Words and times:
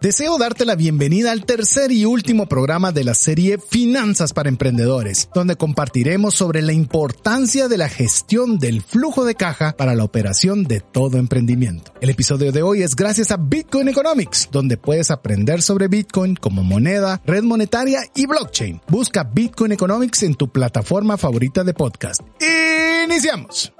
Deseo 0.00 0.38
darte 0.38 0.64
la 0.64 0.76
bienvenida 0.76 1.32
al 1.32 1.44
tercer 1.44 1.90
y 1.90 2.04
último 2.04 2.46
programa 2.46 2.92
de 2.92 3.02
la 3.02 3.14
serie 3.14 3.58
Finanzas 3.58 4.32
para 4.32 4.48
Emprendedores, 4.48 5.28
donde 5.34 5.56
compartiremos 5.56 6.36
sobre 6.36 6.62
la 6.62 6.72
importancia 6.72 7.66
de 7.66 7.78
la 7.78 7.88
gestión 7.88 8.60
del 8.60 8.80
flujo 8.82 9.24
de 9.24 9.34
caja 9.34 9.74
para 9.76 9.96
la 9.96 10.04
operación 10.04 10.62
de 10.62 10.78
todo 10.78 11.18
emprendimiento. 11.18 11.92
El 12.00 12.10
episodio 12.10 12.52
de 12.52 12.62
hoy 12.62 12.84
es 12.84 12.94
gracias 12.94 13.32
a 13.32 13.38
Bitcoin 13.38 13.88
Economics, 13.88 14.48
donde 14.52 14.76
puedes 14.76 15.10
aprender 15.10 15.62
sobre 15.62 15.88
Bitcoin 15.88 16.36
como 16.36 16.62
moneda, 16.62 17.20
red 17.26 17.42
monetaria 17.42 18.02
y 18.14 18.26
blockchain. 18.26 18.80
Busca 18.86 19.24
Bitcoin 19.24 19.72
Economics 19.72 20.22
en 20.22 20.36
tu 20.36 20.48
plataforma 20.48 21.16
favorita 21.16 21.64
de 21.64 21.74
podcast. 21.74 22.20
¡Iniciamos! 23.04 23.72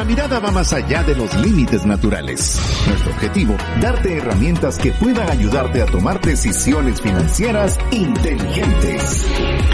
Nuestra 0.00 0.16
mirada 0.16 0.40
va 0.40 0.50
más 0.50 0.72
allá 0.72 1.02
de 1.02 1.14
los 1.14 1.34
límites 1.34 1.84
naturales. 1.84 2.58
Nuestro 2.86 3.12
objetivo, 3.12 3.54
darte 3.82 4.16
herramientas 4.16 4.78
que 4.78 4.92
puedan 4.92 5.28
ayudarte 5.28 5.82
a 5.82 5.84
tomar 5.84 6.22
decisiones 6.22 7.02
financieras 7.02 7.78
inteligentes. 7.90 9.26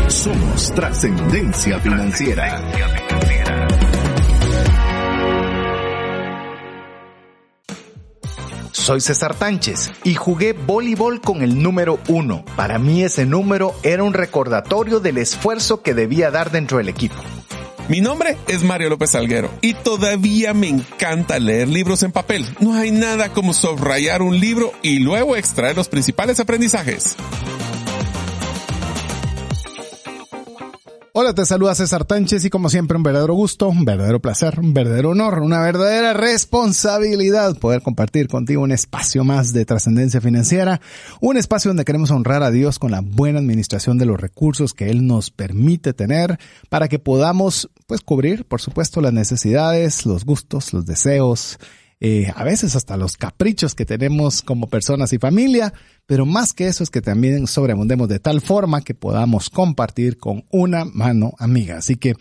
Somos 0.08 0.74
trascendencia 0.74 1.78
financiera. 1.78 2.60
Soy 8.72 9.00
César 9.00 9.36
Tánchez 9.36 9.92
y 10.02 10.14
jugué 10.14 10.54
voleibol 10.54 11.20
con 11.20 11.42
el 11.42 11.62
número 11.62 12.00
uno. 12.08 12.44
Para 12.56 12.80
mí 12.80 13.04
ese 13.04 13.26
número 13.26 13.76
era 13.84 14.02
un 14.02 14.12
recordatorio 14.12 14.98
del 14.98 15.18
esfuerzo 15.18 15.82
que 15.82 15.94
debía 15.94 16.32
dar 16.32 16.50
dentro 16.50 16.78
del 16.78 16.88
equipo. 16.88 17.14
Mi 17.88 18.00
nombre 18.00 18.36
es 18.48 18.64
Mario 18.64 18.88
López 18.88 19.14
Alguero 19.14 19.48
y 19.60 19.74
todavía 19.74 20.52
me 20.54 20.68
encanta 20.68 21.38
leer 21.38 21.68
libros 21.68 22.02
en 22.02 22.10
papel. 22.10 22.44
No 22.58 22.74
hay 22.74 22.90
nada 22.90 23.28
como 23.28 23.54
subrayar 23.54 24.22
un 24.22 24.40
libro 24.40 24.72
y 24.82 24.98
luego 24.98 25.36
extraer 25.36 25.76
los 25.76 25.88
principales 25.88 26.40
aprendizajes. 26.40 27.16
Hola, 31.18 31.32
te 31.32 31.46
saluda 31.46 31.74
César 31.74 32.04
Tánchez 32.04 32.44
y 32.44 32.50
como 32.50 32.68
siempre 32.68 32.98
un 32.98 33.02
verdadero 33.02 33.32
gusto, 33.32 33.70
un 33.70 33.86
verdadero 33.86 34.20
placer, 34.20 34.60
un 34.60 34.74
verdadero 34.74 35.12
honor, 35.12 35.38
una 35.38 35.62
verdadera 35.62 36.12
responsabilidad 36.12 37.56
poder 37.56 37.80
compartir 37.80 38.28
contigo 38.28 38.60
un 38.60 38.70
espacio 38.70 39.24
más 39.24 39.54
de 39.54 39.64
trascendencia 39.64 40.20
financiera, 40.20 40.82
un 41.22 41.38
espacio 41.38 41.70
donde 41.70 41.86
queremos 41.86 42.10
honrar 42.10 42.42
a 42.42 42.50
Dios 42.50 42.78
con 42.78 42.90
la 42.90 43.00
buena 43.00 43.38
administración 43.38 43.96
de 43.96 44.04
los 44.04 44.20
recursos 44.20 44.74
que 44.74 44.90
Él 44.90 45.06
nos 45.06 45.30
permite 45.30 45.94
tener 45.94 46.38
para 46.68 46.86
que 46.86 46.98
podamos 46.98 47.70
pues 47.86 48.02
cubrir, 48.02 48.44
por 48.44 48.60
supuesto, 48.60 49.00
las 49.00 49.14
necesidades, 49.14 50.04
los 50.04 50.26
gustos, 50.26 50.74
los 50.74 50.84
deseos, 50.84 51.58
eh, 51.98 52.30
a 52.34 52.44
veces 52.44 52.76
hasta 52.76 52.98
los 52.98 53.16
caprichos 53.16 53.74
que 53.74 53.86
tenemos 53.86 54.42
como 54.42 54.68
personas 54.68 55.12
y 55.14 55.18
familia, 55.18 55.72
pero 56.04 56.26
más 56.26 56.52
que 56.52 56.66
eso 56.66 56.84
es 56.84 56.90
que 56.90 57.00
también 57.00 57.46
sobreabundemos 57.46 58.08
de 58.08 58.18
tal 58.18 58.42
forma 58.42 58.82
que 58.82 58.94
podamos 58.94 59.48
compartir 59.48 60.18
con 60.18 60.44
una 60.50 60.84
mano 60.84 61.32
amiga. 61.38 61.78
Así 61.78 61.96
que 61.96 62.14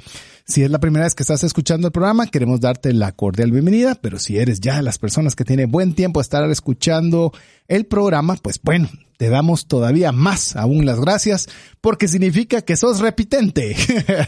si 0.47 0.63
es 0.63 0.71
la 0.71 0.79
primera 0.79 1.05
vez 1.05 1.13
que 1.13 1.23
estás 1.23 1.43
escuchando 1.43 1.87
el 1.87 1.91
programa, 1.91 2.27
queremos 2.27 2.61
darte 2.61 2.93
la 2.93 3.11
cordial 3.11 3.51
bienvenida, 3.51 3.95
pero 3.95 4.17
si 4.17 4.37
eres 4.37 4.61
ya 4.61 4.77
de 4.77 4.83
las 4.83 4.97
personas 4.97 5.35
que 5.35 5.43
tiene 5.43 5.65
buen 5.65 5.93
tiempo 5.93 6.21
estar 6.21 6.49
escuchando 6.49 7.33
el 7.67 7.85
programa, 7.85 8.35
pues 8.41 8.59
bueno, 8.61 8.89
te 9.17 9.29
damos 9.29 9.67
todavía 9.67 10.11
más 10.11 10.55
aún 10.55 10.85
las 10.85 10.99
gracias 10.99 11.47
porque 11.85 12.07
significa 12.07 12.63
que 12.63 12.77
sos 12.77 12.99
repitente. 12.99 13.75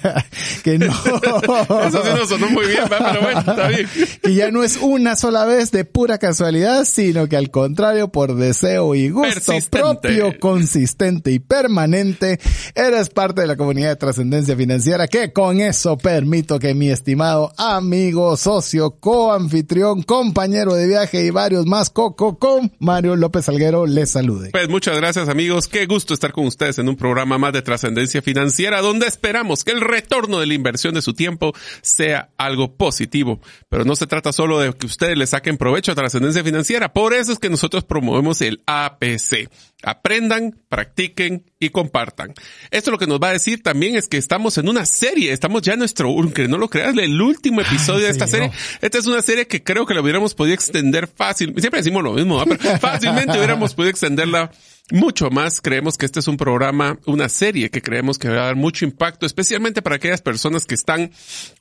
que 0.63 0.77
no. 0.77 0.85
Eso 1.87 2.03
sí 2.03 2.09
no 2.15 2.27
sonó 2.27 2.49
muy 2.51 2.67
bien, 2.67 2.83
pero 2.87 3.19
bueno, 3.19 3.39
está 3.39 3.67
bien. 3.69 3.89
y 4.23 4.35
ya 4.35 4.51
no 4.51 4.63
es 4.63 4.77
una 4.77 5.15
sola 5.15 5.43
vez 5.45 5.71
de 5.71 5.83
pura 5.83 6.19
casualidad, 6.19 6.85
sino 6.85 7.27
que 7.27 7.35
al 7.35 7.49
contrario, 7.49 8.09
por 8.09 8.35
deseo 8.35 8.93
y 8.93 9.09
gusto 9.09 9.53
propio, 9.71 10.39
consistente 10.39 11.31
y 11.31 11.39
permanente, 11.39 12.39
eres 12.75 13.09
parte 13.09 13.41
de 13.41 13.47
la 13.47 13.57
comunidad 13.57 13.89
de 13.89 13.95
trascendencia 13.95 14.55
financiera 14.55 15.07
que 15.07 15.33
con 15.33 15.59
eso 15.59 15.97
permito 15.97 16.59
que 16.59 16.75
mi 16.75 16.89
estimado 16.89 17.53
amigo, 17.57 18.37
socio, 18.37 18.99
coanfitrión, 18.99 20.03
compañero 20.03 20.75
de 20.75 20.87
viaje 20.87 21.25
y 21.25 21.31
varios 21.31 21.65
más, 21.65 21.89
Coco, 21.89 22.37
con 22.37 22.71
Mario 22.77 23.15
López 23.15 23.26
Alguero, 23.47 23.85
les 23.85 24.11
salude. 24.11 24.49
Pues 24.51 24.69
muchas 24.69 24.97
gracias 24.97 25.29
amigos, 25.29 25.67
qué 25.67 25.85
gusto 25.85 26.13
estar 26.13 26.31
con 26.31 26.45
ustedes 26.45 26.79
en 26.79 26.89
un 26.89 26.95
programa 26.95 27.37
más 27.37 27.53
de 27.53 27.61
trascendencia 27.61 28.21
financiera 28.21 28.81
donde 28.81 29.07
esperamos 29.07 29.63
que 29.63 29.71
el 29.71 29.81
retorno 29.81 30.39
de 30.39 30.47
la 30.47 30.53
inversión 30.53 30.93
de 30.95 31.01
su 31.01 31.13
tiempo 31.13 31.53
sea 31.81 32.29
algo 32.37 32.75
positivo. 32.75 33.39
Pero 33.69 33.85
no 33.85 33.95
se 33.95 34.07
trata 34.07 34.31
solo 34.31 34.59
de 34.59 34.73
que 34.73 34.85
ustedes 34.85 35.17
le 35.17 35.27
saquen 35.27 35.57
provecho 35.57 35.91
a 35.91 35.95
trascendencia 35.95 36.43
financiera, 36.43 36.93
por 36.93 37.13
eso 37.13 37.31
es 37.31 37.39
que 37.39 37.49
nosotros 37.49 37.83
promovemos 37.83 38.41
el 38.41 38.61
APC. 38.65 39.49
Aprendan, 39.83 40.59
practiquen 40.69 41.46
y 41.59 41.69
compartan. 41.69 42.33
Esto 42.71 42.91
lo 42.91 42.97
que 42.97 43.07
nos 43.07 43.19
va 43.19 43.29
a 43.29 43.33
decir 43.33 43.63
también 43.63 43.95
es 43.95 44.07
que 44.07 44.17
estamos 44.17 44.57
en 44.57 44.69
una 44.69 44.85
serie, 44.85 45.31
estamos 45.31 45.61
ya 45.61 45.73
en 45.73 45.79
nuestro, 45.79 46.09
aunque 46.09 46.47
no 46.47 46.57
lo 46.57 46.69
creas, 46.69 46.95
el 46.97 47.21
último 47.21 47.61
episodio 47.61 48.05
de 48.05 48.11
esta 48.11 48.27
serie. 48.27 48.51
Esta 48.81 48.97
es 48.97 49.05
una 49.07 49.21
serie 49.21 49.47
que 49.47 49.63
creo 49.63 49.85
que 49.85 49.93
la 49.93 50.01
hubiéramos 50.01 50.35
podido 50.35 50.53
extender 50.53 51.07
fácil, 51.07 51.53
siempre 51.57 51.79
decimos 51.79 52.03
lo 52.03 52.13
mismo, 52.13 52.43
pero 52.45 52.77
fácilmente 52.79 53.37
hubiéramos 53.37 53.73
podido 53.73 53.89
extenderla 53.89 54.51
mucho 54.91 55.29
más. 55.29 55.61
Creemos 55.61 55.97
que 55.97 56.05
este 56.05 56.19
es 56.19 56.27
un 56.27 56.37
programa, 56.37 56.99
una 57.05 57.29
serie 57.29 57.69
que 57.69 57.81
creemos 57.81 58.17
que 58.17 58.29
va 58.29 58.35
a 58.35 58.45
dar 58.45 58.55
mucho 58.55 58.85
impacto, 58.85 59.25
especialmente 59.25 59.81
para 59.81 59.97
aquellas 59.97 60.21
personas 60.21 60.65
que 60.65 60.75
están 60.75 61.11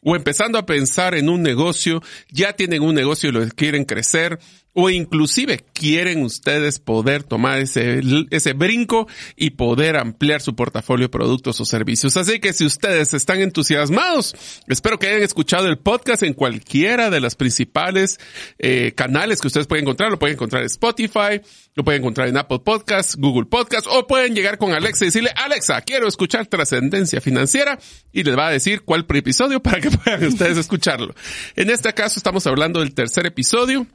o 0.02 0.16
empezando 0.16 0.58
a 0.58 0.66
pensar 0.66 1.14
en 1.14 1.28
un 1.28 1.42
negocio, 1.42 2.02
ya 2.30 2.52
tienen 2.52 2.82
un 2.82 2.94
negocio 2.94 3.30
y 3.30 3.32
lo 3.32 3.48
quieren 3.48 3.84
crecer, 3.84 4.38
o 4.78 4.90
inclusive 4.90 5.64
quieren 5.72 6.22
ustedes 6.22 6.78
poder 6.78 7.22
tomar 7.22 7.60
ese, 7.60 8.02
ese 8.28 8.52
brinco 8.52 9.08
y 9.34 9.50
poder 9.50 9.96
ampliar 9.96 10.42
su 10.42 10.54
portafolio 10.54 11.06
de 11.06 11.08
productos 11.08 11.58
o 11.62 11.64
servicios. 11.64 12.18
Así 12.18 12.40
que 12.40 12.52
si 12.52 12.66
ustedes 12.66 13.14
están 13.14 13.40
entusiasmados, 13.40 14.34
espero 14.68 14.98
que 14.98 15.06
hayan 15.08 15.22
escuchado 15.22 15.66
el 15.66 15.78
podcast 15.78 16.22
en 16.24 16.34
cualquiera 16.34 17.08
de 17.08 17.20
las 17.20 17.36
principales 17.36 18.20
eh, 18.58 18.92
canales 18.94 19.40
que 19.40 19.46
ustedes 19.46 19.66
pueden 19.66 19.86
encontrar. 19.86 20.10
Lo 20.10 20.18
pueden 20.18 20.34
encontrar 20.34 20.60
en 20.60 20.66
Spotify, 20.66 21.40
lo 21.74 21.82
pueden 21.82 22.02
encontrar 22.02 22.28
en 22.28 22.36
Apple 22.36 22.60
Podcasts, 22.62 23.16
Google 23.16 23.46
Podcasts 23.46 23.88
o 23.90 24.06
pueden 24.06 24.34
llegar 24.34 24.58
con 24.58 24.74
Alexa 24.74 25.06
y 25.06 25.08
decirle, 25.08 25.30
Alexa, 25.36 25.80
quiero 25.80 26.06
escuchar 26.06 26.48
trascendencia 26.48 27.22
financiera 27.22 27.78
y 28.12 28.24
les 28.24 28.36
va 28.36 28.48
a 28.48 28.50
decir 28.50 28.82
cuál 28.82 29.06
episodio 29.08 29.62
para 29.62 29.80
que 29.80 29.90
puedan 29.90 30.22
ustedes 30.26 30.58
escucharlo. 30.58 31.14
En 31.54 31.70
este 31.70 31.94
caso 31.94 32.18
estamos 32.18 32.46
hablando 32.46 32.80
del 32.80 32.92
tercer 32.92 33.24
episodio 33.24 33.86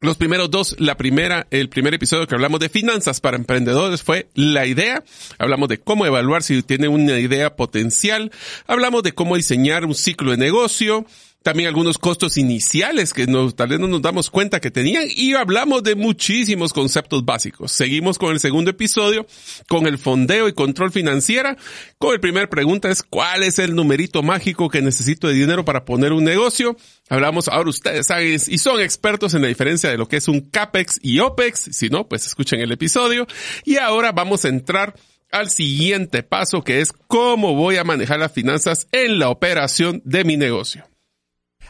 los 0.00 0.16
primeros 0.16 0.50
dos, 0.50 0.76
la 0.78 0.96
primera, 0.96 1.46
el 1.50 1.68
primer 1.68 1.94
episodio 1.94 2.26
que 2.26 2.34
hablamos 2.34 2.60
de 2.60 2.68
finanzas 2.68 3.20
para 3.20 3.36
emprendedores 3.36 4.02
fue 4.02 4.28
la 4.34 4.66
idea. 4.66 5.02
Hablamos 5.38 5.68
de 5.68 5.78
cómo 5.78 6.04
evaluar 6.04 6.42
si 6.42 6.62
tiene 6.62 6.88
una 6.88 7.18
idea 7.18 7.56
potencial. 7.56 8.30
Hablamos 8.66 9.02
de 9.02 9.12
cómo 9.12 9.36
diseñar 9.36 9.84
un 9.84 9.94
ciclo 9.94 10.32
de 10.32 10.36
negocio 10.36 11.06
también 11.46 11.68
algunos 11.68 11.96
costos 11.96 12.38
iniciales 12.38 13.14
que 13.14 13.24
tal 13.54 13.68
vez 13.68 13.78
no 13.78 13.86
nos 13.86 14.02
damos 14.02 14.30
cuenta 14.30 14.60
que 14.60 14.72
tenían 14.72 15.04
y 15.08 15.34
hablamos 15.34 15.84
de 15.84 15.94
muchísimos 15.94 16.72
conceptos 16.72 17.24
básicos. 17.24 17.70
Seguimos 17.70 18.18
con 18.18 18.32
el 18.32 18.40
segundo 18.40 18.72
episodio, 18.72 19.28
con 19.68 19.86
el 19.86 19.96
fondeo 19.96 20.48
y 20.48 20.54
control 20.54 20.90
financiera. 20.90 21.56
Con 21.98 22.14
el 22.14 22.18
primer 22.18 22.48
pregunta 22.48 22.90
es 22.90 23.04
¿cuál 23.04 23.44
es 23.44 23.60
el 23.60 23.76
numerito 23.76 24.24
mágico 24.24 24.68
que 24.68 24.82
necesito 24.82 25.28
de 25.28 25.34
dinero 25.34 25.64
para 25.64 25.84
poner 25.84 26.12
un 26.12 26.24
negocio? 26.24 26.76
Hablamos, 27.08 27.46
ahora 27.46 27.70
ustedes 27.70 28.08
saben 28.08 28.40
y 28.44 28.58
son 28.58 28.80
expertos 28.80 29.32
en 29.34 29.42
la 29.42 29.46
diferencia 29.46 29.88
de 29.88 29.98
lo 29.98 30.08
que 30.08 30.16
es 30.16 30.26
un 30.26 30.40
CAPEX 30.40 30.98
y 31.00 31.20
OPEX. 31.20 31.68
Si 31.70 31.90
no, 31.90 32.08
pues 32.08 32.26
escuchen 32.26 32.58
el 32.58 32.72
episodio. 32.72 33.24
Y 33.64 33.76
ahora 33.76 34.10
vamos 34.10 34.44
a 34.44 34.48
entrar 34.48 34.96
al 35.30 35.48
siguiente 35.48 36.24
paso 36.24 36.62
que 36.62 36.80
es 36.80 36.90
cómo 37.06 37.54
voy 37.54 37.76
a 37.76 37.84
manejar 37.84 38.18
las 38.18 38.32
finanzas 38.32 38.88
en 38.90 39.20
la 39.20 39.28
operación 39.28 40.02
de 40.04 40.24
mi 40.24 40.36
negocio. 40.36 40.88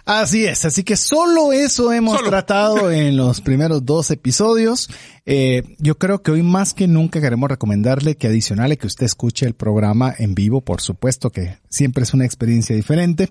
Así 0.06 0.46
es, 0.46 0.64
así 0.64 0.84
que 0.84 0.96
solo 0.96 1.52
eso 1.52 1.92
hemos 1.92 2.22
tratado 2.22 2.90
en 2.92 3.16
los 3.16 3.40
primeros 3.40 3.84
dos 3.84 4.12
episodios. 4.12 4.88
Eh, 5.24 5.64
yo 5.78 5.98
creo 5.98 6.22
que 6.22 6.30
hoy 6.30 6.44
más 6.44 6.74
que 6.74 6.86
nunca 6.86 7.20
queremos 7.20 7.50
recomendarle 7.50 8.16
que 8.16 8.28
adicional 8.28 8.78
que 8.78 8.86
usted 8.86 9.04
escuche 9.04 9.46
el 9.46 9.54
programa 9.54 10.14
en 10.16 10.36
vivo, 10.36 10.60
por 10.60 10.80
supuesto 10.80 11.30
que 11.30 11.58
siempre 11.68 12.04
es 12.04 12.14
una 12.14 12.24
experiencia 12.24 12.76
diferente, 12.76 13.30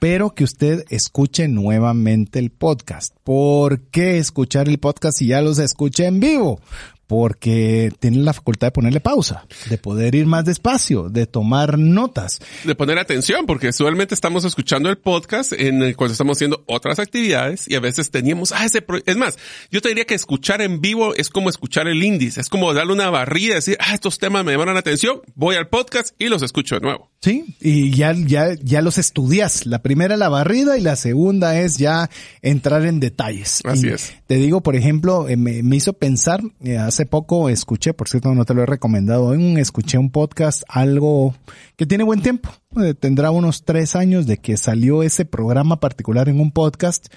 pero 0.00 0.34
que 0.34 0.42
usted 0.42 0.82
escuche 0.90 1.46
nuevamente 1.46 2.40
el 2.40 2.50
podcast. 2.50 3.14
¿Por 3.22 3.82
qué 3.82 4.18
escuchar 4.18 4.68
el 4.68 4.78
podcast 4.78 5.18
si 5.18 5.28
ya 5.28 5.40
los 5.40 5.60
escuché 5.60 6.06
en 6.06 6.18
vivo? 6.18 6.60
Porque 7.06 7.92
tiene 8.00 8.18
la 8.18 8.32
facultad 8.32 8.68
de 8.68 8.72
ponerle 8.72 9.00
pausa, 9.00 9.46
de 9.70 9.78
poder 9.78 10.14
ir 10.14 10.26
más 10.26 10.44
despacio, 10.44 11.08
de 11.08 11.26
tomar 11.26 11.78
notas. 11.78 12.40
De 12.64 12.74
poner 12.74 12.98
atención, 12.98 13.46
porque 13.46 13.68
usualmente 13.68 14.14
estamos 14.14 14.44
escuchando 14.44 14.90
el 14.90 14.98
podcast 14.98 15.52
en 15.52 15.82
el, 15.82 15.96
cuando 15.96 16.12
estamos 16.12 16.36
haciendo 16.36 16.64
otras 16.66 16.98
actividades 16.98 17.68
y 17.68 17.74
a 17.74 17.80
veces 17.80 18.10
teníamos, 18.10 18.52
ah, 18.52 18.64
ese, 18.64 18.84
es 19.06 19.16
más, 19.16 19.38
yo 19.70 19.80
te 19.80 19.88
diría 19.88 20.04
que 20.04 20.14
escuchar 20.14 20.62
en 20.62 20.80
vivo 20.80 21.14
es 21.14 21.28
como 21.30 21.48
escuchar 21.48 21.86
el 21.88 22.02
índice, 22.02 22.40
es 22.40 22.48
como 22.48 22.74
darle 22.74 22.92
una 22.92 23.10
barrida 23.10 23.52
y 23.52 23.56
decir, 23.56 23.76
ah, 23.80 23.94
estos 23.94 24.18
temas 24.18 24.44
me 24.44 24.52
llamaron 24.52 24.74
la 24.74 24.80
atención, 24.80 25.20
voy 25.34 25.56
al 25.56 25.68
podcast 25.68 26.14
y 26.18 26.28
los 26.28 26.42
escucho 26.42 26.76
de 26.76 26.80
nuevo. 26.80 27.10
Sí, 27.20 27.56
y 27.60 27.90
ya, 27.92 28.14
ya, 28.14 28.54
ya 28.62 28.82
los 28.82 28.98
estudias. 28.98 29.66
La 29.66 29.82
primera 29.82 30.16
la 30.16 30.28
barrida 30.28 30.78
y 30.78 30.80
la 30.80 30.96
segunda 30.96 31.58
es 31.58 31.76
ya 31.76 32.10
entrar 32.42 32.84
en 32.84 33.00
detalles. 33.00 33.62
Así 33.64 33.88
es. 33.88 34.14
Te 34.26 34.36
digo, 34.36 34.62
por 34.62 34.76
ejemplo, 34.76 35.28
eh, 35.28 35.36
me, 35.36 35.62
me 35.62 35.76
hizo 35.76 35.94
pensar, 35.94 36.40
eh, 36.62 36.76
hace 36.96 37.04
poco 37.04 37.50
escuché, 37.50 37.92
por 37.92 38.08
cierto 38.08 38.34
no 38.34 38.46
te 38.46 38.54
lo 38.54 38.62
he 38.62 38.66
recomendado 38.66 39.28
aún, 39.28 39.58
escuché 39.58 39.98
un 39.98 40.10
podcast, 40.10 40.62
algo 40.66 41.34
que 41.76 41.84
tiene 41.84 42.04
buen 42.04 42.22
tiempo, 42.22 42.48
eh, 42.82 42.94
tendrá 42.94 43.30
unos 43.30 43.64
tres 43.64 43.94
años 43.94 44.26
de 44.26 44.38
que 44.38 44.56
salió 44.56 45.02
ese 45.02 45.26
programa 45.26 45.78
particular 45.78 46.30
en 46.30 46.40
un 46.40 46.52
podcast 46.52 47.08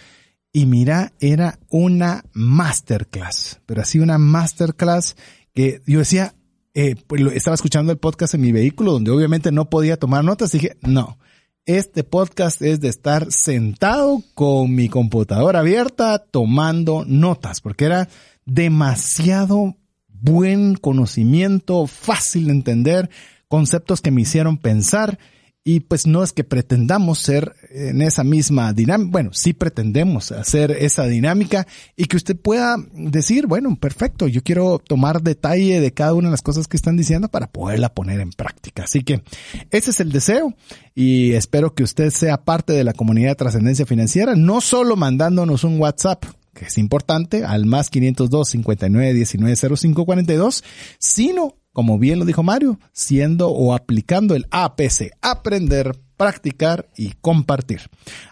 y 0.52 0.66
mira, 0.66 1.14
era 1.22 1.60
una 1.70 2.26
masterclass, 2.34 3.62
pero 3.66 3.82
así 3.82 4.00
una 4.00 4.18
masterclass 4.18 5.16
que 5.54 5.82
yo 5.88 6.00
decía, 6.00 6.36
eh, 6.74 6.96
pues 7.08 7.22
estaba 7.34 7.56
escuchando 7.56 7.94
el 7.94 8.00
podcast 8.00 8.34
en 8.34 8.42
mi 8.42 8.52
vehículo 8.52 8.92
donde 8.92 9.12
obviamente 9.12 9.50
no 9.54 9.70
podía 9.70 9.96
tomar 9.96 10.26
notas. 10.26 10.52
Dije, 10.52 10.76
no, 10.82 11.20
este 11.66 12.04
podcast 12.04 12.62
es 12.62 12.82
de 12.82 12.90
estar 12.90 13.32
sentado 13.32 14.24
con 14.34 14.76
mi 14.76 14.90
computadora 14.90 15.60
abierta 15.60 16.20
tomando 16.20 17.06
notas 17.08 17.62
porque 17.62 17.86
era 17.86 18.10
demasiado 18.50 19.78
buen 20.08 20.76
conocimiento, 20.76 21.88
fácil 21.88 22.48
de 22.48 22.52
entender, 22.52 23.10
conceptos 23.48 24.02
que 24.02 24.12
me 24.12 24.22
hicieron 24.22 24.58
pensar 24.58 25.18
y 25.64 25.82
pues 25.82 26.08
no 26.08 26.24
es 26.24 26.32
que 26.32 26.44
pretendamos 26.44 27.20
ser 27.20 27.54
en 27.70 28.02
esa 28.02 28.24
misma 28.24 28.74
dinámica, 28.74 29.12
bueno, 29.12 29.32
sí 29.34 29.54
pretendemos 29.54 30.32
hacer 30.32 30.72
esa 30.72 31.06
dinámica 31.06 31.68
y 31.96 32.06
que 32.06 32.18
usted 32.18 32.36
pueda 32.36 32.78
decir, 32.94 33.46
bueno, 33.46 33.76
perfecto, 33.76 34.28
yo 34.28 34.42
quiero 34.42 34.80
tomar 34.80 35.22
detalle 35.22 35.80
de 35.80 35.92
cada 35.92 36.14
una 36.14 36.30
de 36.30 36.32
las 36.32 36.42
cosas 36.42 36.68
que 36.68 36.78
están 36.78 36.98
diciendo 36.98 37.28
para 37.28 37.48
poderla 37.48 37.94
poner 37.94 38.20
en 38.20 38.32
práctica. 38.32 38.86
Así 38.86 39.04
que 39.04 39.22
ese 39.70 39.92
es 39.92 40.00
el 40.00 40.12
deseo 40.12 40.56
y 40.96 41.34
espero 41.34 41.76
que 41.76 41.84
usted 41.84 42.10
sea 42.10 42.46
parte 42.46 42.74
de 42.74 42.84
la 42.84 42.94
comunidad 42.94 43.30
de 43.30 43.36
trascendencia 43.36 43.86
financiera, 43.86 44.36
no 44.36 44.62
solo 44.62 44.96
mandándonos 44.96 45.64
un 45.66 45.80
WhatsApp, 45.80 46.26
que 46.60 46.66
es 46.66 46.78
importante, 46.78 47.46
al 47.46 47.66
más 47.66 47.90
502 47.90 48.50
59 48.50 49.14
19 49.14 49.56
05 49.56 50.06
42, 50.06 50.64
sino 51.00 51.56
como 51.72 51.98
bien 51.98 52.20
lo 52.20 52.26
dijo 52.26 52.44
Mario, 52.44 52.80
siendo 52.92 53.50
o 53.50 53.74
aplicando 53.74 54.36
el 54.36 54.48
APC, 54.52 55.12
aprender, 55.22 55.98
practicar 56.18 56.90
y 56.98 57.14
compartir. 57.22 57.82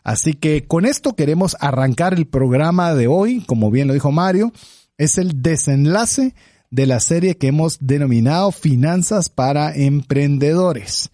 Así 0.03 0.33
que 0.33 0.65
con 0.67 0.85
esto 0.85 1.15
queremos 1.15 1.55
arrancar 1.61 2.13
el 2.13 2.27
programa 2.27 2.93
de 2.93 3.07
hoy, 3.07 3.41
como 3.45 3.71
bien 3.71 3.87
lo 3.87 3.93
dijo 3.93 4.11
Mario, 4.11 4.51
es 4.97 5.17
el 5.17 5.41
desenlace 5.41 6.35
de 6.71 6.87
la 6.87 6.99
serie 6.99 7.37
que 7.37 7.47
hemos 7.47 7.77
denominado 7.79 8.51
Finanzas 8.51 9.29
para 9.29 9.73
Emprendedores. 9.73 11.11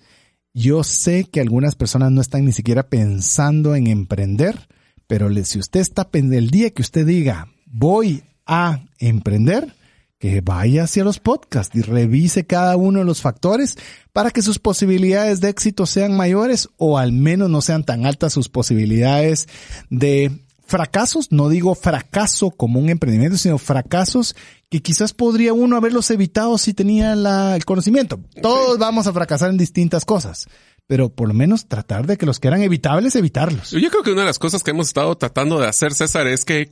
Yo 0.56 0.84
sé 0.84 1.26
que 1.26 1.42
algunas 1.42 1.76
personas 1.76 2.12
no 2.12 2.22
están 2.22 2.46
ni 2.46 2.52
siquiera 2.52 2.90
pensando 2.90 3.76
en 3.76 3.88
emprender, 3.88 4.68
pero 5.14 5.30
si 5.46 5.60
usted 5.60 5.80
está 5.80 6.10
el 6.12 6.50
día 6.50 6.72
que 6.72 6.82
usted 6.82 7.06
diga 7.06 7.48
voy 7.68 8.24
a 8.48 8.80
emprender, 8.98 9.76
que 10.18 10.42
vaya 10.42 10.86
hacia 10.86 11.04
los 11.04 11.20
podcasts 11.20 11.76
y 11.76 11.84
revise 11.84 12.48
cada 12.48 12.76
uno 12.78 12.98
de 12.98 13.06
los 13.06 13.22
factores 13.22 13.78
para 14.12 14.32
que 14.32 14.42
sus 14.42 14.58
posibilidades 14.58 15.40
de 15.40 15.50
éxito 15.50 15.86
sean 15.86 16.18
mayores 16.18 16.68
o 16.78 16.98
al 16.98 17.12
menos 17.12 17.48
no 17.52 17.62
sean 17.62 17.84
tan 17.84 18.08
altas 18.08 18.34
sus 18.34 18.50
posibilidades 18.50 19.48
de 19.92 20.32
fracasos. 20.66 21.32
No 21.32 21.48
digo 21.48 21.76
fracaso 21.76 22.50
como 22.50 22.80
un 22.80 22.90
emprendimiento, 22.90 23.38
sino 23.38 23.60
fracasos 23.60 24.36
que 24.72 24.82
quizás 24.82 25.14
podría 25.14 25.54
uno 25.54 25.78
haberlos 25.78 26.10
evitado 26.10 26.58
si 26.58 26.74
tenía 26.74 27.14
el 27.56 27.66
conocimiento. 27.66 28.20
Todos 28.42 28.80
vamos 28.80 29.06
a 29.06 29.14
fracasar 29.14 29.52
en 29.52 29.58
distintas 29.58 30.06
cosas 30.06 30.48
pero 30.88 31.10
por 31.10 31.28
lo 31.28 31.34
menos 31.34 31.68
tratar 31.68 32.08
de 32.08 32.18
que 32.18 32.26
los 32.26 32.40
que 32.40 32.48
eran 32.48 32.62
evitables, 32.62 33.16
evitarlos. 33.16 33.72
Yo 33.72 33.90
creo 33.90 34.04
que 34.04 34.12
una 34.12 34.22
de 34.22 34.28
las 34.28 34.40
cosas 34.40 34.64
que 34.64 34.72
hemos 34.72 34.88
estado 34.88 35.16
tratando 35.18 35.60
de 35.60 35.68
hacer, 35.68 35.94
César, 35.94 36.28
es 36.28 36.46
que 36.46 36.68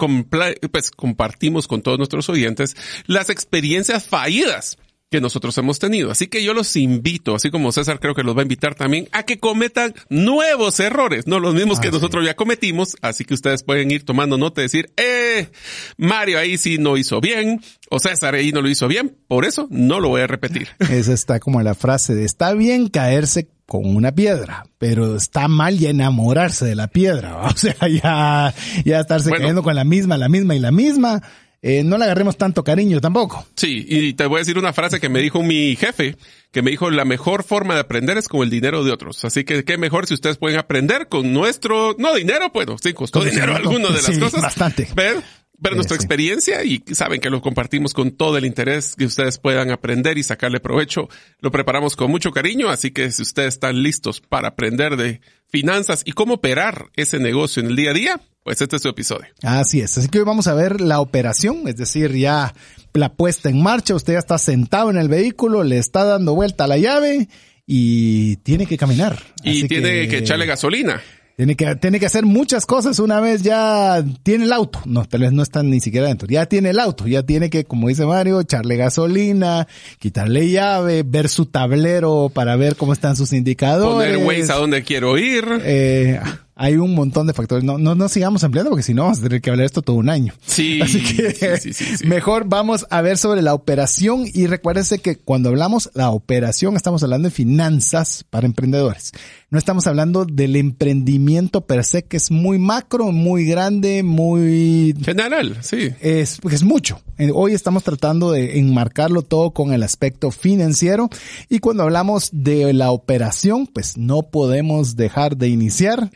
pues, 0.71 0.91
compartimos 0.91 1.67
con 1.67 1.81
todos 1.81 1.97
nuestros 1.97 2.29
oyentes 2.29 2.75
las 3.07 3.29
experiencias 3.29 4.05
fallidas 4.05 4.77
que 5.11 5.19
nosotros 5.19 5.57
hemos 5.57 5.77
tenido. 5.77 6.09
Así 6.09 6.27
que 6.27 6.41
yo 6.41 6.53
los 6.53 6.73
invito, 6.77 7.35
así 7.35 7.51
como 7.51 7.73
César 7.73 7.99
creo 7.99 8.15
que 8.15 8.23
los 8.23 8.35
va 8.35 8.39
a 8.39 8.43
invitar 8.43 8.75
también, 8.75 9.09
a 9.11 9.23
que 9.23 9.39
cometan 9.39 9.93
nuevos 10.09 10.79
errores, 10.79 11.27
no 11.27 11.41
los 11.41 11.53
mismos 11.53 11.81
que 11.81 11.89
ah, 11.89 11.91
nosotros 11.91 12.25
ya 12.25 12.35
cometimos. 12.35 12.95
Así 13.01 13.25
que 13.25 13.33
ustedes 13.33 13.61
pueden 13.63 13.91
ir 13.91 14.05
tomando 14.05 14.37
nota 14.37 14.61
y 14.61 14.63
decir, 14.63 14.89
eh, 14.95 15.49
Mario 15.97 16.39
ahí 16.39 16.57
sí 16.57 16.77
no 16.77 16.95
hizo 16.95 17.19
bien, 17.19 17.61
o 17.89 17.99
César 17.99 18.35
ahí 18.35 18.53
no 18.53 18.61
lo 18.61 18.69
hizo 18.69 18.87
bien, 18.87 19.17
por 19.27 19.43
eso 19.43 19.67
no 19.69 19.99
lo 19.99 20.07
voy 20.07 20.21
a 20.21 20.27
repetir. 20.27 20.69
Esa 20.79 21.11
está 21.11 21.41
como 21.41 21.61
la 21.61 21.75
frase 21.75 22.15
de, 22.15 22.23
está 22.23 22.53
bien 22.53 22.87
caerse 22.87 23.49
con 23.65 23.93
una 23.93 24.13
piedra, 24.13 24.63
pero 24.77 25.17
está 25.17 25.49
mal 25.49 25.77
ya 25.77 25.89
enamorarse 25.89 26.63
de 26.63 26.75
la 26.75 26.87
piedra, 26.87 27.41
o 27.47 27.57
sea, 27.57 27.75
ya, 27.89 28.53
ya 28.85 28.99
estarse 29.01 29.29
cayendo 29.29 29.61
con 29.61 29.75
la 29.75 29.83
misma, 29.83 30.17
la 30.17 30.29
misma 30.29 30.55
y 30.55 30.59
la 30.59 30.71
misma 30.71 31.21
eh, 31.63 31.83
no 31.83 31.97
le 31.97 32.05
agarremos 32.05 32.37
tanto 32.37 32.63
cariño 32.63 32.99
tampoco. 32.99 33.45
Sí, 33.55 33.85
y 33.87 34.13
te 34.13 34.25
voy 34.25 34.37
a 34.37 34.39
decir 34.39 34.57
una 34.57 34.73
frase 34.73 34.99
que 34.99 35.09
me 35.09 35.21
dijo 35.21 35.43
mi 35.43 35.75
jefe, 35.75 36.15
que 36.51 36.63
me 36.63 36.71
dijo 36.71 36.89
la 36.89 37.05
mejor 37.05 37.43
forma 37.43 37.75
de 37.75 37.81
aprender 37.81 38.17
es 38.17 38.27
con 38.27 38.41
el 38.41 38.49
dinero 38.49 38.83
de 38.83 38.91
otros. 38.91 39.23
Así 39.25 39.43
que 39.43 39.63
qué 39.63 39.77
mejor 39.77 40.07
si 40.07 40.15
ustedes 40.15 40.37
pueden 40.37 40.57
aprender 40.57 41.07
con 41.07 41.33
nuestro, 41.33 41.95
no 41.99 42.15
dinero, 42.15 42.49
bueno, 42.51 42.77
sí, 42.81 42.93
costó 42.93 43.23
dinero 43.23 43.55
alguno 43.55 43.89
de 43.89 44.01
las 44.01 44.17
cosas. 44.17 44.41
Bastante. 44.41 44.87
Pero, 44.95 45.21
pero 45.61 45.75
nuestra 45.75 45.95
experiencia 45.95 46.63
y 46.63 46.83
saben 46.93 47.21
que 47.21 47.29
lo 47.29 47.41
compartimos 47.41 47.93
con 47.93 48.09
todo 48.09 48.37
el 48.39 48.45
interés 48.45 48.95
que 48.95 49.05
ustedes 49.05 49.37
puedan 49.37 49.69
aprender 49.69 50.17
y 50.17 50.23
sacarle 50.23 50.59
provecho. 50.59 51.09
Lo 51.41 51.51
preparamos 51.51 51.95
con 51.95 52.09
mucho 52.09 52.31
cariño, 52.31 52.69
así 52.69 52.89
que 52.89 53.11
si 53.11 53.21
ustedes 53.21 53.53
están 53.53 53.83
listos 53.83 54.19
para 54.19 54.47
aprender 54.49 54.97
de 54.97 55.21
finanzas 55.51 56.01
y 56.06 56.13
cómo 56.13 56.36
operar 56.36 56.89
ese 56.95 57.19
negocio 57.19 57.62
en 57.62 57.69
el 57.69 57.75
día 57.75 57.92
a 57.92 57.94
día, 57.94 58.21
pues 58.44 58.62
este 58.62 58.77
es 58.77 58.81
su 58.81 58.89
episodio. 58.89 59.27
Así 59.44 59.81
es. 59.81 59.98
Así 59.98 60.07
que 60.07 60.19
hoy 60.19 60.25
vamos 60.25 60.48
a 60.48 60.53
ver 60.53 60.81
la 60.81 61.00
operación, 61.00 61.68
es 61.68 61.75
decir, 61.75 62.13
ya 62.13 62.56
la 62.94 63.13
puesta 63.13 63.50
en 63.50 63.62
marcha. 63.62 63.94
Usted 63.94 64.13
ya 64.13 64.19
está 64.19 64.38
sentado 64.38 64.89
en 64.89 64.98
el 64.98 65.09
vehículo, 65.09 65.63
le 65.63 65.77
está 65.77 66.03
dando 66.06 66.33
vuelta 66.33 66.63
a 66.63 66.68
la 66.68 66.77
llave 66.77 67.27
y 67.68 68.38
tiene 68.38 68.65
que 68.65 68.77
caminar. 68.77 69.19
Y 69.44 69.68
tiene 69.68 70.07
que, 70.07 70.19
echarle 70.19 70.45
gasolina. 70.45 71.01
Tiene 71.41 71.55
que, 71.55 71.75
tiene 71.77 71.99
que 71.99 72.05
hacer 72.05 72.23
muchas 72.23 72.67
cosas 72.67 72.99
una 72.99 73.19
vez 73.19 73.41
ya 73.41 74.05
tiene 74.21 74.43
el 74.43 74.53
auto. 74.53 74.79
No, 74.85 75.05
tal 75.05 75.21
vez 75.21 75.31
no 75.31 75.41
están 75.41 75.71
ni 75.71 75.79
siquiera 75.79 76.05
dentro. 76.05 76.27
Ya 76.27 76.45
tiene 76.45 76.69
el 76.69 76.79
auto. 76.79 77.07
Ya 77.07 77.23
tiene 77.23 77.49
que, 77.49 77.63
como 77.65 77.88
dice 77.88 78.05
Mario, 78.05 78.41
echarle 78.41 78.77
gasolina, 78.77 79.67
quitarle 79.97 80.51
llave, 80.51 81.01
ver 81.03 81.29
su 81.29 81.47
tablero 81.47 82.29
para 82.31 82.55
ver 82.57 82.75
cómo 82.75 82.93
están 82.93 83.15
sus 83.15 83.33
indicadores. 83.33 84.11
Poner 84.13 84.17
Waze 84.17 84.51
a 84.51 84.57
dónde 84.57 84.83
quiero 84.83 85.17
ir. 85.17 85.43
Eh, 85.63 86.19
hay 86.61 86.77
un 86.77 86.93
montón 86.93 87.25
de 87.25 87.33
factores. 87.33 87.63
No, 87.63 87.79
no, 87.79 87.95
no 87.95 88.07
sigamos 88.07 88.43
empleando 88.43 88.69
porque 88.69 88.83
si 88.83 88.93
no 88.93 89.01
vamos 89.01 89.17
a 89.17 89.23
tener 89.23 89.41
que 89.41 89.49
hablar 89.49 89.65
esto 89.65 89.81
todo 89.81 89.95
un 89.95 90.09
año. 90.09 90.31
Sí. 90.45 90.80
Así 90.83 91.01
que 91.01 91.57
sí, 91.57 91.73
sí, 91.73 91.97
sí, 91.97 92.06
mejor 92.06 92.45
vamos 92.47 92.85
a 92.91 93.01
ver 93.01 93.18
sobre 93.18 93.41
la 93.41 93.56
operación 93.56 94.25
y 94.31 94.45
recuérdese 94.45 94.99
que 94.99 95.15
cuando 95.15 95.49
hablamos 95.49 95.89
la 95.95 96.11
operación 96.11 96.75
estamos 96.75 97.01
hablando 97.01 97.30
de 97.30 97.33
finanzas 97.33 98.23
para 98.30 98.45
emprendedores. 98.45 99.11
No 99.49 99.57
estamos 99.57 99.87
hablando 99.87 100.23
del 100.25 100.56
emprendimiento 100.56 101.61
per 101.61 101.83
se 101.83 102.03
que 102.03 102.18
es 102.18 102.30
muy 102.30 102.59
macro, 102.59 103.11
muy 103.11 103.45
grande, 103.45 104.03
muy 104.03 104.95
general, 105.03 105.57
sí. 105.61 105.89
Es, 105.99 106.39
es 106.49 106.63
mucho. 106.63 107.01
Eh, 107.18 107.31
hoy 107.33 107.53
estamos 107.53 107.83
tratando 107.83 108.31
de 108.31 108.59
enmarcarlo 108.59 109.23
todo 109.23 109.49
con 109.49 109.73
el 109.73 109.81
aspecto 109.81 110.30
financiero 110.30 111.09
y 111.49 111.57
cuando 111.57 111.81
hablamos 111.81 112.30
de 112.31 112.71
la 112.73 112.91
operación, 112.91 113.65
pues 113.65 113.97
no 113.97 114.21
podemos 114.21 114.95
dejar 114.95 115.37
de 115.37 115.49
iniciar 115.49 116.11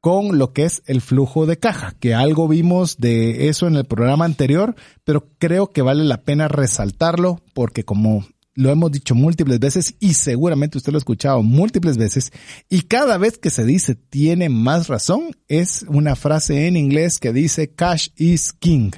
con 0.00 0.38
lo 0.38 0.52
que 0.52 0.64
es 0.64 0.82
el 0.86 1.00
flujo 1.00 1.46
de 1.46 1.58
caja, 1.58 1.94
que 1.98 2.14
algo 2.14 2.48
vimos 2.48 2.98
de 2.98 3.48
eso 3.48 3.66
en 3.66 3.76
el 3.76 3.84
programa 3.84 4.24
anterior, 4.24 4.76
pero 5.04 5.28
creo 5.38 5.72
que 5.72 5.82
vale 5.82 6.04
la 6.04 6.22
pena 6.22 6.48
resaltarlo 6.48 7.42
porque 7.54 7.84
como 7.84 8.26
lo 8.54 8.70
hemos 8.70 8.90
dicho 8.90 9.14
múltiples 9.14 9.58
veces 9.58 9.94
y 10.00 10.14
seguramente 10.14 10.78
usted 10.78 10.92
lo 10.92 10.96
ha 10.96 10.98
escuchado 10.98 11.42
múltiples 11.42 11.98
veces 11.98 12.32
y 12.70 12.82
cada 12.82 13.18
vez 13.18 13.36
que 13.36 13.50
se 13.50 13.64
dice 13.64 13.94
tiene 13.94 14.48
más 14.48 14.88
razón 14.88 15.36
es 15.46 15.84
una 15.88 16.16
frase 16.16 16.66
en 16.66 16.76
inglés 16.76 17.18
que 17.18 17.32
dice 17.32 17.68
cash 17.68 18.08
is 18.16 18.52
king, 18.54 18.92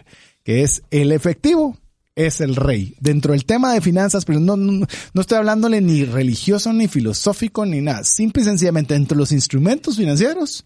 que 0.45 0.63
es 0.63 0.83
el 0.91 1.11
efectivo 1.11 1.77
es 2.19 2.41
el 2.41 2.57
rey. 2.57 2.97
Dentro 3.01 3.33
del 3.33 3.45
tema 3.45 3.73
de 3.73 3.81
finanzas, 3.81 4.25
pero 4.25 4.41
no, 4.41 4.57
no, 4.57 4.87
no, 5.13 5.21
estoy 5.21 5.39
hablándole 5.39 5.81
ni 5.81 6.05
religioso, 6.05 6.73
ni 6.73 6.89
filosófico, 6.89 7.65
ni 7.65 7.81
nada. 7.81 8.03
Simple 8.03 8.43
y 8.43 8.45
sencillamente, 8.45 8.97
entre 8.97 9.17
los 9.17 9.31
instrumentos 9.31 9.97
financieros, 9.97 10.65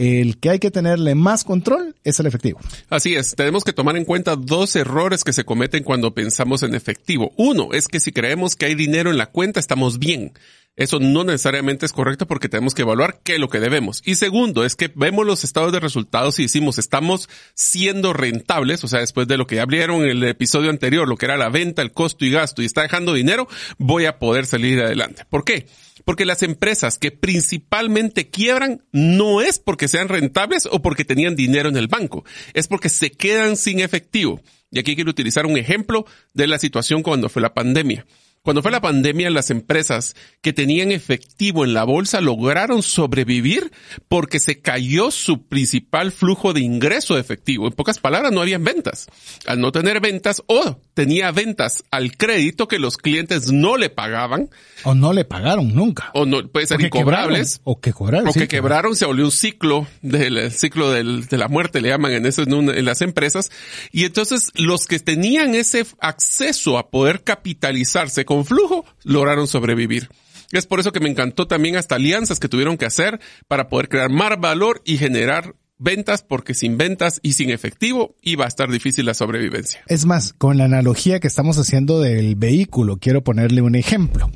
el 0.00 0.38
que 0.38 0.48
hay 0.48 0.58
que 0.58 0.70
tenerle 0.70 1.14
más 1.14 1.44
control 1.44 1.94
es 2.04 2.18
el 2.20 2.26
efectivo. 2.26 2.58
Así 2.88 3.16
es, 3.16 3.34
tenemos 3.36 3.64
que 3.64 3.74
tomar 3.74 3.98
en 3.98 4.06
cuenta 4.06 4.34
dos 4.34 4.74
errores 4.74 5.24
que 5.24 5.34
se 5.34 5.44
cometen 5.44 5.84
cuando 5.84 6.14
pensamos 6.14 6.62
en 6.62 6.74
efectivo. 6.74 7.34
Uno 7.36 7.68
es 7.72 7.86
que 7.86 8.00
si 8.00 8.10
creemos 8.10 8.56
que 8.56 8.64
hay 8.64 8.74
dinero 8.74 9.10
en 9.10 9.18
la 9.18 9.26
cuenta, 9.26 9.60
estamos 9.60 9.98
bien. 9.98 10.32
Eso 10.74 11.00
no 11.00 11.24
necesariamente 11.24 11.84
es 11.84 11.92
correcto 11.92 12.26
porque 12.26 12.48
tenemos 12.48 12.72
que 12.72 12.80
evaluar 12.80 13.20
qué 13.22 13.34
es 13.34 13.40
lo 13.40 13.50
que 13.50 13.60
debemos. 13.60 14.00
Y 14.06 14.14
segundo, 14.14 14.64
es 14.64 14.74
que 14.74 14.90
vemos 14.94 15.26
los 15.26 15.44
estados 15.44 15.70
de 15.72 15.80
resultados 15.80 16.38
y 16.38 16.44
decimos, 16.44 16.78
estamos 16.78 17.28
siendo 17.54 18.14
rentables, 18.14 18.82
o 18.84 18.88
sea, 18.88 19.00
después 19.00 19.28
de 19.28 19.36
lo 19.36 19.46
que 19.46 19.56
ya 19.56 19.62
abrieron 19.64 20.02
en 20.02 20.10
el 20.10 20.24
episodio 20.24 20.70
anterior, 20.70 21.06
lo 21.06 21.18
que 21.18 21.26
era 21.26 21.36
la 21.36 21.50
venta, 21.50 21.82
el 21.82 21.92
costo 21.92 22.24
y 22.24 22.30
gasto, 22.30 22.62
y 22.62 22.64
está 22.64 22.80
dejando 22.80 23.12
dinero, 23.12 23.48
voy 23.76 24.06
a 24.06 24.18
poder 24.18 24.46
salir 24.46 24.80
adelante. 24.80 25.26
¿Por 25.28 25.44
qué? 25.44 25.66
Porque 26.04 26.24
las 26.24 26.42
empresas 26.42 26.98
que 26.98 27.10
principalmente 27.10 28.28
quiebran 28.28 28.82
no 28.92 29.40
es 29.40 29.58
porque 29.58 29.88
sean 29.88 30.08
rentables 30.08 30.68
o 30.70 30.82
porque 30.82 31.04
tenían 31.04 31.36
dinero 31.36 31.68
en 31.68 31.76
el 31.76 31.88
banco, 31.88 32.24
es 32.54 32.68
porque 32.68 32.88
se 32.88 33.10
quedan 33.10 33.56
sin 33.56 33.80
efectivo. 33.80 34.40
Y 34.70 34.78
aquí 34.78 34.94
quiero 34.94 35.10
utilizar 35.10 35.46
un 35.46 35.56
ejemplo 35.56 36.06
de 36.32 36.46
la 36.46 36.58
situación 36.58 37.02
cuando 37.02 37.28
fue 37.28 37.42
la 37.42 37.54
pandemia. 37.54 38.06
Cuando 38.42 38.62
fue 38.62 38.70
la 38.70 38.80
pandemia, 38.80 39.28
las 39.28 39.50
empresas 39.50 40.16
que 40.40 40.54
tenían 40.54 40.92
efectivo 40.92 41.62
en 41.62 41.74
la 41.74 41.84
bolsa 41.84 42.22
lograron 42.22 42.82
sobrevivir 42.82 43.70
porque 44.08 44.40
se 44.40 44.62
cayó 44.62 45.10
su 45.10 45.46
principal 45.46 46.10
flujo 46.10 46.54
de 46.54 46.60
ingreso 46.60 47.14
de 47.14 47.20
efectivo. 47.20 47.66
En 47.66 47.74
pocas 47.74 47.98
palabras, 47.98 48.32
no 48.32 48.40
habían 48.40 48.64
ventas. 48.64 49.08
Al 49.46 49.60
no 49.60 49.72
tener 49.72 50.00
ventas 50.00 50.42
o 50.46 50.80
tenía 51.00 51.32
ventas 51.32 51.82
al 51.90 52.14
crédito 52.14 52.68
que 52.68 52.78
los 52.78 52.98
clientes 52.98 53.50
no 53.50 53.78
le 53.78 53.88
pagaban. 53.88 54.50
O 54.84 54.94
no 54.94 55.14
le 55.14 55.24
pagaron 55.24 55.74
nunca. 55.74 56.10
O 56.12 56.26
no, 56.26 56.46
puede 56.46 56.66
ser 56.66 56.78
incobrables. 56.78 57.62
o 57.64 57.80
que 57.80 57.94
cobraron. 57.94 58.28
O 58.28 58.34
que 58.34 58.48
quebraron, 58.48 58.94
se 58.94 59.06
volvió 59.06 59.24
un 59.24 59.32
ciclo 59.32 59.86
del 60.02 60.52
ciclo 60.52 60.90
del, 60.90 61.26
de 61.26 61.38
la 61.38 61.48
muerte, 61.48 61.80
le 61.80 61.88
llaman 61.88 62.12
en 62.12 62.26
eso 62.26 62.42
en, 62.42 62.52
en 62.52 62.84
las 62.84 63.00
empresas. 63.00 63.50
Y 63.92 64.04
entonces 64.04 64.50
los 64.56 64.86
que 64.86 64.98
tenían 64.98 65.54
ese 65.54 65.86
acceso 66.00 66.76
a 66.76 66.90
poder 66.90 67.24
capitalizarse 67.24 68.26
con 68.26 68.44
flujo 68.44 68.84
lograron 69.02 69.46
sobrevivir. 69.46 70.10
Es 70.52 70.66
por 70.66 70.80
eso 70.80 70.92
que 70.92 71.00
me 71.00 71.08
encantó 71.08 71.46
también 71.46 71.76
hasta 71.76 71.94
alianzas 71.94 72.40
que 72.40 72.48
tuvieron 72.48 72.76
que 72.76 72.84
hacer 72.84 73.20
para 73.48 73.70
poder 73.70 73.88
crear 73.88 74.10
más 74.10 74.38
valor 74.38 74.82
y 74.84 74.98
generar 74.98 75.54
ventas, 75.80 76.22
porque 76.22 76.54
sin 76.54 76.78
ventas 76.78 77.18
y 77.22 77.32
sin 77.32 77.50
efectivo 77.50 78.14
iba 78.22 78.44
a 78.44 78.48
estar 78.48 78.70
difícil 78.70 79.06
la 79.06 79.14
sobrevivencia. 79.14 79.80
Es 79.88 80.06
más, 80.06 80.32
con 80.32 80.58
la 80.58 80.66
analogía 80.66 81.18
que 81.18 81.26
estamos 81.26 81.58
haciendo 81.58 82.00
del 82.00 82.36
vehículo, 82.36 82.98
quiero 82.98 83.24
ponerle 83.24 83.62
un 83.62 83.74
ejemplo. 83.74 84.30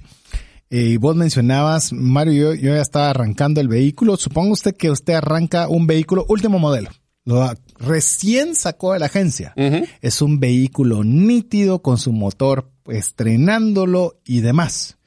Eh, 0.71 0.81
y 0.81 0.97
vos 0.97 1.15
mencionabas, 1.15 1.93
Mario, 1.93 2.33
yo, 2.33 2.55
yo 2.55 2.75
ya 2.75 2.83
estaba 2.83 3.11
arrancando 3.11 3.61
el 3.61 3.69
vehículo. 3.69 4.17
Suponga 4.17 4.53
usted 4.53 4.75
que 4.75 4.91
usted 4.91 5.15
arranca 5.15 5.69
un 5.69 5.87
vehículo 5.87 6.27
último 6.29 6.59
modelo. 6.59 6.91
Lo 7.25 7.49
recién 7.79 8.55
sacó 8.55 8.93
de 8.93 8.99
la 8.99 9.07
agencia. 9.07 9.55
Es 10.03 10.21
un 10.21 10.41
vehículo 10.41 11.05
nítido 11.05 11.81
con 11.81 11.99
su 11.99 12.13
motor 12.13 12.71
estrenándolo 12.87 14.21
y 14.25 14.41
demás. 14.41 14.99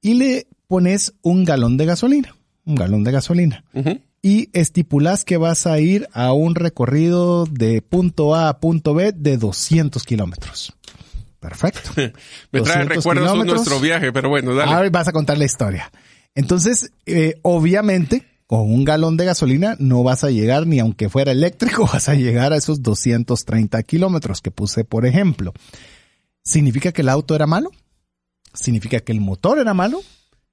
Y 0.00 0.14
le 0.14 0.46
pones 0.66 1.14
un 1.22 1.44
galón 1.44 1.76
de 1.76 1.86
gasolina, 1.86 2.34
un 2.64 2.74
galón 2.74 3.04
de 3.04 3.12
gasolina. 3.12 3.64
Y 4.20 4.50
estipulas 4.52 5.24
que 5.24 5.36
vas 5.36 5.66
a 5.66 5.78
ir 5.78 6.08
a 6.12 6.32
un 6.32 6.54
recorrido 6.54 7.46
de 7.46 7.82
punto 7.82 8.34
A 8.34 8.48
a 8.48 8.58
punto 8.58 8.94
B 8.94 9.12
de 9.12 9.36
200 9.36 10.02
kilómetros. 10.04 10.72
Perfecto. 11.40 11.90
Me 12.52 12.60
trae 12.60 12.84
recuerdos 12.84 13.38
de 13.38 13.44
nuestro 13.44 13.80
viaje, 13.80 14.12
pero 14.12 14.28
bueno, 14.28 14.54
dale. 14.54 14.72
Ahora 14.72 14.90
vas 14.90 15.08
a 15.08 15.12
contar 15.12 15.38
la 15.38 15.44
historia. 15.44 15.90
Entonces, 16.34 16.90
eh, 17.06 17.38
obviamente, 17.42 18.26
con 18.46 18.60
un 18.60 18.84
galón 18.84 19.16
de 19.16 19.26
gasolina 19.26 19.76
no 19.78 20.02
vas 20.02 20.24
a 20.24 20.30
llegar, 20.30 20.66
ni 20.66 20.80
aunque 20.80 21.08
fuera 21.08 21.32
eléctrico, 21.32 21.86
vas 21.92 22.08
a 22.08 22.14
llegar 22.14 22.52
a 22.52 22.56
esos 22.56 22.82
230 22.82 23.82
kilómetros 23.84 24.40
que 24.40 24.50
puse, 24.50 24.84
por 24.84 25.06
ejemplo. 25.06 25.52
¿Significa 26.42 26.92
que 26.92 27.02
el 27.02 27.08
auto 27.08 27.34
era 27.34 27.46
malo? 27.46 27.70
¿Significa 28.54 29.00
que 29.00 29.12
el 29.12 29.20
motor 29.20 29.58
era 29.58 29.74
malo? 29.74 30.00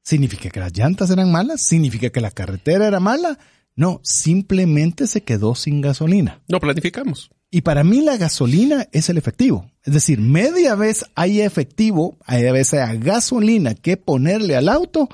¿Significa 0.05 0.49
que 0.49 0.59
las 0.59 0.71
llantas 0.71 1.09
eran 1.09 1.31
malas? 1.31 1.65
¿Significa 1.65 2.11
que 2.11 2.21
la 2.21 2.29
carretera 2.29 2.87
era 2.87 2.99
mala? 2.99 3.39
No, 3.75 3.99
simplemente 4.03 5.07
se 5.07 5.23
quedó 5.23 5.55
sin 5.55 5.81
gasolina. 5.81 6.43
No 6.47 6.59
planificamos. 6.59 7.31
Y 7.49 7.61
para 7.61 7.83
mí 7.83 8.01
la 8.01 8.15
gasolina 8.15 8.87
es 8.91 9.09
el 9.09 9.17
efectivo. 9.17 9.71
Es 9.83 9.95
decir, 9.95 10.19
media 10.21 10.75
vez 10.75 11.05
hay 11.15 11.41
efectivo, 11.41 12.17
hay 12.23 12.43
veces 12.51 12.81
hay 12.81 12.99
gasolina 12.99 13.73
que 13.73 13.97
ponerle 13.97 14.55
al 14.55 14.69
auto. 14.69 15.09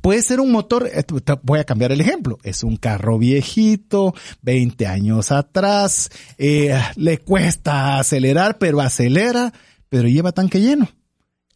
Puede 0.00 0.22
ser 0.22 0.40
un 0.40 0.50
motor, 0.50 0.88
eh, 0.90 1.04
voy 1.42 1.58
a 1.60 1.64
cambiar 1.64 1.92
el 1.92 2.00
ejemplo, 2.00 2.38
es 2.42 2.64
un 2.64 2.78
carro 2.78 3.18
viejito, 3.18 4.14
20 4.40 4.86
años 4.86 5.32
atrás, 5.32 6.10
eh, 6.38 6.80
le 6.96 7.18
cuesta 7.18 7.98
acelerar, 7.98 8.56
pero 8.56 8.80
acelera 8.80 9.52
pero 9.90 10.08
lleva 10.08 10.32
tanque 10.32 10.60
lleno. 10.60 10.88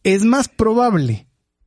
Es 0.03 0.23
más 0.23 0.49
probable 0.49 1.25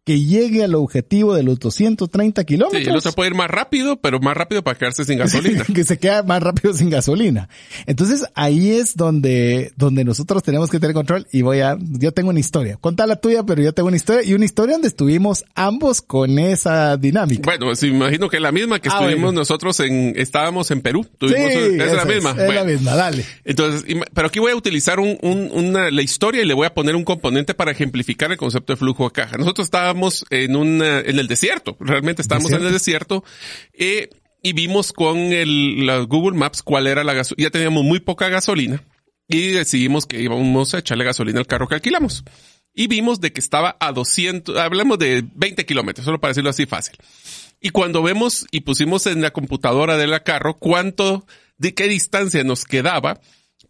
que 0.08 0.20
llegue 0.24 0.64
al 0.64 0.74
objetivo 0.74 1.34
de 1.34 1.42
los 1.42 1.58
230 1.58 2.42
kilómetros. 2.44 2.82
Sí, 2.82 2.88
el 2.88 2.96
otro 2.96 3.12
puede 3.12 3.28
ir 3.28 3.36
más 3.36 3.50
rápido, 3.50 3.96
pero 4.00 4.20
más 4.20 4.34
rápido 4.34 4.62
para 4.64 4.78
quedarse 4.78 5.04
sin 5.04 5.18
gasolina. 5.18 5.64
que 5.74 5.84
se 5.84 5.98
queda 5.98 6.22
más 6.22 6.42
rápido 6.42 6.72
sin 6.72 6.88
gasolina. 6.88 7.50
Entonces 7.86 8.24
ahí 8.34 8.70
es 8.70 8.96
donde, 8.96 9.70
donde 9.76 10.04
nosotros 10.04 10.42
tenemos 10.42 10.70
que 10.70 10.80
tener 10.80 10.94
control 10.94 11.26
y 11.30 11.42
voy 11.42 11.60
a, 11.60 11.76
yo 11.78 12.12
tengo 12.12 12.30
una 12.30 12.40
historia. 12.40 12.78
Contá 12.80 13.06
la 13.06 13.16
tuya, 13.16 13.42
pero 13.42 13.60
yo 13.60 13.74
tengo 13.74 13.88
una 13.88 13.96
historia 13.98 14.22
y 14.24 14.32
una 14.32 14.46
historia 14.46 14.76
donde 14.76 14.88
estuvimos 14.88 15.44
ambos 15.54 16.00
con 16.00 16.38
esa 16.38 16.96
dinámica. 16.96 17.42
Bueno, 17.44 17.66
pues 17.66 17.82
imagino 17.82 18.30
que 18.30 18.36
es 18.38 18.42
la 18.42 18.50
misma 18.52 18.78
que 18.80 18.88
Ah, 18.88 18.94
estuvimos 18.94 19.24
bueno. 19.24 19.40
nosotros 19.40 19.78
en, 19.80 20.14
estábamos 20.16 20.70
en 20.70 20.80
Perú. 20.80 21.06
Sí, 21.20 21.26
es 21.34 21.92
la 21.92 22.06
misma. 22.06 22.30
Es, 22.30 22.36
Bueno. 22.36 22.52
la 22.54 22.64
misma, 22.64 22.94
dale. 22.94 23.24
Entonces, 23.44 23.84
pero 24.14 24.28
aquí 24.28 24.38
voy 24.38 24.52
a 24.52 24.56
utilizar 24.56 25.00
un, 25.00 25.18
un- 25.20 25.50
una, 25.52 25.90
la 25.90 26.00
historia 26.02 26.40
y 26.42 26.46
le 26.46 26.54
voy 26.54 26.66
a 26.66 26.72
poner 26.72 26.96
un 26.96 27.04
componente 27.04 27.52
para 27.52 27.72
ejemplificar 27.72 28.30
el 28.32 28.38
concepto 28.38 28.72
de 28.72 28.76
flujo 28.78 29.04
de 29.04 29.10
caja. 29.10 29.36
Nosotros 29.36 29.66
estábamos 29.66 29.97
en 30.30 30.56
una, 30.56 31.00
en 31.00 31.18
el 31.18 31.28
desierto, 31.28 31.76
realmente 31.80 32.22
estábamos 32.22 32.52
en 32.52 32.64
el 32.64 32.72
desierto, 32.72 33.24
eh, 33.72 34.10
y 34.42 34.52
vimos 34.52 34.92
con 34.92 35.16
el, 35.16 35.86
la 35.86 35.98
Google 36.00 36.36
Maps 36.36 36.62
cuál 36.62 36.86
era 36.86 37.04
la 37.04 37.12
gasolina. 37.12 37.44
Ya 37.44 37.50
teníamos 37.50 37.84
muy 37.84 38.00
poca 38.00 38.28
gasolina 38.28 38.82
y 39.26 39.48
decidimos 39.48 40.06
que 40.06 40.20
íbamos 40.20 40.74
a 40.74 40.78
echarle 40.78 41.04
gasolina 41.04 41.40
al 41.40 41.46
carro 41.46 41.68
que 41.68 41.74
alquilamos. 41.74 42.24
Y 42.74 42.86
vimos 42.86 43.20
de 43.20 43.32
que 43.32 43.40
estaba 43.40 43.76
a 43.80 43.92
200, 43.92 44.56
hablamos 44.56 44.98
de 44.98 45.24
20 45.34 45.66
kilómetros, 45.66 46.04
solo 46.04 46.20
para 46.20 46.30
decirlo 46.30 46.50
así 46.50 46.66
fácil. 46.66 46.96
Y 47.60 47.70
cuando 47.70 48.02
vemos 48.02 48.46
y 48.52 48.60
pusimos 48.60 49.06
en 49.06 49.20
la 49.20 49.32
computadora 49.32 49.96
de 49.96 50.06
la 50.06 50.22
carro 50.22 50.54
cuánto, 50.54 51.26
de 51.56 51.74
qué 51.74 51.88
distancia 51.88 52.44
nos 52.44 52.64
quedaba 52.64 53.20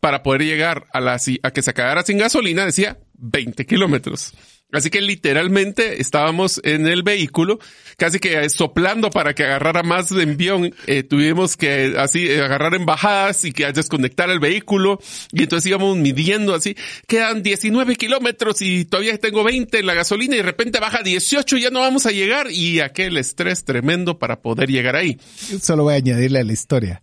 para 0.00 0.23
poder 0.23 0.42
llegar 0.42 0.87
a 0.92 1.00
la, 1.00 1.18
a 1.42 1.50
que 1.50 1.62
se 1.62 1.70
acabara 1.70 2.02
sin 2.02 2.18
gasolina, 2.18 2.66
decía 2.66 2.99
20 3.14 3.64
kilómetros. 3.64 4.35
Así 4.70 4.90
que 4.90 5.00
literalmente 5.00 5.98
estábamos 5.98 6.60
en 6.62 6.87
el 6.87 7.02
vehículo, 7.02 7.58
casi 7.96 8.18
que 8.18 8.44
eh, 8.44 8.50
soplando 8.50 9.08
para 9.08 9.34
que 9.34 9.44
agarrara 9.44 9.82
más 9.82 10.12
envión. 10.12 10.75
Eh, 10.87 11.02
tuvimos 11.04 11.56
que 11.56 11.94
así 11.96 12.28
eh, 12.28 12.42
agarrar 12.42 12.75
en 12.75 12.84
bajadas 12.84 13.46
y 13.46 13.52
que 13.52 13.72
desconectar 13.72 14.28
el 14.28 14.40
vehículo. 14.40 15.00
Y 15.32 15.44
entonces 15.44 15.70
íbamos 15.70 15.96
midiendo 15.96 16.54
así. 16.54 16.76
Quedan 17.06 17.42
19 17.42 17.96
kilómetros 17.96 18.60
y 18.60 18.84
todavía 18.84 19.16
tengo 19.16 19.42
20 19.42 19.78
en 19.78 19.87
la 19.87 19.94
gasolina 19.94 20.34
y 20.34 20.38
de 20.38 20.44
repente 20.44 20.80
baja 20.80 21.02
18 21.02 21.56
y 21.56 21.62
ya 21.62 21.70
no 21.70 21.80
vamos 21.80 22.04
a 22.04 22.10
llegar. 22.10 22.50
Y 22.50 22.80
aquel 22.80 23.16
estrés 23.16 23.64
tremendo 23.64 24.18
para 24.18 24.42
poder 24.42 24.68
llegar 24.68 24.96
ahí. 24.96 25.18
Solo 25.62 25.84
voy 25.84 25.94
a 25.94 25.96
añadirle 25.96 26.40
a 26.40 26.44
la 26.44 26.52
historia. 26.52 27.00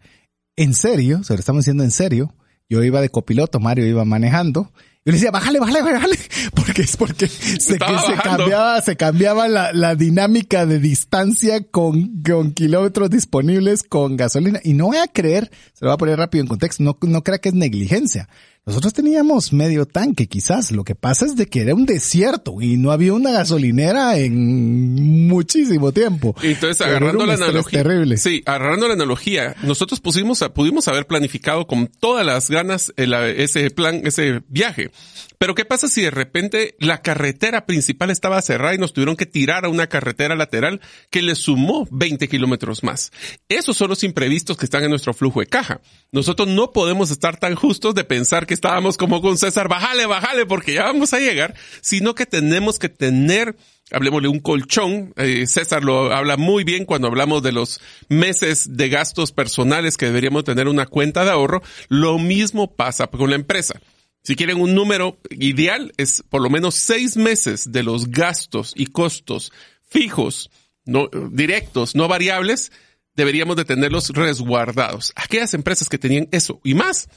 En 0.56 0.76
serio, 0.76 1.24
se 1.24 1.34
lo 1.34 1.40
estamos 1.40 1.64
diciendo 1.64 1.84
en 1.84 1.92
serio. 1.92 2.32
Yo 2.70 2.84
iba 2.84 3.02
de 3.02 3.10
copiloto, 3.10 3.60
Mario 3.60 3.88
iba 3.88 4.06
manejando. 4.06 4.72
Yo 5.06 5.12
le 5.12 5.18
decía, 5.18 5.30
bájale, 5.30 5.60
bájale, 5.60 5.84
bájale. 5.84 6.18
Porque 6.56 6.82
es 6.82 6.98
porque 6.98 7.28
se, 7.28 7.78
cambiaba, 7.78 8.82
se 8.82 8.96
cambiaba 8.96 9.48
la, 9.48 9.72
la 9.72 9.94
dinámica 9.94 10.66
de 10.66 10.80
distancia 10.80 11.64
con, 11.64 12.24
con 12.24 12.54
kilómetros 12.54 13.12
disponibles 13.12 13.84
con 13.84 14.18
gasolina. 14.18 14.60
Y 14.64 14.74
no 14.74 14.88
voy 14.88 14.98
a 14.98 15.08
creer, 15.08 15.52
se 15.74 15.86
lo 15.86 15.92
voy 15.92 15.94
a 15.94 15.98
poner 15.98 16.18
rápido 16.18 16.42
en 16.42 16.48
contexto, 16.48 16.82
no, 16.82 16.98
no 17.02 17.24
crea 17.24 17.38
que 17.38 17.50
es 17.50 17.56
negligencia. 17.56 18.28
Nosotros 18.68 18.94
teníamos 18.94 19.54
medio 19.54 19.86
tanque 19.86 20.26
quizás. 20.26 20.72
Lo 20.72 20.84
que 20.84 20.96
pasa 20.96 21.26
es 21.26 21.36
de 21.36 21.46
que 21.46 21.62
era 21.62 21.76
un 21.76 21.86
desierto 21.86 22.56
y 22.62 22.78
no 22.78 22.92
había 22.92 23.14
una 23.14 23.30
gasolinera 23.32 24.18
en 24.18 25.28
muchísimo 25.28 25.92
tiempo. 25.92 26.36
Y 26.42 26.48
Entonces, 26.48 26.82
agarrando 26.82 27.28
la 27.28 27.36
analogía. 27.36 27.84
Terrible. 27.84 28.18
Sí, 28.18 28.42
agarrando 28.48 28.88
la 28.88 28.96
analogía, 28.96 29.56
nosotros 29.62 30.00
pusimos, 30.02 30.44
pudimos 30.56 30.88
haber 30.88 31.06
planificado 31.06 31.68
con 31.68 31.86
todas 32.00 32.26
las 32.26 32.50
ganas 32.50 32.92
el- 32.98 33.14
ese 33.14 33.70
plan, 33.70 34.02
ese 34.04 34.42
viaje. 34.48 34.90
Pero 35.38 35.54
¿qué 35.54 35.66
pasa 35.66 35.88
si 35.88 36.02
de 36.02 36.10
repente 36.12 36.76
la 36.80 37.04
carretera 37.04 37.68
principal 37.68 38.10
estaba 38.10 38.42
cerrada 38.42 38.74
y 38.74 38.78
nos 38.80 38.94
tuvieron 38.94 39.16
que 39.16 39.28
tirar 39.28 39.66
a 39.66 39.70
una 39.70 39.86
carretera 39.86 40.34
lateral 40.36 40.82
que 41.12 41.22
le 41.22 41.36
sumó 41.36 41.88
20 41.92 42.28
kilómetros 42.28 42.84
más? 42.84 43.12
Esos 43.48 43.78
son 43.78 43.90
los 43.90 44.04
imprevistos 44.04 44.58
que 44.58 44.66
están 44.66 44.84
en 44.86 44.90
nuestro 44.90 45.14
flujo 45.14 45.42
de 45.42 45.46
caja. 45.46 45.82
Nosotros 46.12 46.48
no 46.48 46.72
podemos 46.72 47.12
estar 47.12 47.38
tan 47.38 47.54
justos 47.54 47.94
de 47.94 48.06
pensar 48.06 48.48
que 48.48 48.55
estábamos 48.56 48.98
como 48.98 49.22
con 49.22 49.38
César, 49.38 49.70
bájale, 49.70 50.06
bájale, 50.08 50.46
porque 50.46 50.74
ya 50.74 50.84
vamos 50.84 51.14
a 51.14 51.20
llegar, 51.20 51.54
sino 51.82 52.16
que 52.16 52.26
tenemos 52.26 52.80
que 52.80 52.90
tener 52.90 53.56
hablemosle 53.92 54.28
un 54.28 54.40
colchón. 54.40 55.14
Eh, 55.16 55.46
César 55.48 55.84
lo 55.84 56.12
habla 56.12 56.38
muy 56.38 56.64
bien 56.64 56.86
cuando 56.86 57.08
hablamos 57.08 57.44
de 57.44 57.52
los 57.52 57.80
meses 58.10 58.76
de 58.76 58.90
gastos 58.90 59.32
personales 59.32 59.98
que 59.98 60.08
deberíamos 60.08 60.44
tener 60.44 60.68
una 60.68 60.86
cuenta 60.86 61.24
de 61.24 61.32
ahorro. 61.32 61.62
Lo 61.88 62.18
mismo 62.18 62.76
pasa 62.76 63.08
con 63.08 63.30
la 63.30 63.36
empresa. 63.36 63.80
Si 64.24 64.36
quieren 64.36 64.60
un 64.60 64.74
número 64.74 65.20
ideal, 65.30 65.94
es 65.98 66.24
por 66.30 66.42
lo 66.42 66.50
menos 66.50 66.76
seis 66.76 67.16
meses 67.16 67.72
de 67.72 67.84
los 67.84 68.10
gastos 68.10 68.74
y 68.76 68.88
costos 68.88 69.52
fijos, 69.88 70.50
no, 70.84 71.10
directos, 71.32 71.96
no 71.96 72.08
variables, 72.08 72.72
deberíamos 73.16 73.56
de 73.56 73.66
tenerlos 73.66 74.10
resguardados. 74.10 75.14
Aquellas 75.16 75.54
empresas 75.54 75.90
que 75.90 76.00
tenían 76.00 76.28
eso 76.32 76.60
y 76.64 76.74
más, 76.74 77.08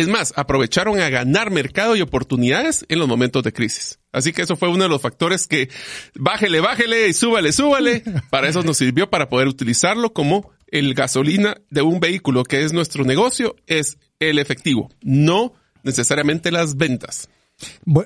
es 0.00 0.08
más, 0.08 0.32
aprovecharon 0.36 1.00
a 1.00 1.08
ganar 1.08 1.50
mercado 1.50 1.96
y 1.96 2.02
oportunidades 2.02 2.86
en 2.88 2.98
los 2.98 3.08
momentos 3.08 3.42
de 3.42 3.52
crisis. 3.52 3.98
Así 4.12 4.32
que 4.32 4.42
eso 4.42 4.56
fue 4.56 4.68
uno 4.68 4.84
de 4.84 4.88
los 4.88 5.02
factores 5.02 5.46
que 5.46 5.68
bájele, 6.14 6.60
bájele 6.60 7.08
y 7.08 7.12
súbale, 7.12 7.52
súbale. 7.52 8.02
Para 8.30 8.48
eso 8.48 8.62
nos 8.62 8.76
sirvió 8.76 9.10
para 9.10 9.28
poder 9.28 9.48
utilizarlo 9.48 10.12
como 10.12 10.50
el 10.68 10.94
gasolina 10.94 11.56
de 11.70 11.82
un 11.82 12.00
vehículo 12.00 12.44
que 12.44 12.62
es 12.62 12.72
nuestro 12.72 13.04
negocio, 13.04 13.56
es 13.66 13.98
el 14.20 14.38
efectivo, 14.38 14.90
no 15.02 15.54
necesariamente 15.82 16.50
las 16.50 16.76
ventas. 16.76 17.28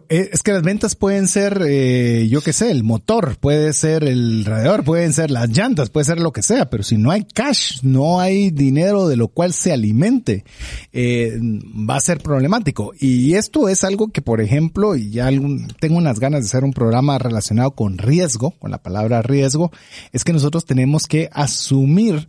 Eh, 0.09 0.31
es 0.33 0.43
que 0.43 0.53
las 0.53 0.63
ventas 0.63 0.95
pueden 0.95 1.29
ser, 1.29 1.63
eh, 1.67 2.27
yo 2.29 2.41
qué 2.41 2.53
sé, 2.55 2.71
el 2.71 2.85
motor, 2.85 3.37
puede 3.39 3.73
ser 3.75 4.05
el 4.05 4.45
radiador, 4.47 4.83
pueden 4.85 5.13
ser 5.13 5.31
las 5.31 5.51
llantas, 5.51 5.91
puede 5.91 6.05
ser 6.07 6.21
lo 6.21 6.33
que 6.33 6.43
sea, 6.43 6.71
pero 6.71 6.83
si 6.83 6.97
no 6.97 7.11
hay 7.11 7.25
cash, 7.25 7.83
no 7.83 8.21
hay 8.21 8.51
dinero 8.51 9.09
de 9.09 9.17
lo 9.17 9.29
cual 9.29 9.53
se 9.53 9.73
alimente, 9.73 10.45
eh, 10.93 11.39
va 11.39 11.97
a 11.97 12.01
ser 12.01 12.21
problemático. 12.21 12.93
Y 12.99 13.35
esto 13.35 13.69
es 13.69 13.85
algo 13.85 14.09
que, 14.09 14.23
por 14.23 14.41
ejemplo, 14.41 14.97
y 14.97 15.11
ya 15.11 15.29
tengo 15.81 15.99
unas 15.99 16.19
ganas 16.19 16.43
de 16.43 16.47
hacer 16.47 16.65
un 16.65 16.73
programa 16.73 17.19
relacionado 17.19 17.73
con 17.73 17.99
riesgo, 17.99 18.53
con 18.53 18.71
la 18.71 18.83
palabra 18.83 19.21
riesgo, 19.21 19.71
es 20.13 20.25
que 20.25 20.33
nosotros 20.33 20.65
tenemos 20.65 21.07
que 21.07 21.29
asumir 21.33 22.27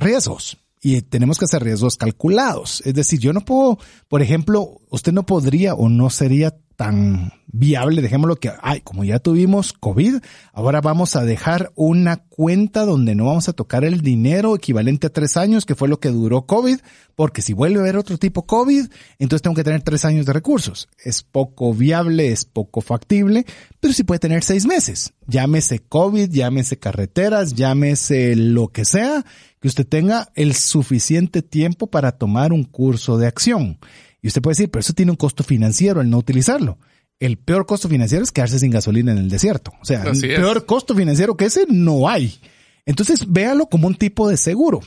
riesgos 0.00 0.58
y 0.84 1.00
tenemos 1.00 1.38
que 1.38 1.46
hacer 1.46 1.64
riesgos 1.64 1.96
calculados. 1.96 2.82
Es 2.84 2.92
decir, 2.92 3.18
yo 3.18 3.32
no 3.32 3.40
puedo, 3.40 3.78
por 4.06 4.20
ejemplo, 4.20 4.82
usted 4.90 5.12
no 5.12 5.24
podría 5.24 5.72
o 5.72 5.88
no 5.88 6.10
sería 6.10 6.58
tan 6.76 7.32
viable, 7.46 8.02
dejémoslo 8.02 8.36
que, 8.36 8.50
ay, 8.62 8.80
como 8.80 9.04
ya 9.04 9.20
tuvimos 9.20 9.72
COVID, 9.72 10.16
ahora 10.52 10.80
vamos 10.80 11.14
a 11.14 11.24
dejar 11.24 11.70
una 11.76 12.16
cuenta 12.16 12.84
donde 12.84 13.14
no 13.14 13.26
vamos 13.26 13.48
a 13.48 13.52
tocar 13.52 13.84
el 13.84 14.00
dinero 14.00 14.56
equivalente 14.56 15.06
a 15.06 15.12
tres 15.12 15.36
años, 15.36 15.64
que 15.64 15.76
fue 15.76 15.88
lo 15.88 16.00
que 16.00 16.08
duró 16.08 16.46
COVID, 16.46 16.78
porque 17.14 17.42
si 17.42 17.52
vuelve 17.52 17.78
a 17.78 17.82
haber 17.82 17.96
otro 17.96 18.18
tipo 18.18 18.44
COVID, 18.44 18.86
entonces 19.18 19.42
tengo 19.42 19.54
que 19.54 19.62
tener 19.62 19.82
tres 19.82 20.04
años 20.04 20.26
de 20.26 20.32
recursos. 20.32 20.88
Es 21.04 21.22
poco 21.22 21.72
viable, 21.72 22.32
es 22.32 22.44
poco 22.44 22.80
factible, 22.80 23.46
pero 23.78 23.94
sí 23.94 24.02
puede 24.02 24.18
tener 24.18 24.42
seis 24.42 24.66
meses. 24.66 25.12
Llámese 25.28 25.78
COVID, 25.78 26.30
llámese 26.30 26.78
carreteras, 26.78 27.54
llámese 27.54 28.34
lo 28.34 28.68
que 28.68 28.84
sea, 28.84 29.24
que 29.60 29.68
usted 29.68 29.86
tenga 29.86 30.28
el 30.34 30.54
suficiente 30.54 31.40
tiempo 31.40 31.86
para 31.86 32.12
tomar 32.12 32.52
un 32.52 32.64
curso 32.64 33.16
de 33.16 33.28
acción. 33.28 33.78
Y 34.24 34.28
usted 34.28 34.40
puede 34.40 34.52
decir, 34.52 34.70
pero 34.70 34.80
eso 34.80 34.94
tiene 34.94 35.10
un 35.12 35.18
costo 35.18 35.44
financiero 35.44 36.00
el 36.00 36.08
no 36.08 36.16
utilizarlo. 36.16 36.78
El 37.20 37.36
peor 37.36 37.66
costo 37.66 37.90
financiero 37.90 38.24
es 38.24 38.32
quedarse 38.32 38.58
sin 38.58 38.70
gasolina 38.70 39.12
en 39.12 39.18
el 39.18 39.28
desierto. 39.28 39.74
O 39.82 39.84
sea, 39.84 40.02
el 40.02 40.18
peor 40.18 40.64
costo 40.64 40.94
financiero 40.94 41.36
que 41.36 41.44
ese 41.44 41.66
no 41.68 42.08
hay. 42.08 42.40
Entonces, 42.86 43.30
véalo 43.30 43.66
como 43.66 43.86
un 43.86 43.96
tipo 43.96 44.26
de 44.26 44.38
seguro. 44.38 44.80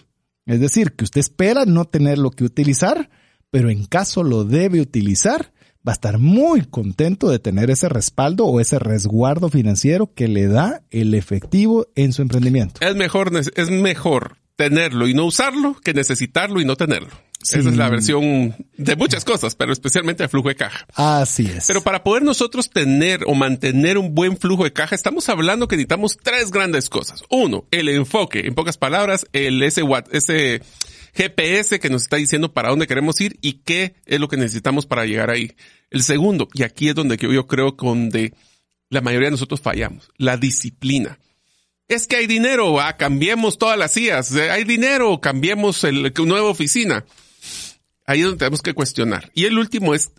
Es 0.47 0.59
decir, 0.59 0.93
que 0.93 1.03
usted 1.03 1.19
espera 1.19 1.65
no 1.65 1.85
tenerlo 1.85 2.31
que 2.31 2.45
utilizar, 2.45 3.11
pero 3.51 3.69
en 3.69 3.85
caso 3.85 4.23
lo 4.23 4.43
debe 4.43 4.81
utilizar, 4.81 5.53
va 5.87 5.91
a 5.91 5.93
estar 5.93 6.17
muy 6.17 6.65
contento 6.65 7.29
de 7.29 7.37
tener 7.37 7.69
ese 7.69 7.89
respaldo 7.89 8.47
o 8.47 8.59
ese 8.59 8.79
resguardo 8.79 9.49
financiero 9.49 10.15
que 10.15 10.27
le 10.27 10.47
da 10.47 10.81
el 10.89 11.13
efectivo 11.13 11.85
en 11.93 12.11
su 12.11 12.23
emprendimiento. 12.23 12.81
Es 12.83 12.95
mejor, 12.95 13.31
es 13.37 13.69
mejor 13.69 14.37
tenerlo 14.55 15.07
y 15.07 15.13
no 15.13 15.25
usarlo 15.25 15.75
que 15.83 15.93
necesitarlo 15.93 16.59
y 16.59 16.65
no 16.65 16.75
tenerlo. 16.75 17.11
Esa 17.53 17.69
es 17.69 17.77
la 17.77 17.89
versión 17.89 18.55
de 18.77 18.95
muchas 18.95 19.25
cosas, 19.25 19.55
pero 19.55 19.73
especialmente 19.73 20.23
de 20.23 20.29
flujo 20.29 20.49
de 20.49 20.55
caja. 20.55 20.85
Así 20.95 21.45
es. 21.45 21.65
Pero 21.67 21.81
para 21.81 22.03
poder 22.03 22.23
nosotros 22.23 22.69
tener 22.69 23.23
o 23.25 23.33
mantener 23.35 23.97
un 23.97 24.13
buen 24.13 24.37
flujo 24.37 24.63
de 24.63 24.73
caja, 24.73 24.95
estamos 24.95 25.29
hablando 25.29 25.67
que 25.67 25.75
necesitamos 25.75 26.17
tres 26.21 26.51
grandes 26.51 26.89
cosas. 26.89 27.23
Uno, 27.29 27.65
el 27.71 27.89
enfoque. 27.89 28.47
En 28.47 28.55
pocas 28.55 28.77
palabras, 28.77 29.25
el 29.33 29.61
ese, 29.63 29.83
ese 30.11 30.61
GPS 31.13 31.79
que 31.79 31.89
nos 31.89 32.03
está 32.03 32.17
diciendo 32.17 32.53
para 32.53 32.69
dónde 32.69 32.87
queremos 32.87 33.19
ir 33.21 33.37
y 33.41 33.61
qué 33.63 33.95
es 34.05 34.19
lo 34.19 34.27
que 34.27 34.37
necesitamos 34.37 34.85
para 34.85 35.05
llegar 35.05 35.29
ahí. 35.29 35.53
El 35.89 36.03
segundo, 36.03 36.47
y 36.53 36.63
aquí 36.63 36.89
es 36.89 36.95
donde 36.95 37.17
yo 37.17 37.47
creo 37.47 37.75
que 37.75 37.85
donde 37.85 38.33
la 38.89 39.01
mayoría 39.01 39.27
de 39.27 39.31
nosotros 39.31 39.61
fallamos, 39.61 40.09
la 40.17 40.37
disciplina 40.37 41.17
es 41.87 42.05
que 42.05 42.17
hay 42.17 42.27
dinero, 42.27 42.79
ah, 42.81 42.97
cambiemos 42.97 43.57
todas 43.57 43.77
las 43.77 43.93
sillas, 43.93 44.35
eh, 44.35 44.51
hay 44.51 44.63
dinero, 44.63 45.21
cambiemos 45.21 45.83
el, 45.83 46.13
nueva 46.25 46.49
oficina. 46.49 47.05
Ahí 48.07 48.19
es 48.19 48.25
donde 48.25 48.39
tenemos 48.39 48.61
que 48.61 48.73
cuestionar. 48.73 49.29
Y 49.35 49.45
el 49.45 49.59
último 49.59 49.93
es, 49.93 50.11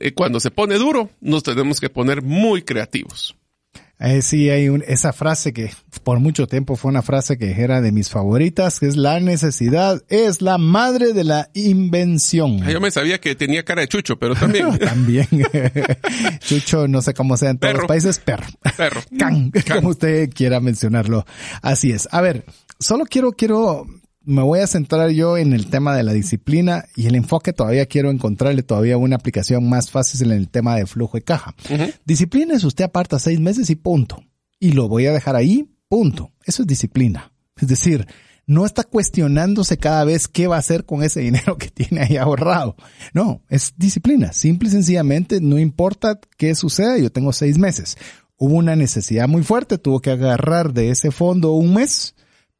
eh, 0.00 0.12
cuando 0.14 0.38
se 0.40 0.52
pone 0.52 0.76
duro, 0.76 1.10
nos 1.20 1.42
tenemos 1.42 1.80
que 1.80 1.90
poner 1.90 2.22
muy 2.22 2.62
creativos. 2.62 3.36
Eh, 4.00 4.22
sí, 4.22 4.50
hay 4.50 4.68
esa 4.86 5.12
frase 5.12 5.52
que 5.52 5.70
por 6.02 6.18
mucho 6.18 6.46
tiempo 6.46 6.76
fue 6.76 6.90
una 6.90 7.02
frase 7.02 7.38
que 7.38 7.52
era 7.52 7.80
de 7.80 7.92
mis 7.92 8.10
favoritas, 8.10 8.80
que 8.80 8.86
es 8.86 8.96
la 8.96 9.18
necesidad 9.20 10.02
es 10.08 10.42
la 10.42 10.58
madre 10.58 11.12
de 11.12 11.24
la 11.24 11.48
invención. 11.54 12.60
Ah, 12.62 12.70
yo 12.70 12.80
me 12.80 12.90
sabía 12.90 13.20
que 13.20 13.34
tenía 13.34 13.64
cara 13.64 13.82
de 13.82 13.88
Chucho, 13.88 14.16
pero 14.16 14.34
también. 14.34 14.78
también. 14.78 15.28
chucho, 16.40 16.86
no 16.86 17.02
sé 17.02 17.14
cómo 17.14 17.36
sea 17.36 17.50
en 17.50 17.58
todos 17.58 17.74
los 17.74 17.86
países, 17.86 18.18
perro. 18.18 18.46
Perro. 18.76 19.00
Can, 19.18 19.52
como 19.72 19.90
usted 19.90 20.28
quiera 20.30 20.60
mencionarlo. 20.60 21.24
Así 21.62 21.90
es. 21.90 22.08
A 22.10 22.20
ver, 22.20 22.44
solo 22.78 23.04
quiero, 23.06 23.32
quiero 23.32 23.86
me 24.24 24.42
voy 24.42 24.60
a 24.60 24.66
centrar 24.66 25.10
yo 25.10 25.36
en 25.36 25.52
el 25.52 25.66
tema 25.66 25.96
de 25.96 26.02
la 26.02 26.12
disciplina 26.12 26.86
y 26.96 27.06
el 27.06 27.14
enfoque 27.14 27.52
todavía 27.52 27.86
quiero 27.86 28.10
encontrarle 28.10 28.62
todavía 28.62 28.96
una 28.96 29.16
aplicación 29.16 29.68
más 29.68 29.90
fácil 29.90 30.32
en 30.32 30.38
el 30.38 30.48
tema 30.48 30.76
de 30.76 30.86
flujo 30.86 31.16
de 31.16 31.22
caja. 31.22 31.54
Disciplina 32.04 32.54
es 32.54 32.64
usted 32.64 32.84
aparta 32.84 33.18
seis 33.18 33.40
meses 33.40 33.70
y 33.70 33.76
punto. 33.76 34.22
Y 34.58 34.72
lo 34.72 34.88
voy 34.88 35.06
a 35.06 35.12
dejar 35.12 35.36
ahí, 35.36 35.68
punto. 35.88 36.32
Eso 36.44 36.62
es 36.62 36.68
disciplina. 36.68 37.32
Es 37.60 37.68
decir, 37.68 38.06
no 38.46 38.66
está 38.66 38.84
cuestionándose 38.84 39.76
cada 39.76 40.04
vez 40.04 40.28
qué 40.28 40.46
va 40.46 40.56
a 40.56 40.60
hacer 40.60 40.84
con 40.84 41.02
ese 41.02 41.20
dinero 41.20 41.58
que 41.58 41.68
tiene 41.68 42.02
ahí 42.02 42.16
ahorrado. 42.16 42.76
No, 43.12 43.42
es 43.48 43.74
disciplina. 43.76 44.32
Simple 44.32 44.68
y 44.68 44.72
sencillamente, 44.72 45.40
no 45.40 45.58
importa 45.58 46.18
qué 46.36 46.54
suceda, 46.54 46.98
yo 46.98 47.10
tengo 47.10 47.32
seis 47.32 47.58
meses. 47.58 47.96
Hubo 48.36 48.56
una 48.56 48.74
necesidad 48.74 49.28
muy 49.28 49.42
fuerte, 49.42 49.78
tuvo 49.78 50.00
que 50.00 50.10
agarrar 50.10 50.72
de 50.72 50.90
ese 50.90 51.10
fondo 51.10 51.52
un 51.52 51.74
mes 51.74 52.14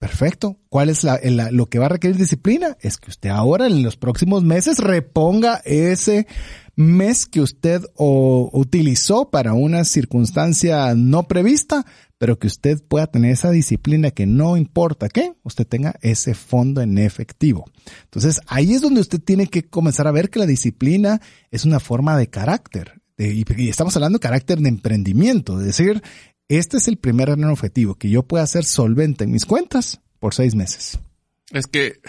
Perfecto. 0.05 0.59
¿Cuál 0.69 0.91
es 0.91 1.03
la, 1.03 1.19
lo 1.51 1.65
que 1.65 1.79
va 1.79 1.87
a 1.87 1.89
requerir 1.89 2.19
disciplina? 2.19 2.77
Es 2.83 2.99
que 2.99 3.09
usted 3.09 3.31
ahora 3.31 3.67
en 3.67 3.83
los 3.83 3.97
próximos 3.97 4.45
meses 4.45 4.77
reponga 4.77 5.63
ese 5.65 6.27
mes 6.77 7.25
que 7.25 7.41
usted 7.41 7.83
utilizó 7.97 9.31
para 9.31 9.55
una 9.55 9.83
circunstancia 9.85 10.95
no 10.95 11.23
prevista, 11.23 11.87
pero 12.19 12.39
que 12.39 12.49
usted 12.49 12.83
pueda 12.87 13.07
tener 13.07 13.31
esa 13.33 13.51
disciplina 13.51 14.11
que 14.11 14.27
no 14.27 14.59
importa 14.59 15.09
qué, 15.09 15.33
usted 15.43 15.67
tenga 15.67 15.95
ese 16.03 16.35
fondo 16.35 16.83
en 16.83 16.99
efectivo. 16.99 17.65
Entonces 18.03 18.43
ahí 18.47 18.75
es 18.75 18.83
donde 18.83 19.01
usted 19.01 19.23
tiene 19.23 19.47
que 19.47 19.63
comenzar 19.63 20.07
a 20.07 20.13
ver 20.13 20.29
que 20.29 20.39
la 20.39 20.45
disciplina 20.45 21.23
es 21.51 21.65
una 21.65 21.81
forma 21.81 22.19
de 22.19 22.29
carácter. 22.29 23.01
y, 23.17 23.71
estamos 23.71 23.97
hablando 23.97 24.19
de 24.19 24.23
carácter 24.23 24.59
de 24.59 24.69
emprendimiento, 24.69 25.61
es 25.61 25.65
decir, 25.65 26.03
este 26.49 26.77
es 26.77 26.89
el 26.89 26.97
primer 26.97 27.29
gran 27.29 27.45
objetivo, 27.45 27.95
que 27.97 28.11
yo 28.11 28.23
pueda 28.23 28.47
ser 28.47 28.65
solvente 28.65 29.25
en 29.25 29.31
mis 29.31 29.47
cuentas 29.47 30.01
por 30.19 30.35
seis 30.35 30.55
meses. 30.55 30.99
Es 31.51 31.67
que 31.67 32.01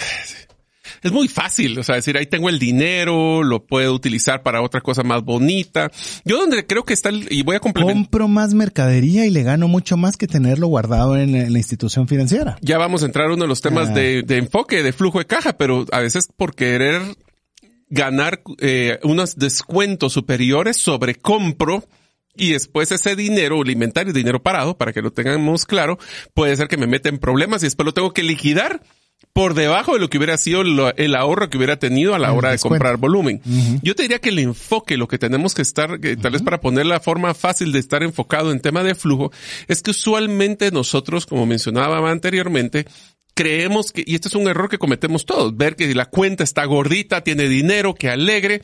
es 1.01 1.11
muy 1.11 1.27
fácil, 1.27 1.77
o 1.77 1.83
sea, 1.83 1.95
decir, 1.95 2.17
ahí 2.17 2.25
tengo 2.25 2.49
el 2.49 2.59
dinero, 2.59 3.43
lo 3.43 3.65
puedo 3.65 3.93
utilizar 3.93 4.43
para 4.43 4.61
otra 4.61 4.81
cosa 4.81 5.03
más 5.03 5.23
bonita. 5.23 5.91
Yo 6.23 6.37
donde 6.37 6.65
creo 6.65 6.83
que 6.83 6.93
está, 6.93 7.11
y 7.11 7.43
voy 7.43 7.55
a 7.55 7.59
complementar. 7.59 8.03
Compro 8.03 8.27
más 8.27 8.53
mercadería 8.53 9.25
y 9.25 9.29
le 9.29 9.43
gano 9.43 9.67
mucho 9.67 9.97
más 9.97 10.17
que 10.17 10.27
tenerlo 10.27 10.67
guardado 10.67 11.17
en, 11.17 11.51
la 11.51 11.57
institución 11.57 12.07
financiera. 12.07 12.57
Ya 12.61 12.77
vamos 12.77 13.03
a 13.03 13.05
entrar 13.05 13.29
a 13.29 13.33
uno 13.33 13.43
de 13.43 13.47
los 13.47 13.61
temas 13.61 13.89
ah. 13.89 13.93
de, 13.93 14.23
enfoque, 14.29 14.83
de 14.83 14.93
flujo 14.93 15.19
de 15.19 15.25
caja, 15.25 15.57
pero 15.57 15.85
a 15.91 15.99
veces 15.99 16.27
por 16.35 16.55
querer 16.55 17.01
ganar 17.89 18.41
eh, 18.59 18.99
unos 19.03 19.35
descuentos 19.35 20.13
superiores 20.13 20.77
sobre 20.77 21.15
compro, 21.15 21.83
y 22.37 22.51
después 22.51 22.91
ese 22.91 23.15
dinero, 23.15 23.61
el 23.61 23.69
inventario, 23.69 24.13
dinero 24.13 24.41
parado, 24.41 24.77
para 24.77 24.93
que 24.93 25.01
lo 25.01 25.11
tengamos 25.11 25.65
claro, 25.65 25.97
puede 26.33 26.55
ser 26.55 26.67
que 26.67 26.77
me 26.77 26.87
meta 26.87 27.09
en 27.09 27.17
problemas 27.19 27.61
y 27.63 27.67
después 27.67 27.85
lo 27.85 27.93
tengo 27.93 28.13
que 28.13 28.23
liquidar 28.23 28.81
por 29.33 29.53
debajo 29.53 29.93
de 29.93 29.99
lo 29.99 30.09
que 30.09 30.17
hubiera 30.17 30.37
sido 30.37 30.63
lo- 30.63 30.95
el 30.95 31.13
ahorro 31.15 31.49
que 31.49 31.57
hubiera 31.57 31.77
tenido 31.77 32.15
a 32.15 32.19
la 32.19 32.31
hora 32.31 32.49
de 32.51 32.55
comprar 32.69 32.97
volumen. 32.97 33.41
Yo 33.81 33.93
te 33.95 34.03
diría 34.03 34.19
que 34.19 34.29
el 34.29 34.39
enfoque, 34.39 34.95
lo 34.97 35.07
que 35.07 35.17
tenemos 35.17 35.53
que 35.53 35.61
estar, 35.61 35.99
que 35.99 36.15
tal 36.15 36.31
vez 36.33 36.41
para 36.41 36.61
poner 36.61 36.85
la 36.85 36.99
forma 37.01 37.33
fácil 37.33 37.71
de 37.73 37.79
estar 37.79 38.01
enfocado 38.03 38.51
en 38.51 38.61
tema 38.61 38.83
de 38.83 38.95
flujo, 38.95 39.31
es 39.67 39.81
que 39.81 39.91
usualmente 39.91 40.71
nosotros, 40.71 41.25
como 41.25 41.45
mencionaba 41.45 42.09
anteriormente, 42.09 42.85
creemos 43.35 43.91
que, 43.91 44.03
y 44.07 44.15
este 44.15 44.29
es 44.29 44.35
un 44.35 44.47
error 44.47 44.69
que 44.69 44.79
cometemos 44.79 45.25
todos, 45.25 45.55
ver 45.55 45.75
que 45.75 45.93
la 45.93 46.05
cuenta 46.05 46.43
está 46.43 46.65
gordita, 46.65 47.21
tiene 47.21 47.47
dinero, 47.47 47.93
que 47.93 48.09
alegre, 48.09 48.61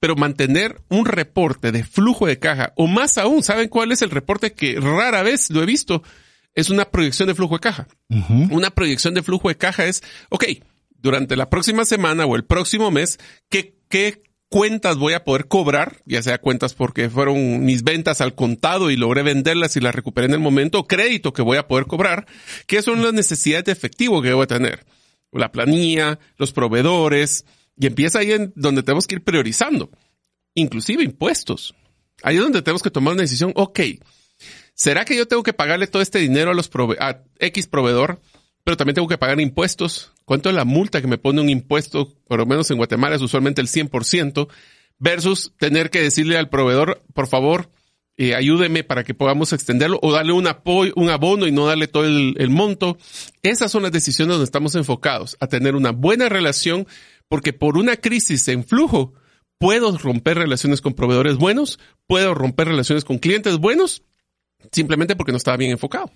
pero 0.00 0.16
mantener 0.16 0.80
un 0.88 1.04
reporte 1.04 1.72
de 1.72 1.84
flujo 1.84 2.26
de 2.26 2.38
caja, 2.38 2.72
o 2.76 2.86
más 2.86 3.18
aún, 3.18 3.42
¿saben 3.42 3.68
cuál 3.68 3.92
es 3.92 4.00
el 4.00 4.10
reporte 4.10 4.52
que 4.52 4.80
rara 4.80 5.22
vez 5.22 5.50
lo 5.50 5.62
he 5.62 5.66
visto? 5.66 6.02
Es 6.54 6.70
una 6.70 6.84
proyección 6.86 7.28
de 7.28 7.34
flujo 7.34 7.54
de 7.54 7.60
caja. 7.60 7.88
Una 8.50 8.70
proyección 8.70 9.14
de 9.14 9.22
flujo 9.22 9.48
de 9.48 9.56
caja 9.56 9.86
es, 9.86 10.02
ok, 10.28 10.44
durante 10.90 11.34
la 11.34 11.50
próxima 11.50 11.84
semana 11.84 12.24
o 12.26 12.36
el 12.36 12.44
próximo 12.44 12.90
mes, 12.90 13.18
¿qué, 13.48 13.74
qué 13.88 14.22
cuentas 14.52 14.98
voy 14.98 15.14
a 15.14 15.24
poder 15.24 15.48
cobrar? 15.48 16.02
Ya 16.04 16.22
sea 16.22 16.38
cuentas 16.38 16.74
porque 16.74 17.10
fueron 17.10 17.64
mis 17.64 17.82
ventas 17.82 18.20
al 18.20 18.36
contado 18.36 18.90
y 18.90 18.96
logré 18.96 19.22
venderlas 19.22 19.76
y 19.76 19.80
las 19.80 19.94
recuperé 19.94 20.26
en 20.28 20.34
el 20.34 20.40
momento, 20.40 20.78
o 20.78 20.86
crédito 20.86 21.32
que 21.32 21.42
voy 21.42 21.56
a 21.56 21.66
poder 21.66 21.86
cobrar, 21.86 22.26
¿qué 22.66 22.82
son 22.82 23.02
las 23.02 23.14
necesidades 23.14 23.64
de 23.64 23.72
efectivo 23.72 24.22
que 24.22 24.32
voy 24.32 24.44
a 24.44 24.46
tener? 24.46 24.84
La 25.32 25.50
planilla, 25.50 26.20
los 26.36 26.52
proveedores, 26.52 27.46
y 27.76 27.86
empieza 27.86 28.20
ahí 28.20 28.32
en 28.32 28.52
donde 28.54 28.82
tenemos 28.82 29.06
que 29.06 29.16
ir 29.16 29.24
priorizando, 29.24 29.90
inclusive 30.54 31.02
impuestos. 31.02 31.74
Ahí 32.22 32.36
es 32.36 32.42
donde 32.42 32.62
tenemos 32.62 32.82
que 32.82 32.90
tomar 32.90 33.14
una 33.14 33.22
decisión, 33.22 33.52
ok, 33.56 33.80
¿será 34.74 35.04
que 35.04 35.16
yo 35.16 35.26
tengo 35.26 35.42
que 35.42 35.54
pagarle 35.54 35.86
todo 35.86 36.02
este 36.02 36.18
dinero 36.18 36.50
a 36.50 36.54
los 36.54 36.70
prove- 36.70 36.98
a 37.00 37.24
X 37.38 37.66
proveedor, 37.66 38.20
pero 38.64 38.76
también 38.76 38.94
tengo 38.94 39.08
que 39.08 39.18
pagar 39.18 39.40
impuestos? 39.40 40.12
¿Cuánto 40.24 40.48
es 40.48 40.54
la 40.54 40.64
multa 40.64 41.00
que 41.00 41.08
me 41.08 41.18
pone 41.18 41.40
un 41.40 41.48
impuesto? 41.48 42.14
Por 42.26 42.38
lo 42.38 42.46
menos 42.46 42.70
en 42.70 42.76
Guatemala 42.76 43.16
es 43.16 43.22
usualmente 43.22 43.60
el 43.60 43.68
100%, 43.68 44.48
versus 44.98 45.52
tener 45.58 45.90
que 45.90 46.00
decirle 46.00 46.38
al 46.38 46.48
proveedor, 46.48 47.02
por 47.12 47.26
favor, 47.26 47.70
eh, 48.18 48.34
ayúdeme 48.34 48.84
para 48.84 49.04
que 49.04 49.14
podamos 49.14 49.52
extenderlo 49.52 49.98
o 50.02 50.12
darle 50.12 50.32
un 50.32 50.46
apoyo, 50.46 50.92
un 50.96 51.08
abono 51.08 51.46
y 51.46 51.52
no 51.52 51.66
darle 51.66 51.88
todo 51.88 52.04
el, 52.04 52.50
monto. 52.50 52.98
Esas 53.42 53.72
son 53.72 53.82
las 53.82 53.92
decisiones 53.92 54.34
donde 54.34 54.44
estamos 54.44 54.74
enfocados, 54.74 55.36
a 55.40 55.46
tener 55.46 55.74
una 55.74 55.90
buena 55.90 56.28
relación, 56.28 56.86
porque 57.28 57.52
por 57.52 57.78
una 57.78 57.96
crisis 57.96 58.46
en 58.48 58.64
flujo, 58.64 59.14
puedo 59.58 59.96
romper 59.96 60.38
relaciones 60.38 60.80
con 60.80 60.92
proveedores 60.92 61.36
buenos, 61.36 61.78
puedo 62.06 62.34
romper 62.34 62.68
relaciones 62.68 63.04
con 63.04 63.18
clientes 63.18 63.58
buenos, 63.58 64.02
simplemente 64.70 65.16
porque 65.16 65.32
no 65.32 65.38
estaba 65.38 65.56
bien 65.56 65.70
enfocado. 65.70 66.10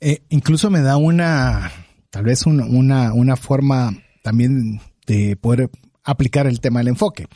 Eh, 0.00 0.22
incluso 0.28 0.70
me 0.70 0.80
da 0.80 0.96
una, 0.96 1.72
tal 2.10 2.24
vez 2.24 2.46
un- 2.46 2.60
una, 2.60 3.12
una 3.12 3.36
forma 3.36 3.96
también 4.22 4.80
de 5.06 5.36
poder 5.36 5.70
aplicar 6.04 6.46
el 6.46 6.60
tema 6.60 6.80
del 6.80 6.88
enfoque. 6.88 7.26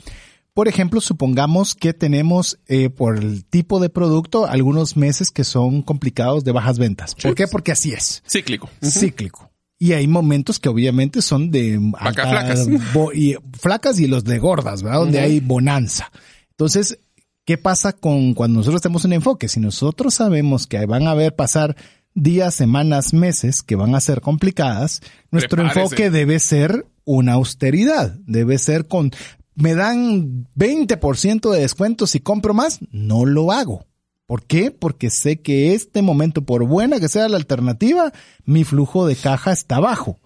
Por 0.53 0.69
ejemplo, 0.69 1.01
supongamos 1.01 1.75
que 1.75 1.93
tenemos 1.95 2.59
eh, 2.69 2.89
por 2.89 3.19
el 3.19 3.45
tipo 3.45 3.81
de 3.81 3.89
producto 3.89 4.47
algunos 4.47 4.97
meses 4.97 5.31
que 5.31 5.43
son 5.43 5.83
complicados 5.83 6.45
de 6.45 6.53
bajas 6.53 6.79
ventas. 6.79 7.15
¿Por 7.15 7.33
Sí. 7.33 7.35
qué? 7.35 7.49
Porque 7.49 7.73
así 7.73 7.93
es. 7.93 8.23
Cíclico. 8.29 8.71
Cíclico. 8.83 9.51
Y 9.81 9.93
hay 9.93 10.07
momentos 10.07 10.61
que 10.61 10.69
obviamente 10.69 11.23
son 11.23 11.51
de 11.51 11.81
flacas. 11.99 12.69
y 13.15 13.35
flacas 13.59 13.99
y 13.99 14.07
los 14.07 14.23
de 14.25 14.39
gordas, 14.39 14.83
¿verdad? 14.85 15.01
Donde 15.01 15.19
hay 15.19 15.41
bonanza. 15.41 16.13
Entonces, 16.51 16.99
¿qué 17.45 17.59
pasa 17.59 17.93
con 17.93 18.35
cuando 18.35 18.59
nosotros 18.61 18.81
tenemos 18.81 19.05
un 19.05 19.13
enfoque? 19.15 19.49
Si 19.49 19.59
nosotros 19.59 20.15
sabemos 20.15 20.69
que 20.69 20.87
van 20.87 21.09
a 21.09 21.11
haber 21.11 21.35
pasar 21.35 21.77
días, 22.15 22.55
semanas, 22.55 23.13
meses 23.13 23.63
que 23.63 23.77
van 23.77 23.95
a 23.95 24.01
ser 24.01 24.21
complicadas, 24.21 25.01
nuestro 25.31 25.57
Prepárese. 25.63 25.81
enfoque 25.81 26.11
debe 26.11 26.39
ser 26.39 26.87
una 27.05 27.35
austeridad, 27.35 28.17
debe 28.27 28.59
ser 28.59 28.87
con, 28.87 29.11
me 29.55 29.75
dan 29.75 30.49
20% 30.57 31.51
de 31.51 31.61
descuento 31.61 32.07
si 32.07 32.21
compro 32.21 32.55
más, 32.55 32.81
no 32.91 33.27
lo 33.27 33.53
hago. 33.53 33.87
¿Por 34.27 34.47
qué? 34.47 34.71
Porque 34.71 35.11
sé 35.11 35.43
que 35.43 35.75
este 35.75 36.01
momento, 36.01 36.47
por 36.47 36.65
buena 36.65 36.99
que 36.99 37.09
sea 37.09 37.29
la 37.29 37.37
alternativa, 37.37 38.13
mi 38.45 38.65
flujo 38.65 39.07
de 39.07 39.17
caja 39.17 39.53
está 39.53 39.81
bajo. 39.81 40.19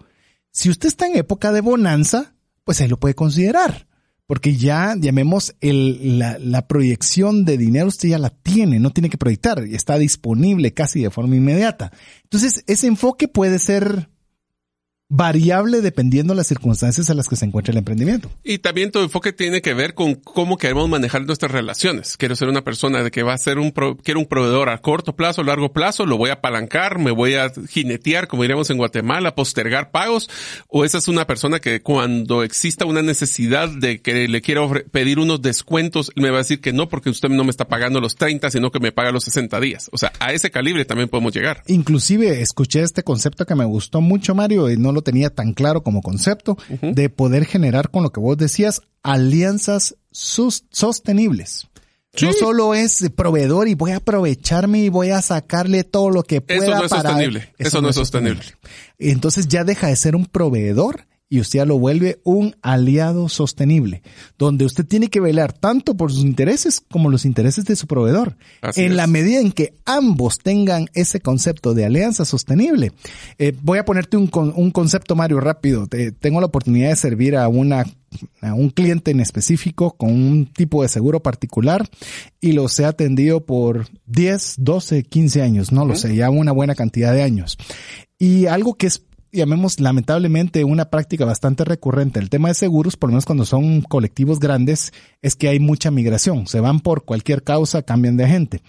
Si 0.51 0.69
usted 0.69 0.87
está 0.87 1.07
en 1.07 1.17
época 1.17 1.51
de 1.51 1.61
bonanza, 1.61 2.33
pues 2.63 2.79
ahí 2.79 2.87
lo 2.87 2.97
puede 2.97 3.15
considerar. 3.15 3.88
Porque 4.29 4.55
ya, 4.55 4.93
llamemos, 4.95 5.55
el, 5.59 6.19
la, 6.19 6.37
la 6.37 6.67
proyección 6.67 7.45
de 7.45 7.57
dinero 7.57 7.87
usted 7.87 8.09
ya 8.09 8.19
la 8.19 8.29
tiene, 8.29 8.79
no 8.79 8.91
tiene 8.91 9.09
que 9.09 9.17
proyectar, 9.17 9.57
está 9.63 9.97
disponible 9.97 10.71
casi 10.71 11.01
de 11.01 11.09
forma 11.09 11.35
inmediata. 11.35 11.91
Entonces, 12.25 12.63
ese 12.67 12.85
enfoque 12.85 13.27
puede 13.27 13.57
ser 13.57 14.07
variable 15.09 15.81
dependiendo 15.81 16.33
de 16.33 16.37
las 16.37 16.47
circunstancias 16.47 17.09
en 17.09 17.17
las 17.17 17.27
que 17.27 17.35
se 17.35 17.43
encuentra 17.45 17.71
el 17.71 17.79
emprendimiento. 17.79 18.29
Y 18.43 18.59
también 18.59 18.91
tu 18.91 18.99
enfoque 18.99 19.33
tiene 19.33 19.61
que 19.61 19.73
ver 19.73 19.95
con 19.95 20.13
cómo 20.15 20.57
queremos 20.57 20.87
manejar 20.87 21.25
nuestras 21.25 21.51
relaciones. 21.51 22.15
Quiero 22.15 22.35
ser 22.35 22.47
una 22.47 22.63
persona 22.63 23.01
de 23.03 23.09
que 23.09 23.23
va 23.23 23.33
a 23.33 23.37
ser 23.39 23.57
un, 23.57 23.71
pro- 23.71 23.97
quiero 23.97 24.19
un 24.19 24.27
proveedor 24.27 24.69
a 24.69 24.77
corto 24.77 25.15
plazo, 25.15 25.43
largo 25.43 25.73
plazo, 25.73 26.05
lo 26.05 26.17
voy 26.17 26.29
a 26.29 26.33
apalancar, 26.33 26.99
me 26.99 27.09
voy 27.11 27.33
a 27.33 27.51
jinetear, 27.69 28.27
como 28.27 28.43
diríamos 28.43 28.69
en 28.69 28.77
Guatemala, 28.77 29.33
postergar 29.33 29.89
pagos, 29.91 30.29
o 30.67 30.85
esa 30.85 30.99
es 30.99 31.07
una 31.07 31.25
persona 31.25 31.59
que 31.59 31.81
cuando 31.81 32.43
exista 32.43 32.85
una 32.85 33.01
necesidad 33.01 33.67
de 33.67 34.01
que 34.01 34.27
le 34.27 34.41
quiero 34.41 34.71
pedir 34.91 35.17
unos 35.17 35.41
descuentos, 35.41 36.11
me 36.15 36.29
va 36.29 36.35
a 36.37 36.39
decir 36.41 36.61
que 36.61 36.71
no 36.71 36.87
porque 36.87 37.09
usted 37.09 37.29
no 37.29 37.43
me 37.43 37.49
está 37.49 37.67
pagando 37.67 37.99
los 37.99 38.15
30, 38.15 38.51
sino 38.51 38.69
que 38.69 38.79
me 38.79 38.91
paga 38.91 39.11
los 39.11 39.23
60 39.23 39.59
días. 39.59 39.89
O 39.91 39.97
sea, 39.97 40.11
a 40.19 40.33
ese 40.33 40.51
calibre 40.51 40.85
también 40.85 41.09
podemos 41.09 41.33
llegar. 41.33 41.63
Inclusive 41.65 42.41
escuché 42.41 42.81
este 42.81 43.01
concepto 43.03 43.45
que 43.45 43.55
me 43.55 43.65
gustó 43.65 44.01
mucho, 44.01 44.35
Mario, 44.35 44.69
y 44.69 44.77
no 44.77 44.91
lo 44.91 44.98
tenía 45.01 45.29
tan 45.29 45.53
claro 45.53 45.83
como 45.83 46.01
concepto, 46.01 46.57
de 46.81 47.09
poder 47.09 47.45
generar 47.45 47.89
con 47.91 48.03
lo 48.03 48.11
que 48.11 48.19
vos 48.19 48.37
decías, 48.37 48.81
alianzas 49.03 49.95
sostenibles. 50.11 51.67
No 52.21 52.33
Sí. 52.33 52.39
solo 52.39 52.73
es 52.73 53.07
proveedor 53.15 53.67
y 53.67 53.75
voy 53.75 53.91
a 53.91 53.97
aprovecharme 53.97 54.79
y 54.79 54.89
voy 54.89 55.11
a 55.11 55.21
sacarle 55.21 55.83
todo 55.83 56.09
lo 56.09 56.23
que 56.23 56.41
pueda 56.41 56.63
Eso 56.65 56.75
no 56.75 56.83
es 56.85 56.89
para- 56.89 57.09
sostenible. 57.09 57.53
Eso 57.59 57.81
no 57.81 57.89
es 57.89 57.95
sostenible. 57.95 58.41
Entonces 58.97 59.47
ya 59.47 59.63
deja 59.63 59.87
de 59.87 59.95
ser 59.95 60.15
un 60.15 60.25
proveedor 60.25 61.05
y 61.31 61.39
usted 61.39 61.59
ya 61.59 61.65
lo 61.65 61.77
vuelve 61.77 62.19
un 62.23 62.55
aliado 62.63 63.29
sostenible, 63.29 64.01
donde 64.39 64.65
usted 64.65 64.83
tiene 64.85 65.09
que 65.09 65.19
velar 65.19 65.53
tanto 65.53 65.95
por 65.95 66.11
sus 66.11 66.23
intereses 66.23 66.81
como 66.81 67.09
los 67.09 67.23
intereses 67.23 67.65
de 67.65 67.75
su 67.75 67.85
proveedor. 67.85 68.35
Así 68.61 68.81
en 68.81 68.91
es. 68.91 68.97
la 68.97 69.05
medida 69.05 69.39
en 69.39 69.51
que 69.51 69.75
ambos 69.85 70.39
tengan 70.39 70.87
ese 70.95 71.19
concepto 71.19 71.73
de 71.75 71.85
alianza 71.85 72.25
sostenible. 72.25 72.91
Eh, 73.37 73.53
voy 73.61 73.77
a 73.77 73.85
ponerte 73.85 74.17
un, 74.17 74.29
un 74.55 74.71
concepto, 74.71 75.15
Mario, 75.15 75.39
rápido. 75.39 75.85
Te- 75.87 76.11
tengo 76.11 76.39
la 76.39 76.47
oportunidad 76.47 76.89
de 76.89 76.95
servir 76.95 77.35
a 77.35 77.47
una 77.47 77.85
a 78.41 78.55
un 78.55 78.71
cliente 78.71 79.11
en 79.11 79.19
específico 79.19 79.91
con 79.91 80.09
un 80.11 80.47
tipo 80.47 80.81
de 80.81 80.89
seguro 80.89 81.21
particular 81.21 81.87
y 82.41 82.53
los 82.53 82.79
he 82.79 82.85
atendido 82.85 83.45
por 83.45 83.85
10, 84.07 84.55
12, 84.57 85.03
15 85.03 85.43
años, 85.43 85.71
no 85.71 85.85
lo 85.85 85.95
sé, 85.95 86.15
ya 86.15 86.31
una 86.31 86.51
buena 86.51 86.73
cantidad 86.73 87.13
de 87.13 87.21
años. 87.21 87.55
Y 88.17 88.47
algo 88.47 88.73
que 88.73 88.87
es 88.87 89.03
llamemos 89.31 89.79
lamentablemente 89.79 90.63
una 90.63 90.89
práctica 90.89 91.25
bastante 91.25 91.65
recurrente. 91.65 92.19
El 92.19 92.29
tema 92.29 92.49
de 92.49 92.53
seguros, 92.53 92.97
por 92.97 93.09
lo 93.09 93.13
menos 93.13 93.25
cuando 93.25 93.45
son 93.45 93.81
colectivos 93.81 94.39
grandes, 94.39 94.93
es 95.21 95.35
que 95.35 95.49
hay 95.49 95.59
mucha 95.59 95.91
migración. 95.91 96.47
Se 96.47 96.59
van 96.59 96.79
por 96.79 97.05
cualquier 97.05 97.43
causa, 97.43 97.83
cambian 97.83 98.17
de 98.17 98.25
agente. 98.25 98.61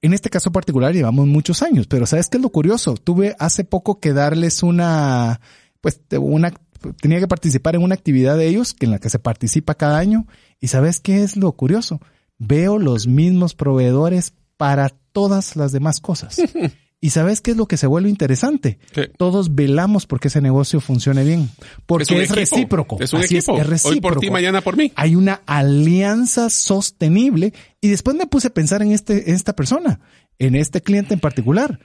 En 0.00 0.12
este 0.12 0.30
caso 0.30 0.52
particular 0.52 0.94
llevamos 0.94 1.26
muchos 1.26 1.62
años, 1.62 1.86
pero 1.86 2.06
¿sabes 2.06 2.28
qué 2.28 2.36
es 2.36 2.42
lo 2.42 2.50
curioso? 2.50 2.94
Tuve 2.94 3.34
hace 3.38 3.64
poco 3.64 3.98
que 3.98 4.12
darles 4.12 4.62
una, 4.62 5.40
pues, 5.80 6.00
una, 6.20 6.52
tenía 7.00 7.18
que 7.18 7.28
participar 7.28 7.74
en 7.74 7.82
una 7.82 7.94
actividad 7.94 8.36
de 8.36 8.46
ellos, 8.46 8.74
que 8.74 8.86
en 8.86 8.92
la 8.92 9.00
que 9.00 9.10
se 9.10 9.18
participa 9.18 9.74
cada 9.74 9.98
año. 9.98 10.26
¿Y 10.60 10.68
sabes 10.68 11.00
qué 11.00 11.22
es 11.22 11.36
lo 11.36 11.50
curioso? 11.52 12.00
Veo 12.38 12.78
los 12.78 13.08
mismos 13.08 13.54
proveedores 13.54 14.34
para 14.56 14.90
todas 15.12 15.56
las 15.56 15.72
demás 15.72 16.00
cosas. 16.00 16.36
¿Y 17.00 17.10
sabes 17.10 17.40
qué 17.40 17.52
es 17.52 17.56
lo 17.56 17.66
que 17.66 17.76
se 17.76 17.86
vuelve 17.86 18.10
interesante? 18.10 18.78
Todos 19.16 19.54
velamos 19.54 20.06
porque 20.06 20.28
ese 20.28 20.40
negocio 20.40 20.80
funcione 20.80 21.22
bien. 21.22 21.48
Porque 21.86 22.22
es, 22.22 22.30
recíproco. 22.30 22.96
Es 23.00 23.12
un 23.12 23.20
Así 23.20 23.36
equipo. 23.36 23.56
es 23.60 23.84
Hoy 23.84 24.00
por 24.00 24.18
ti, 24.18 24.30
mañana 24.30 24.60
por 24.62 24.76
mí. 24.76 24.92
Hay 24.96 25.14
una 25.14 25.42
alianza 25.46 26.50
sostenible. 26.50 27.52
Y 27.80 27.88
después 27.88 28.16
me 28.16 28.26
puse 28.26 28.48
a 28.48 28.54
pensar 28.54 28.82
en 28.82 28.90
este, 28.90 29.30
en 29.30 29.36
esta 29.36 29.54
persona, 29.54 30.00
en 30.40 30.56
este 30.56 30.80
cliente 30.82 31.14
en 31.14 31.20
particular, 31.20 31.78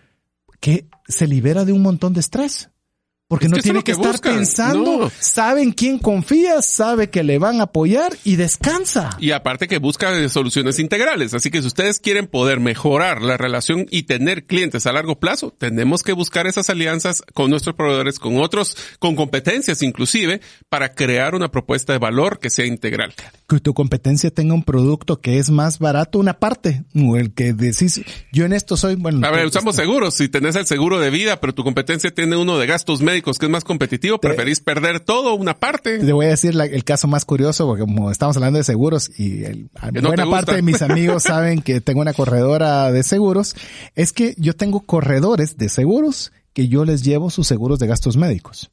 que 0.59 0.87
se 1.07 1.27
libera 1.27 1.63
de 1.63 1.73
un 1.73 1.83
montón 1.83 2.13
de 2.13 2.19
estrés. 2.19 2.71
Porque 3.27 3.45
Es 3.45 3.51
no 3.51 3.55
que 3.57 3.63
tiene 3.63 3.79
es 3.79 3.83
que, 3.85 3.91
que 3.93 3.95
estar 3.97 4.11
buscan. 4.11 4.35
pensando, 4.35 4.97
No. 4.99 5.11
saben 5.19 5.71
quién 5.71 5.97
confía, 5.97 6.61
sabe 6.61 7.09
que 7.09 7.23
le 7.23 7.39
van 7.39 7.61
a 7.61 7.63
apoyar 7.63 8.15
y 8.23 8.35
descansa. 8.35 9.09
Y 9.19 9.31
aparte 9.31 9.67
que 9.67 9.79
busca 9.79 10.27
soluciones 10.29 10.77
integrales. 10.77 11.33
Así 11.33 11.49
que 11.49 11.61
si 11.61 11.67
ustedes 11.67 11.99
quieren 11.99 12.27
poder 12.27 12.59
mejorar 12.59 13.21
la 13.21 13.37
relación 13.37 13.87
y 13.89 14.03
tener 14.03 14.45
clientes 14.45 14.85
a 14.85 14.91
largo 14.93 15.19
plazo, 15.19 15.51
tenemos 15.57 16.03
que 16.03 16.13
buscar 16.13 16.45
esas 16.47 16.69
alianzas 16.69 17.23
con 17.33 17.49
nuestros 17.49 17.75
proveedores, 17.75 18.19
con 18.19 18.37
otros, 18.39 18.75
con 18.99 19.15
competencias 19.15 19.81
inclusive, 19.81 20.41
para 20.69 20.89
crear 20.93 21.33
una 21.33 21.49
propuesta 21.49 21.93
de 21.93 21.99
valor 21.99 22.39
que 22.39 22.49
sea 22.49 22.65
integral. 22.65 23.13
que 23.47 23.59
tu 23.59 23.73
competencia 23.73 24.31
tenga 24.31 24.53
un 24.53 24.63
producto 24.63 25.21
que 25.21 25.37
es 25.39 25.49
más 25.49 25.79
barato, 25.79 26.19
una 26.19 26.39
parte, 26.39 26.83
o 26.95 27.17
el 27.17 27.33
que 27.33 27.53
decís, 27.53 28.01
yo 28.31 28.45
en 28.45 28.53
esto 28.53 28.77
soy, 28.77 28.95
bueno. 28.95 29.25
A 29.25 29.31
ver, 29.31 29.45
usamos 29.45 29.75
seguros. 29.75 30.15
Si 30.15 30.27
tenés 30.27 30.55
el 30.55 30.65
seguro 30.67 30.99
de 30.99 31.09
vida, 31.09 31.39
pero 31.39 31.53
tu 31.53 31.63
competencia 31.63 32.11
tiene 32.13 32.35
uno 32.35 32.57
de 32.57 32.67
gastos 32.67 33.01
médicos 33.01 33.12
médicos 33.13 33.37
que 33.37 33.45
es 33.45 33.51
más 33.51 33.63
competitivo, 33.63 34.17
preferís 34.17 34.59
perder 34.59 34.99
todo 34.99 35.35
una 35.35 35.59
parte. 35.59 35.99
Te 35.99 36.13
voy 36.13 36.25
a 36.25 36.29
decir 36.29 36.59
el 36.59 36.83
caso 36.83 37.07
más 37.07 37.25
curioso, 37.25 37.67
porque 37.67 37.81
como 37.81 38.09
estamos 38.09 38.35
hablando 38.37 38.57
de 38.57 38.63
seguros 38.63 39.11
y 39.19 39.43
el, 39.43 39.69
buena 40.01 40.29
parte 40.29 40.55
de 40.55 40.61
mis 40.61 40.81
amigos 40.81 41.23
saben 41.23 41.61
que 41.61 41.79
tengo 41.79 42.01
una 42.01 42.13
corredora 42.13 42.91
de 42.91 43.03
seguros, 43.03 43.55
es 43.95 44.13
que 44.13 44.33
yo 44.37 44.55
tengo 44.55 44.81
corredores 44.81 45.57
de 45.57 45.69
seguros 45.69 46.31
que 46.53 46.67
yo 46.67 46.85
les 46.85 47.03
llevo 47.03 47.29
sus 47.29 47.47
seguros 47.47 47.79
de 47.79 47.87
gastos 47.87 48.17
médicos. 48.17 48.71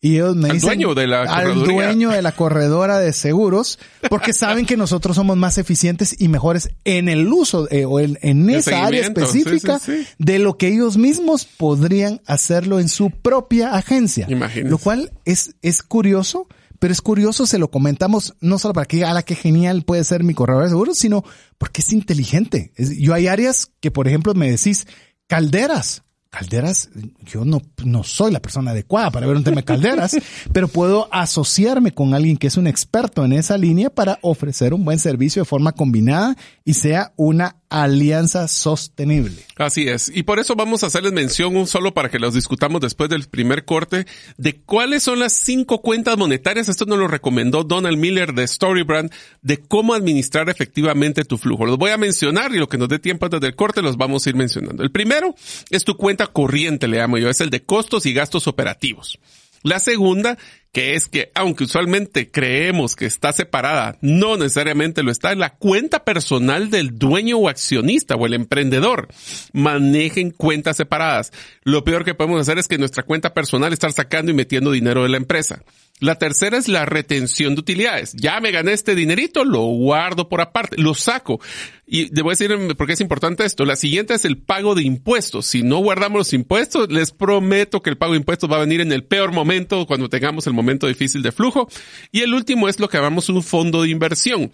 Y 0.00 0.16
ellos 0.16 0.36
me 0.36 0.50
al 0.50 0.54
dicen 0.54 0.68
dueño 0.68 0.94
de 0.94 1.06
la 1.06 1.22
al 1.22 1.64
dueño 1.64 2.10
de 2.10 2.20
la 2.20 2.32
corredora 2.32 2.98
de 2.98 3.12
seguros, 3.12 3.78
porque 4.10 4.34
saben 4.34 4.66
que 4.66 4.76
nosotros 4.76 5.16
somos 5.16 5.36
más 5.36 5.56
eficientes 5.56 6.14
y 6.18 6.28
mejores 6.28 6.70
en 6.84 7.08
el 7.08 7.26
uso 7.32 7.66
eh, 7.70 7.86
o 7.86 7.98
en, 7.98 8.50
esa 8.50 8.84
área 8.84 9.00
específica 9.00 9.80
de 10.18 10.38
lo 10.38 10.58
que 10.58 10.68
ellos 10.68 10.98
mismos 10.98 11.46
podrían 11.46 12.20
hacerlo 12.26 12.78
en 12.78 12.88
su 12.88 13.10
propia 13.10 13.74
agencia. 13.74 14.26
Imagínense. 14.28 14.70
Lo 14.70 14.78
cual 14.78 15.12
es, 15.24 15.56
es 15.62 15.82
curioso, 15.82 16.46
pero 16.78 16.92
es 16.92 17.00
curioso, 17.00 17.46
se 17.46 17.58
lo 17.58 17.70
comentamos 17.70 18.34
no 18.40 18.58
solo 18.58 18.74
para 18.74 18.86
que, 18.86 19.04
a 19.04 19.14
la 19.14 19.22
que 19.22 19.34
genial 19.34 19.82
puede 19.82 20.04
ser 20.04 20.24
mi 20.24 20.34
corredor 20.34 20.64
de 20.64 20.70
seguros, 20.70 20.98
sino 20.98 21.24
porque 21.58 21.80
es 21.80 21.92
inteligente. 21.92 22.72
yo 22.76 23.14
hay 23.14 23.28
áreas 23.28 23.72
que, 23.80 23.90
por 23.90 24.06
ejemplo, 24.08 24.34
me 24.34 24.50
decís, 24.50 24.86
calderas 25.26 26.02
calderas, 26.36 26.90
yo 27.24 27.46
no, 27.46 27.62
no 27.82 28.04
soy 28.04 28.30
la 28.30 28.40
persona 28.40 28.72
adecuada 28.72 29.10
para 29.10 29.26
ver 29.26 29.36
un 29.36 29.44
tema 29.44 29.56
de 29.56 29.64
calderas, 29.64 30.18
pero 30.52 30.68
puedo 30.68 31.08
asociarme 31.10 31.92
con 31.92 32.12
alguien 32.12 32.36
que 32.36 32.48
es 32.48 32.58
un 32.58 32.66
experto 32.66 33.24
en 33.24 33.32
esa 33.32 33.56
línea 33.56 33.88
para 33.88 34.18
ofrecer 34.20 34.74
un 34.74 34.84
buen 34.84 34.98
servicio 34.98 35.42
de 35.42 35.46
forma 35.46 35.72
combinada 35.72 36.36
y 36.62 36.74
sea 36.74 37.14
una 37.16 37.56
alianza 37.68 38.48
sostenible. 38.48 39.42
Así 39.56 39.88
es. 39.88 40.10
Y 40.14 40.22
por 40.22 40.38
eso 40.38 40.54
vamos 40.54 40.82
a 40.82 40.86
hacerles 40.86 41.12
mención 41.12 41.56
un 41.56 41.66
solo 41.66 41.94
para 41.94 42.10
que 42.10 42.18
los 42.18 42.34
discutamos 42.34 42.80
después 42.80 43.10
del 43.10 43.26
primer 43.26 43.64
corte 43.64 44.06
de 44.36 44.60
cuáles 44.60 45.02
son 45.02 45.18
las 45.18 45.38
cinco 45.38 45.80
cuentas 45.80 46.16
monetarias. 46.16 46.68
Esto 46.68 46.84
nos 46.84 46.98
lo 46.98 47.08
recomendó 47.08 47.64
Donald 47.64 47.98
Miller 47.98 48.34
de 48.34 48.46
Storybrand 48.46 49.10
de 49.42 49.58
cómo 49.58 49.94
administrar 49.94 50.48
efectivamente 50.48 51.24
tu 51.24 51.38
flujo. 51.38 51.66
Los 51.66 51.78
voy 51.78 51.90
a 51.90 51.98
mencionar 51.98 52.54
y 52.54 52.58
lo 52.58 52.68
que 52.68 52.78
nos 52.78 52.88
dé 52.88 52.98
tiempo 52.98 53.26
antes 53.26 53.40
del 53.40 53.56
corte 53.56 53.82
los 53.82 53.96
vamos 53.96 54.26
a 54.26 54.30
ir 54.30 54.36
mencionando. 54.36 54.82
El 54.82 54.90
primero 54.90 55.34
es 55.70 55.84
tu 55.84 55.96
cuenta 55.96 56.25
corriente, 56.28 56.88
le 56.88 56.98
llamo 56.98 57.18
yo. 57.18 57.28
Es 57.28 57.40
el 57.40 57.50
de 57.50 57.62
costos 57.62 58.06
y 58.06 58.12
gastos 58.12 58.46
operativos. 58.46 59.18
La 59.62 59.80
segunda, 59.80 60.38
que 60.72 60.94
es 60.94 61.06
que 61.06 61.32
aunque 61.34 61.64
usualmente 61.64 62.30
creemos 62.30 62.94
que 62.94 63.06
está 63.06 63.32
separada, 63.32 63.98
no 64.00 64.36
necesariamente 64.36 65.02
lo 65.02 65.10
está, 65.10 65.34
la 65.34 65.56
cuenta 65.56 66.04
personal 66.04 66.70
del 66.70 66.98
dueño 66.98 67.38
o 67.38 67.48
accionista 67.48 68.14
o 68.14 68.26
el 68.26 68.34
emprendedor. 68.34 69.08
Manejen 69.52 70.30
cuentas 70.30 70.76
separadas. 70.76 71.32
Lo 71.64 71.82
peor 71.82 72.04
que 72.04 72.14
podemos 72.14 72.40
hacer 72.40 72.58
es 72.58 72.68
que 72.68 72.78
nuestra 72.78 73.02
cuenta 73.02 73.34
personal 73.34 73.72
estar 73.72 73.92
sacando 73.92 74.30
y 74.30 74.34
metiendo 74.34 74.70
dinero 74.70 75.02
de 75.02 75.08
la 75.08 75.16
empresa. 75.16 75.64
La 75.98 76.16
tercera 76.16 76.58
es 76.58 76.68
la 76.68 76.84
retención 76.84 77.54
de 77.54 77.60
utilidades. 77.60 78.12
Ya 78.12 78.38
me 78.40 78.50
gané 78.50 78.74
este 78.74 78.94
dinerito, 78.94 79.44
lo 79.46 79.62
guardo 79.62 80.28
por 80.28 80.42
aparte, 80.42 80.76
lo 80.76 80.94
saco. 80.94 81.40
Y 81.86 82.10
debo 82.10 82.28
decir 82.28 82.54
por 82.76 82.86
qué 82.86 82.92
es 82.92 83.00
importante 83.00 83.46
esto. 83.46 83.64
La 83.64 83.76
siguiente 83.76 84.12
es 84.12 84.26
el 84.26 84.36
pago 84.36 84.74
de 84.74 84.82
impuestos. 84.82 85.46
Si 85.46 85.62
no 85.62 85.78
guardamos 85.78 86.18
los 86.18 86.32
impuestos, 86.34 86.92
les 86.92 87.12
prometo 87.12 87.80
que 87.80 87.88
el 87.88 87.96
pago 87.96 88.12
de 88.12 88.18
impuestos 88.18 88.50
va 88.50 88.56
a 88.56 88.60
venir 88.60 88.82
en 88.82 88.92
el 88.92 89.04
peor 89.04 89.32
momento, 89.32 89.86
cuando 89.86 90.10
tengamos 90.10 90.46
el 90.46 90.52
momento 90.52 90.86
difícil 90.86 91.22
de 91.22 91.32
flujo. 91.32 91.66
Y 92.12 92.20
el 92.20 92.34
último 92.34 92.68
es 92.68 92.78
lo 92.78 92.90
que 92.90 92.98
llamamos 92.98 93.30
un 93.30 93.42
fondo 93.42 93.80
de 93.80 93.88
inversión. 93.88 94.52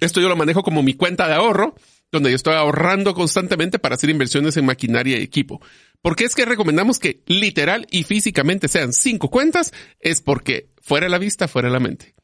Esto 0.00 0.20
yo 0.20 0.28
lo 0.28 0.36
manejo 0.36 0.62
como 0.62 0.82
mi 0.82 0.92
cuenta 0.92 1.26
de 1.28 1.34
ahorro, 1.34 1.76
donde 2.12 2.30
yo 2.30 2.36
estoy 2.36 2.54
ahorrando 2.54 3.14
constantemente 3.14 3.78
para 3.78 3.94
hacer 3.94 4.10
inversiones 4.10 4.56
en 4.58 4.66
maquinaria 4.66 5.18
y 5.18 5.22
equipo. 5.22 5.62
¿Por 6.02 6.14
qué 6.16 6.24
es 6.24 6.34
que 6.34 6.44
recomendamos 6.44 6.98
que 6.98 7.22
literal 7.26 7.86
y 7.90 8.04
físicamente 8.04 8.68
sean 8.68 8.92
cinco 8.92 9.30
cuentas? 9.30 9.72
Es 10.00 10.20
porque 10.20 10.70
fuera 10.80 11.08
la 11.08 11.18
vista, 11.18 11.48
fuera 11.48 11.70
la 11.70 11.80
mente. 11.80 12.14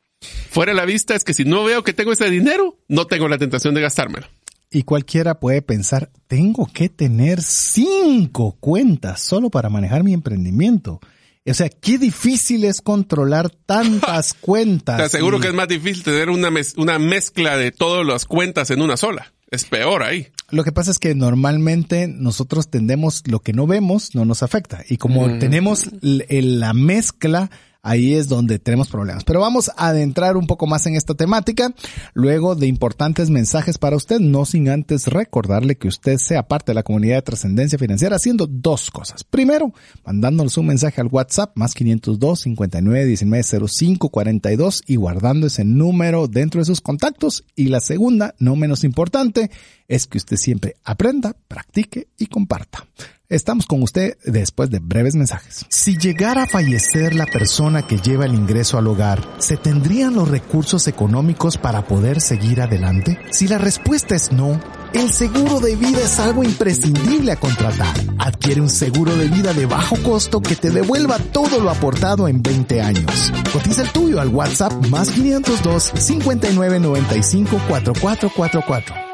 Fuera 0.50 0.72
la 0.72 0.84
vista 0.84 1.14
es 1.14 1.24
que 1.24 1.34
si 1.34 1.44
no 1.44 1.64
veo 1.64 1.82
que 1.82 1.92
tengo 1.92 2.12
ese 2.12 2.30
dinero, 2.30 2.78
no 2.88 3.06
tengo 3.06 3.28
la 3.28 3.38
tentación 3.38 3.74
de 3.74 3.80
gastármelo. 3.80 4.26
Y 4.70 4.84
cualquiera 4.84 5.38
puede 5.38 5.62
pensar, 5.62 6.10
tengo 6.26 6.66
que 6.72 6.88
tener 6.88 7.42
cinco 7.42 8.56
cuentas 8.58 9.20
solo 9.20 9.50
para 9.50 9.68
manejar 9.68 10.02
mi 10.02 10.12
emprendimiento. 10.12 11.00
O 11.46 11.54
sea, 11.54 11.68
qué 11.68 11.98
difícil 11.98 12.64
es 12.64 12.80
controlar 12.80 13.50
tantas 13.50 14.34
cuentas. 14.40 14.96
Te 14.96 15.02
aseguro 15.02 15.40
que 15.40 15.48
es 15.48 15.54
más 15.54 15.68
difícil 15.68 16.02
tener 16.02 16.30
una, 16.30 16.50
una 16.76 16.98
mezcla 16.98 17.56
de 17.56 17.70
todas 17.70 18.06
las 18.06 18.24
cuentas 18.24 18.70
en 18.70 18.80
una 18.80 18.96
sola. 18.96 19.32
Es 19.50 19.64
peor 19.64 20.02
ahí. 20.02 20.28
Lo 20.54 20.62
que 20.62 20.70
pasa 20.70 20.92
es 20.92 21.00
que 21.00 21.16
normalmente 21.16 22.06
nosotros 22.06 22.68
tendemos 22.68 23.24
lo 23.26 23.40
que 23.40 23.52
no 23.52 23.66
vemos 23.66 24.14
no 24.14 24.24
nos 24.24 24.44
afecta. 24.44 24.84
Y 24.88 24.98
como 24.98 25.26
mm. 25.26 25.38
tenemos 25.40 25.90
la 26.00 26.72
mezcla, 26.72 27.50
ahí 27.84 28.14
es 28.14 28.28
donde 28.28 28.58
tenemos 28.58 28.88
problemas. 28.88 29.22
Pero 29.22 29.40
vamos 29.40 29.70
a 29.76 29.88
adentrar 29.88 30.36
un 30.36 30.48
poco 30.48 30.66
más 30.66 30.86
en 30.86 30.96
esta 30.96 31.14
temática, 31.14 31.72
luego 32.14 32.56
de 32.56 32.66
importantes 32.66 33.30
mensajes 33.30 33.78
para 33.78 33.96
usted, 33.96 34.18
no 34.18 34.44
sin 34.44 34.68
antes 34.68 35.06
recordarle 35.06 35.76
que 35.76 35.88
usted 35.88 36.16
sea 36.18 36.48
parte 36.48 36.72
de 36.72 36.74
la 36.74 36.82
comunidad 36.82 37.16
de 37.16 37.22
trascendencia 37.22 37.78
financiera 37.78 38.16
haciendo 38.16 38.46
dos 38.48 38.90
cosas. 38.90 39.22
Primero, 39.22 39.72
mandándonos 40.04 40.56
un 40.56 40.66
mensaje 40.66 41.00
al 41.00 41.08
WhatsApp 41.08 41.52
más 41.54 41.74
502 41.74 42.40
59 42.40 43.04
19 43.04 43.68
05 43.68 44.08
42 44.08 44.82
y 44.86 44.96
guardando 44.96 45.46
ese 45.46 45.64
número 45.64 46.26
dentro 46.26 46.60
de 46.60 46.64
sus 46.64 46.80
contactos. 46.80 47.44
Y 47.54 47.66
la 47.66 47.80
segunda, 47.80 48.34
no 48.38 48.56
menos 48.56 48.84
importante, 48.84 49.50
es 49.88 50.06
que 50.06 50.18
usted 50.18 50.36
siempre 50.36 50.76
aprenda, 50.84 51.36
practique 51.48 52.08
y 52.18 52.26
comparta. 52.26 52.86
Estamos 53.34 53.66
con 53.66 53.82
usted 53.82 54.16
después 54.24 54.70
de 54.70 54.78
breves 54.78 55.16
mensajes. 55.16 55.66
Si 55.68 55.98
llegara 55.98 56.44
a 56.44 56.46
fallecer 56.46 57.16
la 57.16 57.26
persona 57.26 57.84
que 57.84 57.96
lleva 57.96 58.26
el 58.26 58.34
ingreso 58.34 58.78
al 58.78 58.86
hogar, 58.86 59.28
¿se 59.38 59.56
tendrían 59.56 60.14
los 60.14 60.28
recursos 60.28 60.86
económicos 60.86 61.58
para 61.58 61.84
poder 61.84 62.20
seguir 62.20 62.60
adelante? 62.60 63.18
Si 63.32 63.48
la 63.48 63.58
respuesta 63.58 64.14
es 64.14 64.30
no, 64.30 64.60
el 64.92 65.10
seguro 65.10 65.58
de 65.58 65.74
vida 65.74 65.98
es 65.98 66.20
algo 66.20 66.44
imprescindible 66.44 67.32
a 67.32 67.40
contratar. 67.40 67.92
Adquiere 68.18 68.60
un 68.60 68.70
seguro 68.70 69.16
de 69.16 69.26
vida 69.26 69.52
de 69.52 69.66
bajo 69.66 69.96
costo 70.04 70.40
que 70.40 70.54
te 70.54 70.70
devuelva 70.70 71.18
todo 71.18 71.58
lo 71.58 71.70
aportado 71.70 72.28
en 72.28 72.40
20 72.40 72.82
años. 72.82 73.32
Cotiza 73.52 73.82
el 73.82 73.90
tuyo 73.90 74.20
al 74.20 74.28
WhatsApp 74.28 74.74
más 74.86 75.10
502 75.10 75.92
5995 75.96 77.60
4444. 77.66 79.13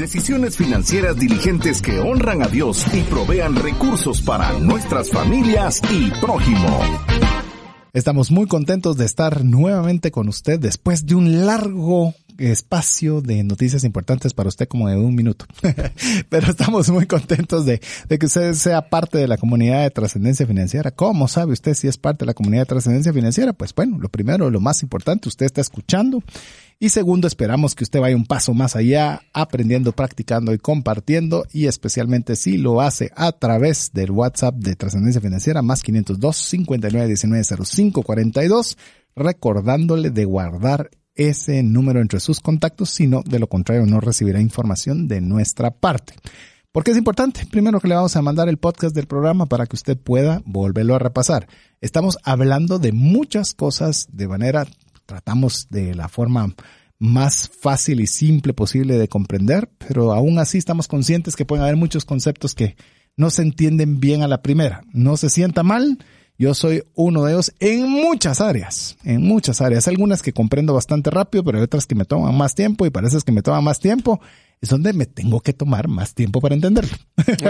Decisiones 0.00 0.56
financieras 0.56 1.14
diligentes 1.18 1.82
que 1.82 2.00
honran 2.00 2.42
a 2.42 2.48
Dios 2.48 2.86
y 2.94 3.02
provean 3.02 3.54
recursos 3.54 4.22
para 4.22 4.58
nuestras 4.58 5.10
familias 5.10 5.82
y 5.92 6.10
prójimo. 6.22 6.80
Estamos 7.92 8.30
muy 8.30 8.46
contentos 8.46 8.96
de 8.96 9.04
estar 9.04 9.44
nuevamente 9.44 10.10
con 10.10 10.30
usted 10.30 10.58
después 10.58 11.04
de 11.04 11.16
un 11.16 11.44
largo 11.44 12.14
espacio 12.38 13.20
de 13.20 13.44
noticias 13.44 13.84
importantes 13.84 14.32
para 14.32 14.48
usted 14.48 14.66
como 14.66 14.88
de 14.88 14.96
un 14.96 15.14
minuto. 15.14 15.44
Pero 16.30 16.50
estamos 16.50 16.88
muy 16.88 17.06
contentos 17.06 17.66
de, 17.66 17.78
que 17.78 18.24
usted 18.24 18.54
sea 18.54 18.88
parte 18.88 19.18
de 19.18 19.28
la 19.28 19.36
comunidad 19.36 19.82
de 19.82 19.90
trascendencia 19.90 20.46
financiera. 20.46 20.92
¿Cómo 20.92 21.28
sabe 21.28 21.52
usted 21.52 21.74
si 21.74 21.88
es 21.88 21.98
parte 21.98 22.20
de 22.20 22.28
la 22.28 22.34
comunidad 22.34 22.62
de 22.62 22.66
trascendencia 22.66 23.12
financiera? 23.12 23.52
Pues 23.52 23.74
bueno, 23.74 23.98
lo 23.98 24.08
primero, 24.08 24.48
lo 24.48 24.60
más 24.60 24.82
importante, 24.82 25.28
usted 25.28 25.44
está 25.44 25.60
escuchando 25.60 26.22
y 26.82 26.88
segundo, 26.88 27.28
esperamos 27.28 27.74
que 27.74 27.84
usted 27.84 28.00
vaya 28.00 28.16
un 28.16 28.24
paso 28.24 28.54
más 28.54 28.74
allá, 28.74 29.20
aprendiendo, 29.34 29.92
practicando 29.92 30.54
y 30.54 30.58
compartiendo, 30.58 31.44
y 31.52 31.66
especialmente 31.66 32.36
si 32.36 32.56
lo 32.56 32.80
hace 32.80 33.10
a 33.16 33.32
través 33.32 33.92
del 33.92 34.10
WhatsApp 34.10 34.54
de 34.54 34.76
Trascendencia 34.76 35.20
Financiera, 35.20 35.60
más 35.60 35.82
502 35.82 36.34
59 36.34 37.06
19 37.06 37.44
05 37.44 38.02
42, 38.02 38.78
recordándole 39.14 40.08
de 40.08 40.24
guardar 40.24 40.88
ese 41.14 41.62
número 41.62 42.00
entre 42.00 42.18
sus 42.18 42.40
contactos, 42.40 42.88
sino 42.88 43.22
de 43.26 43.38
lo 43.38 43.46
contrario 43.46 43.84
no 43.84 44.00
recibirá 44.00 44.40
información 44.40 45.06
de 45.06 45.20
nuestra 45.20 45.72
parte. 45.72 46.14
¿Por 46.72 46.82
qué 46.82 46.92
es 46.92 46.96
importante? 46.96 47.44
Primero 47.50 47.78
que 47.80 47.88
le 47.88 47.96
vamos 47.96 48.16
a 48.16 48.22
mandar 48.22 48.48
el 48.48 48.56
podcast 48.56 48.94
del 48.94 49.06
programa 49.06 49.44
para 49.44 49.66
que 49.66 49.76
usted 49.76 49.98
pueda 49.98 50.40
volverlo 50.46 50.94
a 50.94 50.98
repasar. 50.98 51.46
Estamos 51.82 52.16
hablando 52.22 52.78
de 52.78 52.92
muchas 52.92 53.52
cosas 53.52 54.06
de 54.12 54.28
manera 54.28 54.66
tratamos 55.10 55.66
de 55.70 55.92
la 55.96 56.08
forma 56.08 56.54
más 57.00 57.48
fácil 57.48 58.00
y 58.00 58.06
simple 58.06 58.54
posible 58.54 58.96
de 58.96 59.08
comprender, 59.08 59.68
pero 59.76 60.12
aún 60.12 60.38
así 60.38 60.56
estamos 60.56 60.86
conscientes 60.86 61.34
que 61.34 61.44
pueden 61.44 61.64
haber 61.64 61.74
muchos 61.74 62.04
conceptos 62.04 62.54
que 62.54 62.76
no 63.16 63.30
se 63.30 63.42
entienden 63.42 63.98
bien 63.98 64.22
a 64.22 64.28
la 64.28 64.40
primera. 64.40 64.82
No 64.92 65.16
se 65.16 65.28
sienta 65.28 65.64
mal, 65.64 65.98
Yo 66.38 66.54
soy 66.54 66.84
uno 66.94 67.24
de 67.24 67.32
ellos 67.32 67.52
en 67.58 67.90
muchas 67.90 68.40
áreas, 68.40 68.96
en 69.04 69.20
muchas 69.20 69.60
áreas. 69.60 69.88
Algunas 69.88 70.22
que 70.22 70.32
comprendo 70.32 70.72
bastante 70.72 71.10
rápido, 71.10 71.44
pero 71.44 71.58
hay 71.58 71.64
otras 71.64 71.86
que 71.86 71.94
me 71.94 72.06
toman 72.06 72.34
más 72.34 72.54
tiempo 72.54 72.86
y 72.86 72.90
para 72.90 73.08
esas 73.08 73.24
que 73.24 73.32
me 73.32 73.42
toman 73.42 73.64
más 73.64 73.80
tiempo 73.80 74.20
es 74.62 74.68
donde 74.68 74.92
me 74.92 75.06
tengo 75.06 75.40
que 75.40 75.52
tomar 75.54 75.88
más 75.88 76.14
tiempo 76.14 76.40
para 76.40 76.54
entenderlo. 76.54 76.96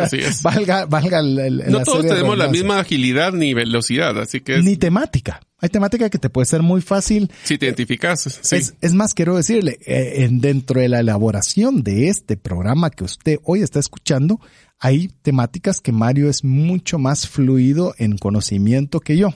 Así 0.01 0.19
es. 0.19 0.43
valga, 0.45 0.87
valga 0.87 1.19
el, 1.21 1.39
el- 1.39 1.57
No 1.71 1.79
la 1.79 1.85
todos 1.85 2.03
serie 2.03 2.13
tenemos 2.17 2.39
la 2.39 2.49
misma 2.49 2.79
agilidad 2.79 3.33
ni 3.33 3.53
velocidad, 3.53 4.17
así 4.21 4.41
que 4.41 4.57
es- 4.59 4.65
Ni 4.65 4.77
temática. 4.77 5.41
Hay 5.59 5.69
temática 5.69 6.09
que 6.09 6.19
te 6.19 6.31
puede 6.31 6.47
ser 6.47 6.63
muy 6.63 6.81
fácil. 6.81 7.31
si 7.43 7.59
te 7.59 7.67
identificas, 7.67 8.39
sí. 8.43 8.57
Es, 8.57 8.75
es 8.81 8.95
más, 8.95 9.13
quiero 9.15 9.37
decirle, 9.37 9.79
eh, 9.87 10.25
en- 10.25 10.41
dentro 10.41 10.81
de 10.81 10.89
la 10.89 11.01
elaboración 11.01 11.83
de 11.83 12.09
este 12.09 12.37
programa 12.37 12.91
que 12.91 13.05
usted 13.05 13.39
hoy 13.45 13.61
está 13.63 13.79
escuchando, 13.81 14.41
hay 14.79 15.09
temáticas 15.23 15.81
que 15.81 15.93
Mario 15.93 16.31
es 16.31 16.45
mucho 16.45 16.99
más 16.99 17.29
fluido 17.29 17.95
en 17.99 18.17
conocimiento 18.19 19.01
que 19.01 19.17
yo. 19.19 19.35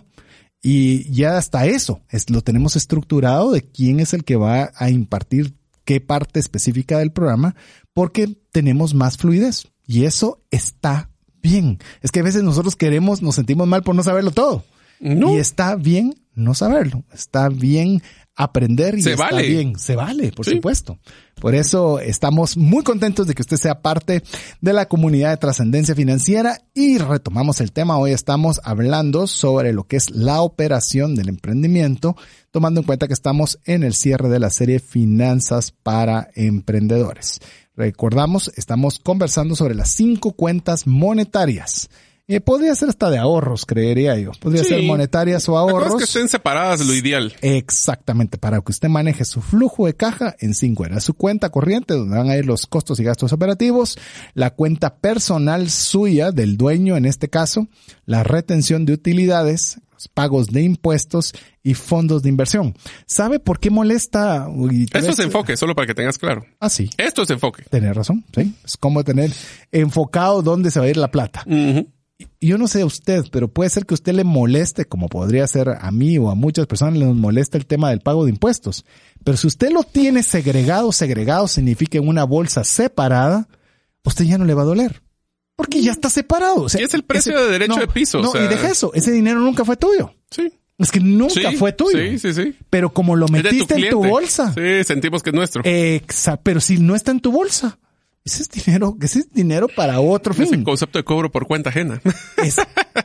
Y 0.63 1.13
ya 1.13 1.37
hasta 1.37 1.67
eso 1.67 2.01
es, 2.09 2.31
lo 2.31 2.41
tenemos 2.41 2.75
estructurado 2.77 3.53
de 3.53 3.63
quién 3.63 4.01
es 4.01 4.15
el 4.15 4.25
que 4.25 4.37
va 4.37 4.71
a 4.77 4.89
impartir 4.91 5.53
qué 5.85 6.01
parte 6.01 6.41
específica 6.41 6.99
del 6.99 7.13
programa, 7.13 7.55
porque 7.93 8.37
tenemos 8.53 8.95
más 8.95 9.17
fluidez. 9.17 9.69
Y 9.87 10.05
eso 10.05 10.43
está 10.51 11.11
bien. 11.43 11.79
Es 12.01 12.11
que 12.11 12.21
a 12.21 12.25
veces 12.25 12.43
nosotros 12.43 12.77
queremos, 12.77 13.23
nos 13.23 13.35
sentimos 13.35 13.69
mal 13.69 13.83
por 13.83 13.95
no 13.95 14.03
saberlo 14.03 14.31
todo. 14.31 14.65
No. 15.01 15.35
Y 15.35 15.39
está 15.39 15.77
bien 15.77 16.15
no 16.35 16.55
saberlo. 16.55 17.05
Está 17.13 17.49
bien 17.49 18.03
aprender 18.37 18.97
y 18.99 19.03
Se 19.03 19.13
está 19.13 19.31
vale. 19.31 19.49
bien. 19.49 19.79
Se 19.79 19.97
vale, 19.97 20.33
por 20.33 20.45
Sí. 20.45 20.53
supuesto. 20.53 20.99
Por 21.41 21.55
eso 21.55 22.01
estamos 22.01 22.57
muy 22.57 22.83
contentos 22.83 23.27
de 23.27 23.35
que 23.35 23.43
usted 23.43 23.57
sea 23.57 23.81
parte 23.83 24.23
de 24.61 24.73
la 24.73 24.87
comunidad 24.87 25.31
de 25.31 25.37
trascendencia 25.37 25.95
financiera 25.95 26.61
y 26.75 26.99
retomamos 26.99 27.61
el 27.61 27.73
tema. 27.73 27.99
Hoy 27.99 28.13
estamos 28.13 28.61
hablando 28.65 29.27
sobre 29.27 29.73
lo 29.73 29.85
que 29.85 29.97
es 29.97 30.11
la 30.11 30.41
operación 30.43 31.15
del 31.15 31.29
emprendimiento, 31.29 32.17
tomando 32.51 32.81
en 32.81 32.87
cuenta 32.87 33.07
que 33.07 33.15
estamos 33.15 33.59
en 33.65 33.83
el 33.83 33.95
cierre 33.95 34.29
de 34.29 34.39
la 34.41 34.51
serie 34.51 34.79
Finanzas 34.81 35.73
para 35.73 36.29
Emprendedores. 36.35 37.41
Recordamos, 37.77 38.53
estamos 38.57 39.01
conversando 39.01 39.57
sobre 39.57 39.75
las 39.75 39.91
cinco 39.91 40.33
cuentas 40.33 40.87
monetarias. 40.87 41.89
Eh, 42.27 42.41
podría 42.41 42.75
ser 42.75 42.89
hasta 42.89 43.11
de 43.11 43.19
ahorros, 43.19 43.67
creería 43.67 44.17
yo. 44.19 44.31
Podría 44.41 44.63
Sí. 44.63 44.71
ser 44.71 44.83
monetarias 44.85 45.47
o 45.51 45.59
ahorros. 45.59 45.91
es 45.91 45.95
que 45.99 46.05
estén 46.05 46.29
separadas 46.31 46.81
lo 46.87 46.95
ideal. 46.95 47.35
Exactamente, 47.43 48.39
para 48.39 48.61
que 48.63 48.73
usted 48.73 48.89
maneje 48.89 49.27
su 49.27 49.43
flujo 49.43 49.85
de 49.85 49.95
caja 49.95 50.35
en 50.41 50.55
cinco 50.55 50.87
eras. 50.87 51.05
Su 51.05 51.13
cuenta 51.13 51.51
corriente, 51.51 51.93
donde 51.93 52.17
van 52.17 52.31
a 52.31 52.37
ir 52.39 52.47
los 52.47 52.67
costos 52.67 52.99
y 52.99 53.05
gastos 53.05 53.35
operativos, 53.35 53.99
la 54.33 54.51
cuenta 54.55 54.97
personal 54.97 55.69
suya, 55.69 56.31
del 56.31 56.57
dueño 56.57 56.97
en 56.97 57.05
este 57.05 57.29
caso, 57.29 57.69
la 58.07 58.23
retención 58.23 58.87
de 58.87 58.95
utilidades, 58.95 59.81
los 59.93 60.09
pagos 60.09 60.47
de 60.47 60.63
impuestos 60.63 61.35
y 61.63 61.75
fondos 61.75 62.23
de 62.23 62.31
inversión. 62.31 62.75
¿Sabe 63.07 63.39
por 63.39 63.61
qué 63.61 63.69
molesta? 63.71 64.49
Uy, 64.49 64.87
Esto 64.93 65.11
es 65.13 65.19
enfoque, 65.19 65.59
solo 65.59 65.75
para 65.75 65.87
que 65.89 65.95
tengas 65.95 66.17
claro. 66.17 66.45
Ah, 66.59 66.71
sí. 66.71 66.89
Esto 66.97 67.23
es 67.23 67.31
enfoque. 67.31 67.65
Tener 67.69 67.95
razón, 67.95 68.25
sí. 68.35 68.55
Es 68.65 68.79
como 68.79 69.05
tener 69.05 69.31
enfocado 69.73 70.41
dónde 70.43 70.71
se 70.71 70.81
va 70.81 70.87
a 70.87 70.89
ir 70.89 70.97
la 70.97 71.11
plata. 71.11 71.45
Yo 72.41 72.59
no 72.59 72.69
sé 72.69 72.83
a 72.83 72.87
usted, 72.87 73.25
pero 73.33 73.49
puede 73.49 73.71
ser 73.71 73.87
que 73.87 73.95
a 73.95 73.97
usted 73.97 74.13
le 74.15 74.25
moleste, 74.25 74.85
como 74.85 75.09
podría 75.09 75.47
ser 75.47 75.69
a 75.81 75.91
mí 75.91 76.19
o 76.19 76.31
a 76.31 76.35
muchas 76.35 76.67
personas 76.67 76.97
les 76.99 77.09
molesta 77.15 77.57
el 77.59 77.67
tema 77.67 77.91
del 77.91 78.01
pago 78.01 78.25
de 78.25 78.31
impuestos. 78.31 78.85
Pero 79.25 79.37
si 79.37 79.47
usted 79.47 79.71
lo 79.71 79.83
tiene 79.85 80.23
segregado, 80.23 80.93
segregado 80.93 81.49
significa 81.49 81.99
en 81.99 82.09
una 82.09 82.25
bolsa 82.25 82.65
separada, 82.65 83.49
usted 84.05 84.25
ya 84.25 84.39
no 84.39 84.45
le 84.45 84.55
va 84.55 84.63
a 84.63 84.67
doler. 84.67 85.03
Porque 85.57 85.81
ya 85.81 85.93
está 85.93 86.11
separado. 86.11 86.63
O 86.63 86.69
sea, 86.69 86.81
Y 86.81 86.85
es 86.85 86.95
el 86.95 87.05
precio 87.05 87.39
de 87.41 87.51
derecho 87.53 87.77
de 87.77 87.87
piso, 87.87 88.21
No, 88.21 88.31
o 88.31 88.33
sea- 88.33 88.45
y 88.45 88.49
deja 88.49 88.69
eso. 88.71 88.93
Ese 88.95 89.13
dinero 89.13 89.39
nunca 89.41 89.65
fue 89.65 89.77
tuyo. 89.77 90.13
Sí. 90.31 90.53
Es 90.77 90.91
que 90.91 90.99
nunca 90.99 91.51
Sí, 91.51 91.57
fue 91.57 91.73
tuyo. 91.73 91.97
Sí, 91.99 92.19
sí, 92.19 92.35
sí. 92.35 92.57
Pero 92.69 92.93
como 92.93 93.15
lo 93.15 93.29
metiste 93.29 93.75
en 93.77 93.91
tu 93.91 94.05
bolsa. 94.05 94.53
Sí, 94.53 94.83
sentimos 94.85 95.23
que 95.23 95.31
es 95.31 95.35
nuestro. 95.37 95.63
Exacto. 95.65 96.41
Pero 96.43 96.61
si 96.61 96.79
no 96.79 96.97
está 96.97 97.13
en 97.13 97.21
tu 97.21 97.31
bolsa, 97.31 97.79
ese 98.25 98.43
es 98.43 98.49
dinero, 98.49 98.97
ese 99.03 99.19
es 99.21 99.33
dinero 99.33 99.67
para 99.77 100.01
otro 100.01 100.33
es 100.33 100.39
fin. 100.49 100.61
el 100.61 100.65
concepto 100.65 100.99
de 100.99 101.05
cobro 101.05 101.31
por 101.31 101.47
cuenta 101.47 101.69
ajena. 101.71 102.01
Es- 102.43 102.57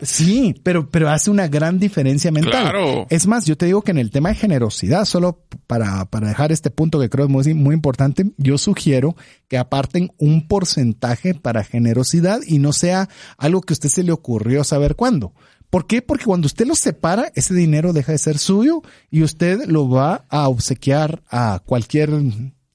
sí, 0.01 0.55
pero, 0.63 0.89
pero 0.89 1.09
hace 1.09 1.29
una 1.29 1.47
gran 1.47 1.77
diferencia 1.79 2.31
mental. 2.31 2.51
Claro. 2.63 3.07
Es 3.09 3.27
más, 3.27 3.45
yo 3.45 3.57
te 3.57 3.65
digo 3.65 3.81
que 3.81 3.91
en 3.91 3.97
el 3.97 4.11
tema 4.11 4.29
de 4.29 4.35
generosidad, 4.35 5.05
solo 5.05 5.43
para, 5.67 6.05
para 6.05 6.27
dejar 6.29 6.51
este 6.51 6.69
punto 6.71 6.99
que 6.99 7.09
creo 7.09 7.25
es 7.25 7.31
muy, 7.31 7.53
muy 7.53 7.73
importante, 7.75 8.25
yo 8.37 8.57
sugiero 8.57 9.15
que 9.47 9.57
aparten 9.57 10.11
un 10.17 10.47
porcentaje 10.47 11.33
para 11.33 11.63
generosidad 11.63 12.39
y 12.45 12.59
no 12.59 12.71
sea 12.71 13.09
algo 13.37 13.61
que 13.61 13.73
a 13.73 13.75
usted 13.75 13.89
se 13.89 14.03
le 14.03 14.11
ocurrió 14.11 14.63
saber 14.63 14.95
cuándo. 14.95 15.33
¿Por 15.69 15.85
qué? 15.85 16.01
Porque 16.01 16.25
cuando 16.25 16.45
usted 16.47 16.65
lo 16.65 16.75
separa, 16.75 17.31
ese 17.35 17.53
dinero 17.53 17.93
deja 17.93 18.11
de 18.11 18.17
ser 18.17 18.37
suyo 18.37 18.81
y 19.11 19.23
usted 19.23 19.65
lo 19.67 19.89
va 19.89 20.25
a 20.29 20.47
obsequiar 20.47 21.21
a 21.29 21.61
cualquier 21.65 22.09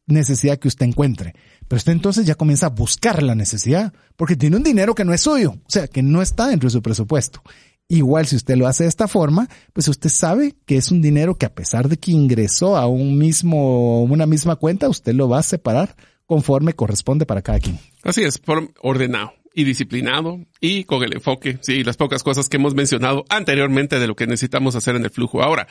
necesidad 0.06 0.58
que 0.58 0.68
usted 0.68 0.86
encuentre. 0.86 1.34
Pero 1.74 1.78
usted 1.78 1.90
entonces 1.90 2.24
ya 2.24 2.36
comienza 2.36 2.66
a 2.66 2.70
buscar 2.70 3.20
la 3.20 3.34
necesidad, 3.34 3.92
porque 4.14 4.36
tiene 4.36 4.56
un 4.56 4.62
dinero 4.62 4.94
que 4.94 5.04
no 5.04 5.12
es 5.12 5.22
suyo, 5.22 5.54
o 5.54 5.68
sea, 5.68 5.88
que 5.88 6.04
no 6.04 6.22
está 6.22 6.46
dentro 6.46 6.68
de 6.68 6.72
su 6.72 6.82
presupuesto. 6.82 7.42
Igual 7.88 8.28
si 8.28 8.36
usted 8.36 8.54
lo 8.54 8.68
hace 8.68 8.84
de 8.84 8.88
esta 8.88 9.08
forma, 9.08 9.48
pues 9.72 9.88
usted 9.88 10.08
sabe 10.08 10.54
que 10.66 10.76
es 10.76 10.92
un 10.92 11.02
dinero 11.02 11.34
que 11.34 11.46
a 11.46 11.52
pesar 11.52 11.88
de 11.88 11.96
que 11.96 12.12
ingresó 12.12 12.76
a 12.76 12.86
un 12.86 13.18
mismo, 13.18 14.04
una 14.04 14.24
misma 14.24 14.54
cuenta, 14.54 14.88
usted 14.88 15.14
lo 15.14 15.28
va 15.28 15.40
a 15.40 15.42
separar 15.42 15.96
conforme 16.26 16.74
corresponde 16.74 17.26
para 17.26 17.42
cada 17.42 17.58
quien. 17.58 17.80
Así 18.04 18.22
es, 18.22 18.40
ordenado 18.80 19.32
y 19.54 19.64
disciplinado 19.64 20.40
y 20.60 20.84
con 20.84 21.02
el 21.04 21.14
enfoque, 21.14 21.58
sí, 21.62 21.84
las 21.84 21.96
pocas 21.96 22.22
cosas 22.22 22.48
que 22.48 22.56
hemos 22.56 22.74
mencionado 22.74 23.24
anteriormente 23.28 23.98
de 23.98 24.06
lo 24.06 24.16
que 24.16 24.26
necesitamos 24.26 24.74
hacer 24.74 24.96
en 24.96 25.04
el 25.04 25.10
flujo. 25.10 25.42
Ahora, 25.42 25.68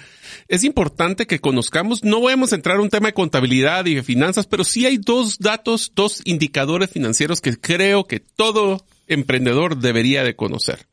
es 0.48 0.64
importante 0.64 1.28
que 1.28 1.40
conozcamos, 1.40 2.04
no 2.04 2.22
vamos 2.22 2.54
a 2.54 2.56
entrar 2.56 2.78
a 2.78 2.82
un 2.82 2.90
tema 2.90 3.10
de 3.10 3.14
contabilidad 3.14 3.86
y 3.86 3.96
de 3.96 4.04
finanzas, 4.04 4.48
pero 4.48 4.64
sí 4.64 4.86
hay 4.86 4.98
dos 4.98 5.38
datos, 5.40 5.92
dos 5.96 6.22
indicadores 6.24 6.90
financieros 6.90 7.42
que 7.42 7.58
creo 7.58 8.06
que 8.06 8.20
todo 8.20 8.86
emprendedor 9.08 9.78
debería 9.78 10.24
de 10.24 10.36
conocer. 10.36 10.88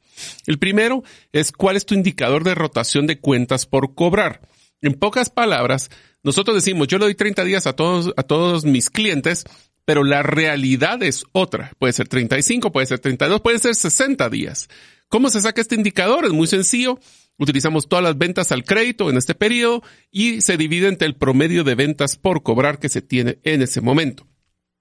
El 0.46 0.59
primero 0.59 1.05
es 1.33 1.53
cuál 1.53 1.76
es 1.76 1.87
tu 1.87 1.94
indicador 1.94 2.44
de 2.44 2.55
rotación 2.55 3.07
de 3.07 3.20
cuentas 3.20 3.66
por 3.66 3.94
cobrar. 3.94 4.42
En 4.83 4.94
pocas 4.94 5.31
palabras, 5.31 5.90
nosotros 6.22 6.57
decimos, 6.57 6.88
yo 6.88 6.98
le 6.98 7.07
doy 7.07 7.14
30 7.14 7.44
días 7.44 7.66
a 7.66 7.74
todos, 7.74 8.12
a 8.16 8.22
todos 8.22 8.64
mis 8.64 8.90
clientes, 8.90 9.44
pero 9.90 10.05
la 10.05 10.22
realidad 10.22 11.03
es 11.03 11.24
otra. 11.33 11.72
Puede 11.81 11.92
ser 11.92 12.07
35, 12.07 12.70
puede 12.70 12.87
ser 12.87 13.00
32, 13.00 13.40
puede 13.40 13.59
ser 13.59 13.74
60 13.74 14.31
días. 14.31 14.68
¿Cómo 15.09 15.31
se 15.31 15.40
saca 15.40 15.61
este 15.61 15.74
indicador? 15.74 16.24
Es 16.26 16.31
muy 16.31 16.46
sencillo. 16.46 17.00
Utilizamos 17.38 17.88
todas 17.88 18.05
las 18.05 18.16
ventas 18.16 18.53
al 18.53 18.62
crédito 18.62 19.11
en 19.11 19.16
este 19.16 19.35
periodo 19.35 19.83
y 20.12 20.42
se 20.42 20.57
divide 20.57 20.87
entre 20.87 21.09
el 21.09 21.16
promedio 21.16 21.64
de 21.64 21.74
ventas 21.74 22.14
por 22.14 22.44
cobrar 22.44 22.79
que 22.79 22.88
se 22.88 23.03
tiene 23.03 23.40
en 23.42 23.62
ese 23.62 23.81
momento. 23.81 24.29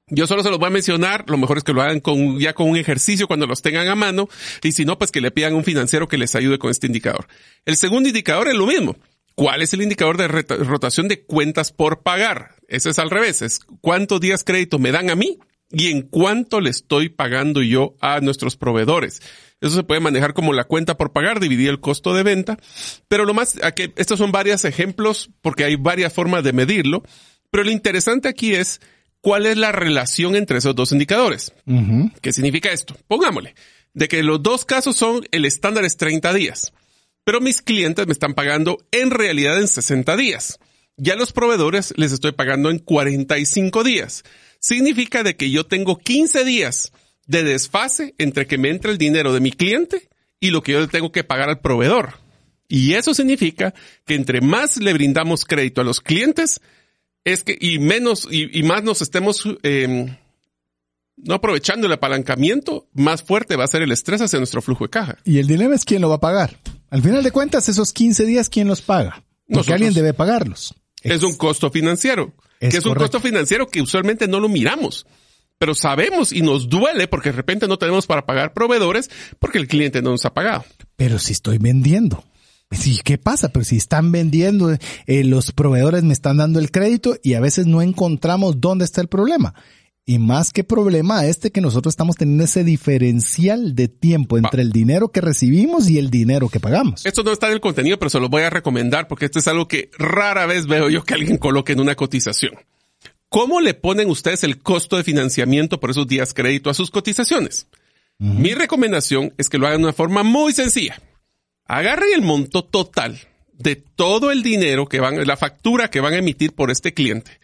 Yo 0.10 0.28
solo 0.28 0.44
se 0.44 0.52
los 0.52 0.60
voy 0.60 0.68
a 0.68 0.70
mencionar, 0.70 1.26
lo 1.28 1.40
mejor 1.40 1.58
es 1.58 1.64
que 1.64 1.74
lo 1.74 1.82
hagan 1.82 2.02
con, 2.02 2.38
ya 2.38 2.54
con 2.54 2.70
un 2.70 2.78
ejercicio 2.78 3.26
cuando 3.26 3.48
los 3.48 3.64
tengan 3.64 3.88
a 3.88 3.96
mano, 3.96 4.30
y 4.62 4.74
si 4.74 4.86
no, 4.86 5.00
pues 5.00 5.10
que 5.10 5.22
le 5.22 5.32
pidan 5.32 5.54
a 5.54 5.56
un 5.56 5.64
financiero 5.64 6.08
que 6.08 6.20
les 6.20 6.36
ayude 6.36 6.60
con 6.60 6.70
este 6.70 6.86
indicador. 6.86 7.28
El 7.66 7.78
segundo 7.78 8.10
indicador 8.10 8.48
es 8.48 8.54
lo 8.54 8.68
mismo. 8.68 8.96
¿Cuál 9.40 9.62
es 9.62 9.74
el 9.74 9.82
indicador 9.82 10.18
de 10.18 10.28
rotación 10.28 11.08
de 11.08 11.24
cuentas 11.24 11.72
por 11.72 12.02
pagar? 12.02 12.56
Ese 12.68 12.90
es 12.90 13.00
al 13.00 13.10
revés, 13.10 13.42
es 13.42 13.60
cuántos 13.80 14.20
días 14.20 14.44
crédito 14.44 14.80
me 14.80 14.92
dan 14.92 15.10
a 15.10 15.16
mí 15.16 15.40
y 15.72 15.92
en 15.92 16.02
cuánto 16.02 16.60
le 16.60 16.70
estoy 16.70 17.08
pagando 17.08 17.62
yo 17.62 17.96
a 18.02 18.20
nuestros 18.20 18.58
proveedores. 18.58 19.22
Eso 19.62 19.78
se 19.78 19.84
puede 19.84 20.02
manejar 20.02 20.34
como 20.34 20.52
la 20.52 20.66
cuenta 20.66 20.98
por 20.98 21.14
pagar, 21.14 21.40
dividir 21.40 21.70
el 21.70 21.80
costo 21.80 22.14
de 22.14 22.24
venta, 22.24 22.58
pero 23.08 23.24
lo 23.24 23.34
más, 23.34 23.58
estos 23.96 24.20
son 24.20 24.34
varios 24.34 24.66
ejemplos 24.66 25.30
porque 25.40 25.64
hay 25.64 25.78
varias 25.78 26.12
formas 26.12 26.44
de 26.44 26.52
medirlo, 26.52 27.04
pero 27.50 27.64
lo 27.64 27.72
interesante 27.72 28.28
aquí 28.28 28.56
es 28.56 28.82
cuál 29.22 29.46
es 29.46 29.56
la 29.56 29.72
relación 29.72 30.36
entre 30.36 30.58
esos 30.58 30.76
dos 30.76 30.92
indicadores. 30.92 31.54
¿Qué 32.22 32.34
significa 32.34 32.74
esto? 32.74 32.98
Pongámosle, 33.08 33.56
de 33.94 34.10
que 34.10 34.22
los 34.22 34.44
dos 34.44 34.66
casos 34.66 34.98
son, 34.98 35.26
el 35.32 35.46
estándar 35.46 35.86
es 35.86 35.96
30 35.96 36.34
días, 36.34 36.74
pero 37.30 37.42
mis 37.42 37.62
clientes 37.62 38.08
me 38.08 38.14
están 38.14 38.34
pagando 38.34 38.80
en 38.92 39.12
realidad 39.12 39.60
en 39.60 39.68
60 39.68 40.18
días. 40.18 40.58
Ya 40.98 41.16
los 41.16 41.32
proveedores 41.32 41.94
les 41.96 42.12
estoy 42.12 42.32
pagando 42.32 42.72
en 42.72 42.80
45 42.80 43.84
días. 43.84 44.24
Significa 44.58 45.22
de 45.22 45.36
que 45.36 45.52
yo 45.52 45.68
tengo 45.68 46.00
15 46.00 46.44
días 46.44 46.92
de 47.28 47.44
desfase 47.44 48.16
entre 48.18 48.48
que 48.48 48.58
me 48.58 48.72
entra 48.72 48.90
el 48.90 48.98
dinero 48.98 49.32
de 49.32 49.42
mi 49.42 49.52
cliente 49.52 50.10
y 50.40 50.50
lo 50.50 50.64
que 50.64 50.72
yo 50.72 50.82
le 50.82 50.88
tengo 50.88 51.12
que 51.12 51.24
pagar 51.24 51.50
al 51.50 51.60
proveedor. 51.60 52.16
Y 52.68 52.94
eso 52.94 53.14
significa 53.14 53.76
que 54.08 54.16
entre 54.16 54.42
más 54.42 54.78
le 54.78 54.94
brindamos 54.94 55.46
crédito 55.46 55.82
a 55.82 55.84
los 55.84 56.02
clientes, 56.02 56.62
es 57.26 57.44
que, 57.44 57.56
y 57.62 57.78
menos, 57.78 58.28
y, 58.32 58.64
más 58.64 58.84
nos 58.84 59.04
estemos, 59.04 59.44
eh, 59.62 60.18
no 61.16 61.36
aprovechando 61.36 61.86
el 61.86 61.94
apalancamiento, 61.94 62.88
más 62.94 63.22
fuerte 63.22 63.56
va 63.56 63.66
a 63.66 63.68
ser 63.68 63.84
el 63.84 63.92
estrés 63.92 64.20
hacia 64.20 64.40
nuestro 64.40 64.64
flujo 64.64 64.86
de 64.86 64.90
caja. 64.90 65.18
Y 65.26 65.38
el 65.38 65.46
dilema 65.46 65.76
es 65.76 65.86
quién 65.86 66.02
lo 66.02 66.10
va 66.10 66.16
a 66.16 66.22
pagar. 66.22 66.58
Al 66.90 67.02
final 67.02 67.24
de 67.24 67.32
cuentas, 67.32 67.70
esos 67.70 67.94
15 67.94 68.26
días, 68.26 68.50
¿quién 68.50 68.68
los 68.68 68.82
paga? 68.82 69.12
Porque 69.12 69.26
Nosotros. 69.48 69.74
alguien 69.76 69.94
debe 69.94 70.14
pagarlos. 70.14 70.76
Es 71.02 71.24
un 71.24 71.36
costo 71.36 71.72
financiero, 71.72 72.34
Es 72.60 72.72
que 72.72 72.78
es 72.78 72.86
un 72.86 72.96
costo 72.96 73.20
financiero 73.20 73.68
que 73.68 73.82
usualmente 73.82 74.28
no 74.28 74.40
lo 74.40 74.50
miramos. 74.50 75.06
Pero 75.58 75.76
sabemos 75.76 76.32
y 76.32 76.42
nos 76.42 76.70
duele 76.70 77.08
porque 77.08 77.30
de 77.30 77.36
repente 77.36 77.68
no 77.68 77.78
tenemos 77.78 78.08
para 78.08 78.26
pagar 78.26 78.54
proveedores 78.54 79.10
porque 79.40 79.58
el 79.58 79.68
cliente 79.68 80.02
no 80.02 80.12
nos 80.12 80.26
ha 80.26 80.34
pagado. 80.34 80.64
Pero 80.96 81.20
si 81.20 81.34
estoy 81.34 81.58
vendiendo. 81.58 82.24
Sí, 82.72 83.00
¿qué 83.04 83.18
pasa? 83.18 83.50
Pero 83.50 83.66
si 83.66 83.78
están 83.78 84.12
vendiendo, 84.12 84.72
eh, 84.72 85.24
los 85.24 85.52
proveedores 85.52 86.04
me 86.04 86.14
están 86.14 86.38
dando 86.38 86.60
el 86.60 86.72
crédito 86.72 87.18
y 87.24 87.34
a 87.34 87.40
veces 87.40 87.66
no 87.66 87.82
encontramos 87.82 88.62
dónde 88.62 88.86
está 88.86 89.02
el 89.02 89.08
problema. 89.08 89.54
Y 90.10 90.18
más 90.18 90.50
que 90.50 90.64
problema 90.64 91.28
este 91.28 91.52
que 91.52 91.62
nosotros 91.62 91.92
estamos 91.92 92.16
teniendo 92.16 92.44
ese 92.44 92.64
diferencial 92.64 93.76
de 93.76 93.88
tiempo 93.88 94.40
entre 94.40 94.64
el 94.64 94.72
dinero 94.72 95.10
que 95.10 95.22
recibimos 95.22 95.88
y 95.88 96.00
el 96.00 96.10
dinero 96.10 96.50
que 96.50 96.60
pagamos. 96.60 97.06
Esto 97.06 97.22
no 97.22 97.32
está 97.32 97.46
en 97.46 97.54
el 97.54 97.62
contenido, 97.62 98.00
pero 98.00 98.10
se 98.10 98.20
lo 98.20 98.28
voy 98.28 98.42
a 98.42 98.50
recomendar 98.50 99.08
porque 99.08 99.26
esto 99.26 99.38
es 99.38 99.48
algo 99.48 99.68
que 99.68 99.92
rara 100.00 100.48
vez 100.48 100.66
veo 100.66 100.90
yo 100.90 101.04
que 101.04 101.14
alguien 101.14 101.38
coloque 101.38 101.74
en 101.74 101.80
una 101.80 101.94
cotización. 101.94 102.54
¿Cómo 103.30 103.62
le 103.62 103.76
ponen 103.76 104.10
ustedes 104.10 104.44
el 104.44 104.58
costo 104.58 104.98
de 104.98 105.04
financiamiento 105.04 105.80
por 105.80 105.92
esos 105.92 106.08
días 106.08 106.34
crédito 106.34 106.72
a 106.72 106.74
sus 106.74 106.90
cotizaciones? 106.90 107.68
Mi 108.18 108.56
recomendación 108.56 109.36
es 109.38 109.48
que 109.48 109.60
lo 109.60 109.68
hagan 109.68 109.82
de 109.82 109.90
una 109.90 109.94
forma 109.94 110.24
muy 110.24 110.54
sencilla. 110.54 111.00
Agarren 111.66 112.10
el 112.16 112.24
monto 112.24 112.64
total 112.64 113.20
de 113.54 113.76
todo 113.76 114.32
el 114.32 114.42
dinero 114.42 114.88
que 114.88 115.02
van, 115.02 115.28
la 115.28 115.38
factura 115.38 115.92
que 115.92 116.00
van 116.00 116.14
a 116.14 116.18
emitir 116.18 116.54
por 116.54 116.72
este 116.72 116.96
cliente 116.96 117.39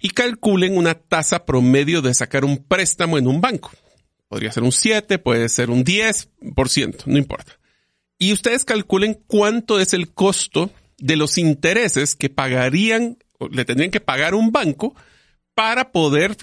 y 0.00 0.10
calculen 0.10 0.76
una 0.76 0.94
tasa 0.94 1.44
promedio 1.46 2.02
de 2.02 2.14
sacar 2.14 2.44
un 2.44 2.58
préstamo 2.58 3.18
en 3.18 3.26
un 3.26 3.40
banco. 3.40 3.70
Podría 4.28 4.52
ser 4.52 4.62
un 4.62 4.72
7, 4.72 5.18
puede 5.18 5.48
ser 5.48 5.70
un 5.70 5.84
10%, 5.84 7.06
no 7.06 7.18
importa. 7.18 7.58
Y 8.18 8.32
ustedes 8.32 8.64
calculen 8.64 9.22
cuánto 9.26 9.78
es 9.78 9.92
el 9.94 10.12
costo 10.12 10.70
de 10.98 11.16
los 11.16 11.38
intereses 11.38 12.14
que 12.14 12.30
pagarían, 12.30 13.18
le 13.50 13.64
tendrían 13.64 13.90
que 13.90 14.00
pagar 14.00 14.34
un 14.34 14.50
banco 14.50 14.94
para 15.54 15.90
poder, 15.92 16.36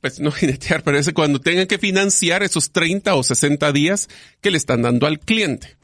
pues 0.00 0.20
no 0.20 0.30
jinetear, 0.32 0.82
pero 0.82 0.98
es 0.98 1.10
cuando 1.12 1.40
tengan 1.40 1.66
que 1.66 1.78
financiar 1.78 2.42
esos 2.42 2.72
30 2.72 3.14
o 3.14 3.22
60 3.22 3.72
días 3.72 4.08
que 4.40 4.50
le 4.50 4.58
están 4.58 4.82
dando 4.82 5.06
al 5.06 5.20
cliente. 5.20 5.76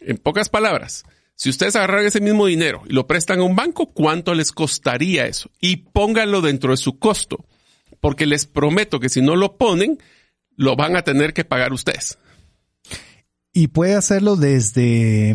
En 0.00 0.18
pocas 0.18 0.48
palabras, 0.48 1.04
si 1.36 1.50
ustedes 1.50 1.76
agarran 1.76 2.06
ese 2.06 2.20
mismo 2.20 2.46
dinero 2.46 2.82
y 2.88 2.92
lo 2.92 3.06
prestan 3.06 3.40
a 3.40 3.44
un 3.44 3.56
banco, 3.56 3.92
¿cuánto 3.92 4.34
les 4.34 4.52
costaría 4.52 5.26
eso? 5.26 5.50
Y 5.60 5.76
pónganlo 5.76 6.40
dentro 6.40 6.70
de 6.70 6.76
su 6.76 6.98
costo, 6.98 7.44
porque 8.00 8.26
les 8.26 8.46
prometo 8.46 9.00
que 9.00 9.08
si 9.08 9.20
no 9.20 9.36
lo 9.36 9.56
ponen, 9.56 9.98
lo 10.56 10.76
van 10.76 10.96
a 10.96 11.02
tener 11.02 11.34
que 11.34 11.44
pagar 11.44 11.72
ustedes. 11.72 12.18
Y 13.52 13.68
puede 13.68 13.94
hacerlo 13.94 14.36
desde 14.36 15.30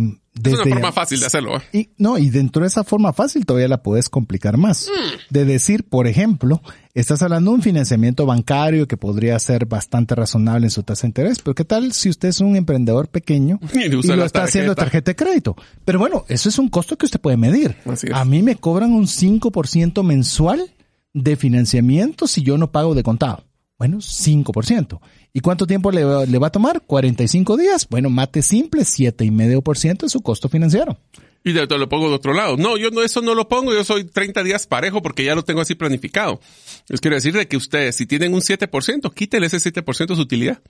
es 0.47 0.54
una 0.54 0.64
forma 0.64 0.91
fácil 0.91 1.20
de 1.20 1.26
hacerlo. 1.26 1.58
¿eh? 1.58 1.62
Y, 1.74 1.89
no, 1.97 2.18
y 2.18 2.30
dentro 2.30 2.62
de 2.62 2.68
esa 2.68 2.84
forma 2.84 3.14
fácil 3.14 3.45
todavía 3.45 3.68
la 3.68 3.84
puedes 3.84 4.10
complicar 4.10 4.58
más. 4.58 4.88
Mm. 4.89 5.34
De 5.34 5.45
decir, 5.45 5.88
por 5.88 6.08
ejemplo, 6.08 6.62
estás 7.00 7.22
hablando 7.22 7.52
de 7.52 7.56
un 7.56 7.62
financiamiento 7.62 8.26
bancario 8.26 8.88
que 8.88 8.97
podría 8.97 9.38
ser 9.39 9.66
bastante 9.66 10.16
razonable 10.16 10.68
en 10.68 10.72
su 10.72 10.84
tasa 10.84 11.04
de 11.04 11.10
interés, 11.10 11.39
pero 11.39 11.56
¿qué 11.56 11.66
tal 11.66 11.93
si 11.93 12.10
usted 12.10 12.30
es 12.30 12.41
un 12.41 12.56
emprendedor 12.56 13.08
pequeño 13.08 13.60
y, 13.74 13.89
lo 13.89 14.26
está 14.26 14.43
haciendo 14.43 14.76
tarjeta 14.76 15.12
de 15.12 15.16
crédito? 15.16 15.56
Pero 15.86 16.00
bueno, 16.00 16.26
eso 16.28 16.50
es 16.50 16.60
un 16.60 16.70
costo 16.70 16.97
que 16.97 17.06
usted 17.06 17.20
puede 17.20 17.38
medir. 17.38 17.76
A 18.14 18.26
mí 18.26 18.41
me 18.41 18.56
cobran 18.56 18.91
un 18.91 19.06
5% 19.06 20.04
mensual 20.04 20.72
de 21.14 21.36
financiamiento 21.36 22.28
si 22.28 22.41
yo 22.41 22.58
no 22.58 22.72
pago 22.72 22.95
de 22.95 23.04
contado. 23.04 23.43
Bueno, 23.78 23.97
5%. 23.97 25.00
¿Y 25.32 25.39
cuánto 25.39 25.66
tiempo 25.66 25.89
le, 25.91 26.04
va 26.04 26.47
a 26.47 26.52
tomar? 26.52 26.82
45 26.82 27.56
días. 27.56 27.88
Bueno, 27.89 28.10
mate 28.10 28.41
simple, 28.41 28.82
7,5% 28.82 30.02
de 30.02 30.10
su 30.10 30.22
costo 30.22 30.50
financiero. 30.50 30.97
Y 31.44 31.54
te, 31.54 31.78
lo 31.78 31.88
pongo 31.88 32.10
de 32.10 32.16
otro 32.16 32.34
lado. 32.34 32.58
No, 32.58 32.78
yo 32.78 32.92
no, 32.92 33.02
eso 33.02 33.22
no 33.22 33.34
lo 33.34 33.48
pongo. 33.48 33.74
Yo 33.74 33.84
soy 33.84 34.04
30 34.04 34.44
días 34.44 34.68
parejo 34.68 35.02
porque 35.02 35.24
ya 35.24 35.36
lo 35.36 35.44
tengo 35.44 35.62
así 35.62 35.76
planificado. 35.76 36.42
Les 36.88 37.00
quiero 37.00 37.16
decir 37.16 37.34
de 37.34 37.48
que 37.48 37.58
ustedes, 37.58 37.96
si 37.96 38.06
tienen 38.06 38.34
un 38.34 38.42
7%, 38.42 39.14
quítele 39.14 39.48
ese 39.48 39.58
7% 39.58 40.08
de 40.08 40.16
su 40.16 40.22
utilidad. 40.22 40.62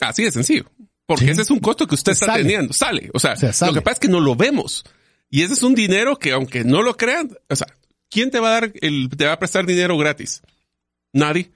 Así 0.00 0.24
de 0.24 0.32
sencillo. 0.32 0.64
Porque 1.06 1.30
ese 1.30 1.42
es 1.42 1.50
un 1.50 1.60
costo 1.60 1.86
que 1.86 1.94
usted 1.94 2.12
está 2.12 2.34
teniendo. 2.34 2.72
Sale. 2.72 3.10
O 3.14 3.20
sea, 3.20 3.34
lo 3.34 3.74
que 3.74 3.82
pasa 3.82 3.94
es 3.94 4.00
que 4.00 4.08
no 4.08 4.20
lo 4.20 4.34
vemos. 4.34 4.84
Y 5.30 5.42
ese 5.42 5.54
es 5.54 5.62
un 5.62 5.74
dinero 5.74 6.18
que, 6.18 6.32
aunque 6.32 6.64
no 6.64 6.82
lo 6.82 6.96
crean, 6.96 7.30
o 7.48 7.56
sea, 7.56 7.66
¿quién 8.10 8.30
te 8.30 8.38
va 8.38 8.48
a 8.48 8.60
dar 8.60 8.72
el, 8.80 9.08
te 9.08 9.26
va 9.26 9.32
a 9.32 9.38
prestar 9.38 9.66
dinero 9.66 9.96
gratis? 9.96 10.42
Nadie. 11.12 11.50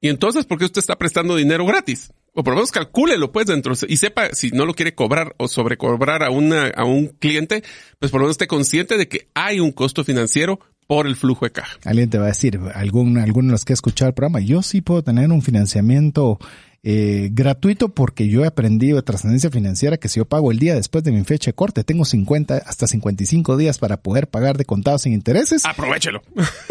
Y 0.00 0.08
entonces, 0.08 0.46
¿por 0.46 0.58
qué 0.58 0.64
usted 0.64 0.78
está 0.78 0.96
prestando 0.96 1.36
dinero 1.36 1.66
gratis? 1.66 2.12
O 2.34 2.44
por 2.44 2.52
lo 2.52 2.56
menos 2.56 2.70
calcúlelo, 2.70 3.32
pues, 3.32 3.46
dentro 3.46 3.74
y 3.88 3.96
sepa 3.96 4.30
si 4.32 4.50
no 4.50 4.64
lo 4.66 4.74
quiere 4.74 4.94
cobrar 4.94 5.34
o 5.38 5.48
sobrecobrar 5.48 6.22
a, 6.22 6.30
una, 6.30 6.68
a 6.68 6.84
un 6.84 7.08
cliente, 7.08 7.62
pues 7.98 8.10
por 8.12 8.20
lo 8.20 8.26
menos 8.26 8.34
esté 8.34 8.46
consciente 8.46 8.96
de 8.96 9.08
que 9.08 9.28
hay 9.34 9.60
un 9.60 9.72
costo 9.72 10.04
financiero 10.04 10.60
por 10.86 11.06
el 11.06 11.16
flujo 11.16 11.44
de 11.44 11.52
caja. 11.52 11.78
Alguien 11.84 12.10
te 12.10 12.18
va 12.18 12.24
a 12.24 12.28
decir, 12.28 12.58
algún, 12.74 13.18
alguno 13.18 13.48
de 13.48 13.52
los 13.52 13.64
que 13.64 13.72
ha 13.72 13.74
escuchado 13.74 14.08
el 14.08 14.14
programa, 14.14 14.40
yo 14.40 14.62
sí 14.62 14.80
puedo 14.80 15.02
tener 15.02 15.30
un 15.30 15.42
financiamiento 15.42 16.38
eh, 16.82 17.28
gratuito 17.32 17.90
porque 17.90 18.26
yo 18.28 18.42
he 18.42 18.46
aprendido 18.46 18.96
de 18.96 19.02
trascendencia 19.02 19.50
financiera 19.50 19.98
que 19.98 20.08
si 20.08 20.18
yo 20.18 20.24
pago 20.24 20.50
el 20.50 20.58
día 20.58 20.74
después 20.74 21.04
de 21.04 21.12
mi 21.12 21.22
fecha 21.24 21.50
de 21.50 21.54
corte, 21.54 21.84
tengo 21.84 22.04
50 22.04 22.56
hasta 22.56 22.86
55 22.86 23.56
días 23.56 23.78
para 23.78 23.98
poder 23.98 24.28
pagar 24.28 24.56
de 24.56 24.64
contado 24.64 24.98
sin 24.98 25.12
intereses. 25.12 25.64
Aprovechelo. 25.64 26.22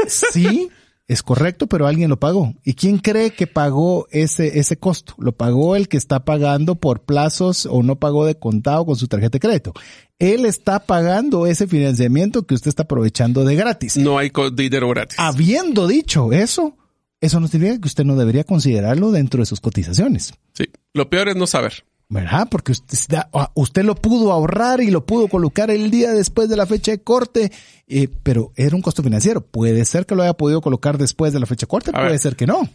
Sí, 0.07 0.69
es 1.09 1.23
correcto, 1.23 1.65
pero 1.65 1.87
alguien 1.87 2.07
lo 2.07 2.19
pagó. 2.19 2.53
¿Y 2.63 2.75
quién 2.75 2.99
cree 2.99 3.31
que 3.31 3.47
pagó 3.47 4.07
ese, 4.11 4.59
ese 4.59 4.77
costo? 4.77 5.15
Lo 5.17 5.31
pagó 5.31 5.75
el 5.75 5.89
que 5.89 5.97
está 5.97 6.23
pagando 6.23 6.75
por 6.75 7.01
plazos 7.01 7.65
o 7.65 7.81
no 7.81 7.95
pagó 7.95 8.27
de 8.27 8.35
contado 8.35 8.85
con 8.85 8.95
su 8.95 9.07
tarjeta 9.07 9.37
de 9.37 9.39
crédito. 9.39 9.73
Él 10.19 10.45
está 10.45 10.85
pagando 10.85 11.47
ese 11.47 11.65
financiamiento 11.65 12.43
que 12.43 12.53
usted 12.53 12.69
está 12.69 12.83
aprovechando 12.83 13.43
de 13.43 13.55
gratis. 13.55 13.97
No 13.97 14.19
hay 14.19 14.31
dinero 14.53 14.87
gratis. 14.89 15.17
Habiendo 15.17 15.87
dicho 15.87 16.31
eso, 16.31 16.77
eso 17.21 17.39
no 17.39 17.47
significa 17.47 17.81
que 17.81 17.87
usted 17.87 18.05
no 18.05 18.15
debería 18.15 18.43
considerarlo 18.43 19.11
dentro 19.11 19.39
de 19.39 19.47
sus 19.47 19.61
cotizaciones. 19.61 20.35
Sí, 20.53 20.65
lo 20.93 21.09
peor 21.09 21.29
es 21.29 21.35
no 21.35 21.47
saber. 21.47 21.85
¿Verdad? 22.09 22.47
Porque 22.49 22.71
usted, 22.71 23.17
ah, 23.33 23.51
usted, 23.53 23.83
lo 23.83 23.95
pudo 23.95 24.31
ahorrar 24.31 24.81
y 24.81 24.89
lo 24.89 25.05
pudo 25.05 25.27
colocar 25.27 25.69
el 25.69 25.91
día 25.91 26.11
después 26.11 26.49
de 26.49 26.57
la 26.57 26.65
fecha 26.65 26.91
de 26.91 27.01
corte, 27.01 27.51
eh, 27.87 28.09
pero 28.23 28.51
era 28.55 28.75
un 28.75 28.81
costo 28.81 29.03
financiero. 29.03 29.41
Puede 29.41 29.85
ser 29.85 30.07
que 30.07 30.15
lo 30.15 30.23
haya 30.23 30.33
podido 30.33 30.59
colocar 30.61 30.97
después 30.97 31.33
de 31.33 31.39
la 31.39 31.45
fecha 31.45 31.65
de 31.65 31.69
corte, 31.69 31.91
puede 31.91 32.17
ser 32.17 32.35
que 32.35 32.47
no. 32.47 32.67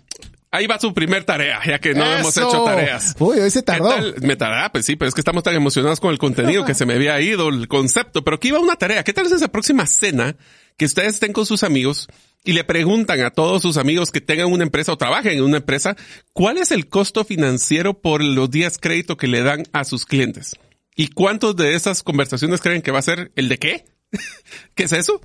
Ahí 0.52 0.68
va 0.68 0.78
su 0.78 0.94
primer 0.94 1.24
tarea, 1.24 1.58
ya 1.66 1.80
que 1.80 1.94
no 1.94 2.04
hemos 2.04 2.36
hecho 2.36 2.62
tareas. 2.64 3.16
Uy, 3.18 3.40
hoy 3.40 3.50
se 3.50 3.64
tardó. 3.64 3.90
Me 4.22 4.36
tardará, 4.36 4.70
pues 4.70 4.86
sí, 4.86 4.94
pero 4.94 5.08
es 5.08 5.14
que 5.14 5.20
estamos 5.20 5.42
tan 5.42 5.54
emocionados 5.56 5.98
con 5.98 6.12
el 6.12 6.18
contenido 6.18 6.64
que 6.64 6.74
se 6.74 6.86
me 6.86 6.94
había 6.94 7.20
ido 7.20 7.48
el 7.48 7.66
concepto. 7.66 8.22
Pero 8.22 8.36
aquí 8.36 8.52
va 8.52 8.60
una 8.60 8.76
tarea. 8.76 9.02
¿Qué 9.02 9.12
tal 9.12 9.26
es 9.26 9.32
esa 9.32 9.48
próxima 9.48 9.84
cena 9.86 10.36
que 10.76 10.84
ustedes 10.84 11.14
estén 11.14 11.32
con 11.32 11.44
sus 11.44 11.64
amigos 11.64 12.08
y 12.44 12.52
le 12.52 12.62
preguntan 12.62 13.20
a 13.22 13.30
todos 13.30 13.62
sus 13.62 13.78
amigos 13.78 14.10
que 14.10 14.20
tengan 14.20 14.52
una 14.52 14.64
empresa 14.64 14.92
o 14.92 14.98
trabajen 14.98 15.32
en 15.32 15.42
una 15.42 15.56
empresa, 15.56 15.96
¿cuál 16.32 16.58
es 16.58 16.70
el 16.70 16.88
costo 16.88 17.24
financiero 17.24 17.94
por 17.94 18.22
los 18.22 18.50
días 18.50 18.78
crédito 18.78 19.16
que 19.16 19.26
le 19.26 19.42
dan 19.42 19.64
a 19.72 19.84
sus 19.84 20.04
clientes? 20.04 20.54
¿Y 20.94 21.08
cuántos 21.08 21.56
de 21.56 21.74
esas 21.74 22.02
conversaciones 22.02 22.60
creen 22.60 22.82
que 22.82 22.90
va 22.90 22.98
a 22.98 23.02
ser 23.02 23.32
el 23.34 23.48
de 23.48 23.58
qué? 23.58 23.84
¿Qué 24.74 24.84
es 24.84 24.92
eso? 24.92 25.20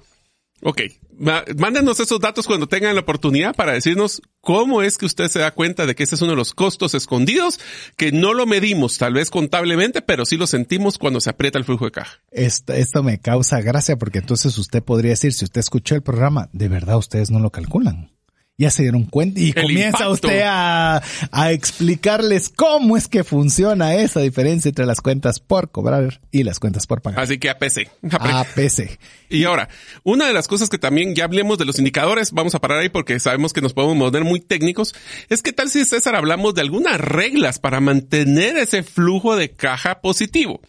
Ok, 0.61 0.81
mándenos 1.57 1.99
esos 1.99 2.19
datos 2.19 2.45
cuando 2.45 2.67
tengan 2.67 2.95
la 2.95 3.01
oportunidad 3.01 3.55
para 3.55 3.73
decirnos 3.73 4.21
cómo 4.41 4.81
es 4.81 4.97
que 4.97 5.05
usted 5.05 5.27
se 5.27 5.39
da 5.39 5.51
cuenta 5.51 5.85
de 5.85 5.95
que 5.95 6.03
ese 6.03 6.15
es 6.15 6.21
uno 6.21 6.31
de 6.31 6.37
los 6.37 6.53
costos 6.53 6.93
escondidos 6.93 7.59
que 7.95 8.11
no 8.11 8.33
lo 8.33 8.45
medimos 8.45 8.97
tal 8.97 9.13
vez 9.13 9.29
contablemente, 9.29 10.01
pero 10.01 10.25
sí 10.25 10.37
lo 10.37 10.47
sentimos 10.47 10.97
cuando 10.97 11.21
se 11.21 11.29
aprieta 11.29 11.57
el 11.57 11.65
flujo 11.65 11.85
de 11.85 11.91
caja. 11.91 12.19
Esto, 12.31 12.73
esto 12.73 13.03
me 13.03 13.19
causa 13.19 13.61
gracia 13.61 13.97
porque 13.97 14.19
entonces 14.19 14.57
usted 14.57 14.83
podría 14.83 15.11
decir, 15.11 15.33
si 15.33 15.45
usted 15.45 15.59
escuchó 15.59 15.95
el 15.95 16.01
programa, 16.01 16.49
de 16.51 16.67
verdad 16.67 16.97
ustedes 16.97 17.31
no 17.31 17.39
lo 17.39 17.51
calculan 17.51 18.11
ya 18.59 18.69
se 18.69 18.83
dieron 18.83 19.05
cuenta 19.05 19.39
y 19.39 19.53
comienza 19.53 20.09
usted 20.09 20.41
a, 20.45 21.01
a, 21.31 21.51
explicarles 21.53 22.49
cómo 22.49 22.97
es 22.97 23.07
que 23.07 23.23
funciona 23.23 23.95
esa 23.95 24.19
diferencia 24.19 24.67
entre 24.67 24.85
las 24.85 24.99
cuentas 24.99 25.39
por 25.39 25.71
cobrar 25.71 26.19
y 26.29 26.43
las 26.43 26.59
cuentas 26.59 26.85
por 26.85 27.01
pagar. 27.01 27.21
Así 27.21 27.37
que 27.39 27.49
APC. 27.49 27.89
APC. 28.11 28.99
Y 29.29 29.45
ahora, 29.45 29.69
una 30.03 30.27
de 30.27 30.33
las 30.33 30.49
cosas 30.49 30.69
que 30.69 30.77
también 30.77 31.15
ya 31.15 31.23
hablemos 31.23 31.57
de 31.57 31.63
los 31.63 31.79
indicadores, 31.79 32.33
vamos 32.33 32.53
a 32.53 32.59
parar 32.59 32.79
ahí 32.79 32.89
porque 32.89 33.17
sabemos 33.21 33.53
que 33.53 33.61
nos 33.61 33.71
podemos 33.71 33.97
poner 33.97 34.25
muy 34.25 34.41
técnicos, 34.41 34.93
es 35.29 35.41
que 35.41 35.53
tal 35.53 35.69
si 35.69 35.85
César 35.85 36.17
hablamos 36.17 36.53
de 36.53 36.61
algunas 36.61 36.99
reglas 36.99 37.59
para 37.59 37.79
mantener 37.79 38.57
ese 38.57 38.83
flujo 38.83 39.37
de 39.37 39.51
caja 39.51 40.01
positivo 40.01 40.59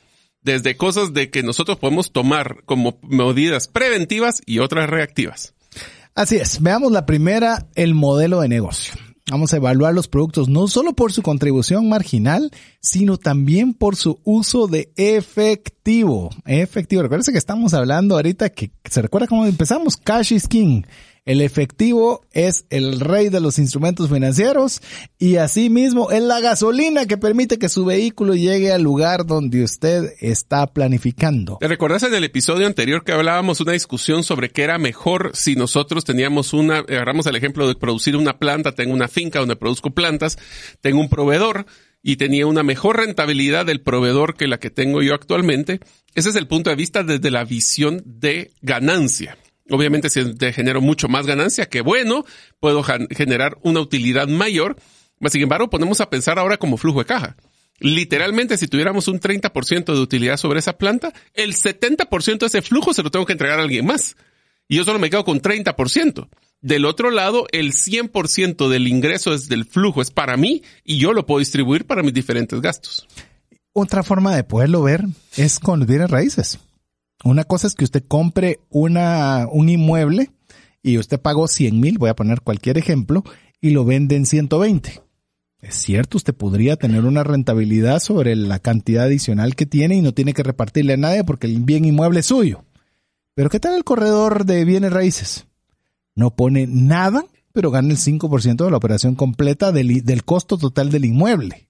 desde 0.43 0.77
cosas 0.77 1.13
de 1.13 1.29
que 1.29 1.43
nosotros 1.43 1.79
podemos 1.79 2.13
tomar 2.13 2.63
como 2.67 3.01
medidas 3.03 3.67
preventivas 3.67 4.43
y 4.47 4.61
otras 4.61 4.89
reactivas. 4.89 5.55
Así 6.15 6.37
es, 6.37 6.61
veamos 6.61 6.93
la 6.93 7.07
primera, 7.07 7.69
el 7.75 7.95
modelo 7.95 8.41
de 8.41 8.49
negocio. 8.49 8.95
Vamos 9.31 9.53
a 9.53 9.59
evaluar 9.59 9.95
los 9.95 10.09
productos 10.09 10.49
no 10.49 10.67
solo 10.67 10.93
por 10.93 11.13
su 11.13 11.23
contribución 11.23 11.89
marginal, 11.89 12.51
sino 12.81 13.17
también 13.17 13.75
por 13.75 13.95
su 13.95 14.19
uso 14.25 14.67
de 14.67 14.93
efectivo. 14.97 16.31
Efectivo. 16.47 17.03
Recuerden 17.03 17.33
que 17.33 17.39
estamos 17.39 17.73
hablando 17.73 18.17
ahorita 18.17 18.49
que 18.49 18.73
se 18.91 19.03
recuerda 19.03 19.29
cómo 19.29 19.47
empezamos. 19.47 19.97
Cash 19.97 20.33
is 20.33 20.49
king. 20.49 20.83
El 21.25 21.43
efectivo 21.43 22.23
es 22.33 22.65
el 22.71 22.99
rey 22.99 23.29
de 23.29 23.41
los 23.41 23.59
instrumentos 23.59 24.09
financieros 24.09 24.81
y 25.19 25.37
asimismo 25.37 26.11
es 26.11 26.23
la 26.23 26.41
gasolina 26.41 27.07
que 27.07 27.19
permite 27.19 27.59
que 27.59 27.69
su 27.69 27.85
vehículo 27.85 28.35
llegue 28.35 28.73
al 28.73 28.83
lugar 28.83 29.27
donde 29.27 29.63
usted 29.63 30.15
está 30.21 30.67
planificando. 30.67 31.59
¿Te 31.61 31.69
recuerdas 31.69 32.03
en 32.05 32.15
el 32.15 32.25
episodio 32.25 32.67
anterior 32.67 33.05
que 33.05 33.13
hablábamos 33.13 33.61
una 33.61 33.73
discusión 33.73 34.25
sobre 34.25 34.51
qué 34.51 34.63
era 34.63 34.79
mejor 34.79 35.33
si 35.35 35.57
nosotros 35.57 36.05
teníamos 36.05 36.53
una, 36.53 36.79
agarramos 36.79 37.27
el 37.27 37.37
ejemplo 37.37 37.69
de 37.69 37.75
producir 37.75 38.17
una 38.17 38.39
planta, 38.39 38.73
tengo 38.73 38.95
una 38.95 39.09
finca 39.09 39.41
donde 39.41 39.57
produzco 39.57 39.91
plantas, 39.91 40.39
tengo 40.81 41.01
un 41.01 41.09
proveedor 41.09 41.67
y 42.03 42.17
tenía 42.17 42.47
una 42.47 42.63
mejor 42.63 42.97
rentabilidad 42.97 43.67
del 43.67 43.83
proveedor 43.83 44.35
que 44.37 44.49
la 44.49 44.59
que 44.59 44.71
tengo 44.71 45.03
yo 45.03 45.15
actualmente, 45.15 45.81
ese 46.15 46.31
es 46.31 46.37
el 46.37 46.47
punto 46.47 46.71
de 46.71 46.77
vista 46.77 47.03
desde 47.03 47.31
la 47.31 47.45
visión 47.45 48.03
de 48.07 48.53
ganancia. 48.63 49.37
Obviamente 49.71 50.11
si 50.11 50.35
te 50.35 50.53
genero 50.53 50.81
mucho 50.81 51.09
más 51.09 51.27
ganancia, 51.27 51.69
que 51.69 51.81
bueno, 51.81 52.25
puedo 52.59 52.83
generar 52.83 53.59
una 53.63 53.81
utilidad 53.81 54.29
mayor. 54.29 54.77
Sin 55.29 55.43
embargo, 55.43 55.71
ponemos 55.71 56.01
a 56.01 56.11
pensar 56.11 56.39
ahora 56.39 56.57
como 56.57 56.77
flujo 56.77 57.01
de 57.01 57.07
caja. 57.07 57.37
Literalmente, 57.79 58.59
si 58.59 58.69
tuviéramos 58.69 59.09
un 59.09 59.21
30% 59.21 59.95
de 59.95 60.01
utilidad 60.01 60.37
sobre 60.37 60.59
esa 60.59 60.77
planta, 60.77 61.13
el 61.35 61.55
70% 61.55 62.39
de 62.39 62.47
ese 62.47 62.63
flujo 62.63 62.93
se 62.93 63.03
lo 63.03 63.11
tengo 63.11 63.25
que 63.25 63.33
entregar 63.33 63.59
a 63.59 63.63
alguien 63.63 63.87
más. 63.87 64.17
Y 64.69 64.77
yo 64.77 64.85
solo 64.85 64.99
me 64.99 65.11
quedo 65.11 65.25
con 65.25 65.41
30%. 65.41 66.29
Del 66.61 66.85
otro 66.85 67.11
lado, 67.11 67.47
el 67.53 67.73
100% 67.73 68.69
del 68.69 68.87
ingreso 68.87 69.33
es 69.33 69.49
del 69.49 69.65
flujo 69.65 70.03
es 70.03 70.11
para 70.11 70.37
mí 70.37 70.63
y 70.85 70.99
yo 70.99 71.15
lo 71.15 71.25
puedo 71.25 71.39
distribuir 71.39 71.87
para 71.87 72.03
mis 72.03 72.13
diferentes 72.13 72.61
gastos. 72.61 73.09
Otra 73.73 74.03
forma 74.03 74.37
de 74.37 74.45
poderlo 74.45 74.83
ver 74.83 75.05
es 75.37 75.59
con 75.59 75.79
los 75.81 75.89
bienes 75.89 76.11
raíces. 76.11 76.59
Una 77.25 77.45
cosa 77.45 77.67
es 77.67 77.75
que 77.75 77.85
usted 77.85 78.05
compre 78.07 78.61
una, 78.71 79.47
un 79.51 79.69
inmueble 79.69 80.31
y 80.83 80.99
usted 80.99 81.21
pagó 81.21 81.49
100 81.49 81.79
mil, 81.79 81.99
voy 81.99 82.11
a 82.11 82.17
poner 82.17 82.41
cualquier 82.41 82.79
ejemplo, 82.79 83.25
y 83.61 83.71
lo 83.71 83.85
vende 83.85 84.17
en 84.17 84.25
120. 84.25 85.03
Es 85.61 85.75
cierto, 85.75 86.17
usted 86.17 86.35
podría 86.35 86.77
tener 86.77 87.05
una 87.05 87.23
rentabilidad 87.23 88.01
sobre 88.01 88.35
la 88.35 88.59
cantidad 88.59 89.05
adicional 89.05 89.55
que 89.55 89.67
tiene 89.67 89.97
y 89.97 90.01
no 90.01 90.13
tiene 90.13 90.33
que 90.33 90.43
repartirle 90.43 90.95
a 90.95 90.97
nadie 90.97 91.25
porque 91.25 91.47
el 91.47 91.61
bien 91.61 91.85
inmueble 91.85 92.21
es 92.21 92.27
suyo. 92.27 92.65
Pero 93.35 93.51
¿qué 93.51 93.61
tal 93.61 93.75
el 93.77 93.85
corredor 93.85 94.47
de 94.47 94.65
bienes 94.65 94.93
raíces? 94.93 95.47
No 96.15 96.35
pone 96.35 96.67
nada, 96.67 97.27
pero 97.53 97.71
gana 97.71 97.91
el 97.91 97.99
5% 97.99 98.65
de 98.65 98.71
la 98.71 98.77
operación 98.79 99.15
completa 99.15 99.71
del, 99.71 100.03
del 100.03 100.25
costo 100.25 100.57
total 100.57 100.91
del 100.91 101.05
inmueble. 101.05 101.69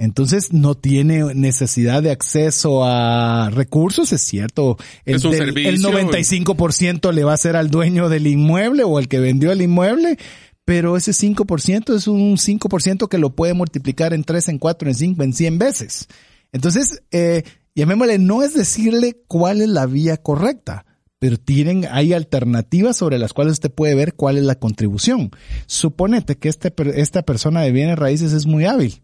Entonces 0.00 0.54
no 0.54 0.76
tiene 0.76 1.34
necesidad 1.34 2.02
de 2.02 2.10
acceso 2.10 2.84
a 2.86 3.50
recursos, 3.50 4.14
es 4.14 4.22
cierto. 4.22 4.78
El, 5.04 5.16
es 5.16 5.24
un 5.26 5.32
del- 5.32 5.40
servicio. 5.40 5.70
el 5.70 5.82
95% 5.82 7.12
le 7.12 7.22
va 7.22 7.34
a 7.34 7.36
ser 7.36 7.54
al 7.54 7.70
dueño 7.70 8.08
del 8.08 8.26
inmueble 8.26 8.82
o 8.82 8.96
al 8.96 9.08
que 9.08 9.20
vendió 9.20 9.52
el 9.52 9.60
inmueble, 9.60 10.16
pero 10.64 10.96
ese 10.96 11.12
5% 11.12 11.94
es 11.94 12.08
un 12.08 12.38
5% 12.38 13.08
que 13.08 13.18
lo 13.18 13.34
puede 13.36 13.52
multiplicar 13.52 14.14
en 14.14 14.24
3, 14.24 14.48
en 14.48 14.58
4, 14.58 14.88
en 14.88 14.94
5, 14.94 15.22
en 15.22 15.32
100 15.34 15.58
veces. 15.58 16.08
Entonces, 16.50 17.02
eh, 17.10 17.42
llamémosle, 17.74 18.16
no 18.18 18.42
es 18.42 18.54
decirle 18.54 19.18
cuál 19.26 19.60
es 19.60 19.68
la 19.68 19.84
vía 19.84 20.16
correcta, 20.16 20.86
pero 21.18 21.36
tienen, 21.36 21.86
hay 21.90 22.14
alternativas 22.14 22.96
sobre 22.96 23.18
las 23.18 23.34
cuales 23.34 23.52
usted 23.52 23.70
puede 23.70 23.94
ver 23.94 24.14
cuál 24.14 24.38
es 24.38 24.44
la 24.44 24.54
contribución. 24.54 25.30
Suponete 25.66 26.36
que 26.38 26.48
este, 26.48 26.72
esta 26.98 27.20
persona 27.20 27.60
de 27.60 27.72
bienes 27.72 27.98
raíces 27.98 28.32
es 28.32 28.46
muy 28.46 28.64
hábil 28.64 29.02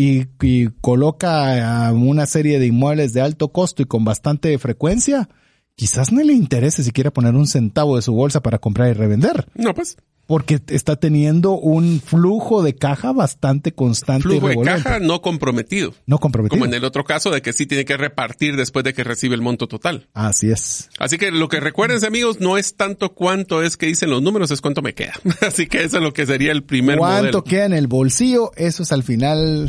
y, 0.00 0.26
y 0.40 0.68
coloca 0.80 1.86
a 1.86 1.92
una 1.92 2.26
serie 2.26 2.58
de 2.58 2.66
inmuebles 2.66 3.12
de 3.12 3.20
alto 3.20 3.48
costo 3.48 3.82
y 3.82 3.86
con 3.86 4.04
bastante 4.04 4.56
frecuencia, 4.58 5.28
quizás 5.74 6.12
no 6.12 6.22
le 6.22 6.32
interese 6.32 6.82
siquiera 6.84 7.10
poner 7.10 7.34
un 7.34 7.46
centavo 7.46 7.96
de 7.96 8.02
su 8.02 8.12
bolsa 8.12 8.42
para 8.42 8.58
comprar 8.58 8.88
y 8.90 8.92
revender, 8.94 9.46
No, 9.54 9.74
pues, 9.74 9.96
porque 10.26 10.60
está 10.68 10.94
teniendo 10.94 11.58
un 11.58 12.00
flujo 12.00 12.62
de 12.62 12.76
caja 12.76 13.12
bastante 13.12 13.72
constante 13.72 14.28
y 14.28 14.38
flujo 14.38 14.48
de 14.48 14.62
caja 14.62 15.00
no 15.00 15.20
comprometido. 15.22 15.92
no 16.06 16.18
comprometido. 16.18 16.56
Como 16.56 16.66
en 16.66 16.74
el 16.74 16.84
otro 16.84 17.02
caso 17.02 17.32
de 17.32 17.42
que 17.42 17.52
sí 17.52 17.66
tiene 17.66 17.84
que 17.84 17.96
repartir 17.96 18.54
después 18.54 18.84
de 18.84 18.94
que 18.94 19.02
recibe 19.02 19.34
el 19.34 19.42
monto 19.42 19.66
total. 19.66 20.06
Así 20.14 20.48
es. 20.52 20.88
Así 21.00 21.18
que 21.18 21.32
lo 21.32 21.48
que 21.48 21.58
recuerden, 21.58 22.04
amigos, 22.04 22.38
no 22.40 22.58
es 22.58 22.76
tanto 22.76 23.12
cuánto 23.12 23.64
es 23.64 23.76
que 23.76 23.86
dicen 23.86 24.08
los 24.08 24.22
números, 24.22 24.52
es 24.52 24.60
cuánto 24.60 24.82
me 24.82 24.94
queda. 24.94 25.14
Así 25.40 25.66
que 25.66 25.82
eso 25.82 25.96
es 25.96 26.02
lo 26.04 26.12
que 26.12 26.24
sería 26.26 26.52
el 26.52 26.62
primer 26.62 26.98
¿Cuánto 26.98 27.22
modelo. 27.22 27.42
queda 27.44 27.64
en 27.64 27.72
el 27.72 27.88
bolsillo? 27.88 28.52
Eso 28.54 28.84
es 28.84 28.92
al 28.92 29.02
final 29.02 29.68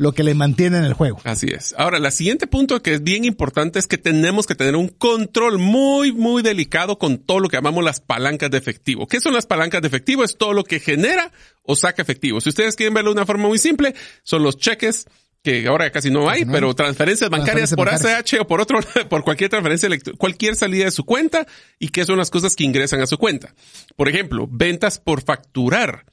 lo 0.00 0.12
que 0.12 0.24
le 0.24 0.32
mantiene 0.32 0.78
en 0.78 0.84
el 0.84 0.94
juego. 0.94 1.20
Así 1.24 1.48
es. 1.48 1.74
Ahora, 1.76 1.98
el 1.98 2.10
siguiente 2.10 2.46
punto 2.46 2.82
que 2.82 2.94
es 2.94 3.02
bien 3.02 3.26
importante 3.26 3.78
es 3.78 3.86
que 3.86 3.98
tenemos 3.98 4.46
que 4.46 4.54
tener 4.54 4.74
un 4.74 4.88
control 4.88 5.58
muy, 5.58 6.10
muy 6.10 6.42
delicado 6.42 6.98
con 6.98 7.18
todo 7.18 7.38
lo 7.38 7.50
que 7.50 7.58
llamamos 7.58 7.84
las 7.84 8.00
palancas 8.00 8.50
de 8.50 8.56
efectivo. 8.56 9.06
¿Qué 9.06 9.20
son 9.20 9.34
las 9.34 9.44
palancas 9.44 9.82
de 9.82 9.88
efectivo? 9.88 10.24
Es 10.24 10.38
todo 10.38 10.54
lo 10.54 10.64
que 10.64 10.80
genera 10.80 11.30
o 11.64 11.76
saca 11.76 12.00
efectivo. 12.00 12.40
Si 12.40 12.48
ustedes 12.48 12.76
quieren 12.76 12.94
verlo 12.94 13.10
de 13.10 13.18
una 13.18 13.26
forma 13.26 13.46
muy 13.46 13.58
simple, 13.58 13.94
son 14.22 14.42
los 14.42 14.56
cheques 14.56 15.06
que 15.42 15.66
ahora 15.66 15.90
casi 15.92 16.10
no 16.10 16.30
hay, 16.30 16.46
no 16.46 16.52
pero 16.52 16.74
transferencias 16.74 17.28
bancarias 17.28 17.68
Transferencias 17.68 18.24
por. 18.24 18.38
ACH 18.38 18.40
o 18.40 18.46
por 18.46 18.62
otro, 18.62 18.80
por 19.10 19.22
cualquier 19.22 19.50
transferencia 19.50 19.90
cualquier 20.16 20.56
salida 20.56 20.86
de 20.86 20.92
su 20.92 21.04
cuenta 21.04 21.46
y 21.78 21.88
qué 21.88 22.06
son 22.06 22.16
las 22.16 22.30
cosas 22.30 22.56
que 22.56 22.64
ingresan 22.64 23.02
a 23.02 23.06
su 23.06 23.18
cuenta. 23.18 23.54
Por 23.96 24.08
ejemplo, 24.08 24.48
ventas 24.50 24.98
por 24.98 25.20
facturar. 25.20 26.06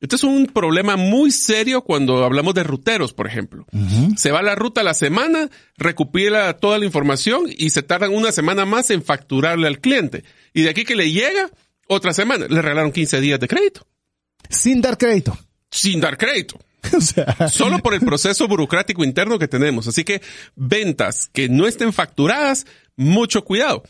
Este 0.00 0.16
es 0.16 0.24
un 0.24 0.46
problema 0.46 0.96
muy 0.96 1.30
serio 1.30 1.82
cuando 1.82 2.24
hablamos 2.24 2.54
de 2.54 2.62
ruteros, 2.64 3.12
por 3.12 3.26
ejemplo. 3.26 3.66
Se 4.16 4.30
va 4.30 4.40
la 4.40 4.54
ruta 4.54 4.80
a 4.80 4.84
la 4.84 4.94
semana, 4.94 5.50
recupera 5.76 6.56
toda 6.56 6.78
la 6.78 6.86
información 6.86 7.44
y 7.48 7.68
se 7.70 7.82
tardan 7.82 8.14
una 8.14 8.32
semana 8.32 8.64
más 8.64 8.90
en 8.90 9.02
facturarle 9.02 9.66
al 9.66 9.80
cliente. 9.80 10.24
Y 10.54 10.62
de 10.62 10.70
aquí 10.70 10.84
que 10.84 10.96
le 10.96 11.12
llega, 11.12 11.50
otra 11.86 12.14
semana, 12.14 12.46
le 12.48 12.62
regalaron 12.62 12.92
15 12.92 13.20
días 13.20 13.40
de 13.40 13.48
crédito, 13.48 13.86
Sin 14.48 14.80
dar 14.80 14.96
crédito. 14.96 15.36
sin 15.70 16.00
dar 16.00 16.16
crédito. 16.16 16.58
o 16.96 17.00
sea, 17.02 17.50
Solo 17.50 17.78
por 17.80 17.92
el 17.92 18.00
proceso 18.00 18.48
burocrático 18.48 19.04
interno 19.04 19.38
que 19.38 19.48
tenemos. 19.48 19.86
Así 19.86 20.02
que 20.02 20.22
ventas 20.56 21.28
que 21.30 21.50
no 21.50 21.66
estén 21.66 21.92
facturadas, 21.92 22.66
mucho 22.96 23.42
cuidado. 23.44 23.82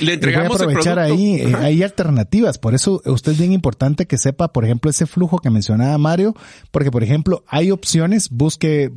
Le 0.00 0.06
voy 0.06 0.10
a 0.10 0.14
entregamos 0.14 0.56
el 0.60 0.68
aprovechar 0.68 0.94
producto. 0.96 1.14
ahí, 1.14 1.34
eh, 1.36 1.54
hay 1.58 1.82
alternativas. 1.82 2.58
Por 2.58 2.74
eso 2.74 3.00
usted 3.06 3.32
es 3.32 3.38
bien 3.38 3.52
importante 3.52 4.06
que 4.06 4.18
sepa, 4.18 4.52
por 4.52 4.64
ejemplo, 4.64 4.90
ese 4.90 5.06
flujo 5.06 5.38
que 5.38 5.48
mencionaba 5.50 5.96
Mario, 5.96 6.34
porque 6.70 6.90
por 6.90 7.02
ejemplo, 7.02 7.44
hay 7.48 7.70
opciones, 7.70 8.28
busque, 8.30 8.90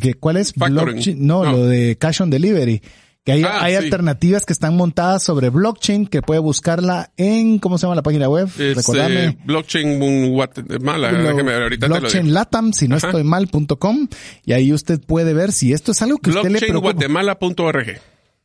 que- 0.00 0.14
¿cuál 0.14 0.36
es? 0.36 0.54
Blockchain, 0.54 1.26
no, 1.26 1.44
No. 1.44 1.52
lo 1.52 1.66
de 1.66 1.96
cash 1.98 2.22
on 2.22 2.30
delivery. 2.30 2.80
Que 3.24 3.32
hay, 3.32 3.42
Ah, 3.42 3.58
hay 3.64 3.72
sí. 3.72 3.78
alternativas 3.78 4.46
que 4.46 4.52
están 4.52 4.76
montadas 4.76 5.20
sobre 5.24 5.50
blockchain, 5.50 6.06
que 6.06 6.22
puede 6.22 6.38
buscarla 6.38 7.10
en, 7.16 7.58
¿cómo 7.58 7.76
se 7.76 7.82
llama 7.82 7.96
la 7.96 8.04
página 8.04 8.28
web? 8.28 8.48
Es, 8.56 8.76
Recordame. 8.76 9.24
eh, 9.24 9.38
blockchain 9.44 10.30
Guatemala. 10.32 11.10
Lo- 11.10 11.28
déjeme 11.30 11.52
ahorita 11.54 11.86
te 11.86 11.92
lo 11.92 11.98
blockchain 11.98 12.22
digo. 12.26 12.34
Latam, 12.34 12.72
si 12.72 12.86
no 12.86 12.94
Ajá. 12.94 13.08
estoy 13.08 13.24
mal.com, 13.24 14.06
y 14.44 14.52
ahí 14.52 14.72
usted 14.72 15.00
puede 15.04 15.34
ver 15.34 15.50
si 15.50 15.72
esto 15.72 15.90
es 15.90 16.00
algo 16.02 16.18
que 16.18 16.30
usted 16.30 16.48
le 16.50 16.60
preocupa. 16.60 16.92
Blockchainguatemala.org. 16.92 18.00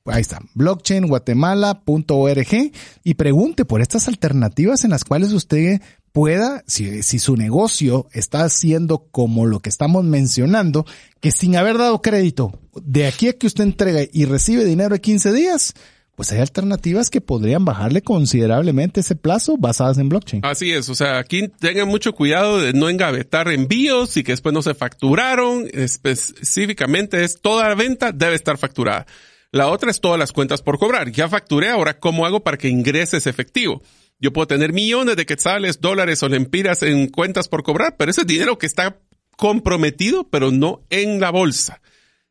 Ahí 0.05 0.21
está, 0.21 0.39
blockchainguatemala.org 0.55 2.71
y 3.03 3.13
pregunte 3.13 3.65
por 3.65 3.81
estas 3.81 4.07
alternativas 4.07 4.83
en 4.83 4.89
las 4.89 5.03
cuales 5.03 5.31
usted 5.31 5.79
pueda, 6.11 6.63
si, 6.67 7.03
si 7.03 7.19
su 7.19 7.37
negocio 7.37 8.07
está 8.11 8.43
haciendo 8.43 9.07
como 9.11 9.45
lo 9.45 9.59
que 9.59 9.69
estamos 9.69 10.03
mencionando, 10.03 10.85
que 11.19 11.31
sin 11.31 11.55
haber 11.55 11.77
dado 11.77 12.01
crédito, 12.01 12.59
de 12.75 13.07
aquí 13.07 13.27
a 13.27 13.33
que 13.33 13.47
usted 13.47 13.63
entrega 13.63 14.01
y 14.11 14.25
recibe 14.25 14.65
dinero 14.65 14.95
de 14.95 15.01
15 15.01 15.33
días, 15.33 15.73
pues 16.15 16.31
hay 16.31 16.39
alternativas 16.39 17.09
que 17.09 17.21
podrían 17.21 17.65
bajarle 17.65 18.01
considerablemente 18.01 18.99
ese 18.99 19.15
plazo 19.15 19.55
basadas 19.57 19.97
en 19.97 20.09
blockchain. 20.09 20.45
Así 20.45 20.71
es, 20.71 20.89
o 20.89 20.95
sea, 20.95 21.17
aquí 21.17 21.47
tengan 21.47 21.87
mucho 21.87 22.13
cuidado 22.13 22.59
de 22.59 22.73
no 22.73 22.89
engavetar 22.89 23.49
envíos 23.49 24.17
y 24.17 24.23
que 24.23 24.33
después 24.33 24.53
no 24.53 24.61
se 24.61 24.73
facturaron. 24.73 25.67
Específicamente 25.73 27.23
es 27.23 27.41
toda 27.41 27.69
la 27.69 27.75
venta 27.75 28.11
debe 28.11 28.35
estar 28.35 28.57
facturada. 28.57 29.07
La 29.51 29.67
otra 29.67 29.91
es 29.91 29.99
todas 29.99 30.17
las 30.17 30.31
cuentas 30.31 30.61
por 30.61 30.79
cobrar. 30.79 31.11
Ya 31.11 31.27
facturé, 31.27 31.69
ahora 31.69 31.99
¿cómo 31.99 32.25
hago 32.25 32.41
para 32.41 32.57
que 32.57 32.69
ingrese 32.69 33.17
ese 33.17 33.29
efectivo? 33.29 33.81
Yo 34.19 34.31
puedo 34.31 34.47
tener 34.47 34.71
millones 34.71 35.17
de 35.17 35.25
quetzales, 35.25 35.81
dólares 35.81 36.23
o 36.23 36.29
lempiras 36.29 36.83
en 36.83 37.07
cuentas 37.07 37.47
por 37.47 37.63
cobrar, 37.63 37.95
pero 37.97 38.11
ese 38.11 38.21
es 38.21 38.27
dinero 38.27 38.57
que 38.57 38.67
está 38.67 38.99
comprometido, 39.35 40.29
pero 40.29 40.51
no 40.51 40.85
en 40.89 41.19
la 41.19 41.31
bolsa. 41.31 41.81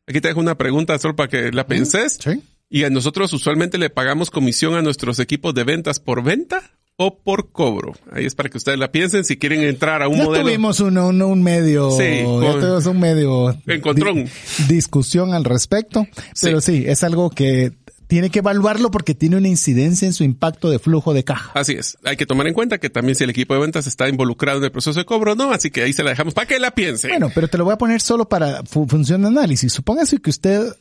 Aquí 0.07 0.19
te 0.21 0.29
dejo 0.29 0.39
una 0.39 0.57
pregunta 0.57 0.97
solo 0.97 1.15
para 1.15 1.29
que 1.29 1.51
la 1.51 1.67
penses. 1.67 2.17
Sí. 2.19 2.41
Y 2.69 2.85
a 2.85 2.89
nosotros 2.89 3.33
usualmente 3.33 3.77
le 3.77 3.89
pagamos 3.89 4.31
comisión 4.31 4.75
a 4.75 4.81
nuestros 4.81 5.19
equipos 5.19 5.53
de 5.53 5.65
ventas 5.65 5.99
por 5.99 6.23
venta 6.23 6.71
o 7.01 7.17
por 7.17 7.51
cobro. 7.51 7.93
Ahí 8.11 8.25
es 8.25 8.35
para 8.35 8.49
que 8.49 8.57
ustedes 8.57 8.77
la 8.79 8.91
piensen 8.91 9.23
si 9.23 9.37
quieren 9.37 9.61
entrar 9.61 10.01
a 10.01 10.07
un 10.07 10.17
ya 10.17 10.23
modelo. 10.25 10.45
tuvimos 10.45 10.79
un, 10.79 10.97
un, 10.97 11.21
un 11.21 11.43
medio, 11.43 11.91
Sí, 11.91 12.03
ya 12.19 12.23
con- 12.25 12.59
tuvimos 12.59 12.85
un 12.85 12.99
medio 12.99 13.55
Encontrón. 13.67 14.25
di- 14.25 14.31
discusión 14.67 15.33
al 15.33 15.43
respecto, 15.43 16.05
Sí. 16.33 16.47
pero 16.47 16.61
sí, 16.61 16.83
es 16.87 17.03
algo 17.03 17.29
que 17.29 17.73
tiene 18.07 18.29
que 18.29 18.39
evaluarlo 18.39 18.91
porque 18.91 19.15
tiene 19.15 19.37
una 19.37 19.47
incidencia 19.47 20.05
en 20.05 20.13
su 20.13 20.25
impacto 20.25 20.69
de 20.69 20.79
flujo 20.79 21.13
de 21.13 21.23
caja. 21.23 21.51
Así 21.55 21.73
es. 21.73 21.97
Hay 22.03 22.17
que 22.17 22.25
tomar 22.25 22.45
en 22.45 22.53
cuenta 22.53 22.77
que 22.77 22.89
también 22.89 23.15
si 23.15 23.23
el 23.23 23.29
equipo 23.29 23.53
de 23.53 23.61
ventas 23.61 23.87
está 23.87 24.09
involucrado 24.09 24.57
en 24.57 24.65
el 24.65 24.71
proceso 24.71 24.99
de 24.99 25.05
cobro, 25.05 25.33
no. 25.35 25.53
Así 25.53 25.71
que 25.71 25.83
ahí 25.83 25.93
se 25.93 26.03
la 26.03 26.09
dejamos 26.09 26.33
para 26.33 26.45
que 26.45 26.59
la 26.59 26.71
piensen. 26.71 27.11
Bueno, 27.11 27.31
pero 27.33 27.47
te 27.47 27.57
lo 27.57 27.63
voy 27.63 27.73
a 27.73 27.77
poner 27.77 28.01
solo 28.01 28.27
para 28.27 28.63
fu- 28.63 28.85
función 28.85 29.21
de 29.21 29.29
análisis. 29.29 29.71
Supóngase 29.71 30.17
que 30.17 30.29
usted 30.29 30.73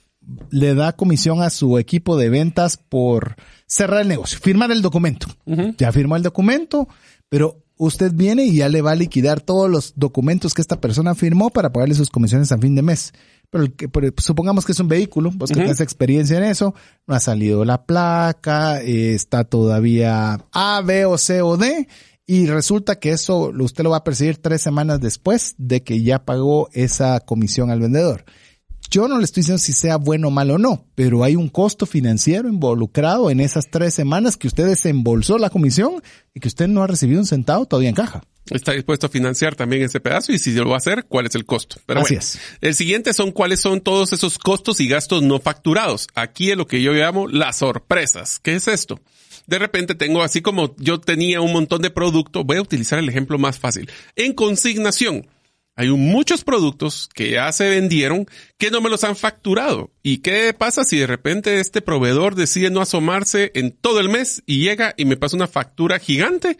le 0.50 0.74
da 0.74 0.92
comisión 0.94 1.42
a 1.42 1.50
su 1.50 1.78
equipo 1.78 2.16
de 2.16 2.28
ventas 2.28 2.76
por 2.76 3.36
cerrar 3.66 4.02
el 4.02 4.08
negocio, 4.08 4.38
firmar 4.40 4.70
el 4.70 4.82
documento. 4.82 5.26
Ya 5.78 5.92
firmó 5.92 6.16
el 6.16 6.22
documento, 6.22 6.88
pero 7.28 7.62
usted 7.76 8.12
viene 8.12 8.44
y 8.44 8.56
ya 8.56 8.68
le 8.68 8.82
va 8.82 8.92
a 8.92 8.96
liquidar 8.96 9.40
todos 9.40 9.70
los 9.70 9.94
documentos 9.96 10.52
que 10.54 10.60
esta 10.60 10.80
persona 10.80 11.14
firmó 11.14 11.50
para 11.50 11.72
pagarle 11.72 11.94
sus 11.94 12.10
comisiones 12.10 12.52
a 12.52 12.58
fin 12.58 12.74
de 12.74 12.82
mes. 12.82 13.12
Pero, 13.48 13.64
el 13.64 13.72
que- 13.72 13.88
pero 13.88 14.12
supongamos 14.18 14.64
que 14.66 14.72
es 14.72 14.80
un 14.80 14.88
vehículo, 14.88 15.30
vos 15.34 15.50
que 15.50 15.54
tenés 15.64 15.80
experiencia 15.80 16.36
en 16.36 16.44
eso, 16.44 16.74
no 17.06 17.14
ha 17.14 17.20
salido 17.20 17.64
la 17.64 17.84
placa, 17.84 18.80
eh, 18.82 19.14
está 19.14 19.44
todavía 19.44 20.38
A, 20.52 20.82
B 20.84 21.04
o 21.06 21.16
C 21.18 21.42
o 21.42 21.56
D, 21.56 21.88
y 22.26 22.46
resulta 22.46 23.00
que 23.00 23.10
eso 23.10 23.50
usted 23.58 23.82
lo 23.82 23.90
va 23.90 23.96
a 23.98 24.04
percibir 24.04 24.36
tres 24.36 24.62
semanas 24.62 25.00
después 25.00 25.54
de 25.58 25.82
que 25.82 26.02
ya 26.02 26.24
pagó 26.24 26.68
esa 26.74 27.18
comisión 27.20 27.70
al 27.70 27.80
vendedor. 27.80 28.24
Yo 28.90 29.06
no 29.06 29.18
le 29.18 29.24
estoy 29.24 29.42
diciendo 29.42 29.58
si 29.62 29.72
sea 29.72 29.96
bueno 29.96 30.28
o 30.28 30.30
malo 30.32 30.54
o 30.54 30.58
no, 30.58 30.84
pero 30.96 31.22
hay 31.22 31.36
un 31.36 31.48
costo 31.48 31.86
financiero 31.86 32.48
involucrado 32.48 33.30
en 33.30 33.38
esas 33.38 33.70
tres 33.70 33.94
semanas 33.94 34.36
que 34.36 34.48
usted 34.48 34.66
desembolsó 34.66 35.38
la 35.38 35.48
comisión 35.48 36.02
y 36.34 36.40
que 36.40 36.48
usted 36.48 36.66
no 36.66 36.82
ha 36.82 36.88
recibido 36.88 37.20
un 37.20 37.26
centavo 37.26 37.66
todavía 37.66 37.90
en 37.90 37.94
caja. 37.94 38.24
Está 38.50 38.72
dispuesto 38.72 39.06
a 39.06 39.10
financiar 39.10 39.54
también 39.54 39.82
ese 39.82 40.00
pedazo 40.00 40.32
y 40.32 40.40
si 40.40 40.52
lo 40.54 40.68
va 40.68 40.74
a 40.74 40.78
hacer, 40.78 41.04
¿cuál 41.06 41.26
es 41.26 41.36
el 41.36 41.44
costo? 41.46 41.76
Pero 41.86 42.00
Así 42.00 42.14
bueno, 42.14 42.20
es. 42.20 42.40
el 42.60 42.74
siguiente 42.74 43.14
son 43.14 43.30
cuáles 43.30 43.60
son 43.60 43.80
todos 43.80 44.12
esos 44.12 44.38
costos 44.38 44.80
y 44.80 44.88
gastos 44.88 45.22
no 45.22 45.38
facturados. 45.38 46.08
Aquí 46.16 46.50
es 46.50 46.56
lo 46.56 46.66
que 46.66 46.82
yo 46.82 46.92
llamo 46.92 47.28
las 47.28 47.58
sorpresas. 47.58 48.40
¿Qué 48.40 48.56
es 48.56 48.66
esto? 48.66 49.00
De 49.46 49.60
repente 49.60 49.94
tengo 49.94 50.24
así 50.24 50.42
como 50.42 50.74
yo 50.78 50.98
tenía 51.00 51.40
un 51.40 51.52
montón 51.52 51.80
de 51.82 51.90
productos, 51.90 52.44
voy 52.44 52.56
a 52.56 52.62
utilizar 52.62 52.98
el 52.98 53.08
ejemplo 53.08 53.38
más 53.38 53.60
fácil. 53.60 53.88
En 54.16 54.32
consignación, 54.32 55.28
hay 55.76 55.88
muchos 55.90 56.44
productos 56.44 57.08
que 57.14 57.30
ya 57.30 57.50
se 57.52 57.68
vendieron 57.68 58.26
que 58.58 58.70
no 58.70 58.80
me 58.80 58.90
los 58.90 59.04
han 59.04 59.16
facturado. 59.16 59.90
¿Y 60.02 60.18
qué 60.18 60.52
pasa 60.52 60.84
si 60.84 60.98
de 60.98 61.06
repente 61.06 61.60
este 61.60 61.80
proveedor 61.80 62.34
decide 62.34 62.70
no 62.70 62.80
asomarse 62.80 63.50
en 63.54 63.70
todo 63.72 64.00
el 64.00 64.08
mes 64.08 64.42
y 64.46 64.62
llega 64.62 64.94
y 64.96 65.04
me 65.04 65.16
pasa 65.16 65.36
una 65.36 65.46
factura 65.46 65.98
gigante? 65.98 66.58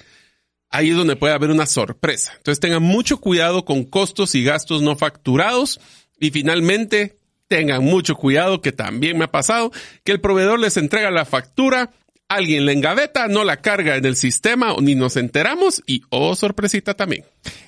Ahí 0.70 0.90
es 0.90 0.96
donde 0.96 1.16
puede 1.16 1.34
haber 1.34 1.50
una 1.50 1.66
sorpresa. 1.66 2.32
Entonces 2.36 2.61
tengan 2.61 2.82
mucho 2.82 3.18
cuidado 3.20 3.64
con 3.64 3.84
costos 3.84 4.34
y 4.34 4.44
gastos 4.44 4.82
no 4.82 4.96
facturados. 4.96 5.80
Y 6.18 6.30
finalmente, 6.30 7.18
tengan 7.50 7.82
mucho 7.82 8.14
cuidado, 8.14 8.61
que 8.62 8.70
también 8.70 9.18
me 9.18 9.24
ha 9.24 9.30
pasado, 9.32 9.72
que 10.04 10.12
el 10.12 10.20
proveedor 10.20 10.61
les 10.61 10.76
entrega 10.76 11.11
la 11.11 11.24
factura, 11.24 11.90
alguien 12.31 12.64
la 12.64 12.72
engaveta, 12.72 13.26
no 13.28 13.45
la 13.45 13.59
carga 13.59 13.97
en 13.97 14.05
el 14.07 14.16
sistema, 14.16 14.74
ni 14.81 14.95
nos 14.95 15.16
enteramos 15.16 15.83
y, 15.87 16.03
oh, 16.11 16.35
sorpresita 16.35 16.95
también. 16.95 17.24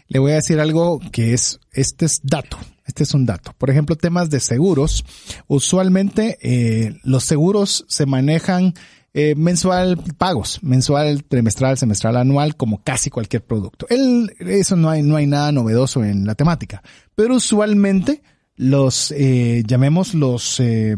Le 0.09 0.21
voy 0.21 0.33
a 0.33 0.37
decir 0.37 0.61
algo 0.61 1.01
que 1.11 1.35
es, 1.35 1.61
este 1.73 2.07
es 2.07 2.21
dato. 2.23 2.57
Este 2.87 3.03
es 3.03 3.13
un 3.13 3.27
dato. 3.27 3.55
Por 3.59 3.71
ejemplo, 3.71 3.97
temas 3.97 4.31
de 4.31 4.41
seguros. 4.41 5.05
Usualmente 5.47 6.39
eh, 6.43 6.95
los 7.05 7.25
seguros 7.25 7.85
se 7.89 8.07
manejan 8.07 8.75
eh, 9.15 9.35
mensual 9.37 9.99
pagos, 10.17 10.61
mensual, 10.63 11.25
trimestral, 11.25 11.77
semestral, 11.77 12.17
anual, 12.17 12.57
como 12.57 12.83
casi 12.83 13.11
cualquier 13.11 13.45
producto. 13.45 13.87
El, 13.91 14.33
eso 14.39 14.77
no 14.77 14.91
hay, 14.91 15.03
no 15.03 15.17
hay 15.17 15.27
nada 15.27 15.53
novedoso 15.53 16.05
en 16.05 16.25
la 16.25 16.35
temática. 16.35 16.83
Pero 17.15 17.37
usualmente 17.37 18.23
los, 18.57 19.13
eh, 19.13 19.65
llamemos 19.67 20.15
los 20.15 20.61
eh, 20.61 20.97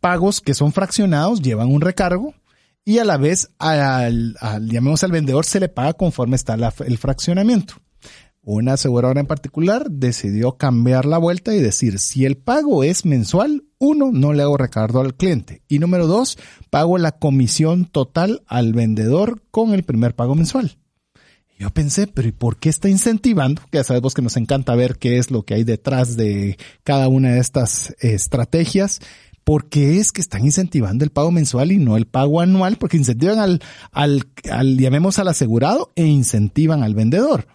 pagos 0.00 0.40
que 0.40 0.54
son 0.54 0.72
fraccionados, 0.72 1.42
llevan 1.42 1.68
un 1.68 1.80
recargo 1.80 2.34
y 2.84 2.98
a 2.98 3.04
la 3.04 3.16
vez 3.16 3.50
al, 3.58 4.36
llamemos 4.62 5.04
al 5.04 5.12
vendedor 5.12 5.44
se 5.44 5.60
le 5.60 5.68
paga 5.68 5.92
conforme 5.92 6.36
está 6.36 6.54
el 6.54 6.98
fraccionamiento. 6.98 7.74
Una 8.42 8.72
aseguradora 8.72 9.20
en 9.20 9.26
particular 9.26 9.90
decidió 9.90 10.52
cambiar 10.56 11.04
la 11.04 11.18
vuelta 11.18 11.54
y 11.54 11.60
decir, 11.60 11.98
si 11.98 12.24
el 12.24 12.38
pago 12.38 12.84
es 12.84 13.04
mensual, 13.04 13.64
uno, 13.78 14.10
no 14.12 14.32
le 14.32 14.42
hago 14.42 14.56
recargo 14.56 15.00
al 15.00 15.14
cliente. 15.14 15.62
Y 15.68 15.78
número 15.78 16.06
dos, 16.06 16.38
pago 16.70 16.96
la 16.96 17.12
comisión 17.12 17.84
total 17.84 18.42
al 18.46 18.72
vendedor 18.72 19.42
con 19.50 19.74
el 19.74 19.82
primer 19.82 20.14
pago 20.14 20.34
mensual. 20.34 20.78
Yo 21.58 21.68
pensé, 21.68 22.06
pero 22.06 22.26
¿y 22.26 22.32
por 22.32 22.56
qué 22.56 22.70
está 22.70 22.88
incentivando? 22.88 23.60
Que 23.70 23.76
ya 23.78 23.84
sabemos 23.84 24.14
que 24.14 24.22
nos 24.22 24.38
encanta 24.38 24.74
ver 24.74 24.96
qué 24.96 25.18
es 25.18 25.30
lo 25.30 25.42
que 25.42 25.52
hay 25.52 25.64
detrás 25.64 26.16
de 26.16 26.56
cada 26.84 27.08
una 27.08 27.32
de 27.32 27.40
estas 27.40 27.90
eh, 28.00 28.14
estrategias. 28.14 29.00
¿Por 29.44 29.68
qué 29.68 29.98
es 29.98 30.12
que 30.12 30.20
están 30.20 30.44
incentivando 30.44 31.04
el 31.04 31.10
pago 31.10 31.30
mensual 31.30 31.72
y 31.72 31.78
no 31.78 31.96
el 31.96 32.06
pago 32.06 32.40
anual? 32.40 32.76
Porque 32.76 32.96
incentivan 32.96 33.38
al, 33.38 33.60
al, 33.92 34.24
al 34.50 34.76
llamemos 34.78 35.18
al 35.18 35.28
asegurado 35.28 35.90
e 35.96 36.04
incentivan 36.06 36.82
al 36.82 36.94
vendedor. 36.94 37.46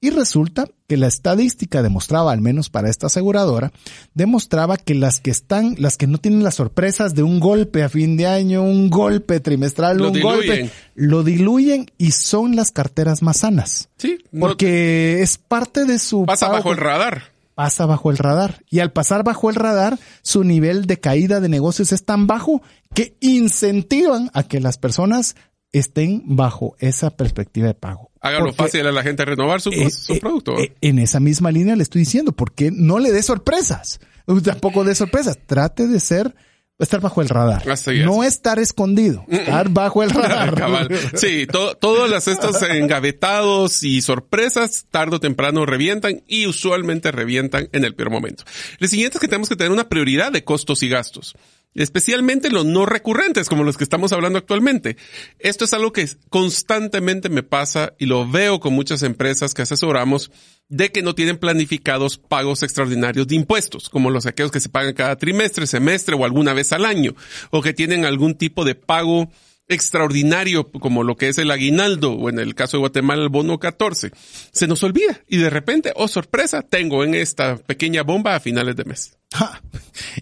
Y 0.00 0.10
resulta 0.10 0.66
que 0.86 0.98
la 0.98 1.06
estadística 1.06 1.82
demostraba, 1.82 2.30
al 2.32 2.42
menos 2.42 2.68
para 2.68 2.90
esta 2.90 3.06
aseguradora, 3.06 3.72
demostraba 4.12 4.76
que 4.76 4.94
las 4.94 5.18
que 5.20 5.30
están, 5.30 5.76
las 5.78 5.96
que 5.96 6.06
no 6.06 6.18
tienen 6.18 6.42
las 6.44 6.56
sorpresas 6.56 7.14
de 7.14 7.22
un 7.22 7.40
golpe 7.40 7.82
a 7.82 7.88
fin 7.88 8.16
de 8.18 8.26
año, 8.26 8.62
un 8.62 8.90
golpe 8.90 9.40
trimestral, 9.40 9.96
Lo 9.96 10.08
un 10.08 10.12
diluyen. 10.12 10.36
golpe, 10.60 10.70
lo 10.94 11.22
diluyen 11.22 11.86
y 11.96 12.10
son 12.10 12.54
las 12.54 12.70
carteras 12.70 13.22
más 13.22 13.38
sanas. 13.38 13.88
Sí, 13.96 14.18
no- 14.30 14.40
Porque 14.46 15.22
es 15.22 15.38
parte 15.38 15.86
de 15.86 15.98
su 15.98 16.26
pasa 16.26 16.46
pago 16.46 16.58
bajo 16.58 16.72
el 16.72 16.78
radar. 16.78 17.22
Pasa 17.54 17.86
bajo 17.86 18.10
el 18.10 18.18
radar. 18.18 18.62
Y 18.68 18.80
al 18.80 18.92
pasar 18.92 19.24
bajo 19.24 19.50
el 19.50 19.56
radar, 19.56 19.98
su 20.22 20.44
nivel 20.44 20.86
de 20.86 21.00
caída 21.00 21.40
de 21.40 21.48
negocios 21.48 21.92
es 21.92 22.04
tan 22.04 22.26
bajo 22.26 22.62
que 22.94 23.16
incentivan 23.20 24.30
a 24.34 24.42
que 24.44 24.60
las 24.60 24.78
personas 24.78 25.36
estén 25.72 26.22
bajo 26.24 26.76
esa 26.78 27.10
perspectiva 27.10 27.66
de 27.66 27.74
pago. 27.74 28.10
Hágalo 28.20 28.46
Porque, 28.46 28.62
fácil 28.62 28.86
a 28.86 28.92
la 28.92 29.02
gente 29.02 29.24
renovar 29.24 29.60
su, 29.60 29.70
eh, 29.70 29.90
su 29.90 30.14
eh, 30.14 30.20
producto. 30.20 30.56
eh, 30.58 30.74
en 30.80 30.98
esa 30.98 31.20
misma 31.20 31.50
línea 31.50 31.76
le 31.76 31.82
estoy 31.82 32.00
diciendo, 32.00 32.32
porque 32.32 32.70
no 32.70 32.98
le 32.98 33.12
dé 33.12 33.22
sorpresas. 33.22 34.00
Tampoco 34.44 34.84
dé 34.84 34.94
sorpresas. 34.94 35.36
Trate 35.46 35.86
de 35.88 36.00
ser, 36.00 36.34
estar 36.78 37.00
bajo 37.00 37.22
el 37.22 37.28
radar. 37.28 37.62
Es. 37.68 37.86
No 38.04 38.24
estar 38.24 38.58
escondido, 38.58 39.24
estar 39.28 39.68
bajo 39.68 40.02
el 40.02 40.10
radar. 40.10 40.54
Cabal. 40.54 40.88
Sí, 41.14 41.46
to- 41.46 41.76
todos 41.76 42.10
las 42.10 42.26
estos 42.28 42.60
engavetados 42.62 43.82
y 43.82 44.02
sorpresas 44.02 44.86
tarde 44.90 45.16
o 45.16 45.20
temprano 45.20 45.66
revientan 45.66 46.22
y 46.26 46.46
usualmente 46.46 47.12
revientan 47.12 47.68
en 47.72 47.84
el 47.84 47.94
peor 47.94 48.10
momento. 48.10 48.44
Lo 48.78 48.88
siguiente 48.88 49.18
es 49.18 49.20
que 49.20 49.28
tenemos 49.28 49.48
que 49.48 49.56
tener 49.56 49.72
una 49.72 49.88
prioridad 49.88 50.32
de 50.32 50.44
costos 50.44 50.82
y 50.82 50.88
gastos. 50.88 51.34
Especialmente 51.74 52.50
los 52.50 52.64
no 52.64 52.86
recurrentes, 52.86 53.48
como 53.48 53.64
los 53.64 53.76
que 53.76 53.84
estamos 53.84 54.12
hablando 54.12 54.38
actualmente. 54.38 54.96
Esto 55.38 55.64
es 55.64 55.72
algo 55.72 55.92
que 55.92 56.08
constantemente 56.28 57.28
me 57.28 57.42
pasa 57.42 57.94
y 57.98 58.06
lo 58.06 58.28
veo 58.30 58.60
con 58.60 58.74
muchas 58.74 59.02
empresas 59.02 59.54
que 59.54 59.62
asesoramos 59.62 60.30
de 60.68 60.90
que 60.92 61.02
no 61.02 61.14
tienen 61.14 61.38
planificados 61.38 62.16
pagos 62.16 62.62
extraordinarios 62.62 63.26
de 63.26 63.34
impuestos, 63.36 63.88
como 63.88 64.10
los 64.10 64.26
aquellos 64.26 64.52
que 64.52 64.60
se 64.60 64.68
pagan 64.68 64.94
cada 64.94 65.16
trimestre, 65.16 65.66
semestre 65.66 66.14
o 66.14 66.24
alguna 66.24 66.54
vez 66.54 66.72
al 66.72 66.84
año, 66.84 67.14
o 67.50 67.60
que 67.60 67.74
tienen 67.74 68.04
algún 68.04 68.34
tipo 68.34 68.64
de 68.64 68.74
pago 68.74 69.28
extraordinario 69.68 70.70
como 70.70 71.02
lo 71.02 71.16
que 71.16 71.28
es 71.28 71.38
el 71.38 71.50
aguinaldo 71.50 72.12
o 72.12 72.28
en 72.28 72.38
el 72.38 72.54
caso 72.54 72.76
de 72.76 72.82
Guatemala 72.82 73.22
el 73.22 73.30
bono 73.30 73.58
14. 73.58 74.10
Se 74.52 74.66
nos 74.66 74.82
olvida 74.82 75.20
y 75.26 75.38
de 75.38 75.50
repente, 75.50 75.92
oh 75.96 76.08
sorpresa, 76.08 76.62
tengo 76.62 77.04
en 77.04 77.14
esta 77.14 77.56
pequeña 77.56 78.02
bomba 78.02 78.36
a 78.36 78.40
finales 78.40 78.76
de 78.76 78.84
mes. 78.84 79.16
Ja. 79.34 79.60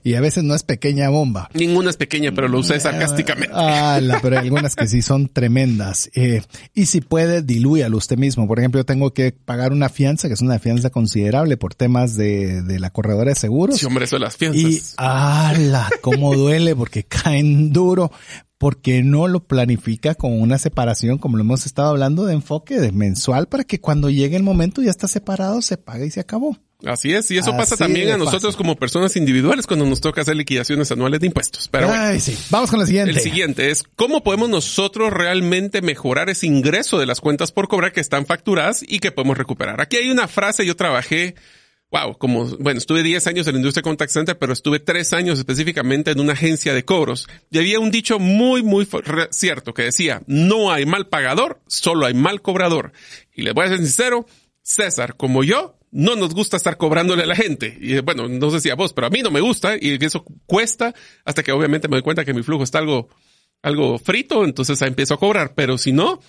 Y 0.02 0.14
a 0.14 0.22
veces 0.22 0.42
no 0.42 0.54
es 0.54 0.62
pequeña 0.62 1.10
bomba. 1.10 1.50
Ninguna 1.52 1.90
es 1.90 1.98
pequeña, 1.98 2.32
pero 2.32 2.48
lo 2.48 2.58
usé 2.58 2.80
sarcásticamente. 2.80 3.54
Ah, 3.54 4.00
la, 4.02 4.20
pero 4.20 4.38
hay 4.38 4.44
algunas 4.44 4.74
que 4.74 4.86
sí 4.86 5.02
son 5.02 5.28
tremendas. 5.28 6.10
Eh, 6.14 6.42
y 6.72 6.86
si 6.86 7.02
puede, 7.02 7.42
dilúyalo 7.42 7.98
usted 7.98 8.16
mismo. 8.16 8.48
Por 8.48 8.58
ejemplo, 8.58 8.80
yo 8.80 8.86
tengo 8.86 9.12
que 9.12 9.32
pagar 9.32 9.72
una 9.72 9.90
fianza, 9.90 10.28
que 10.28 10.34
es 10.34 10.40
una 10.40 10.58
fianza 10.58 10.88
considerable 10.88 11.58
por 11.58 11.74
temas 11.74 12.16
de, 12.16 12.62
de 12.62 12.80
la 12.80 12.90
corredora 12.90 13.30
de 13.30 13.34
seguros. 13.34 13.78
Sí, 13.78 13.84
hombre, 13.84 14.06
eso 14.06 14.16
de 14.16 14.20
las 14.20 14.34
y, 14.36 14.38
fianzas. 14.38 14.94
ala, 14.96 15.90
cómo 16.00 16.34
duele, 16.34 16.74
porque 16.74 17.04
caen 17.04 17.70
duro, 17.72 18.10
porque 18.56 19.02
no 19.02 19.28
lo 19.28 19.44
planifica 19.44 20.14
con 20.14 20.40
una 20.40 20.56
separación, 20.56 21.18
como 21.18 21.36
lo 21.36 21.42
hemos 21.42 21.66
estado 21.66 21.90
hablando, 21.90 22.24
de 22.24 22.32
enfoque 22.34 22.80
de 22.80 22.92
mensual, 22.92 23.46
para 23.46 23.64
que 23.64 23.78
cuando 23.80 24.08
llegue 24.08 24.36
el 24.36 24.42
momento 24.42 24.80
ya 24.82 24.90
está 24.90 25.06
separado, 25.06 25.60
se 25.60 25.76
paga 25.76 26.06
y 26.06 26.10
se 26.10 26.20
acabó. 26.20 26.56
Así 26.84 27.12
es, 27.12 27.30
y 27.30 27.38
eso 27.38 27.56
pasa 27.56 27.76
también 27.76 28.10
a 28.10 28.16
nosotros 28.16 28.42
fácil. 28.42 28.56
como 28.56 28.76
personas 28.76 29.16
individuales 29.16 29.66
cuando 29.66 29.86
nos 29.86 30.00
toca 30.00 30.22
hacer 30.22 30.34
liquidaciones 30.34 30.90
anuales 30.90 31.20
de 31.20 31.26
impuestos. 31.28 31.68
Pero 31.68 31.88
bueno. 31.88 32.18
Sí. 32.18 32.36
Vamos 32.50 32.70
con 32.70 32.80
la 32.80 32.86
siguiente. 32.86 33.12
El 33.12 33.20
siguiente 33.20 33.70
es 33.70 33.84
cómo 33.94 34.24
podemos 34.24 34.48
nosotros 34.48 35.12
realmente 35.12 35.80
mejorar 35.80 36.28
ese 36.28 36.46
ingreso 36.46 36.98
de 36.98 37.06
las 37.06 37.20
cuentas 37.20 37.52
por 37.52 37.68
cobrar 37.68 37.92
que 37.92 38.00
están 38.00 38.26
facturadas 38.26 38.82
y 38.86 38.98
que 38.98 39.12
podemos 39.12 39.38
recuperar. 39.38 39.80
Aquí 39.80 39.96
hay 39.96 40.10
una 40.10 40.26
frase, 40.26 40.66
yo 40.66 40.74
trabajé, 40.74 41.36
wow, 41.92 42.18
como, 42.18 42.46
bueno, 42.58 42.78
estuve 42.78 43.02
10 43.02 43.26
años 43.28 43.46
en 43.46 43.52
la 43.52 43.58
industria 43.60 43.82
contact 43.82 44.10
center, 44.10 44.36
pero 44.38 44.52
estuve 44.52 44.80
3 44.80 45.12
años 45.12 45.38
específicamente 45.38 46.10
en 46.10 46.20
una 46.20 46.32
agencia 46.32 46.74
de 46.74 46.84
cobros. 46.84 47.28
Y 47.50 47.58
había 47.58 47.78
un 47.78 47.92
dicho 47.92 48.18
muy, 48.18 48.62
muy 48.62 48.88
cierto 49.30 49.72
que 49.72 49.82
decía, 49.82 50.22
no 50.26 50.72
hay 50.72 50.84
mal 50.86 51.06
pagador, 51.06 51.60
solo 51.68 52.06
hay 52.06 52.14
mal 52.14 52.42
cobrador. 52.42 52.92
Y 53.34 53.42
les 53.42 53.54
voy 53.54 53.66
a 53.66 53.68
ser 53.68 53.78
sincero, 53.78 54.26
César, 54.62 55.16
como 55.16 55.42
yo, 55.44 55.78
no 55.90 56.16
nos 56.16 56.34
gusta 56.34 56.56
estar 56.56 56.76
cobrándole 56.76 57.24
a 57.24 57.26
la 57.26 57.34
gente. 57.36 57.76
Y 57.80 57.94
eh, 57.94 58.00
bueno, 58.00 58.28
no 58.28 58.50
sé 58.50 58.60
si 58.60 58.70
a 58.70 58.74
vos, 58.74 58.92
pero 58.92 59.06
a 59.06 59.10
mí 59.10 59.20
no 59.22 59.30
me 59.30 59.40
gusta 59.40 59.76
y 59.80 60.02
eso 60.04 60.24
cuesta 60.46 60.94
hasta 61.24 61.42
que 61.42 61.52
obviamente 61.52 61.88
me 61.88 61.96
doy 61.96 62.02
cuenta 62.02 62.24
que 62.24 62.32
mi 62.34 62.42
flujo 62.42 62.62
está 62.64 62.78
algo, 62.78 63.08
algo 63.62 63.98
frito, 63.98 64.44
entonces 64.44 64.80
ahí 64.82 64.88
empiezo 64.88 65.14
a 65.14 65.18
cobrar. 65.18 65.54
Pero 65.54 65.76
si 65.78 65.92
no, 65.92 66.20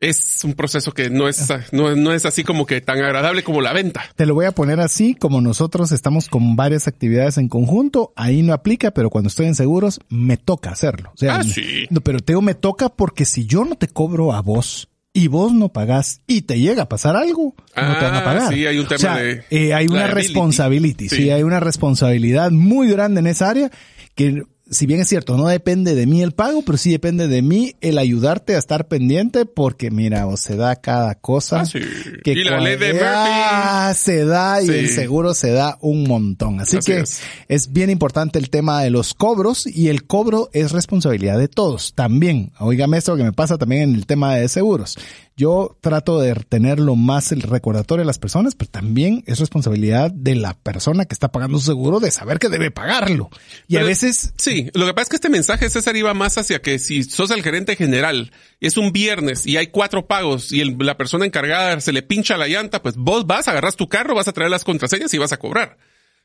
es 0.00 0.40
un 0.44 0.54
proceso 0.54 0.92
que 0.92 1.08
no 1.10 1.28
es, 1.28 1.48
no, 1.72 1.94
no 1.94 2.12
es 2.12 2.26
así 2.26 2.42
como 2.42 2.66
que 2.66 2.80
tan 2.80 2.98
agradable 2.98 3.44
como 3.44 3.60
la 3.60 3.72
venta. 3.72 4.02
Te 4.16 4.26
lo 4.26 4.34
voy 4.34 4.46
a 4.46 4.52
poner 4.52 4.80
así, 4.80 5.14
como 5.14 5.40
nosotros 5.40 5.92
estamos 5.92 6.28
con 6.28 6.56
varias 6.56 6.88
actividades 6.88 7.38
en 7.38 7.48
conjunto, 7.48 8.12
ahí 8.16 8.42
no 8.42 8.52
aplica, 8.52 8.90
pero 8.90 9.08
cuando 9.10 9.28
estoy 9.28 9.46
en 9.46 9.54
seguros, 9.54 10.00
me 10.08 10.36
toca 10.36 10.70
hacerlo. 10.70 11.12
O 11.14 11.16
sea, 11.16 11.36
Ah, 11.36 11.44
sí. 11.44 11.86
no, 11.90 12.00
pero 12.00 12.18
te 12.18 12.32
digo, 12.32 12.42
me 12.42 12.54
toca 12.54 12.88
porque 12.88 13.24
si 13.24 13.46
yo 13.46 13.64
no 13.64 13.76
te 13.76 13.88
cobro 13.88 14.32
a 14.32 14.42
vos 14.42 14.88
y 15.16 15.28
vos 15.28 15.52
no 15.54 15.68
pagás 15.70 16.20
y 16.26 16.42
te 16.42 16.58
llega 16.58 16.82
a 16.82 16.88
pasar 16.88 17.16
algo, 17.16 17.54
no 17.76 17.98
te 17.98 18.04
van 18.04 18.14
a 18.14 18.18
Ah, 18.18 18.24
pagar. 18.24 18.52
sí, 18.52 18.66
hay 18.66 18.78
un 18.78 18.86
tema 18.86 18.96
O 18.96 18.98
sea, 18.98 19.16
de 19.16 19.44
eh, 19.50 19.72
hay 19.72 19.86
una 19.86 20.00
liability. 20.06 20.14
responsability, 20.28 21.08
sí. 21.08 21.16
Sí. 21.16 21.30
hay 21.30 21.42
una 21.44 21.60
responsabilidad 21.60 22.50
muy 22.50 22.88
grande 22.90 23.20
en 23.20 23.28
esa 23.28 23.48
área 23.48 23.70
que 24.16 24.42
si 24.74 24.86
bien 24.86 25.00
es 25.00 25.08
cierto, 25.08 25.36
no 25.38 25.46
depende 25.48 25.94
de 25.94 26.06
mí 26.06 26.22
el 26.22 26.32
pago, 26.32 26.62
pero 26.62 26.76
sí 26.76 26.90
depende 26.90 27.28
de 27.28 27.40
mí 27.42 27.74
el 27.80 27.96
ayudarte 27.98 28.54
a 28.54 28.58
estar 28.58 28.88
pendiente 28.88 29.46
porque 29.46 29.90
mira, 29.90 30.26
o 30.26 30.36
se 30.36 30.56
da 30.56 30.76
cada 30.76 31.14
cosa. 31.14 31.60
Ah, 31.60 31.66
sí. 31.66 31.78
Que 32.22 32.32
Y 32.32 32.44
la 32.44 32.60
ley 32.60 32.76
de 32.76 33.00
Ah, 33.02 33.92
se 33.96 34.24
da 34.24 34.60
y 34.62 34.66
Sí. 34.66 34.72
el 34.72 34.88
seguro 34.90 35.34
se 35.34 35.50
da 35.52 35.78
un 35.80 36.04
montón. 36.04 36.60
Así, 36.60 36.76
Así 36.78 36.92
que 36.92 37.00
es. 37.00 37.20
es 37.48 37.72
bien 37.72 37.88
importante 37.90 38.38
el 38.38 38.50
tema 38.50 38.82
de 38.82 38.90
los 38.90 39.14
cobros 39.14 39.66
y 39.66 39.88
el 39.88 40.04
cobro 40.06 40.50
es 40.52 40.72
responsabilidad 40.72 41.38
de 41.38 41.48
todos. 41.48 41.92
También, 41.94 42.52
oígame 42.58 42.98
esto 42.98 43.16
que 43.16 43.22
me 43.24 43.32
pasa 43.32 43.56
también 43.58 43.82
en 43.82 43.94
el 43.94 44.06
tema 44.06 44.34
de 44.36 44.48
seguros. 44.48 44.96
Yo 45.36 45.76
trato 45.80 46.20
de 46.20 46.32
tener 46.48 46.78
lo 46.78 46.94
más 46.94 47.32
el 47.32 47.42
recordatorio 47.42 48.02
de 48.02 48.06
las 48.06 48.18
personas, 48.20 48.54
pero 48.54 48.70
también 48.70 49.24
es 49.26 49.40
responsabilidad 49.40 50.12
de 50.12 50.36
la 50.36 50.54
persona 50.54 51.06
que 51.06 51.12
está 51.14 51.32
pagando 51.32 51.58
su 51.58 51.66
seguro 51.66 51.98
de 51.98 52.12
saber 52.12 52.38
que 52.38 52.48
debe 52.48 52.70
pagarlo. 52.70 53.30
Y 53.66 53.76
a 53.78 53.82
veces 53.82 54.32
Sí, 54.36 54.70
lo 54.74 54.86
que 54.86 54.94
pasa 54.94 55.02
es 55.02 55.08
que 55.08 55.16
este 55.16 55.30
mensaje, 55.30 55.68
César, 55.70 55.96
iba 55.96 56.14
más 56.14 56.38
hacia 56.38 56.62
que 56.62 56.78
si 56.78 57.02
sos 57.02 57.32
el 57.32 57.42
gerente 57.42 57.74
general 57.74 58.30
es 58.60 58.76
un 58.76 58.92
viernes 58.92 59.44
y 59.44 59.56
hay 59.56 59.66
cuatro 59.68 60.06
pagos 60.06 60.52
y 60.52 60.60
el- 60.60 60.76
la 60.78 60.96
persona 60.96 61.26
encargada 61.26 61.80
se 61.80 61.92
le 61.92 62.02
pincha 62.02 62.36
la 62.36 62.46
llanta, 62.46 62.80
pues 62.80 62.94
vos 62.96 63.26
vas, 63.26 63.48
agarras 63.48 63.74
tu 63.74 63.88
carro, 63.88 64.14
vas 64.14 64.28
a 64.28 64.32
traer 64.32 64.50
las 64.50 64.62
contraseñas 64.64 65.12
y 65.14 65.18
vas 65.18 65.32
a 65.32 65.38
cobrar. 65.38 65.78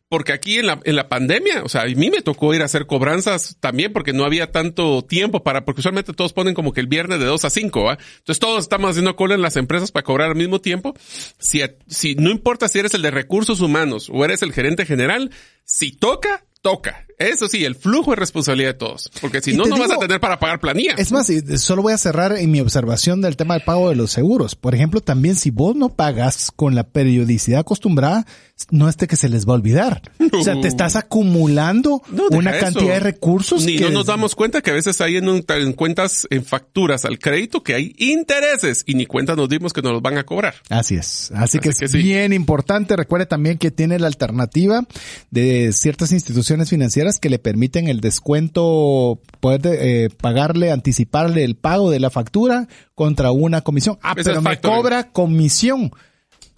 Porque 0.09 0.33
aquí 0.33 0.57
en 0.57 0.65
la, 0.65 0.79
en 0.83 0.95
la 0.95 1.07
pandemia, 1.07 1.63
o 1.63 1.69
sea, 1.69 1.83
a 1.83 1.85
mí 1.85 2.09
me 2.09 2.21
tocó 2.21 2.53
ir 2.55 2.63
a 2.63 2.65
hacer 2.65 2.87
cobranzas 2.87 3.57
también 3.59 3.93
porque 3.93 4.11
no 4.11 4.25
había 4.25 4.51
tanto 4.51 5.03
tiempo 5.03 5.43
para, 5.43 5.65
porque 5.65 5.81
usualmente 5.81 6.13
todos 6.13 6.33
ponen 6.33 6.55
como 6.55 6.73
que 6.73 6.81
el 6.81 6.87
viernes 6.87 7.19
de 7.19 7.25
2 7.25 7.45
a 7.45 7.49
5, 7.51 7.83
¿va? 7.83 7.99
Entonces 8.17 8.39
todos 8.39 8.63
estamos 8.63 8.89
haciendo 8.89 9.15
cola 9.15 9.35
en 9.35 9.43
las 9.43 9.55
empresas 9.55 9.91
para 9.91 10.03
cobrar 10.03 10.29
al 10.29 10.35
mismo 10.35 10.61
tiempo. 10.61 10.95
Si, 11.37 11.61
si 11.87 12.15
no 12.15 12.31
importa 12.31 12.67
si 12.67 12.79
eres 12.79 12.95
el 12.95 13.03
de 13.03 13.11
recursos 13.11 13.61
humanos 13.61 14.09
o 14.11 14.25
eres 14.25 14.41
el 14.41 14.51
gerente 14.51 14.85
general, 14.85 15.29
si 15.63 15.91
toca, 15.91 16.43
toca. 16.61 17.05
Eso 17.19 17.47
sí, 17.49 17.65
el 17.65 17.75
flujo 17.75 18.13
es 18.13 18.19
responsabilidad 18.19 18.69
de 18.69 18.73
todos. 18.75 19.11
Porque 19.21 19.41
si 19.41 19.51
Y 19.51 19.57
no, 19.57 19.65
no 19.65 19.77
vas 19.77 19.91
a 19.91 19.97
tener 19.97 20.19
para 20.19 20.39
pagar 20.39 20.59
planilla. 20.59 20.93
Es 20.97 21.11
más, 21.11 21.29
solo 21.57 21.81
voy 21.81 21.93
a 21.93 21.97
cerrar 21.97 22.37
en 22.37 22.49
mi 22.49 22.61
observación 22.61 23.21
del 23.21 23.35
tema 23.35 23.55
del 23.55 23.63
pago 23.63 23.89
de 23.89 23.95
los 23.95 24.11
seguros. 24.11 24.55
Por 24.55 24.73
ejemplo, 24.73 25.01
también 25.01 25.35
si 25.35 25.51
vos 25.51 25.75
no 25.75 25.89
pagas 25.89 26.51
con 26.55 26.75
la 26.75 26.83
periodicidad 26.85 27.59
acostumbrada, 27.59 28.25
no 28.71 28.89
es 28.89 28.97
de 28.97 29.07
que 29.07 29.15
se 29.15 29.29
les 29.29 29.45
va 29.47 29.51
a 29.53 29.55
olvidar. 29.55 30.01
O 30.31 30.43
sea, 30.43 30.59
te 30.59 30.67
estás 30.67 30.95
acumulando 30.95 32.01
No, 32.11 32.23
una 32.31 32.51
eso. 32.51 32.65
cantidad 32.65 32.93
de 32.95 32.99
recursos 32.99 33.65
Ni 33.65 33.77
que 33.77 33.83
no 33.85 33.91
nos 33.91 34.05
damos 34.07 34.35
cuenta 34.35 34.61
que 34.61 34.71
a 34.71 34.73
veces 34.73 34.99
hay 35.01 35.17
en, 35.17 35.29
un- 35.29 35.45
en 35.47 35.73
cuentas, 35.73 36.27
en 36.29 36.43
facturas 36.43 37.05
al 37.05 37.19
crédito 37.19 37.63
que 37.63 37.73
hay 37.75 37.93
intereses 37.97 38.83
y 38.85 38.95
ni 38.95 39.05
cuenta 39.05 39.35
nos 39.35 39.49
dimos 39.49 39.73
que 39.73 39.81
nos 39.81 39.93
los 39.93 40.01
van 40.01 40.17
a 40.17 40.23
cobrar. 40.25 40.55
Así 40.69 40.95
es. 40.95 41.31
Así, 41.35 41.59
que 41.59 41.69
es 41.69 41.77
sí. 41.91 41.97
bien 41.97 42.33
importante. 42.33 42.95
Recuerde 42.95 43.25
también 43.25 43.57
que 43.57 43.71
tiene 43.71 43.99
la 43.99 44.07
alternativa 44.07 44.83
de 45.31 45.71
ciertas 45.73 46.11
instituciones 46.11 46.69
financieras 46.69 47.08
que 47.17 47.29
le 47.29 47.39
permiten 47.39 47.87
el 47.87 48.01
descuento, 48.01 49.19
poder 49.39 49.61
eh, 49.65 50.09
pagarle, 50.21 50.71
anticiparle 50.71 51.43
el 51.43 51.55
pago 51.55 51.89
de 51.89 51.99
la 51.99 52.09
factura 52.09 52.67
contra 52.93 53.31
una 53.31 53.61
comisión. 53.61 53.97
Ah, 54.03 54.13
Ese 54.15 54.29
pero 54.29 54.41
me 54.41 54.59
cobra 54.59 55.11
comisión. 55.11 55.91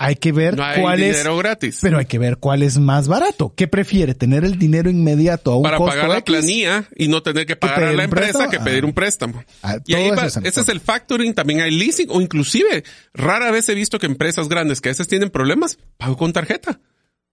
Hay 0.04 0.16
que 0.16 0.32
ver 0.32 0.58
No 0.58 0.64
hay 0.64 0.82
cuál 0.82 1.04
es. 1.04 1.12
dinero 1.18 1.38
gratis. 1.38 1.78
Pero 1.80 2.00
hay 2.00 2.06
que 2.06 2.18
ver 2.18 2.38
cuál 2.38 2.64
es 2.64 2.80
más 2.80 3.08
barato. 3.08 3.54
¿Qué 3.56 3.68
prefiere? 3.68 4.16
¿Tener 4.16 4.44
el 4.44 4.58
dinero 4.58 4.90
inmediato 4.90 5.52
a 5.52 5.58
un 5.58 5.62
para 5.62 5.78
costo 5.78 5.92
pagar 5.96 6.10
la 6.10 6.24
planilla 6.26 6.86
y 6.96 7.08
no 7.08 7.22
tener 7.22 7.46
que 7.46 7.56
pagar 7.56 7.84
a 7.84 7.94
la 7.94 8.06
empresa 8.06 8.32
préstamo. 8.40 8.50
que 8.50 8.60
pedir 8.60 8.84
un 8.84 8.94
préstamo. 8.94 9.44
Ah, 9.62 9.78
y 9.86 9.94
ahí 9.94 10.10
va, 10.10 10.26
es 10.26 10.38
ese 10.38 10.62
es 10.62 10.70
el 10.70 10.80
factoring, 10.80 11.36
también 11.36 11.62
hay 11.62 11.70
leasing 11.70 12.08
o 12.10 12.20
inclusive 12.20 12.84
rara 13.14 13.52
vez 13.52 13.70
he 13.70 13.76
visto 13.76 14.00
que 14.00 14.08
empresas 14.08 14.50
grandes 14.50 14.82
que 14.82 14.90
a 14.90 14.92
veces 14.92 15.08
tienen 15.08 15.30
problemas, 15.30 15.78
pago 15.98 16.18
con 16.18 16.34
tarjeta. 16.34 16.80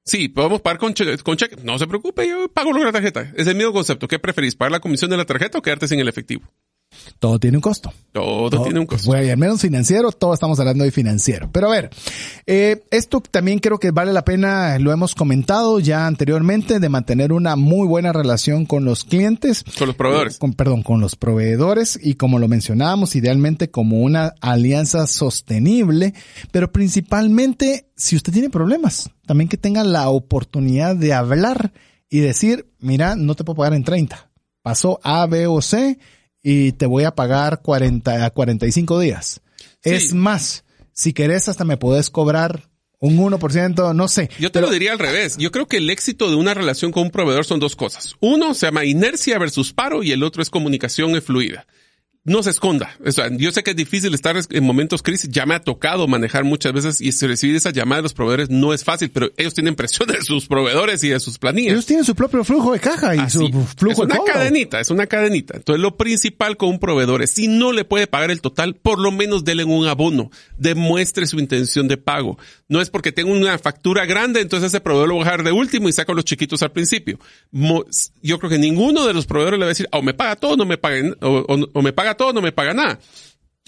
Sí, 0.09 0.29
podemos 0.29 0.63
pagar 0.63 0.79
con, 0.79 0.95
che- 0.95 1.19
con 1.19 1.37
cheque. 1.37 1.57
No 1.63 1.79
se 1.79 1.87
preocupe, 1.87 2.27
yo 2.27 2.49
pago 2.49 2.71
con 2.71 2.83
la 2.83 2.91
tarjeta. 2.93 3.31
Es 3.37 3.47
el 3.47 3.55
mismo 3.57 3.73
concepto. 3.73 4.09
¿Qué 4.09 4.19
preferís? 4.19 4.57
¿Pagar 4.57 4.73
la 4.73 4.81
comisión 4.81 5.11
de 5.11 5.19
la 5.19 5.27
tarjeta 5.27 5.59
o 5.59 5.63
quedarte 5.63 5.87
sin 5.87 6.01
el 6.01 6.09
efectivo? 6.09 6.43
Todo 7.19 7.39
tiene 7.39 7.57
un 7.59 7.61
costo. 7.63 7.93
Todo 8.13 8.51
Todo- 8.51 8.65
tiene 8.65 8.81
un 8.81 8.87
costo. 8.87 9.07
Bueno, 9.09 9.25
y 9.27 9.31
al 9.31 9.39
menos 9.39 9.61
financiero, 9.61 10.11
todo 10.13 10.35
estamos 10.35 10.59
hablando 10.61 10.85
de 10.85 10.91
financiero. 10.91 11.49
Pero 11.53 11.69
a 11.69 11.71
ver, 11.71 11.91
eh, 12.47 12.83
esto 12.91 13.21
también 13.21 13.59
creo 13.59 13.79
que 13.79 13.91
vale 13.91 14.13
la 14.13 14.25
pena, 14.25 14.79
lo 14.79 14.93
hemos 14.93 15.15
comentado 15.15 15.79
ya 15.81 16.07
anteriormente, 16.07 16.81
de 16.81 16.89
mantener 16.89 17.33
una 17.33 17.57
muy 17.57 17.87
buena 17.87 18.13
relación 18.13 18.67
con 18.67 18.85
los 18.85 19.05
clientes. 19.05 19.65
Con 19.79 19.89
los 19.89 19.97
proveedores. 19.97 20.39
Con, 20.39 20.53
perdón, 20.55 20.83
con 20.83 21.01
los 21.01 21.17
proveedores 21.17 21.99
y 22.03 22.15
como 22.15 22.39
lo 22.39 22.49
mencionábamos, 22.49 23.15
idealmente 23.17 23.71
como 23.71 23.99
una 24.01 24.35
alianza 24.41 25.07
sostenible, 25.07 26.15
pero 26.51 26.73
principalmente 26.73 27.87
si 27.97 28.17
usted 28.17 28.33
tiene 28.33 28.51
problemas, 28.51 29.11
también 29.27 29.49
que 29.49 29.57
tenga 29.57 29.85
la 29.85 30.09
oportunidad 30.09 30.97
de 30.97 31.13
hablar 31.13 31.73
y 32.11 32.21
decir, 32.21 32.71
mira, 32.79 33.17
no 33.17 33.35
te 33.35 33.45
puedo 33.45 33.57
pagar 33.59 33.75
en 33.75 33.85
30. 33.85 34.31
Pasó 34.63 34.99
A, 35.03 35.27
B 35.27 35.47
o 35.47 35.61
C 35.63 35.99
y 36.51 36.73
te 36.73 36.87
voy 36.87 37.05
a 37.05 37.15
pagar 37.15 37.61
40 37.61 38.25
a 38.25 38.31
45 38.31 39.01
días. 39.01 39.43
Sí. 39.85 39.91
Es 39.91 40.15
más, 40.15 40.65
si 40.95 41.13
querés 41.13 41.47
hasta 41.47 41.67
me 41.67 41.77
podés 41.77 42.09
cobrar 42.09 42.71
un 43.01 43.19
1%, 43.19 43.95
no 43.95 44.09
sé. 44.09 44.31
Yo 44.41 44.51
te 44.51 44.63
lo 44.63 44.71
diría 44.71 44.93
al 44.93 44.99
revés. 44.99 45.37
Yo 45.37 45.51
creo 45.51 45.67
que 45.67 45.77
el 45.77 45.91
éxito 45.91 46.31
de 46.31 46.37
una 46.37 46.55
relación 46.55 46.91
con 46.91 47.03
un 47.03 47.11
proveedor 47.11 47.45
son 47.45 47.61
dos 47.61 47.77
cosas. 47.77 48.15
Uno 48.21 48.55
se 48.55 48.65
llama 48.65 48.87
inercia 48.87 49.39
versus 49.39 49.75
paro 49.75 50.03
y 50.03 50.13
el 50.13 50.23
otro 50.23 50.41
es 50.41 50.49
comunicación 50.49 51.21
fluida. 51.21 51.67
No 52.29 52.43
se 52.43 52.51
esconda. 52.51 52.91
O 53.05 53.11
sea, 53.11 53.29
yo 53.37 53.51
sé 53.53 53.63
que 53.63 53.71
es 53.71 53.77
difícil 53.77 54.15
estar 54.15 54.37
en 54.51 54.65
momentos 54.65 55.03
crisis. 55.03 55.31
Ya 55.31 55.47
me 55.47 55.55
ha 55.55 55.61
tocado 55.61 56.07
manejar 56.07 56.45
muchas 56.45 56.73
veces 56.73 57.01
y 57.01 57.11
recibir 57.27 57.57
esa 57.57 57.71
llamada 57.71 57.99
de 58.01 58.03
los 58.05 58.15
proveedores 58.15 58.51
no 58.51 58.73
es 58.75 58.85
fácil, 58.85 59.11
pero 59.11 59.31
ellos 59.37 59.55
tienen 59.55 59.75
presión 59.75 60.09
de 60.09 60.21
sus 60.23 60.47
proveedores 60.47 61.03
y 61.05 61.09
de 61.09 61.19
sus 61.21 61.39
planillas. 61.39 61.73
Ellos 61.73 61.87
tienen 61.87 62.05
su 62.05 62.15
propio 62.15 62.45
flujo 62.45 62.73
de 62.73 62.81
caja 62.81 63.17
y 63.17 63.19
Así. 63.19 63.39
su 63.39 63.49
flujo 63.77 64.03
es 64.03 64.09
de 64.09 64.15
una 64.15 64.17
cobro. 64.17 64.33
cadenita, 64.35 64.81
es 64.81 64.91
una 64.91 65.07
cadenita. 65.07 65.57
Entonces 65.57 65.81
lo 65.83 65.97
principal 65.97 66.57
con 66.57 66.69
un 66.71 66.79
proveedor 66.79 67.23
es 67.23 67.33
si 67.33 67.49
no 67.49 67.73
le 67.73 67.85
puede 67.85 68.07
pagar 68.07 68.31
el 68.31 68.41
total, 68.41 68.75
por 68.77 68.99
lo 68.99 69.11
menos 69.11 69.45
denle 69.45 69.65
un 69.65 69.87
abono, 69.87 70.31
demuestre 70.59 71.27
su 71.27 71.39
intención 71.39 71.89
de 71.89 71.97
pago. 71.97 72.39
No 72.69 72.81
es 72.81 72.91
porque 72.91 73.13
tengo 73.13 73.33
una 73.33 73.59
factura 73.59 74.05
grande, 74.07 74.41
entonces 74.41 74.69
ese 74.69 74.81
proveedor 74.81 75.09
lo 75.09 75.15
voy 75.15 75.23
a 75.23 75.25
dejar 75.25 75.43
de 75.45 75.53
último 75.53 75.89
y 75.89 75.93
saco 75.93 76.13
a 76.13 76.15
los 76.15 76.25
chiquitos 76.25 76.63
al 76.63 76.73
principio. 76.73 77.19
Yo 78.23 78.39
creo 78.39 78.51
que 78.51 78.59
ninguno 78.59 79.07
de 79.07 79.15
los 79.15 79.27
proveedores 79.27 79.59
le 79.59 79.65
va 79.65 79.69
a 79.69 79.75
decir, 79.75 79.89
o 79.93 80.03
me 80.03 80.15
paga 80.15 80.37
todo, 80.37 80.57
no 80.57 80.65
me 80.67 80.77
paga, 80.79 80.97
o, 81.23 81.45
o- 81.49 81.69
o 81.73 81.83
me 81.83 81.93
paga 81.93 82.15
todo, 82.19 82.35
no 82.35 82.43
me 82.43 82.53
paga 82.53 82.75
nada. 82.75 82.99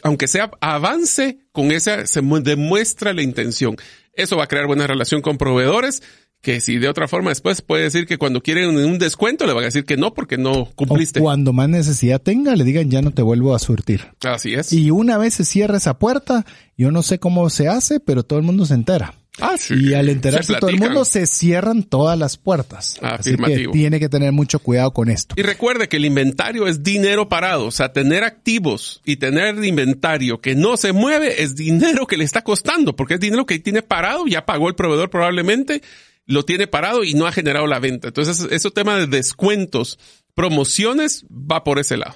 Aunque 0.03 0.29
sea 0.29 0.51
avance 0.61 1.39
con 1.53 1.73
esa, 1.73 2.07
se 2.07 2.21
mu- 2.21 2.41
demuestra 2.43 3.15
la 3.15 3.23
intención. 3.23 3.77
Eso 4.13 4.37
va 4.37 4.45
a 4.45 4.49
crear 4.49 4.67
buena 4.67 4.87
relación 4.87 5.23
con 5.23 5.39
proveedores 5.39 6.03
que 6.43 6.63
si 6.63 6.79
de 6.79 6.89
otra 6.89 7.07
forma 7.07 7.29
después 7.31 7.61
puede 7.61 7.83
decir 7.83 8.07
que 8.07 8.17
cuando 8.17 8.41
quieren 8.43 8.71
un 8.75 8.99
descuento 8.99 9.47
le 9.47 9.53
van 9.53 9.65
a 9.65 9.67
decir 9.67 9.85
que 9.85 9.99
no 9.99 10.15
porque 10.15 10.39
no 10.39 10.53
O 10.53 10.71
cumpliste. 10.75 11.21
cuando 11.21 11.53
más 11.53 11.69
necesidad 11.69 12.19
tenga, 12.21 12.57
le 12.57 12.65
digan 12.65 12.91
ya 12.91 13.03
no 13.03 13.11
te 13.11 13.21
vuelvo 13.21 13.55
a 13.55 13.59
surtir. 13.59 14.07
Así 14.25 14.55
es. 14.55 14.73
Y 14.73 14.91
una 14.91 15.19
vez 15.19 15.35
se 15.35 15.45
cierra 15.45 15.77
esa 15.77 15.99
puerta, 15.99 16.47
yo 16.79 16.91
no 16.93 17.03
sé 17.03 17.19
cómo 17.19 17.51
se 17.51 17.69
hace, 17.69 18.01
pero 18.01 18.23
todo 18.23 18.39
el 18.39 18.45
mundo 18.47 18.65
se 18.65 18.73
entera. 18.73 19.15
Ah, 19.41 19.57
sí. 19.59 19.75
Y 19.77 19.95
al 19.95 20.07
Se 20.07 20.13
enterarse 20.13 20.55
todo 20.61 20.71
el 20.71 20.79
mundo, 20.79 21.05
se 21.05 21.27
cierran 21.27 21.83
todas 21.83 22.19
las 22.19 22.37
puertas. 22.37 22.99
Así 23.03 23.31
que 23.31 23.35
Afirmativo. 23.35 23.73
tiene 23.73 24.01
que 24.01 24.09
tener 24.09 24.33
mucho 24.33 24.59
cuidado 24.59 24.93
con 24.93 25.09
esto. 25.09 25.35
Y 25.39 25.43
recuerde 25.43 25.89
que 25.89 25.97
el 25.97 26.05
inventario 26.05 26.67
es 26.67 26.83
dinero 26.83 27.29
parado, 27.29 27.67
o 27.67 27.71
sea, 27.71 27.93
tener 27.93 28.25
activos 28.25 29.01
y 29.05 29.17
tener 29.17 29.63
inventario 29.65 30.41
que 30.41 30.55
no 30.55 30.77
se 30.77 30.93
mueve 30.93 31.43
es 31.43 31.57
dinero 31.57 32.07
que 32.07 32.17
le 32.17 32.25
está 32.25 32.43
costando, 32.43 32.97
porque 32.97 33.15
es 33.15 33.21
dinero 33.21 33.47
que 33.47 33.59
tiene 33.59 33.83
parado, 33.83 34.27
ya 34.27 34.47
pagó 34.47 34.69
el 34.69 34.75
proveedor 34.75 35.11
probablemente, 35.11 35.83
lo 36.27 36.45
tiene 36.45 36.67
parado 36.67 37.05
y 37.05 37.15
no 37.15 37.27
ha 37.27 37.33
generado 37.33 37.67
la 37.67 37.79
venta. 37.79 38.09
Entonces, 38.09 38.47
ese 38.51 38.71
tema 38.71 38.97
de 38.97 39.07
descuentos, 39.07 39.99
promociones, 40.35 41.25
va 41.31 41.65
por 41.65 41.79
ese 41.79 41.97
lado. 41.97 42.15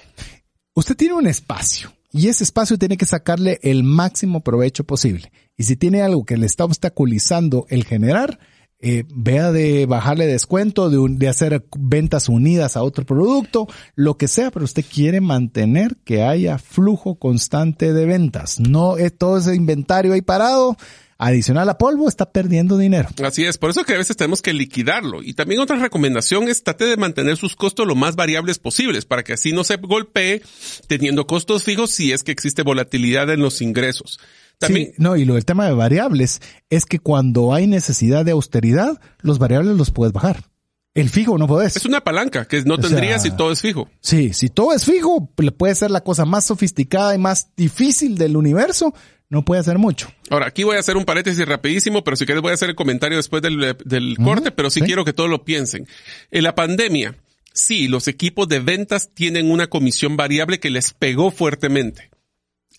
Usted 0.73 0.95
tiene 0.95 1.13
un 1.15 1.27
espacio 1.27 1.93
y 2.17 2.29
ese 2.29 2.45
espacio 2.45 2.77
tiene 2.77 2.95
que 2.95 3.05
sacarle 3.05 3.59
el 3.61 3.83
máximo 3.83 4.41
provecho 4.41 4.85
posible. 4.85 5.31
Y 5.57 5.63
si 5.63 5.75
tiene 5.75 6.01
algo 6.01 6.23
que 6.23 6.37
le 6.37 6.45
está 6.45 6.63
obstaculizando 6.63 7.65
el 7.69 7.83
generar, 7.83 8.39
eh, 8.79 9.03
vea 9.13 9.51
de 9.51 9.85
bajarle 9.85 10.25
descuento, 10.27 10.89
de, 10.89 10.97
un- 10.97 11.17
de 11.17 11.27
hacer 11.27 11.65
ventas 11.77 12.29
unidas 12.29 12.77
a 12.77 12.83
otro 12.83 13.05
producto, 13.05 13.67
lo 13.95 14.15
que 14.17 14.27
sea, 14.27 14.51
pero 14.51 14.63
usted 14.65 14.85
quiere 14.89 15.19
mantener 15.21 15.97
que 16.05 16.23
haya 16.23 16.57
flujo 16.57 17.15
constante 17.15 17.93
de 17.93 18.05
ventas. 18.05 18.59
No 18.59 18.97
es 18.97 19.17
todo 19.17 19.37
ese 19.37 19.55
inventario 19.55 20.13
ahí 20.13 20.21
parado, 20.21 20.77
adicional 21.17 21.69
a 21.69 21.77
polvo, 21.77 22.09
está 22.09 22.31
perdiendo 22.31 22.77
dinero. 22.77 23.09
Así 23.23 23.45
es, 23.45 23.57
por 23.57 23.69
eso 23.69 23.83
que 23.83 23.93
a 23.93 23.97
veces 23.97 24.17
tenemos 24.17 24.41
que 24.41 24.53
liquidarlo. 24.53 25.23
Y 25.23 25.33
también 25.33 25.61
otra 25.61 25.77
recomendación 25.77 26.47
es 26.47 26.63
trate 26.63 26.85
de 26.85 26.97
mantener 26.97 27.37
sus 27.37 27.55
costos 27.55 27.87
lo 27.87 27.95
más 27.95 28.15
variables 28.15 28.59
posibles 28.59 29.05
para 29.05 29.23
que 29.23 29.33
así 29.33 29.53
no 29.53 29.63
se 29.63 29.77
golpee 29.77 30.41
teniendo 30.87 31.27
costos 31.27 31.63
fijos 31.63 31.91
si 31.91 32.11
es 32.11 32.23
que 32.23 32.31
existe 32.31 32.63
volatilidad 32.63 33.29
en 33.29 33.41
los 33.41 33.61
ingresos. 33.61 34.19
También, 34.57 34.87
Sí, 34.87 34.93
no, 34.97 35.15
y 35.15 35.25
lo 35.25 35.35
del 35.35 35.45
tema 35.45 35.65
de 35.65 35.73
variables 35.73 36.41
es 36.69 36.85
que 36.85 36.99
cuando 36.99 37.53
hay 37.53 37.67
necesidad 37.67 38.23
de 38.23 38.31
austeridad, 38.31 38.99
los 39.19 39.39
variables 39.39 39.75
los 39.75 39.91
puedes 39.91 40.13
bajar. 40.13 40.45
El 40.93 41.09
fijo 41.09 41.37
no 41.37 41.45
puedes. 41.45 41.75
es 41.75 41.85
una 41.85 41.99
palanca 42.01 42.45
que 42.45 42.61
no 42.63 42.75
O 42.75 42.77
sea, 42.77 42.87
tendría 42.87 43.19
si 43.19 43.29
todo 43.29 43.51
es 43.51 43.61
fijo. 43.61 43.89
Sí, 43.99 44.31
si 44.31 44.47
todo 44.47 44.71
es 44.71 44.85
fijo, 44.85 45.29
le 45.37 45.51
puede 45.51 45.75
ser 45.75 45.91
la 45.91 45.99
cosa 45.99 46.23
más 46.23 46.45
sofisticada 46.45 47.13
y 47.13 47.17
más 47.17 47.49
difícil 47.57 48.17
del 48.17 48.37
universo, 48.37 48.93
no 49.35 49.43
puede 49.43 49.61
hacer 49.61 49.77
mucho. 49.77 50.11
Ahora, 50.31 50.47
aquí 50.47 50.63
voy 50.63 50.77
a 50.77 50.79
hacer 50.79 50.97
un 50.97 51.05
paréntesis 51.05 51.45
rapidísimo, 51.45 52.03
pero 52.03 52.17
si 52.17 52.25
quieres 52.25 52.41
voy 52.41 52.51
a 52.51 52.55
hacer 52.55 52.69
el 52.69 52.75
comentario 52.75 53.17
después 53.17 53.43
del, 53.43 53.75
del 53.85 54.17
corte, 54.17 54.51
pero 54.51 54.69
sí, 54.69 54.79
sí. 54.79 54.85
quiero 54.87 55.05
que 55.05 55.13
todos 55.13 55.29
lo 55.29 55.43
piensen. 55.43 55.87
En 56.31 56.43
la 56.43 56.55
pandemia, 56.55 57.15
Sí, 57.55 57.87
los 57.87 58.09
equipos 58.09 58.49
de 58.49 58.59
ventas 58.59 59.11
tienen 59.13 59.49
una 59.49 59.67
comisión 59.67 60.17
variable 60.17 60.59
que 60.59 60.69
les 60.69 60.91
pegó 60.91 61.31
fuertemente. 61.31 62.09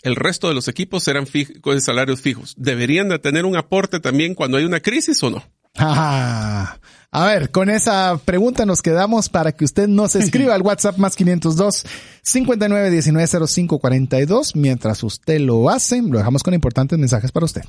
El 0.03 0.17
resto 0.17 0.49
de 0.49 0.55
los 0.55 0.69
equipos 0.69 1.09
eran 1.09 1.27
con 1.63 1.81
salarios 1.81 2.21
fijos. 2.21 2.55
¿Deberían 2.59 3.09
de 3.09 3.19
tener 3.19 3.47
un 3.47 3.57
aporte 3.57 4.01
también 4.01 4.35
cuando 4.35 4.59
hay 4.59 4.65
una 4.65 4.81
crisis 4.81 5.23
o 5.23 5.31
no? 5.31 5.43
Ah, 5.79 6.77
a 7.11 7.27
ver, 7.27 7.51
con 7.51 7.69
esa 7.71 8.21
pregunta 8.25 8.65
nos 8.67 8.83
quedamos 8.83 9.29
para 9.29 9.51
que 9.53 9.65
usted 9.65 9.89
nos 9.89 10.15
escriba 10.17 10.55
al 10.55 10.63
WhatsApp 10.63 10.99
más 10.99 11.17
502 11.17 11.85
59190542. 12.25 14.55
Mientras 14.55 15.03
usted 15.03 15.41
lo 15.41 15.71
hace, 15.71 16.03
lo 16.03 16.19
dejamos 16.19 16.43
con 16.43 16.53
importantes 16.55 16.99
mensajes 16.99 17.33
para 17.33 17.47
usted. 17.47 17.63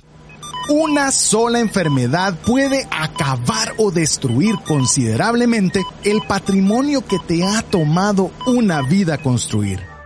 Una 0.70 1.12
sola 1.12 1.62
enfermedad 1.62 2.36
puede 2.46 2.86
acabar 2.92 3.74
o 3.78 3.90
destruir 3.90 4.56
considerablemente 4.66 5.82
el 6.04 6.20
patrimonio 6.28 7.06
que 7.06 7.20
te 7.20 7.46
ha 7.46 7.62
tomado 7.62 8.32
una 8.48 8.82
vida 8.82 9.18
construir. 9.18 9.80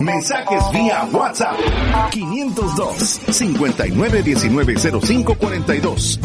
Mensajes 0.00 0.62
vía 0.72 1.06
WhatsApp 1.12 1.54
502 2.10 3.20
59190542. 3.28 6.18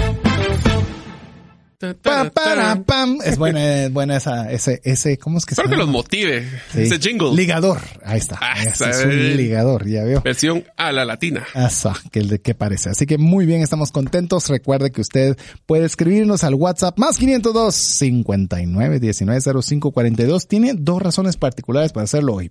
Pa, 2.01 2.29
para, 2.29 2.81
pam. 2.83 3.17
Es 3.25 3.37
buena, 3.37 3.83
es 3.83 3.91
buena 3.91 4.15
esa, 4.15 4.49
ese, 4.49 4.79
ese, 4.85 5.17
¿cómo 5.17 5.37
es 5.37 5.45
que 5.45 5.53
Espero 5.53 5.67
se 5.67 5.73
que 5.73 5.77
los 5.77 5.87
llama? 5.87 5.97
motive. 5.97 6.47
Ese 6.73 6.97
jingle. 6.97 7.35
Ligador. 7.35 7.81
Ahí 8.05 8.19
está. 8.19 8.37
Ah, 8.39 8.63
es 8.63 8.79
un 9.03 9.35
ligador, 9.35 9.85
ya 9.85 10.05
veo. 10.05 10.21
Versión 10.21 10.63
a 10.77 10.93
la 10.93 11.03
latina. 11.03 11.45
Asa, 11.53 11.93
que 12.09 12.19
el 12.19 12.29
de 12.29 12.39
qué 12.39 12.55
parece. 12.55 12.91
Así 12.91 13.05
que 13.05 13.17
muy 13.17 13.45
bien, 13.45 13.61
estamos 13.61 13.91
contentos. 13.91 14.47
Recuerde 14.47 14.91
que 14.91 15.01
usted 15.01 15.37
puede 15.65 15.83
escribirnos 15.85 16.45
al 16.45 16.55
WhatsApp 16.55 16.97
más 16.97 17.17
502 17.17 17.75
59 17.75 19.01
19 19.01 19.41
05 19.61 19.91
42. 19.91 20.47
Tiene 20.47 20.75
dos 20.77 21.01
razones 21.01 21.35
particulares 21.35 21.91
para 21.91 22.05
hacerlo 22.05 22.35
hoy. 22.35 22.49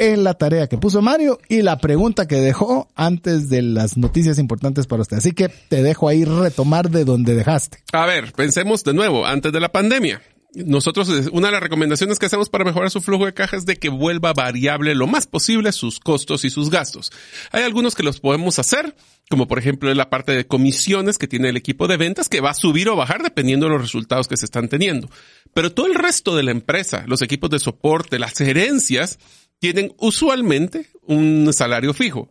En 0.00 0.22
la 0.22 0.34
tarea 0.34 0.68
que 0.68 0.78
puso 0.78 1.02
Mario 1.02 1.40
y 1.48 1.62
la 1.62 1.78
pregunta 1.78 2.28
que 2.28 2.36
dejó 2.36 2.88
antes 2.94 3.48
de 3.48 3.62
las 3.62 3.96
noticias 3.96 4.38
importantes 4.38 4.86
para 4.86 5.02
usted. 5.02 5.16
Así 5.16 5.32
que 5.32 5.48
te 5.48 5.82
dejo 5.82 6.08
ahí 6.08 6.24
retomar 6.24 6.88
de 6.88 7.04
donde 7.04 7.34
dejaste. 7.34 7.82
A 7.92 8.06
ver, 8.06 8.32
pensemos 8.32 8.84
de 8.84 8.94
nuevo, 8.94 9.26
antes 9.26 9.52
de 9.52 9.58
la 9.58 9.72
pandemia. 9.72 10.22
Nosotros, 10.54 11.08
una 11.32 11.48
de 11.48 11.52
las 11.52 11.62
recomendaciones 11.62 12.18
que 12.18 12.26
hacemos 12.26 12.48
para 12.48 12.64
mejorar 12.64 12.90
su 12.90 13.00
flujo 13.00 13.26
de 13.26 13.34
caja 13.34 13.56
es 13.56 13.66
de 13.66 13.76
que 13.76 13.90
vuelva 13.90 14.32
variable 14.32 14.94
lo 14.94 15.08
más 15.08 15.26
posible 15.26 15.72
sus 15.72 15.98
costos 16.00 16.44
y 16.44 16.50
sus 16.50 16.70
gastos. 16.70 17.12
Hay 17.50 17.64
algunos 17.64 17.94
que 17.94 18.02
los 18.02 18.20
podemos 18.20 18.58
hacer, 18.58 18.94
como 19.28 19.46
por 19.46 19.58
ejemplo 19.58 19.92
la 19.92 20.10
parte 20.10 20.32
de 20.32 20.46
comisiones 20.46 21.18
que 21.18 21.28
tiene 21.28 21.50
el 21.50 21.56
equipo 21.56 21.86
de 21.86 21.96
ventas 21.96 22.28
que 22.28 22.40
va 22.40 22.50
a 22.50 22.54
subir 22.54 22.88
o 22.88 22.96
bajar 22.96 23.22
dependiendo 23.22 23.66
de 23.66 23.72
los 23.72 23.82
resultados 23.82 24.26
que 24.26 24.36
se 24.36 24.46
están 24.46 24.68
teniendo. 24.68 25.10
Pero 25.54 25.72
todo 25.72 25.86
el 25.86 25.94
resto 25.94 26.34
de 26.34 26.44
la 26.44 26.52
empresa, 26.52 27.04
los 27.06 27.20
equipos 27.20 27.50
de 27.50 27.58
soporte, 27.58 28.18
las 28.18 28.40
herencias, 28.40 29.18
tienen 29.58 29.92
usualmente 29.98 30.86
un 31.02 31.50
salario 31.52 31.94
fijo. 31.94 32.28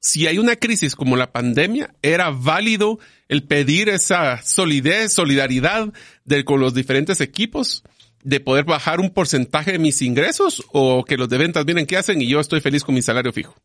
Si 0.00 0.26
hay 0.26 0.38
una 0.38 0.56
crisis 0.56 0.94
como 0.94 1.16
la 1.16 1.32
pandemia, 1.32 1.94
era 2.02 2.30
válido 2.30 2.98
el 3.28 3.42
pedir 3.44 3.88
esa 3.88 4.40
solidez, 4.44 5.12
solidaridad 5.14 5.92
de, 6.24 6.44
con 6.44 6.60
los 6.60 6.74
diferentes 6.74 7.20
equipos 7.20 7.82
de 8.22 8.40
poder 8.40 8.64
bajar 8.64 9.00
un 9.00 9.10
porcentaje 9.10 9.72
de 9.72 9.78
mis 9.78 10.02
ingresos 10.02 10.62
o 10.72 11.04
que 11.04 11.16
los 11.16 11.28
de 11.28 11.38
ventas 11.38 11.64
miren 11.64 11.86
qué 11.86 11.96
hacen 11.96 12.20
y 12.20 12.28
yo 12.28 12.40
estoy 12.40 12.60
feliz 12.60 12.84
con 12.84 12.94
mi 12.94 13.02
salario 13.02 13.32
fijo. 13.32 13.56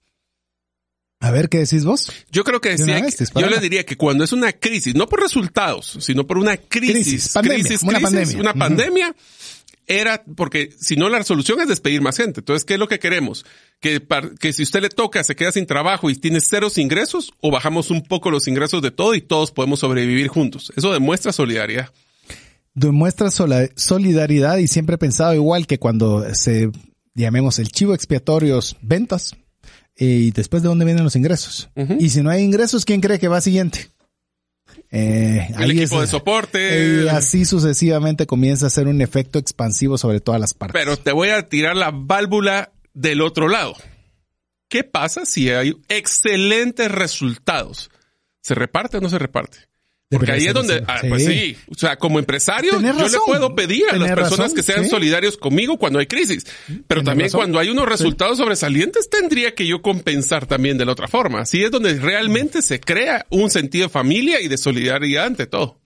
A 1.20 1.30
ver, 1.30 1.50
¿qué 1.50 1.60
decís 1.60 1.86
vos? 1.86 2.12
Yo 2.32 2.44
creo 2.44 2.60
que 2.62 2.70
De 2.70 2.78
sí 2.78 2.84
una 2.86 2.96
hay 2.96 3.02
vez, 3.04 3.16
que- 3.16 3.26
yo 3.40 3.48
le 3.48 3.60
diría 3.60 3.86
que 3.86 3.96
cuando 3.96 4.24
es 4.24 4.32
una 4.32 4.54
crisis, 4.54 4.96
no 4.96 5.08
por 5.08 5.22
resultados, 5.22 5.98
sino 6.00 6.26
por 6.26 6.40
una 6.40 6.58
crisis, 6.58 6.92
Crisis, 7.04 7.34
pandemia, 7.34 7.64
crisis, 7.64 7.84
una 8.40 8.54
pandemia, 8.56 9.16
era 10.00 10.24
porque 10.36 10.70
si 10.80 10.96
no 10.96 11.10
la 11.10 11.18
resolución 11.18 11.60
es 11.60 11.68
despedir 11.68 12.02
más 12.02 12.18
gente. 12.18 12.40
Entonces, 12.40 12.64
¿qué 12.64 12.74
es 12.74 12.80
lo 12.80 12.88
que 12.88 13.00
queremos? 13.00 13.46
Que, 13.80 14.02
que 14.40 14.54
si 14.54 14.64
usted 14.64 14.82
le 14.82 14.90
toca, 14.90 15.24
se 15.24 15.36
queda 15.36 15.52
sin 15.52 15.66
trabajo 15.66 16.10
y 16.10 16.16
tiene 16.16 16.40
ceros 16.40 16.78
ingresos, 16.78 17.32
o 17.42 17.52
bajamos 17.52 17.92
un 17.92 18.04
poco 18.04 18.32
los 18.32 18.48
ingresos 18.48 18.82
de 18.82 18.92
todo 18.92 19.16
y 19.16 19.22
todos 19.22 19.52
podemos 19.52 19.80
sobrevivir 19.80 20.28
juntos. 20.28 20.72
Eso 20.76 20.94
demuestra 20.94 21.32
solidaridad. 21.34 21.90
Demuestra 22.74 23.30
solidaridad 23.32 24.58
y 24.58 24.68
siempre 24.68 24.96
he 24.96 24.98
pensado 24.98 25.34
igual 25.34 25.68
que 25.68 25.78
cuando 25.78 26.24
se, 26.34 26.72
llamemos 27.14 27.60
el 27.60 27.70
chivo 27.70 27.94
expiatorios, 27.94 28.78
ventas, 28.82 29.36
y 29.98 30.32
después 30.32 30.64
de 30.64 30.70
dónde 30.70 30.86
vienen 30.86 31.04
los 31.04 31.16
ingresos. 31.16 31.70
Y 32.00 32.10
si 32.10 32.22
no 32.22 32.30
hay 32.30 32.44
ingresos, 32.44 32.86
¿quién 32.86 33.02
cree 33.02 33.20
que 33.20 33.28
va 33.28 33.42
siguiente? 33.42 33.90
Eh, 34.92 35.48
El 35.50 35.56
ahí 35.58 35.72
equipo 35.80 35.96
es- 36.04 36.10
de 36.10 36.12
soporte. 36.12 37.04
Y 37.06 37.08
así 37.08 37.46
sucesivamente 37.46 38.26
comienza 38.28 38.68
a 38.68 38.70
ser 38.70 38.88
un 38.88 39.02
efecto 39.02 39.40
expansivo 39.40 39.98
sobre 39.98 40.20
todas 40.20 40.40
las 40.42 40.54
partes. 40.54 40.74
Pero 40.80 40.98
te 40.98 41.12
voy 41.14 41.30
a 41.30 41.48
tirar 41.48 41.76
la 41.78 41.92
válvula 41.94 42.72
del 42.94 43.22
otro 43.22 43.48
lado. 43.48 43.74
¿Qué 44.68 44.84
pasa 44.84 45.26
si 45.26 45.50
hay 45.50 45.76
excelentes 45.90 46.92
resultados? 46.92 47.90
¿Se 48.42 48.54
reparte 48.56 48.98
o 48.98 49.02
no 49.02 49.10
se 49.10 49.20
reparte? 49.20 49.60
Porque 50.12 50.32
ahí 50.34 50.46
es 50.46 50.54
donde, 50.54 50.84
ah, 50.88 51.00
pues 51.08 51.26
sí, 51.26 51.56
o 51.70 51.76
sea, 51.76 51.96
como 51.96 52.20
empresario, 52.20 52.74
yo 52.82 53.08
le 53.08 53.18
puedo 53.26 53.56
pedir 53.56 53.86
a 53.90 53.96
las 53.96 54.10
personas 54.12 54.40
razón, 54.40 54.56
que 54.56 54.64
sean 54.64 54.84
sí. 54.84 54.90
solidarios 54.90 55.38
conmigo 55.38 55.78
cuando 55.78 56.00
hay 56.00 56.06
crisis. 56.06 56.46
Pero 56.86 57.02
también 57.02 57.28
razón. 57.28 57.40
cuando 57.40 57.60
hay 57.60 57.70
unos 57.70 57.88
resultados 57.88 58.38
sobresalientes, 58.38 59.10
tendría 59.10 59.56
que 59.56 59.66
yo 59.66 59.82
compensar 59.82 60.48
también 60.48 60.78
de 60.78 60.86
la 60.86 60.92
otra 60.92 61.08
forma. 61.08 61.40
Así 61.40 61.64
es 61.64 61.72
donde 61.72 61.94
realmente 61.94 62.62
se 62.62 62.82
crea 62.82 63.26
un 63.30 63.50
sentido 63.50 63.88
de 63.88 63.90
familia 63.90 64.42
y 64.42 64.50
de 64.50 64.58
solidaridad 64.58 65.28
ante 65.28 65.48
todo. 65.48 65.80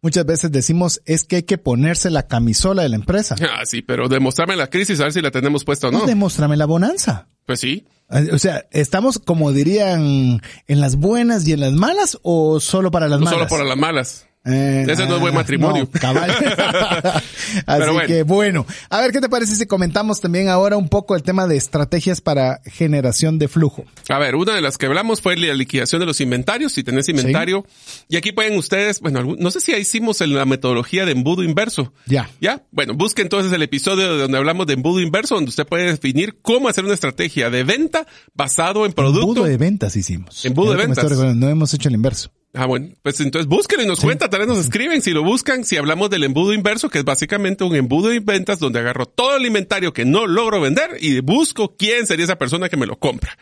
Muchas 0.00 0.24
veces 0.26 0.52
decimos 0.52 1.00
es 1.06 1.24
que 1.24 1.36
hay 1.36 1.42
que 1.42 1.58
ponerse 1.58 2.10
la 2.10 2.26
camisola 2.28 2.82
de 2.82 2.88
la 2.90 2.96
empresa. 2.96 3.34
Ah, 3.50 3.64
sí, 3.66 3.82
pero 3.82 4.08
demostrarme 4.08 4.54
la 4.56 4.68
crisis 4.70 5.00
a 5.00 5.04
ver 5.04 5.12
si 5.12 5.20
la 5.20 5.30
tenemos 5.30 5.64
puesta 5.64 5.88
o 5.88 5.90
No. 5.90 6.00
no. 6.00 6.06
Demuéstrame 6.06 6.56
la 6.56 6.66
bonanza. 6.66 7.26
Pues 7.46 7.60
sí. 7.60 7.86
O 8.32 8.38
sea, 8.38 8.66
¿estamos 8.70 9.18
como 9.18 9.52
dirían 9.52 10.40
en 10.66 10.80
las 10.80 10.96
buenas 10.96 11.46
y 11.48 11.52
en 11.52 11.60
las 11.60 11.72
malas 11.72 12.18
o 12.22 12.60
solo 12.60 12.90
para 12.90 13.08
las 13.08 13.18
No 13.18 13.24
malas? 13.26 13.38
solo 13.38 13.48
para 13.50 13.64
las 13.68 13.76
malas. 13.76 14.27
Eh, 14.44 14.86
Ese 14.88 15.06
no 15.06 15.16
es 15.16 15.20
buen 15.20 15.34
matrimonio. 15.34 15.88
no, 15.92 16.00
cabal. 16.00 16.30
Así 17.66 17.90
bueno. 17.90 18.06
que 18.06 18.22
bueno, 18.22 18.66
a 18.88 19.00
ver 19.00 19.12
qué 19.12 19.20
te 19.20 19.28
parece 19.28 19.56
si 19.56 19.66
comentamos 19.66 20.20
también 20.20 20.48
ahora 20.48 20.76
un 20.76 20.88
poco 20.88 21.16
el 21.16 21.22
tema 21.22 21.46
de 21.46 21.56
estrategias 21.56 22.20
para 22.20 22.60
generación 22.64 23.38
de 23.38 23.48
flujo. 23.48 23.84
A 24.08 24.18
ver, 24.18 24.36
una 24.36 24.54
de 24.54 24.60
las 24.60 24.78
que 24.78 24.86
hablamos 24.86 25.20
fue 25.20 25.36
la 25.36 25.52
liquidación 25.54 26.00
de 26.00 26.06
los 26.06 26.20
inventarios. 26.20 26.72
Si 26.72 26.82
tenés 26.82 27.08
inventario. 27.08 27.66
Y 28.08 28.16
aquí 28.16 28.32
pueden 28.32 28.56
ustedes, 28.56 29.00
bueno, 29.00 29.36
no 29.38 29.50
sé 29.50 29.60
si 29.60 29.72
ya 29.72 29.78
hicimos 29.78 30.20
en 30.20 30.34
la 30.34 30.44
metodología 30.44 31.04
de 31.04 31.12
embudo 31.12 31.42
inverso. 31.42 31.92
Ya. 32.06 32.30
Ya, 32.40 32.62
bueno, 32.70 32.94
busque 32.94 33.22
entonces 33.22 33.52
el 33.52 33.62
episodio 33.62 34.16
donde 34.16 34.38
hablamos 34.38 34.66
de 34.66 34.74
embudo 34.74 35.00
inverso, 35.00 35.34
donde 35.34 35.50
usted 35.50 35.66
puede 35.66 35.86
definir 35.86 36.38
cómo 36.40 36.68
hacer 36.68 36.84
una 36.84 36.94
estrategia 36.94 37.50
de 37.50 37.64
venta 37.64 38.06
basado 38.34 38.86
en 38.86 38.92
producto. 38.92 39.28
Embudo 39.28 39.44
de 39.44 39.56
ventas 39.56 39.96
hicimos. 39.96 40.44
Embudo 40.44 40.72
de 40.72 40.86
ventas. 40.86 41.10
No 41.36 41.48
hemos 41.48 41.74
hecho 41.74 41.88
el 41.88 41.94
inverso. 41.94 42.30
Ah, 42.54 42.64
bueno, 42.64 42.88
pues 43.02 43.20
entonces 43.20 43.46
búsquenlo 43.46 43.84
y 43.84 43.86
nos 43.86 44.00
cuenta, 44.00 44.30
tal 44.30 44.40
vez 44.40 44.48
nos 44.48 44.58
escriben 44.58 45.02
si 45.02 45.10
lo 45.10 45.22
buscan, 45.22 45.64
si 45.64 45.76
hablamos 45.76 46.08
del 46.08 46.24
embudo 46.24 46.54
inverso, 46.54 46.88
que 46.88 46.98
es 46.98 47.04
básicamente 47.04 47.62
un 47.62 47.76
embudo 47.76 48.08
de 48.08 48.20
ventas 48.20 48.58
donde 48.58 48.78
agarro 48.78 49.04
todo 49.04 49.36
el 49.36 49.44
inventario 49.44 49.92
que 49.92 50.06
no 50.06 50.26
logro 50.26 50.60
vender 50.60 50.96
y 50.98 51.20
busco 51.20 51.76
quién 51.76 52.06
sería 52.06 52.24
esa 52.24 52.38
persona 52.38 52.70
que 52.70 52.78
me 52.78 52.86
lo 52.86 52.98
compra. 52.98 53.36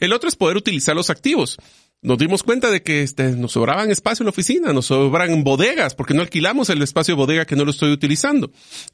El 0.00 0.12
otro 0.12 0.28
es 0.28 0.34
poder 0.34 0.56
utilizar 0.56 0.96
los 0.96 1.08
activos. 1.08 1.56
Nos 2.02 2.18
dimos 2.18 2.42
cuenta 2.42 2.70
de 2.70 2.82
que 2.82 3.02
este, 3.02 3.30
nos 3.30 3.52
sobraban 3.52 3.90
espacio 3.90 4.22
en 4.22 4.26
la 4.26 4.30
oficina, 4.30 4.72
nos 4.72 4.86
sobran 4.86 5.42
bodegas, 5.44 5.94
porque 5.94 6.14
no 6.14 6.22
alquilamos 6.22 6.68
el 6.70 6.82
espacio 6.82 7.14
de 7.14 7.20
bodega 7.20 7.44
que 7.44 7.56
no 7.56 7.64
lo 7.64 7.70
estoy 7.70 7.90
utilizando. 7.90 8.52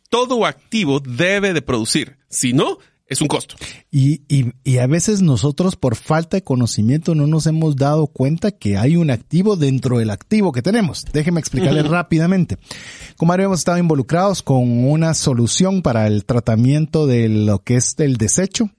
Todo 0.09 0.47
activo 0.47 1.01
debe 1.01 1.53
de 1.53 1.63
producir. 1.63 2.17
Si 2.29 2.53
no, 2.53 2.79
es 3.07 3.21
un 3.21 3.29
costo. 3.29 3.57
Y, 3.91 4.23
y, 4.29 4.53
y, 4.65 4.79
a 4.79 4.87
veces 4.87 5.21
nosotros 5.21 5.77
por 5.77 5.95
falta 5.95 6.39
de 6.39 6.43
conocimiento 6.43 7.15
no 7.15 7.27
nos 7.27 7.47
hemos 7.47 7.77
dado 7.77 8.07
cuenta 8.07 8.51
que 8.51 8.79
hay 8.79 8.97
un 8.97 9.11
activo 9.11 9.57
dentro 9.57 9.99
del 9.99 10.11
activo 10.11 10.53
que 10.53 10.63
tenemos. 10.63 11.05
Déjeme 11.13 11.39
explicarle 11.39 11.83
rápidamente. 11.83 12.57
Como 13.17 13.33
habíamos 13.33 13.59
estado 13.59 13.79
involucrados 13.79 14.43
con 14.43 14.87
una 14.87 15.13
solución 15.13 15.83
para 15.83 16.07
el 16.07 16.25
tratamiento 16.25 17.07
de 17.07 17.29
lo 17.29 17.59
que 17.63 17.77
es 17.77 17.95
el 17.99 18.17
desecho. 18.17 18.71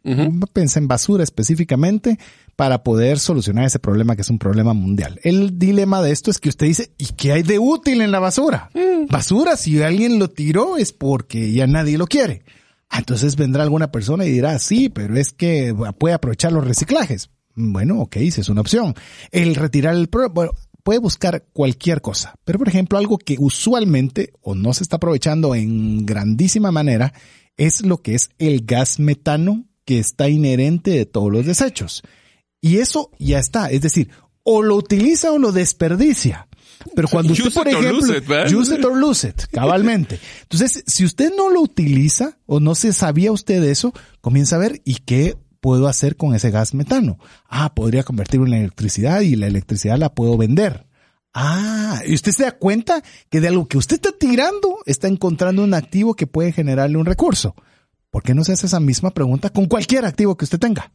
Pensé 0.53 0.79
en 0.79 0.87
basura 0.87 1.23
específicamente 1.23 2.17
para 2.55 2.83
poder 2.83 3.19
solucionar 3.19 3.65
ese 3.65 3.79
problema 3.79 4.15
que 4.15 4.21
es 4.23 4.29
un 4.29 4.39
problema 4.39 4.73
mundial. 4.73 5.19
El 5.23 5.59
dilema 5.59 6.01
de 6.01 6.11
esto 6.11 6.31
es 6.31 6.39
que 6.39 6.49
usted 6.49 6.67
dice, 6.67 6.91
¿y 6.97 7.07
qué 7.17 7.33
hay 7.33 7.43
de 7.43 7.59
útil 7.59 8.01
en 8.01 8.11
la 8.11 8.19
basura? 8.19 8.69
Mm. 8.73 9.07
Basura, 9.07 9.57
si 9.57 9.81
alguien 9.83 10.19
lo 10.19 10.29
tiró 10.29 10.77
es 10.77 10.93
porque 10.93 11.51
ya 11.51 11.67
nadie 11.67 11.97
lo 11.97 12.07
quiere. 12.07 12.43
Ah, 12.89 12.99
entonces 12.99 13.35
vendrá 13.35 13.63
alguna 13.63 13.91
persona 13.91 14.25
y 14.25 14.31
dirá, 14.31 14.57
sí, 14.59 14.89
pero 14.89 15.17
es 15.17 15.31
que 15.31 15.75
puede 15.97 16.13
aprovechar 16.13 16.51
los 16.51 16.65
reciclajes. 16.65 17.29
Bueno, 17.55 18.01
ok, 18.01 18.17
esa 18.17 18.41
es 18.41 18.49
una 18.49 18.61
opción. 18.61 18.95
El 19.31 19.55
retirar 19.55 19.95
el 19.95 20.09
bueno, 20.31 20.51
puede 20.83 20.99
buscar 20.99 21.45
cualquier 21.51 22.01
cosa. 22.01 22.35
Pero, 22.45 22.59
por 22.59 22.69
ejemplo, 22.69 22.97
algo 22.97 23.17
que 23.17 23.37
usualmente 23.39 24.33
o 24.41 24.53
no 24.53 24.73
se 24.73 24.83
está 24.83 24.97
aprovechando 24.97 25.55
en 25.55 26.05
grandísima 26.05 26.71
manera 26.71 27.13
es 27.57 27.81
lo 27.81 28.01
que 28.01 28.13
es 28.13 28.29
el 28.37 28.65
gas 28.65 28.99
metano 28.99 29.65
que 29.83 29.99
está 29.99 30.29
inherente 30.29 30.91
de 30.91 31.05
todos 31.05 31.31
los 31.31 31.45
desechos. 31.45 32.03
Y 32.61 32.77
eso 32.77 33.09
ya 33.17 33.39
está. 33.39 33.71
Es 33.71 33.81
decir, 33.81 34.09
o 34.43 34.61
lo 34.61 34.75
utiliza 34.75 35.31
o 35.31 35.39
lo 35.39 35.51
desperdicia. 35.51 36.47
Pero 36.95 37.07
cuando 37.07 37.33
usted, 37.33 37.53
por 37.53 37.67
ejemplo, 37.67 37.97
use 38.59 38.75
it 38.75 38.85
or 38.85 38.97
lose 38.97 39.27
it, 39.27 39.43
cabalmente. 39.51 40.19
Entonces, 40.43 40.83
si 40.87 41.05
usted 41.05 41.33
no 41.35 41.49
lo 41.49 41.61
utiliza 41.61 42.37
o 42.45 42.59
no 42.59 42.75
se 42.75 42.93
sabía 42.93 43.31
usted 43.31 43.63
eso, 43.63 43.93
comienza 44.21 44.55
a 44.55 44.59
ver 44.59 44.81
y 44.85 44.95
qué 44.95 45.37
puedo 45.61 45.87
hacer 45.87 46.15
con 46.15 46.35
ese 46.35 46.51
gas 46.51 46.73
metano. 46.73 47.17
Ah, 47.49 47.73
podría 47.73 48.03
convertirlo 48.03 48.45
en 48.45 48.53
electricidad 48.53 49.21
y 49.21 49.35
la 49.35 49.47
electricidad 49.47 49.97
la 49.97 50.13
puedo 50.13 50.37
vender. 50.37 50.85
Ah, 51.33 52.01
y 52.05 52.13
usted 52.13 52.31
se 52.31 52.43
da 52.43 52.51
cuenta 52.51 53.03
que 53.29 53.41
de 53.41 53.47
algo 53.47 53.67
que 53.67 53.77
usted 53.77 53.95
está 53.95 54.11
tirando 54.17 54.77
está 54.85 55.07
encontrando 55.07 55.63
un 55.63 55.73
activo 55.73 56.13
que 56.13 56.27
puede 56.27 56.51
generarle 56.51 56.97
un 56.97 57.05
recurso. 57.05 57.55
¿Por 58.09 58.23
qué 58.23 58.33
no 58.33 58.43
se 58.43 58.53
hace 58.53 58.67
esa 58.67 58.79
misma 58.79 59.11
pregunta 59.11 59.49
con 59.49 59.65
cualquier 59.65 60.05
activo 60.05 60.37
que 60.37 60.45
usted 60.45 60.59
tenga? 60.59 60.91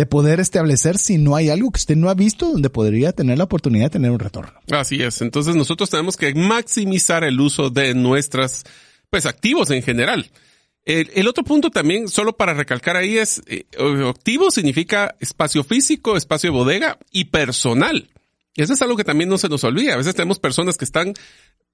De 0.00 0.06
poder 0.06 0.40
establecer 0.40 0.96
si 0.96 1.18
no 1.18 1.36
hay 1.36 1.50
algo 1.50 1.70
que 1.70 1.76
usted 1.76 1.94
no 1.94 2.08
ha 2.08 2.14
visto 2.14 2.50
donde 2.50 2.70
podría 2.70 3.12
tener 3.12 3.36
la 3.36 3.44
oportunidad 3.44 3.84
de 3.84 3.90
tener 3.90 4.10
un 4.10 4.18
retorno. 4.18 4.58
Así 4.70 5.02
es. 5.02 5.20
Entonces 5.20 5.54
nosotros 5.54 5.90
tenemos 5.90 6.16
que 6.16 6.34
maximizar 6.34 7.22
el 7.22 7.38
uso 7.38 7.68
de 7.68 7.94
nuestras, 7.94 8.64
pues, 9.10 9.26
activos 9.26 9.68
en 9.68 9.82
general. 9.82 10.30
El, 10.86 11.28
otro 11.28 11.44
punto 11.44 11.68
también, 11.68 12.08
solo 12.08 12.34
para 12.34 12.54
recalcar 12.54 12.96
ahí, 12.96 13.18
es 13.18 13.42
eh, 13.46 13.66
activo 14.08 14.50
significa 14.50 15.16
espacio 15.20 15.64
físico, 15.64 16.16
espacio 16.16 16.50
de 16.50 16.56
bodega 16.56 16.98
y 17.12 17.26
personal. 17.26 18.08
Eso 18.56 18.72
es 18.72 18.82
algo 18.82 18.96
que 18.96 19.04
también 19.04 19.30
no 19.30 19.38
se 19.38 19.48
nos 19.48 19.64
olvida. 19.64 19.94
A 19.94 19.96
veces 19.96 20.14
tenemos 20.14 20.38
personas 20.38 20.76
que 20.76 20.84
están 20.84 21.14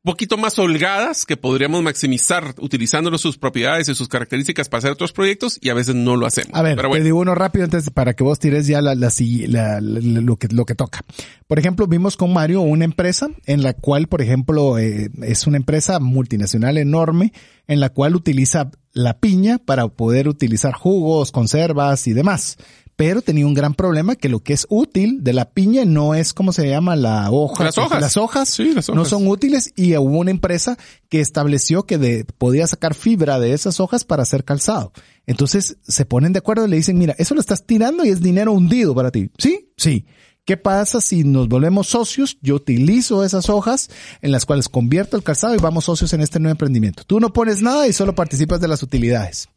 poquito 0.07 0.39
más 0.39 0.59
holgadas 0.59 1.27
que 1.27 1.37
podríamos 1.37 1.83
maximizar 1.83 2.55
utilizando 2.61 3.19
sus 3.19 3.37
propiedades 3.37 3.89
y 3.89 3.95
sus 3.95 4.09
características 4.09 4.69
para 4.69 4.79
hacer 4.79 4.93
otros 4.93 5.13
proyectos 5.13 5.59
y 5.61 5.69
a 5.69 5.75
veces 5.75 5.97
no 5.97 6.17
lo 6.17 6.27
hacemos. 6.27 6.55
A 6.55 6.63
ver, 6.63 6.81
te 6.81 7.03
digo 7.03 7.19
uno 7.19 7.35
rápido 7.35 7.65
antes 7.65 7.91
para 7.91 8.15
que 8.15 8.23
vos 8.23 8.39
tires 8.39 8.67
ya 8.69 8.81
la, 8.81 8.95
la, 8.95 9.81
lo, 9.81 10.37
que, 10.37 10.49
lo 10.49 10.65
que 10.65 10.75
toca. 10.77 11.05
Por 11.49 11.59
ejemplo, 11.59 11.89
vimos 11.89 12.17
con 12.17 12.33
Mario 12.33 12.61
una 12.61 12.85
empresa 12.85 13.29
en 13.47 13.63
la 13.63 13.75
cual, 13.75 14.07
por 14.07 14.23
ejemplo, 14.23 14.79
eh, 14.79 15.11
es 15.23 15.47
una 15.49 15.57
empresa 15.57 15.99
multinacional 15.99 16.79
enorme 16.79 17.33
en 17.67 17.81
la 17.81 17.89
cual 17.91 18.15
utiliza 18.15 18.71
la 18.93 19.19
piña 19.19 19.59
para 19.59 19.89
poder 19.89 20.29
utilizar 20.29 20.73
jugos, 20.73 21.33
conservas 21.33 22.07
y 22.07 22.13
demás 22.13 22.59
pero 22.97 23.21
tenía 23.21 23.47
un 23.47 23.55
gran 23.55 23.75
problema 23.75 24.17
que 24.17 24.31
lo 24.31 24.41
que 24.41 24.55
es 24.55 24.67
útil 24.71 25.23
de 25.23 25.35
la 25.35 25.51
piña 25.51 25.85
no 25.85 26.15
es 26.15 26.33
como 26.33 26.53
se 26.53 26.69
llama 26.69 26.97
la 26.97 27.31
hoja. 27.31 27.63
Las 27.63 27.77
hojas. 27.77 28.01
Las 28.01 28.17
hojas, 28.17 28.49
sí, 28.49 28.73
las 28.73 28.89
hojas. 28.89 28.97
no 28.97 29.05
son 29.05 29.29
útiles 29.29 29.73
y 29.77 29.95
hubo 29.97 30.19
una 30.19 30.31
empresa 30.31 30.79
que 31.11 31.21
estableció 31.21 31.85
que 31.85 31.99
de, 31.99 32.25
podía 32.39 32.67
sacar 32.67 32.95
fibra 32.95 33.39
de 33.39 33.53
esas 33.53 33.81
hojas 33.81 34.05
para 34.05 34.23
hacer 34.23 34.45
calzado. 34.45 34.93
Entonces 35.27 35.77
se 35.83 36.07
ponen 36.07 36.33
de 36.33 36.39
acuerdo 36.39 36.67
y 36.67 36.71
le 36.71 36.77
dicen, 36.77 36.99
mira, 36.99 37.15
eso 37.19 37.35
lo 37.35 37.41
estás 37.41 37.67
tirando 37.67 38.05
y 38.05 38.09
es 38.09 38.23
dinero 38.23 38.53
hundido 38.53 38.95
para 38.95 39.11
ti. 39.11 39.31
¿Sí? 39.37 39.71
Sí. 39.77 40.07
¿Qué 40.47 40.57
pasa 40.57 41.01
si 41.01 41.25
nos 41.25 41.49
volvemos 41.49 41.89
socios? 41.89 42.39
Yo 42.41 42.55
utilizo 42.55 43.25
esas 43.25 43.51
hojas 43.51 43.91
en 44.23 44.33
las 44.33 44.47
cuales 44.47 44.69
convierto 44.69 45.17
el 45.17 45.25
calzado 45.25 45.55
y 45.55 45.59
vamos 45.59 45.85
socios 45.85 46.13
en 46.13 46.23
este 46.23 46.39
nuevo 46.39 46.53
emprendimiento. 46.53 47.03
Tú 47.05 47.21
no 47.21 47.33
pones 47.33 47.63
nada 47.63 47.89
y 47.89 47.93
solo 47.93 48.15
participas 48.15 48.61
de 48.61 48.69
las 48.69 48.83
utilidades 48.83 49.49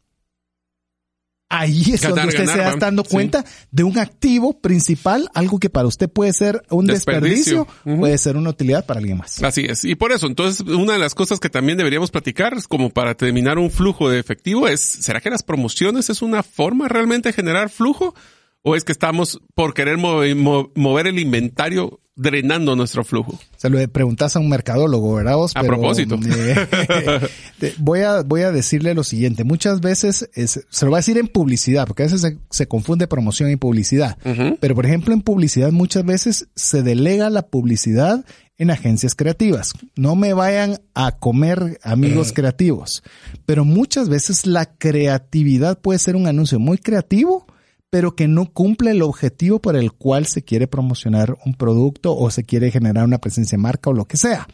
ahí 1.50 1.82
es 1.92 2.00
donde 2.00 2.28
usted 2.28 2.46
se 2.46 2.58
está 2.58 2.76
dando 2.76 3.04
cuenta 3.04 3.44
de 3.70 3.84
un 3.84 3.98
activo 3.98 4.58
principal, 4.60 5.28
algo 5.34 5.58
que 5.58 5.68
para 5.68 5.88
usted 5.88 6.08
puede 6.08 6.32
ser 6.32 6.62
un 6.70 6.86
desperdicio, 6.86 7.66
puede 7.84 8.16
ser 8.16 8.36
una 8.36 8.50
utilidad 8.50 8.86
para 8.86 9.00
alguien 9.00 9.18
más. 9.18 9.42
Así 9.42 9.66
es. 9.68 9.84
Y 9.84 9.96
por 9.96 10.12
eso, 10.12 10.26
entonces, 10.26 10.60
una 10.66 10.94
de 10.94 10.98
las 10.98 11.14
cosas 11.14 11.40
que 11.40 11.50
también 11.50 11.76
deberíamos 11.76 12.10
platicar, 12.10 12.56
como 12.68 12.90
para 12.90 13.14
terminar 13.14 13.58
un 13.58 13.70
flujo 13.70 14.08
de 14.08 14.20
efectivo, 14.20 14.68
es, 14.68 14.80
¿será 14.80 15.20
que 15.20 15.28
las 15.28 15.42
promociones 15.42 16.08
es 16.08 16.22
una 16.22 16.42
forma 16.42 16.88
realmente 16.88 17.30
de 17.30 17.32
generar 17.34 17.68
flujo? 17.68 18.14
¿O 18.62 18.76
es 18.76 18.84
que 18.84 18.92
estamos 18.92 19.40
por 19.54 19.74
querer 19.74 19.96
mover 19.98 21.06
el 21.06 21.18
inventario 21.18 22.00
drenando 22.20 22.76
nuestro 22.76 23.02
flujo. 23.02 23.38
Se 23.56 23.70
lo 23.70 23.86
preguntas 23.88 24.36
a 24.36 24.40
un 24.40 24.48
mercadólogo, 24.50 25.14
¿verdad 25.14 25.36
vos? 25.36 25.52
A 25.54 25.62
propósito. 25.62 26.18
Eh, 26.22 27.74
voy, 27.78 28.00
a, 28.00 28.22
voy 28.22 28.42
a 28.42 28.52
decirle 28.52 28.94
lo 28.94 29.04
siguiente. 29.04 29.42
Muchas 29.42 29.80
veces, 29.80 30.28
se 30.34 30.84
lo 30.84 30.90
voy 30.90 30.98
a 30.98 31.00
decir 31.00 31.16
en 31.16 31.28
publicidad, 31.28 31.86
porque 31.86 32.02
a 32.02 32.06
veces 32.06 32.36
se, 32.50 32.68
confunde 32.68 33.06
promoción 33.06 33.50
y 33.50 33.56
publicidad. 33.56 34.18
Pero, 34.60 34.74
por 34.74 34.84
ejemplo, 34.84 35.14
en 35.14 35.22
publicidad 35.22 35.72
muchas 35.72 36.04
veces 36.04 36.48
se 36.54 36.82
delega 36.82 37.30
la 37.30 37.46
publicidad 37.46 38.24
en 38.58 38.70
agencias 38.70 39.14
creativas. 39.14 39.72
No 39.96 40.14
me 40.14 40.34
vayan 40.34 40.78
a 40.94 41.12
comer 41.12 41.80
amigos 41.82 42.34
creativos. 42.34 43.02
Pero 43.46 43.64
muchas 43.64 44.10
veces 44.10 44.46
la 44.46 44.66
creatividad 44.66 45.80
puede 45.80 45.98
ser 45.98 46.16
un 46.16 46.26
anuncio 46.26 46.58
muy 46.58 46.76
creativo, 46.76 47.46
pero 47.90 48.14
que 48.14 48.28
no 48.28 48.52
cumple 48.52 48.92
el 48.92 49.02
objetivo 49.02 49.60
por 49.60 49.76
el 49.76 49.92
cual 49.92 50.26
se 50.26 50.42
quiere 50.42 50.68
promocionar 50.68 51.36
un 51.44 51.54
producto 51.54 52.16
o 52.16 52.30
se 52.30 52.44
quiere 52.44 52.70
generar 52.70 53.04
una 53.04 53.18
presencia 53.18 53.56
de 53.56 53.62
marca 53.62 53.90
o 53.90 53.92
lo 53.92 54.06
que 54.06 54.16
sea. 54.16 54.46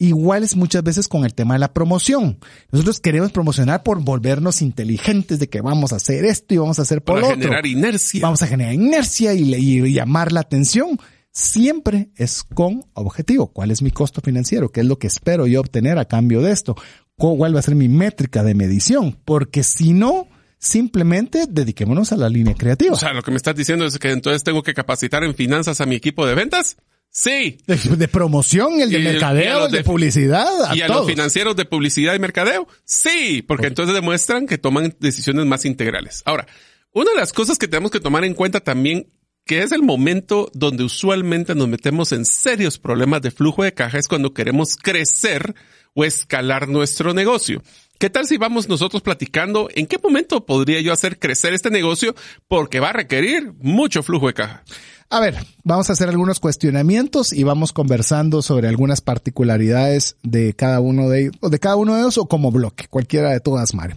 Igual 0.00 0.44
es 0.44 0.54
muchas 0.54 0.84
veces 0.84 1.08
con 1.08 1.24
el 1.24 1.34
tema 1.34 1.54
de 1.54 1.60
la 1.60 1.72
promoción. 1.72 2.38
Nosotros 2.70 3.00
queremos 3.00 3.32
promocionar 3.32 3.82
por 3.82 4.00
volvernos 4.04 4.62
inteligentes 4.62 5.40
de 5.40 5.48
que 5.48 5.60
vamos 5.60 5.92
a 5.92 5.96
hacer 5.96 6.24
esto 6.24 6.54
y 6.54 6.58
vamos 6.58 6.78
a 6.78 6.82
hacer 6.82 7.02
por 7.02 7.16
Para 7.16 7.28
otro. 7.28 7.40
generar 7.40 7.66
inercia. 7.66 8.20
Vamos 8.22 8.42
a 8.42 8.46
generar 8.46 8.74
inercia 8.74 9.34
y, 9.34 9.52
y 9.54 9.92
llamar 9.92 10.30
la 10.30 10.40
atención. 10.40 11.00
Siempre 11.32 12.10
es 12.14 12.44
con 12.44 12.84
objetivo. 12.94 13.48
¿Cuál 13.48 13.72
es 13.72 13.82
mi 13.82 13.90
costo 13.90 14.20
financiero? 14.20 14.70
¿Qué 14.70 14.80
es 14.80 14.86
lo 14.86 15.00
que 15.00 15.08
espero 15.08 15.48
yo 15.48 15.60
obtener 15.60 15.98
a 15.98 16.04
cambio 16.04 16.42
de 16.42 16.52
esto? 16.52 16.76
¿Cuál 17.16 17.56
va 17.56 17.58
a 17.58 17.62
ser 17.62 17.74
mi 17.74 17.88
métrica 17.88 18.44
de 18.44 18.54
medición? 18.54 19.18
Porque 19.24 19.64
si 19.64 19.94
no, 19.94 20.28
Simplemente 20.58 21.44
dediquémonos 21.48 22.12
a 22.12 22.16
la 22.16 22.28
línea 22.28 22.54
creativa. 22.54 22.92
O 22.92 22.96
sea, 22.96 23.12
lo 23.12 23.22
que 23.22 23.30
me 23.30 23.36
estás 23.36 23.54
diciendo 23.54 23.86
es 23.86 23.98
que 23.98 24.10
entonces 24.10 24.42
tengo 24.42 24.62
que 24.62 24.74
capacitar 24.74 25.22
en 25.22 25.34
finanzas 25.34 25.80
a 25.80 25.86
mi 25.86 25.94
equipo 25.94 26.26
de 26.26 26.34
ventas. 26.34 26.76
Sí. 27.10 27.58
De, 27.66 28.08
promoción, 28.08 28.80
el 28.80 28.90
de 28.90 28.98
mercadeo, 28.98 29.66
el 29.66 29.72
de, 29.72 29.82
publicidad. 29.82 30.74
y 30.74 30.82
a 30.82 30.88
los 30.88 31.06
financieros 31.06 31.56
de 31.56 31.64
publicidad 31.64 32.14
y 32.14 32.18
mercadeo. 32.18 32.68
Sí, 32.84 33.42
porque 33.46 33.68
entonces 33.68 33.94
demuestran 33.94 34.46
que 34.46 34.58
toman 34.58 34.94
decisiones 35.00 35.46
más 35.46 35.64
integrales. 35.64 36.22
Ahora, 36.26 36.46
una 36.92 37.10
de 37.10 37.16
las 37.16 37.32
cosas 37.32 37.58
que 37.58 37.68
tenemos 37.68 37.90
que 37.90 38.00
tomar 38.00 38.24
en 38.24 38.34
cuenta 38.34 38.60
también, 38.60 39.10
que 39.44 39.62
es 39.62 39.72
el 39.72 39.82
momento 39.82 40.50
donde 40.54 40.84
usualmente 40.84 41.54
nos 41.54 41.68
metemos 41.68 42.12
en 42.12 42.24
serios 42.24 42.78
problemas 42.78 43.22
de 43.22 43.30
flujo 43.30 43.62
de 43.62 43.74
caja, 43.74 43.98
es 43.98 44.06
cuando 44.06 44.34
queremos 44.34 44.76
crecer 44.76 45.54
o 45.94 46.04
escalar 46.04 46.68
nuestro 46.68 47.14
negocio. 47.14 47.62
¿Qué 47.98 48.10
tal 48.10 48.28
si 48.28 48.36
vamos 48.36 48.68
nosotros 48.68 49.02
platicando 49.02 49.68
en 49.74 49.88
qué 49.88 49.98
momento 49.98 50.46
podría 50.46 50.80
yo 50.80 50.92
hacer 50.92 51.18
crecer 51.18 51.52
este 51.52 51.68
negocio? 51.68 52.14
Porque 52.46 52.78
va 52.78 52.90
a 52.90 52.92
requerir 52.92 53.54
mucho 53.58 54.04
flujo 54.04 54.28
de 54.28 54.34
caja. 54.34 54.62
A 55.10 55.18
ver, 55.18 55.34
vamos 55.64 55.90
a 55.90 55.94
hacer 55.94 56.08
algunos 56.08 56.38
cuestionamientos 56.38 57.32
y 57.32 57.42
vamos 57.42 57.72
conversando 57.72 58.40
sobre 58.40 58.68
algunas 58.68 59.00
particularidades 59.00 60.16
de 60.22 60.54
cada 60.54 60.78
uno 60.78 61.08
de 61.08 61.22
ellos, 61.22 61.32
o 61.40 61.50
de 61.50 61.58
cada 61.58 61.74
uno 61.74 61.96
de 61.96 62.02
ellos 62.02 62.18
o 62.18 62.26
como 62.26 62.52
bloque, 62.52 62.86
cualquiera 62.88 63.30
de 63.30 63.40
todas, 63.40 63.74
Mario. 63.74 63.96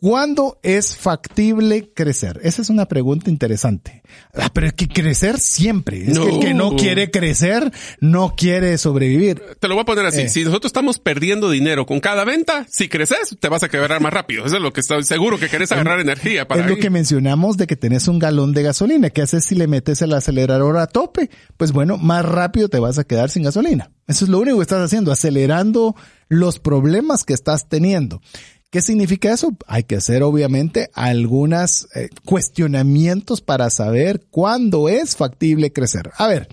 ¿Cuándo 0.00 0.58
es 0.62 0.96
factible 0.96 1.92
crecer? 1.92 2.40
Esa 2.42 2.62
es 2.62 2.70
una 2.70 2.86
pregunta 2.86 3.28
interesante. 3.28 4.02
Ah, 4.34 4.48
pero 4.50 4.68
es 4.68 4.72
que 4.72 4.88
crecer 4.88 5.38
siempre. 5.38 6.10
Es 6.10 6.18
que 6.18 6.28
el 6.28 6.40
que 6.40 6.54
no 6.54 6.74
quiere 6.74 7.10
crecer 7.10 7.70
no 8.00 8.34
quiere 8.34 8.78
sobrevivir. 8.78 9.42
Te 9.60 9.68
lo 9.68 9.74
voy 9.74 9.82
a 9.82 9.84
poner 9.84 10.06
así. 10.06 10.22
Eh. 10.22 10.28
Si 10.30 10.42
nosotros 10.42 10.70
estamos 10.70 10.98
perdiendo 10.98 11.50
dinero 11.50 11.84
con 11.84 12.00
cada 12.00 12.24
venta, 12.24 12.66
si 12.70 12.88
creces, 12.88 13.36
te 13.38 13.48
vas 13.50 13.62
a 13.62 13.68
quebrar 13.68 14.00
más 14.00 14.12
rápido. 14.12 14.46
Eso 14.46 14.56
es 14.56 14.62
lo 14.62 14.72
que 14.72 14.80
estoy 14.80 15.02
seguro 15.04 15.38
que 15.38 15.50
querés 15.50 15.70
agarrar 15.70 16.00
energía 16.00 16.48
para. 16.48 16.62
Es 16.62 16.70
lo 16.70 16.78
que 16.78 16.88
mencionamos 16.88 17.58
de 17.58 17.66
que 17.66 17.76
tenés 17.76 18.08
un 18.08 18.18
galón 18.18 18.54
de 18.54 18.62
gasolina. 18.62 19.10
¿Qué 19.10 19.20
haces 19.20 19.44
si 19.44 19.54
le 19.54 19.66
metes 19.66 20.00
el 20.00 20.14
acelerador 20.14 20.78
a 20.78 20.86
tope? 20.86 21.28
Pues 21.58 21.72
bueno, 21.72 21.98
más 21.98 22.24
rápido 22.24 22.70
te 22.70 22.78
vas 22.78 22.98
a 22.98 23.04
quedar 23.04 23.28
sin 23.28 23.42
gasolina. 23.42 23.90
Eso 24.08 24.24
es 24.24 24.30
lo 24.30 24.38
único 24.38 24.56
que 24.56 24.62
estás 24.62 24.82
haciendo, 24.82 25.12
acelerando 25.12 25.94
los 26.28 26.58
problemas 26.58 27.24
que 27.24 27.34
estás 27.34 27.68
teniendo. 27.68 28.22
¿Qué 28.70 28.82
significa 28.82 29.32
eso? 29.32 29.50
Hay 29.66 29.82
que 29.82 29.96
hacer 29.96 30.22
obviamente 30.22 30.90
algunos 30.94 31.88
eh, 31.96 32.08
cuestionamientos 32.24 33.40
para 33.40 33.68
saber 33.68 34.26
cuándo 34.30 34.88
es 34.88 35.16
factible 35.16 35.72
crecer. 35.72 36.12
A 36.16 36.28
ver, 36.28 36.46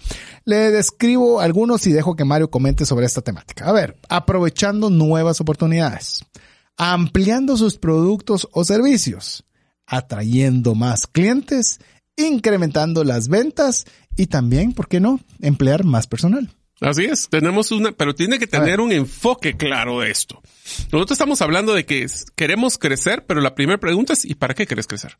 le 0.44 0.72
describo 0.72 1.42
algunos 1.42 1.86
y 1.86 1.92
dejo 1.92 2.16
que 2.16 2.26
Mario 2.26 2.50
comente 2.50 2.88
sobre 2.88 3.06
esta 3.06 3.22
temática. 3.22 3.66
A 3.66 3.72
ver, 3.72 3.98
aprovechando 4.10 4.90
nuevas 4.90 5.42
oportunidades, 5.42 6.26
ampliando 6.76 7.56
sus 7.56 7.78
productos 7.78 8.48
o 8.52 8.64
servicios, 8.64 9.46
atrayendo 9.86 10.74
más 10.74 11.06
clientes, 11.06 11.80
incrementando 12.16 13.04
las 13.04 13.28
ventas 13.28 13.86
y 14.16 14.26
también, 14.26 14.74
¿por 14.74 14.88
qué 14.88 15.00
no?, 15.00 15.20
emplear 15.40 15.84
más 15.84 16.08
personal. 16.08 16.57
Así 16.80 17.06
es, 17.06 17.28
tenemos 17.30 17.72
una, 17.72 17.92
pero 17.92 18.14
tiene 18.14 18.38
que 18.38 18.46
tener 18.46 18.80
un 18.80 18.92
enfoque 18.92 19.58
claro 19.58 20.02
de 20.02 20.12
esto. 20.12 20.42
Nosotros 20.92 21.12
estamos 21.12 21.42
hablando 21.42 21.74
de 21.74 21.86
que 21.86 22.06
queremos 22.36 22.78
crecer, 22.78 23.26
pero 23.26 23.42
la 23.42 23.56
primera 23.56 23.80
pregunta 23.80 24.14
es, 24.14 24.26
¿y 24.26 24.36
para 24.36 24.54
qué 24.54 24.68
querés 24.68 24.86
crecer? 24.86 25.18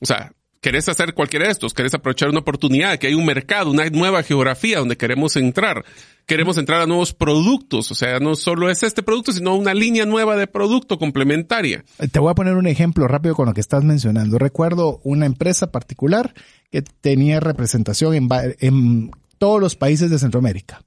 O 0.00 0.06
sea, 0.06 0.32
¿querés 0.60 0.88
hacer 0.88 1.14
cualquiera 1.14 1.46
de 1.46 1.52
estos? 1.52 1.74
¿Querés 1.74 1.94
aprovechar 1.94 2.28
una 2.28 2.40
oportunidad? 2.40 2.98
Que 2.98 3.06
hay 3.06 3.14
un 3.14 3.24
mercado, 3.24 3.70
una 3.70 3.88
nueva 3.90 4.24
geografía 4.24 4.80
donde 4.80 4.96
queremos 4.96 5.36
entrar. 5.36 5.84
Queremos 6.26 6.58
entrar 6.58 6.80
a 6.80 6.86
nuevos 6.86 7.12
productos. 7.12 7.92
O 7.92 7.94
sea, 7.94 8.18
no 8.18 8.34
solo 8.34 8.68
es 8.68 8.82
este 8.82 9.04
producto, 9.04 9.32
sino 9.32 9.54
una 9.54 9.74
línea 9.74 10.06
nueva 10.06 10.36
de 10.36 10.48
producto 10.48 10.98
complementaria. 10.98 11.84
Te 12.10 12.18
voy 12.18 12.32
a 12.32 12.34
poner 12.34 12.54
un 12.54 12.66
ejemplo 12.66 13.06
rápido 13.06 13.36
con 13.36 13.46
lo 13.46 13.54
que 13.54 13.60
estás 13.60 13.84
mencionando. 13.84 14.40
Recuerdo 14.40 15.00
una 15.04 15.26
empresa 15.26 15.70
particular 15.70 16.34
que 16.72 16.82
tenía 16.82 17.38
representación 17.38 18.14
en, 18.14 18.28
en 18.58 19.10
todos 19.42 19.60
los 19.60 19.74
países 19.74 20.08
de 20.08 20.20
Centroamérica. 20.20 20.84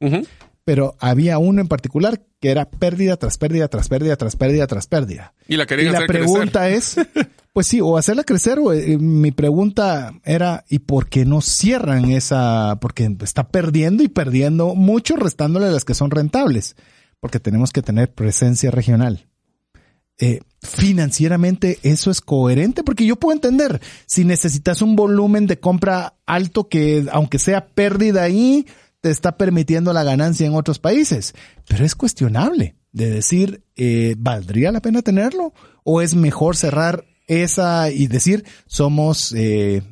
Pero 0.63 0.95
había 1.01 1.39
uno 1.39 1.59
en 1.59 1.67
particular 1.67 2.21
que 2.39 2.51
era 2.51 2.69
pérdida 2.69 3.17
tras 3.17 3.37
pérdida 3.37 3.67
tras 3.67 3.89
pérdida 3.89 4.15
tras 4.15 4.37
pérdida 4.37 4.65
tras 4.65 4.87
pérdida. 4.87 5.33
Y 5.49 5.57
la 5.57 5.65
querían 5.65 5.93
y 5.93 5.99
la 5.99 6.07
pregunta 6.07 6.69
es, 6.69 6.95
pues 7.51 7.67
sí, 7.67 7.81
o 7.81 7.97
hacerla 7.97 8.23
crecer 8.23 8.59
o 8.59 8.71
eh, 8.71 8.97
mi 8.97 9.31
pregunta 9.31 10.13
era, 10.23 10.63
¿y 10.69 10.79
por 10.79 11.09
qué 11.09 11.25
no 11.25 11.41
cierran 11.41 12.11
esa? 12.11 12.77
Porque 12.79 13.13
está 13.23 13.49
perdiendo 13.49 14.03
y 14.03 14.07
perdiendo 14.07 14.73
mucho 14.73 15.17
restándole 15.17 15.69
las 15.69 15.83
que 15.83 15.93
son 15.93 16.09
rentables. 16.09 16.77
Porque 17.19 17.41
tenemos 17.41 17.73
que 17.73 17.81
tener 17.81 18.13
presencia 18.13 18.71
regional. 18.71 19.27
Eh, 20.17 20.39
financieramente 20.61 21.77
eso 21.83 22.09
es 22.09 22.21
coherente 22.21 22.83
porque 22.83 23.05
yo 23.05 23.17
puedo 23.17 23.35
entender 23.35 23.81
si 24.05 24.23
necesitas 24.23 24.81
un 24.81 24.95
volumen 24.95 25.45
de 25.45 25.59
compra 25.59 26.15
alto 26.25 26.69
que 26.69 27.05
aunque 27.11 27.37
sea 27.37 27.67
pérdida 27.67 28.23
ahí 28.23 28.65
te 29.01 29.09
está 29.09 29.37
permitiendo 29.37 29.91
la 29.91 30.03
ganancia 30.03 30.47
en 30.47 30.55
otros 30.55 30.79
países, 30.79 31.35
pero 31.67 31.83
es 31.83 31.95
cuestionable 31.95 32.75
de 32.93 33.09
decir 33.09 33.65
eh, 33.75 34.15
valdría 34.17 34.71
la 34.71 34.81
pena 34.81 35.01
tenerlo 35.01 35.53
o 35.83 36.01
es 36.01 36.15
mejor 36.15 36.55
cerrar 36.55 37.03
esa 37.27 37.91
y 37.91 38.07
decir 38.07 38.45
somos 38.67 39.33
eh, 39.35 39.83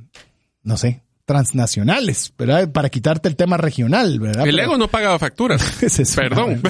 no 0.64 0.78
sé 0.78 1.04
transnacionales, 1.34 2.32
¿verdad? 2.38 2.72
Para 2.72 2.90
quitarte 2.90 3.28
el 3.28 3.36
tema 3.36 3.58
regional, 3.58 4.20
¿verdad? 4.20 4.48
El 4.48 4.60
ego 4.60 4.78
no 4.78 4.88
paga 4.88 5.18
facturas. 5.18 5.64
Perdón. 6.16 6.62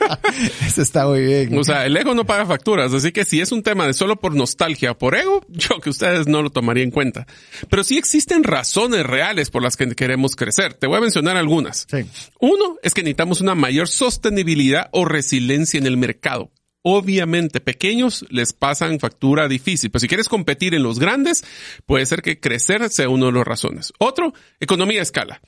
Eso 0.66 0.82
está 0.82 1.06
muy 1.06 1.24
bien. 1.24 1.58
O 1.58 1.64
sea, 1.64 1.86
el 1.86 1.96
ego 1.96 2.14
no 2.14 2.26
paga 2.26 2.44
facturas, 2.44 2.92
así 2.92 3.10
que 3.10 3.24
si 3.24 3.40
es 3.40 3.52
un 3.52 3.62
tema 3.62 3.86
de 3.86 3.94
solo 3.94 4.16
por 4.16 4.34
nostalgia 4.34 4.90
o 4.90 4.98
por 4.98 5.14
ego, 5.14 5.40
yo 5.48 5.80
que 5.80 5.88
ustedes 5.88 6.26
no 6.26 6.42
lo 6.42 6.50
tomaría 6.50 6.84
en 6.84 6.90
cuenta. 6.90 7.26
Pero 7.70 7.84
sí 7.84 7.96
existen 7.96 8.44
razones 8.44 9.06
reales 9.06 9.48
por 9.48 9.62
las 9.62 9.78
que 9.78 9.88
queremos 9.94 10.36
crecer. 10.36 10.74
Te 10.74 10.86
voy 10.86 10.98
a 10.98 11.00
mencionar 11.00 11.38
algunas. 11.38 11.86
Sí. 11.90 12.04
Uno 12.38 12.76
es 12.82 12.92
que 12.92 13.02
necesitamos 13.02 13.40
una 13.40 13.54
mayor 13.54 13.88
sostenibilidad 13.88 14.90
o 14.92 15.06
resiliencia 15.06 15.78
en 15.78 15.86
el 15.86 15.96
mercado 15.96 16.50
obviamente 16.82 17.60
pequeños 17.60 18.26
les 18.28 18.52
pasan 18.52 19.00
factura 19.00 19.48
difícil. 19.48 19.90
Pero 19.90 20.00
si 20.00 20.08
quieres 20.08 20.28
competir 20.28 20.74
en 20.74 20.82
los 20.82 20.98
grandes, 20.98 21.44
puede 21.86 22.06
ser 22.06 22.22
que 22.22 22.40
crecer 22.40 22.88
sea 22.90 23.08
una 23.08 23.26
de 23.26 23.32
las 23.32 23.46
razones. 23.46 23.92
Otro, 23.98 24.34
economía 24.60 25.00
a 25.00 25.02
escala. 25.02 25.40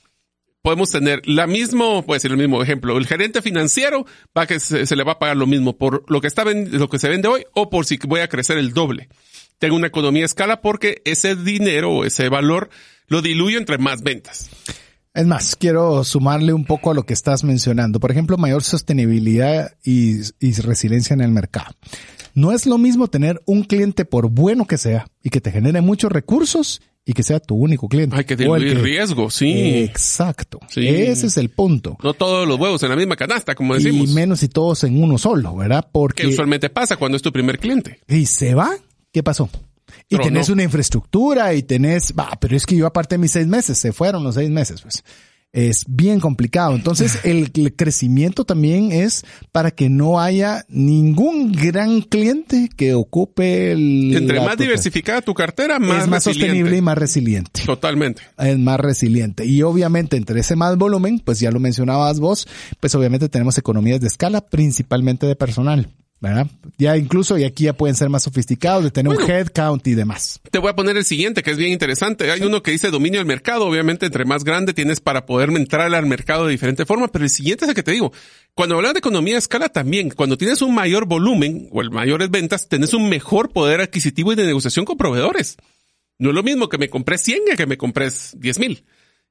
Podemos 0.61 0.89
tener 0.89 1.21
la 1.27 1.45
mismo, 1.45 2.03
puede 2.03 2.19
ser 2.19 2.31
el 2.31 2.37
mismo 2.37 2.63
ejemplo. 2.63 2.97
El 2.97 3.05
gerente 3.05 3.43
financiero 3.43 4.05
va 4.35 4.47
que 4.47 4.59
se, 4.59 4.95
le 4.95 5.03
va 5.03 5.13
a 5.13 5.19
pagar 5.19 5.37
lo 5.37 5.45
mismo 5.45 5.77
por 5.77 6.09
lo 6.09 6.21
que 6.21 6.27
está 6.27 6.43
lo 6.43 6.89
que 6.89 6.97
se 6.97 7.09
vende 7.09 7.27
hoy 7.27 7.45
o 7.53 7.69
por 7.69 7.85
si 7.85 7.97
voy 7.97 8.21
a 8.21 8.29
crecer 8.29 8.57
el 8.57 8.73
doble. 8.73 9.09
Tengo 9.59 9.75
una 9.75 9.87
economía 9.87 10.23
a 10.23 10.25
escala 10.25 10.61
porque 10.61 11.03
ese 11.05 11.35
dinero 11.35 11.91
o 11.91 12.05
ese 12.05 12.29
valor 12.29 12.69
lo 13.07 13.21
diluyo 13.21 13.59
entre 13.59 13.77
más 13.77 14.01
ventas. 14.01 14.49
Es 15.15 15.25
más, 15.25 15.55
quiero 15.55 16.03
sumarle 16.03 16.51
un 16.51 16.65
poco 16.65 16.91
a 16.91 16.93
lo 16.93 17.05
que 17.05 17.13
estás 17.13 17.45
mencionando. 17.45 18.01
Por 18.01 18.11
ejemplo, 18.11 18.37
mayor 18.37 18.63
sostenibilidad 18.63 19.71
y, 19.81 20.21
resiliencia 20.61 21.13
en 21.13 21.21
el 21.21 21.31
mercado. 21.31 21.73
No 22.33 22.51
es 22.51 22.65
lo 22.65 22.77
mismo 22.77 23.07
tener 23.07 23.41
un 23.45 23.63
cliente 23.63 24.03
por 24.03 24.29
bueno 24.29 24.65
que 24.65 24.77
sea 24.77 25.07
y 25.23 25.29
que 25.29 25.39
te 25.39 25.53
genere 25.53 25.79
muchos 25.79 26.11
recursos 26.11 26.81
y 27.05 27.13
que 27.13 27.23
sea 27.23 27.39
tu 27.39 27.55
único 27.55 27.87
cliente. 27.87 28.17
Hay 28.17 28.25
que 28.25 28.35
diluir 28.35 28.81
riesgo, 28.81 29.29
sí. 29.29 29.53
Exacto. 29.83 30.59
Ese 30.75 31.27
es 31.27 31.37
el 31.37 31.49
punto. 31.49 31.97
No 32.03 32.13
todos 32.13 32.45
los 32.45 32.59
huevos 32.59 32.83
en 32.83 32.89
la 32.89 32.97
misma 32.97 33.15
canasta, 33.15 33.55
como 33.55 33.73
decimos. 33.73 34.09
Y 34.09 34.13
menos 34.13 34.43
y 34.43 34.49
todos 34.49 34.83
en 34.83 35.01
uno 35.01 35.17
solo, 35.17 35.55
¿verdad? 35.55 35.87
Porque... 35.93 36.23
Que 36.23 36.29
usualmente 36.29 36.69
pasa 36.69 36.97
cuando 36.97 37.15
es 37.15 37.21
tu 37.21 37.31
primer 37.31 37.57
cliente. 37.57 38.01
Y 38.09 38.25
se 38.25 38.53
va, 38.53 38.71
¿qué 39.13 39.23
pasó? 39.23 39.49
Y 40.09 40.17
tenés 40.17 40.49
una 40.49 40.63
infraestructura 40.63 41.53
y 41.53 41.63
tenés, 41.63 42.13
va, 42.17 42.31
pero 42.39 42.55
es 42.55 42.65
que 42.65 42.75
yo 42.75 42.87
aparte 42.87 43.15
de 43.15 43.19
mis 43.19 43.31
seis 43.31 43.47
meses, 43.47 43.77
se 43.77 43.93
fueron 43.93 44.23
los 44.23 44.35
seis 44.35 44.49
meses, 44.49 44.81
pues. 44.81 45.03
Es 45.55 45.85
bien 45.87 46.19
complicado. 46.19 46.75
Entonces, 46.75 47.19
el, 47.23 47.53
crecimiento 47.77 48.43
también 48.43 48.91
es 48.91 49.23
para 49.53 49.71
que 49.71 49.89
no 49.89 50.19
haya 50.19 50.65
ningún 50.67 51.53
gran 51.53 52.01
cliente 52.01 52.69
que 52.75 52.93
ocupe 52.93 53.71
el... 53.71 54.13
Entre 54.17 54.41
más 54.41 54.57
diversificada 54.57 55.21
tu 55.21 55.33
cartera, 55.33 55.79
más 55.79 56.03
Es 56.03 56.09
más 56.09 56.23
sostenible 56.25 56.75
y 56.75 56.81
más 56.81 56.97
resiliente. 56.97 57.61
Totalmente. 57.65 58.21
Es 58.37 58.59
más 58.59 58.81
resiliente. 58.81 59.45
Y 59.45 59.61
obviamente, 59.61 60.17
entre 60.17 60.41
ese 60.41 60.57
más 60.57 60.75
volumen, 60.75 61.21
pues 61.23 61.39
ya 61.39 61.51
lo 61.51 61.61
mencionabas 61.61 62.19
vos, 62.19 62.49
pues 62.81 62.93
obviamente 62.95 63.29
tenemos 63.29 63.57
economías 63.57 64.01
de 64.01 64.07
escala, 64.07 64.41
principalmente 64.41 65.25
de 65.25 65.37
personal. 65.37 65.89
¿Verdad? 66.25 66.47
Ya 66.77 66.97
incluso, 66.97 67.37
y 67.37 67.43
aquí 67.43 67.65
ya 67.65 67.73
pueden 67.73 67.95
ser 67.95 68.09
más 68.09 68.23
sofisticados, 68.23 68.83
de 68.83 68.91
tener 68.91 69.15
un 69.15 69.29
head 69.29 69.47
count 69.47 69.85
y 69.87 69.93
demás. 69.93 70.39
Te 70.49 70.59
voy 70.59 70.69
a 70.69 70.75
poner 70.75 70.97
el 70.97 71.05
siguiente, 71.05 71.43
que 71.43 71.51
es 71.51 71.57
bien 71.57 71.71
interesante. 71.71 72.31
Hay 72.31 72.41
uno 72.41 72.63
que 72.63 72.71
dice 72.71 72.89
dominio 72.89 73.19
del 73.19 73.27
mercado. 73.27 73.65
Obviamente, 73.65 74.07
entre 74.07 74.25
más 74.25 74.43
grande 74.43 74.73
tienes 74.73 74.99
para 74.99 75.25
poder 75.25 75.49
entrar 75.51 75.93
al 75.93 76.05
mercado 76.07 76.45
de 76.45 76.51
diferente 76.51 76.85
forma, 76.85 77.07
pero 77.09 77.23
el 77.23 77.29
siguiente 77.29 77.65
es 77.65 77.69
el 77.69 77.75
que 77.75 77.83
te 77.83 77.91
digo. 77.91 78.11
Cuando 78.55 78.75
hablas 78.75 78.93
de 78.93 78.99
economía 78.99 79.35
de 79.35 79.39
escala 79.39 79.69
también, 79.69 80.09
cuando 80.09 80.37
tienes 80.37 80.61
un 80.61 80.73
mayor 80.73 81.05
volumen 81.05 81.69
o 81.71 81.81
el 81.81 81.91
mayores 81.91 82.31
ventas, 82.31 82.67
tenés 82.67 82.93
un 82.93 83.07
mejor 83.07 83.51
poder 83.51 83.81
adquisitivo 83.81 84.33
y 84.33 84.35
de 84.35 84.45
negociación 84.45 84.85
con 84.85 84.97
proveedores. 84.97 85.57
No 86.17 86.29
es 86.29 86.35
lo 86.35 86.43
mismo 86.43 86.69
que 86.69 86.77
me 86.77 86.89
compré 86.89 87.17
100 87.17 87.41
que 87.49 87.55
que 87.57 87.65
me 87.67 87.77
compré 87.77 88.09
10 88.33 88.59
mil. 88.59 88.83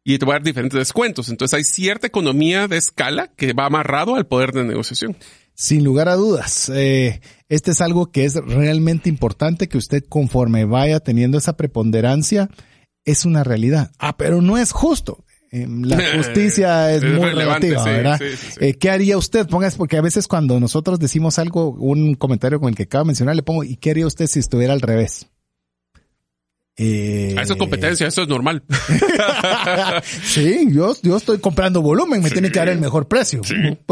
Y 0.06 0.18
te 0.18 0.26
voy 0.26 0.32
a 0.32 0.36
dar 0.36 0.42
diferentes 0.42 0.78
descuentos. 0.78 1.30
Entonces 1.30 1.56
hay 1.56 1.64
cierta 1.64 2.06
economía 2.06 2.68
de 2.68 2.76
escala 2.76 3.28
que 3.36 3.54
va 3.54 3.66
amarrado 3.66 4.16
al 4.16 4.26
poder 4.26 4.52
de 4.52 4.64
negociación. 4.64 5.16
Sin 5.54 5.84
lugar 5.84 6.08
a 6.08 6.16
dudas, 6.16 6.70
eh, 6.74 7.20
este 7.48 7.70
es 7.70 7.80
algo 7.80 8.10
que 8.10 8.24
es 8.24 8.34
realmente 8.34 9.08
importante 9.08 9.68
que 9.68 9.78
usted 9.78 10.04
conforme 10.08 10.64
vaya 10.64 11.00
teniendo 11.00 11.38
esa 11.38 11.56
preponderancia, 11.56 12.50
es 13.04 13.24
una 13.24 13.44
realidad. 13.44 13.92
Ah, 13.98 14.16
pero 14.16 14.42
no 14.42 14.58
es 14.58 14.72
justo. 14.72 15.24
Em, 15.52 15.84
la 15.84 15.98
justicia 16.16 16.92
es, 16.92 17.04
muy 17.04 17.30
relativa, 17.30 17.84
¿verdad? 17.84 18.20
Eh, 18.58 18.74
¿Qué 18.74 18.90
haría 18.90 19.16
usted? 19.16 19.46
Pongas, 19.46 19.76
porque 19.76 19.96
a 19.96 20.02
veces 20.02 20.26
cuando 20.26 20.58
nosotros 20.58 20.98
decimos 20.98 21.38
algo, 21.38 21.70
un 21.70 22.16
comentario 22.16 22.58
con 22.58 22.70
el 22.70 22.74
que 22.74 22.84
acabo 22.84 23.04
de 23.04 23.08
mencionar, 23.08 23.36
le 23.36 23.44
pongo, 23.44 23.62
¿y 23.62 23.76
qué 23.76 23.90
haría 23.90 24.08
usted 24.08 24.26
si 24.26 24.40
estuviera 24.40 24.72
al 24.72 24.80
revés? 24.80 25.28
Eh, 26.76 27.36
eso 27.40 27.52
es 27.52 27.58
competencia, 27.58 28.08
eso 28.08 28.22
es 28.22 28.28
normal. 28.28 28.64
sí, 30.24 30.66
yo, 30.70 30.96
yo 31.02 31.16
estoy 31.16 31.38
comprando 31.38 31.80
volumen, 31.82 32.20
me 32.20 32.30
tiene 32.30 32.50
que 32.50 32.58
dar 32.58 32.68
el 32.68 32.80
mejor 32.80 33.06
precio. 33.06 33.42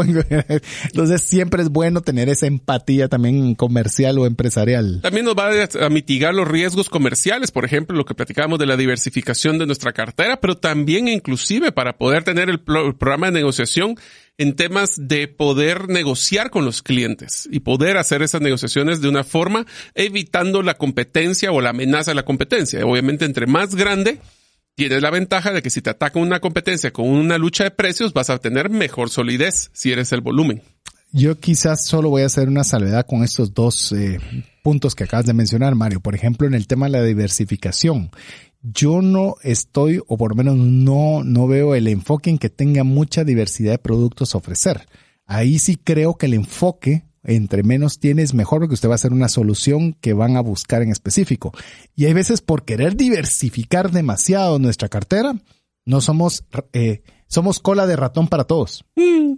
Entonces 0.83 1.21
siempre 1.21 1.63
es 1.63 1.69
bueno 1.69 2.01
tener 2.01 2.27
esa 2.27 2.45
empatía 2.45 3.07
también 3.07 3.55
comercial 3.55 4.19
o 4.19 4.25
empresarial. 4.25 4.99
También 5.01 5.25
nos 5.25 5.35
va 5.35 5.51
a 5.81 5.89
mitigar 5.89 6.33
los 6.33 6.45
riesgos 6.45 6.89
comerciales, 6.89 7.51
por 7.51 7.63
ejemplo, 7.63 7.95
lo 7.95 8.03
que 8.03 8.15
platicábamos 8.15 8.59
de 8.59 8.65
la 8.65 8.75
diversificación 8.75 9.57
de 9.57 9.65
nuestra 9.65 9.93
cartera, 9.93 10.41
pero 10.41 10.57
también 10.57 11.07
inclusive 11.07 11.71
para 11.71 11.93
poder 11.93 12.23
tener 12.23 12.49
el 12.49 12.59
programa 12.59 13.27
de 13.27 13.33
negociación 13.33 13.95
en 14.37 14.55
temas 14.55 14.95
de 14.97 15.27
poder 15.27 15.89
negociar 15.89 16.49
con 16.49 16.65
los 16.65 16.81
clientes 16.81 17.47
y 17.51 17.59
poder 17.59 17.97
hacer 17.97 18.21
esas 18.21 18.41
negociaciones 18.41 19.01
de 19.01 19.09
una 19.09 19.23
forma 19.23 19.65
evitando 19.93 20.63
la 20.63 20.75
competencia 20.75 21.51
o 21.51 21.61
la 21.61 21.69
amenaza 21.69 22.11
de 22.11 22.15
la 22.15 22.25
competencia. 22.25 22.85
Obviamente, 22.85 23.25
entre 23.25 23.45
más 23.45 23.75
grande, 23.75 24.19
tienes 24.75 25.01
la 25.01 25.11
ventaja 25.11 25.51
de 25.51 25.61
que 25.61 25.69
si 25.69 25.81
te 25.81 25.91
ataca 25.91 26.19
una 26.19 26.39
competencia 26.39 26.91
con 26.91 27.07
una 27.07 27.37
lucha 27.37 27.63
de 27.63 27.71
precios, 27.71 28.13
vas 28.13 28.29
a 28.29 28.39
tener 28.39 28.69
mejor 28.69 29.09
solidez 29.09 29.69
si 29.73 29.91
eres 29.91 30.11
el 30.11 30.21
volumen. 30.21 30.61
Yo 31.13 31.39
quizás 31.39 31.85
solo 31.85 32.09
voy 32.09 32.23
a 32.23 32.25
hacer 32.25 32.49
una 32.49 32.65
salvedad 32.65 33.05
con 33.05 33.23
estos 33.23 33.53
dos 33.53 33.93
eh, 33.93 34.19
puntos 34.63 34.95
que 34.95 35.05
acabas 35.05 35.25
de 35.25 35.33
mencionar, 35.33 35.75
Mario. 35.75 36.01
Por 36.01 36.15
ejemplo, 36.15 36.47
en 36.47 36.55
el 36.55 36.67
tema 36.67 36.87
de 36.87 36.91
la 36.93 37.03
diversificación 37.03 38.11
yo 38.63 39.01
no 39.01 39.35
estoy, 39.43 40.01
o 40.07 40.17
por 40.17 40.31
lo 40.31 40.35
menos 40.35 40.55
no, 40.55 41.23
no 41.23 41.47
veo 41.47 41.75
el 41.75 41.87
enfoque 41.87 42.29
en 42.29 42.37
que 42.37 42.49
tenga 42.49 42.83
mucha 42.83 43.25
diversidad 43.25 43.73
de 43.73 43.77
productos 43.77 44.33
a 44.33 44.37
ofrecer. 44.37 44.87
Ahí 45.25 45.59
sí 45.59 45.75
creo 45.75 46.15
que 46.17 46.27
el 46.27 46.33
enfoque 46.33 47.03
entre 47.25 47.63
menos 47.63 47.99
tienes, 47.99 48.33
mejor 48.33 48.59
porque 48.59 48.73
usted 48.73 48.89
va 48.89 48.93
a 48.93 48.95
hacer 48.95 49.13
una 49.13 49.29
solución 49.29 49.93
que 49.93 50.13
van 50.13 50.35
a 50.35 50.41
buscar 50.41 50.81
en 50.81 50.91
específico. 50.91 51.53
Y 51.95 52.05
hay 52.05 52.13
veces 52.13 52.41
por 52.41 52.65
querer 52.65 52.95
diversificar 52.97 53.91
demasiado 53.91 54.59
nuestra 54.59 54.89
cartera, 54.89 55.35
no 55.85 56.01
somos, 56.01 56.43
eh, 56.73 57.01
somos 57.27 57.59
cola 57.59 57.85
de 57.85 57.95
ratón 57.95 58.27
para 58.27 58.43
todos. 58.45 58.83
Mm. 58.95 59.35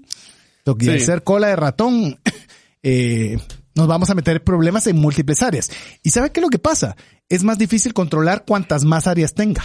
Y 0.96 1.00
ser 1.00 1.24
cola 1.24 1.48
de 1.48 1.56
ratón, 1.56 2.20
eh, 2.84 3.38
nos 3.76 3.88
vamos 3.88 4.10
a 4.10 4.16
meter 4.16 4.44
problemas 4.44 4.88
en 4.88 4.98
múltiples 4.98 5.42
áreas. 5.42 5.70
¿Y 6.02 6.10
sabe 6.10 6.32
qué 6.32 6.40
es 6.40 6.44
lo 6.44 6.50
que 6.50 6.60
pasa? 6.60 6.96
Es 7.30 7.44
más 7.44 7.58
difícil 7.58 7.94
controlar 7.94 8.46
cuantas 8.46 8.84
más 8.84 9.08
áreas 9.08 9.34
tenga. 9.34 9.64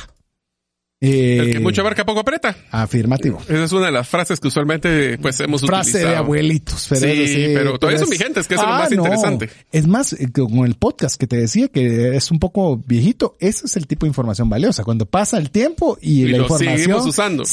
El 1.03 1.53
que 1.53 1.57
eh, 1.57 1.61
mucho 1.61 1.81
abarca 1.81 2.05
poco 2.05 2.21
aprieta. 2.21 2.55
Afirmativo. 2.71 3.41
Esa 3.49 3.65
es 3.65 3.73
una 3.73 3.87
de 3.87 3.93
las 3.93 4.07
frases 4.07 4.39
que 4.39 4.49
usualmente 4.49 5.17
pues 5.17 5.41
hemos 5.41 5.63
Frase 5.63 5.91
utilizado. 5.91 6.13
de 6.13 6.17
abuelitos. 6.19 6.87
Pero 6.91 7.27
sí, 7.27 7.51
pero 7.55 7.79
todavía 7.79 8.01
son 8.01 8.11
vigentes, 8.11 8.47
que 8.47 8.55
es 8.55 8.61
lo 8.61 8.67
ah, 8.67 8.79
más 8.81 8.93
interesante. 8.93 9.49
Es 9.73 9.87
más, 9.87 10.13
eh, 10.13 10.29
con 10.31 10.67
el 10.67 10.75
podcast 10.75 11.19
que 11.19 11.27
te 11.27 11.37
decía 11.37 11.69
que 11.69 12.17
es 12.17 12.31
un 12.31 12.39
poco 12.39 12.77
viejito, 12.77 13.35
ese 13.41 13.65
es 13.65 13.77
el 13.77 13.87
tipo 13.87 14.05
de 14.05 14.09
información 14.09 14.51
valiosa. 14.51 14.85
Cuando 14.85 15.07
pasa 15.07 15.39
el 15.39 15.51
tiempo 15.51 15.97
y, 16.03 16.27
la 16.27 16.39
información 16.39 16.77
seguimos 16.77 17.07
usando. 17.07 17.45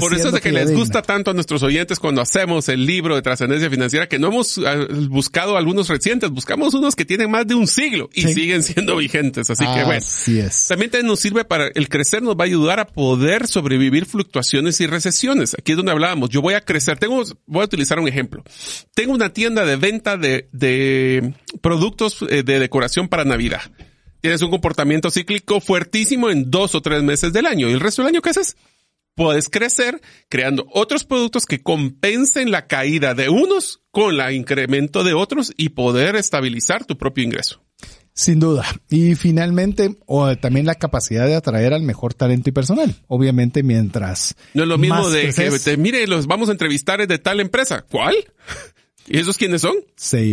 Por 0.00 0.14
eso 0.14 0.28
es 0.28 0.34
de 0.34 0.40
que 0.40 0.50
les 0.50 0.74
gusta 0.74 1.00
tanto 1.02 1.30
a 1.30 1.34
nuestros 1.34 1.62
oyentes 1.62 2.00
cuando 2.00 2.22
hacemos 2.22 2.68
el 2.68 2.86
libro 2.86 3.14
de 3.14 3.22
trascendencia 3.22 3.70
financiera 3.70 4.08
que 4.08 4.18
no 4.18 4.28
hemos 4.28 4.58
ah, 4.58 4.84
buscado 5.08 5.56
algunos 5.56 5.88
recientes, 5.88 6.30
buscamos 6.30 6.74
unos 6.74 6.96
que 6.96 7.04
tienen 7.04 7.30
más 7.30 7.46
de 7.46 7.54
un 7.54 7.68
siglo 7.68 8.10
y 8.12 8.22
siguen 8.22 8.64
siendo 8.64 8.96
vigentes. 8.96 9.48
Así 9.48 9.64
que 9.64 9.84
bueno. 9.84 9.98
Así 9.98 10.40
es. 10.40 10.66
También 10.66 10.90
nos 11.04 11.20
sirve 11.20 11.44
para 11.44 11.68
el 11.72 11.88
crecer, 11.88 12.20
nos 12.20 12.34
va 12.34 12.42
a 12.42 12.46
ayudar 12.46 12.80
a 12.80 12.95
poder 12.96 13.46
sobrevivir 13.46 14.06
fluctuaciones 14.06 14.80
y 14.80 14.86
recesiones. 14.86 15.54
Aquí 15.58 15.72
es 15.72 15.76
donde 15.76 15.92
hablábamos. 15.92 16.30
Yo 16.30 16.40
voy 16.40 16.54
a 16.54 16.62
crecer. 16.62 16.98
Tengo, 16.98 17.22
voy 17.44 17.60
a 17.60 17.66
utilizar 17.66 17.98
un 17.98 18.08
ejemplo. 18.08 18.42
Tengo 18.94 19.12
una 19.12 19.34
tienda 19.34 19.66
de 19.66 19.76
venta 19.76 20.16
de, 20.16 20.48
de 20.52 21.34
productos 21.60 22.22
eh, 22.22 22.42
de 22.42 22.58
decoración 22.58 23.08
para 23.08 23.26
Navidad. 23.26 23.60
Tienes 24.22 24.40
un 24.40 24.50
comportamiento 24.50 25.10
cíclico 25.10 25.60
fuertísimo 25.60 26.30
en 26.30 26.50
dos 26.50 26.74
o 26.74 26.80
tres 26.80 27.02
meses 27.02 27.34
del 27.34 27.44
año. 27.44 27.68
¿Y 27.68 27.72
el 27.72 27.80
resto 27.80 28.00
del 28.00 28.14
año 28.14 28.22
qué 28.22 28.30
haces? 28.30 28.56
Puedes 29.14 29.50
crecer 29.50 30.00
creando 30.30 30.66
otros 30.72 31.04
productos 31.04 31.44
que 31.44 31.62
compensen 31.62 32.50
la 32.50 32.66
caída 32.66 33.12
de 33.12 33.28
unos 33.28 33.82
con 33.90 34.18
el 34.18 34.34
incremento 34.34 35.04
de 35.04 35.12
otros 35.12 35.52
y 35.58 35.68
poder 35.68 36.16
estabilizar 36.16 36.86
tu 36.86 36.96
propio 36.96 37.24
ingreso. 37.24 37.65
Sin 38.16 38.40
duda. 38.40 38.64
Y 38.88 39.14
finalmente, 39.14 39.98
o 40.06 40.34
también 40.36 40.64
la 40.64 40.74
capacidad 40.74 41.26
de 41.26 41.34
atraer 41.34 41.74
al 41.74 41.82
mejor 41.82 42.14
talento 42.14 42.48
y 42.48 42.52
personal. 42.52 42.96
Obviamente, 43.08 43.62
mientras. 43.62 44.34
No 44.54 44.62
es 44.62 44.68
lo 44.68 44.78
mismo 44.78 45.10
de 45.10 45.34
que, 45.34 45.76
mire, 45.76 46.06
los 46.06 46.26
vamos 46.26 46.48
a 46.48 46.52
entrevistar 46.52 47.06
de 47.06 47.18
tal 47.18 47.40
empresa. 47.40 47.82
¿Cuál? 47.82 48.16
¿Y 49.06 49.18
esos 49.18 49.36
quiénes 49.36 49.60
son? 49.60 49.76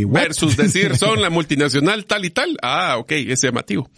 Versus 0.05 0.55
decir, 0.55 0.95
son 0.97 1.22
la 1.22 1.30
multinacional 1.30 2.05
tal 2.05 2.23
y 2.23 2.30
tal. 2.30 2.57
Ah, 2.61 2.95
ok, 2.97 3.11
es 3.11 3.41
llamativo 3.41 3.89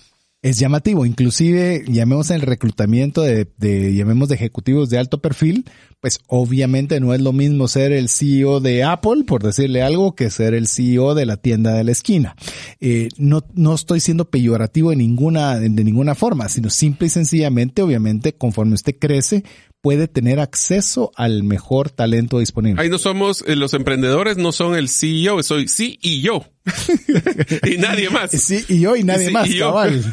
es 0.46 0.60
llamativo. 0.60 1.08
Inclusive, 1.08 1.84
llamemos 1.88 2.30
el 2.30 2.42
reclutamiento 2.42 3.24
de, 3.24 3.48
de, 3.58 3.96
llamemos 3.96 4.30
de 4.30 4.36
ejecutivos 4.36 4.92
de 4.92 5.00
alto 5.00 5.20
perfil, 5.20 5.66
pues 6.00 6.20
obviamente 6.28 7.00
no 7.00 7.16
es 7.16 7.22
lo 7.22 7.34
mismo 7.34 7.68
ser 7.68 7.92
el 7.92 8.10
CEO 8.10 8.60
de 8.60 8.84
Apple, 8.84 9.24
por 9.26 9.42
decirle 9.42 9.82
algo, 9.82 10.14
que 10.14 10.30
ser 10.30 10.54
el 10.54 10.68
CEO 10.68 11.16
de 11.16 11.26
la 11.26 11.38
tienda 11.38 11.74
de 11.74 11.84
la 11.84 11.92
esquina. 11.92 12.36
Eh, 12.80 13.10
no, 13.18 13.44
no 13.56 13.74
estoy 13.74 14.00
siendo 14.00 14.30
peyorativo 14.30 14.92
de 14.92 14.98
ninguna, 14.98 15.58
de 15.58 15.84
ninguna 15.84 16.14
forma, 16.14 16.48
sino 16.48 16.70
simple 16.70 17.08
y 17.08 17.10
sencillamente, 17.10 17.82
obviamente, 17.82 18.34
conforme 18.34 18.76
usted 18.76 18.98
crece, 19.00 19.44
puede 19.86 20.08
tener 20.08 20.40
acceso 20.40 21.12
al 21.16 21.44
mejor 21.44 21.92
talento 21.92 22.40
disponible. 22.40 22.82
Ahí 22.82 22.90
no 22.90 22.98
somos, 22.98 23.44
eh, 23.46 23.56
los 23.56 23.76
emprendedores 23.76 24.36
no 24.36 24.52
son 24.52 24.76
el 24.76 24.90
CEO, 24.90 25.44
soy 25.44 25.68
sí 25.68 26.00
y 26.02 26.22
yo. 26.22 26.44
y 27.72 27.78
nadie 27.78 28.10
más. 28.10 28.32
Sí 28.32 28.66
y 28.68 28.80
yo 28.80 28.96
y 28.96 29.04
nadie 29.04 29.30
más, 29.30 29.48
cabal. 29.54 30.04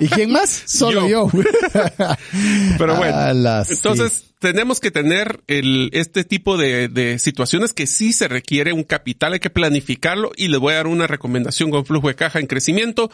¿Y 0.00 0.08
quién 0.08 0.30
más? 0.30 0.48
Solo 0.64 1.06
yo. 1.06 1.30
Pero 2.78 2.96
bueno, 2.96 3.18
entonces 3.68 4.24
tenemos 4.38 4.80
que 4.80 4.90
tener 4.90 5.42
el, 5.46 5.90
este 5.92 6.24
tipo 6.24 6.56
de, 6.56 6.88
de 6.88 7.18
situaciones 7.18 7.74
que 7.74 7.86
sí 7.86 8.14
se 8.14 8.28
requiere 8.28 8.72
un 8.72 8.82
capital, 8.82 9.34
hay 9.34 9.40
que 9.40 9.50
planificarlo 9.50 10.32
y 10.36 10.48
les 10.48 10.58
voy 10.58 10.72
a 10.72 10.76
dar 10.76 10.86
una 10.86 11.06
recomendación 11.06 11.70
con 11.70 11.84
flujo 11.84 12.08
de 12.08 12.14
caja 12.14 12.40
en 12.40 12.46
crecimiento. 12.46 13.10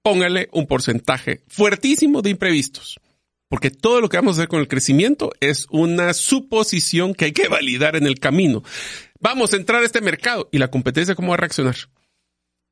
Póngale 0.00 0.48
un 0.50 0.66
porcentaje 0.66 1.42
fuertísimo 1.46 2.22
de 2.22 2.30
imprevistos 2.30 2.98
porque 3.48 3.70
todo 3.70 4.00
lo 4.00 4.08
que 4.08 4.16
vamos 4.16 4.36
a 4.36 4.40
hacer 4.40 4.48
con 4.48 4.60
el 4.60 4.68
crecimiento 4.68 5.30
es 5.40 5.66
una 5.70 6.12
suposición 6.12 7.14
que 7.14 7.26
hay 7.26 7.32
que 7.32 7.48
validar 7.48 7.96
en 7.96 8.06
el 8.06 8.18
camino. 8.18 8.62
Vamos 9.20 9.52
a 9.52 9.56
entrar 9.56 9.82
a 9.82 9.86
este 9.86 10.00
mercado 10.00 10.48
y 10.52 10.58
la 10.58 10.70
competencia 10.70 11.14
cómo 11.14 11.28
va 11.28 11.34
a 11.34 11.38
reaccionar. 11.38 11.76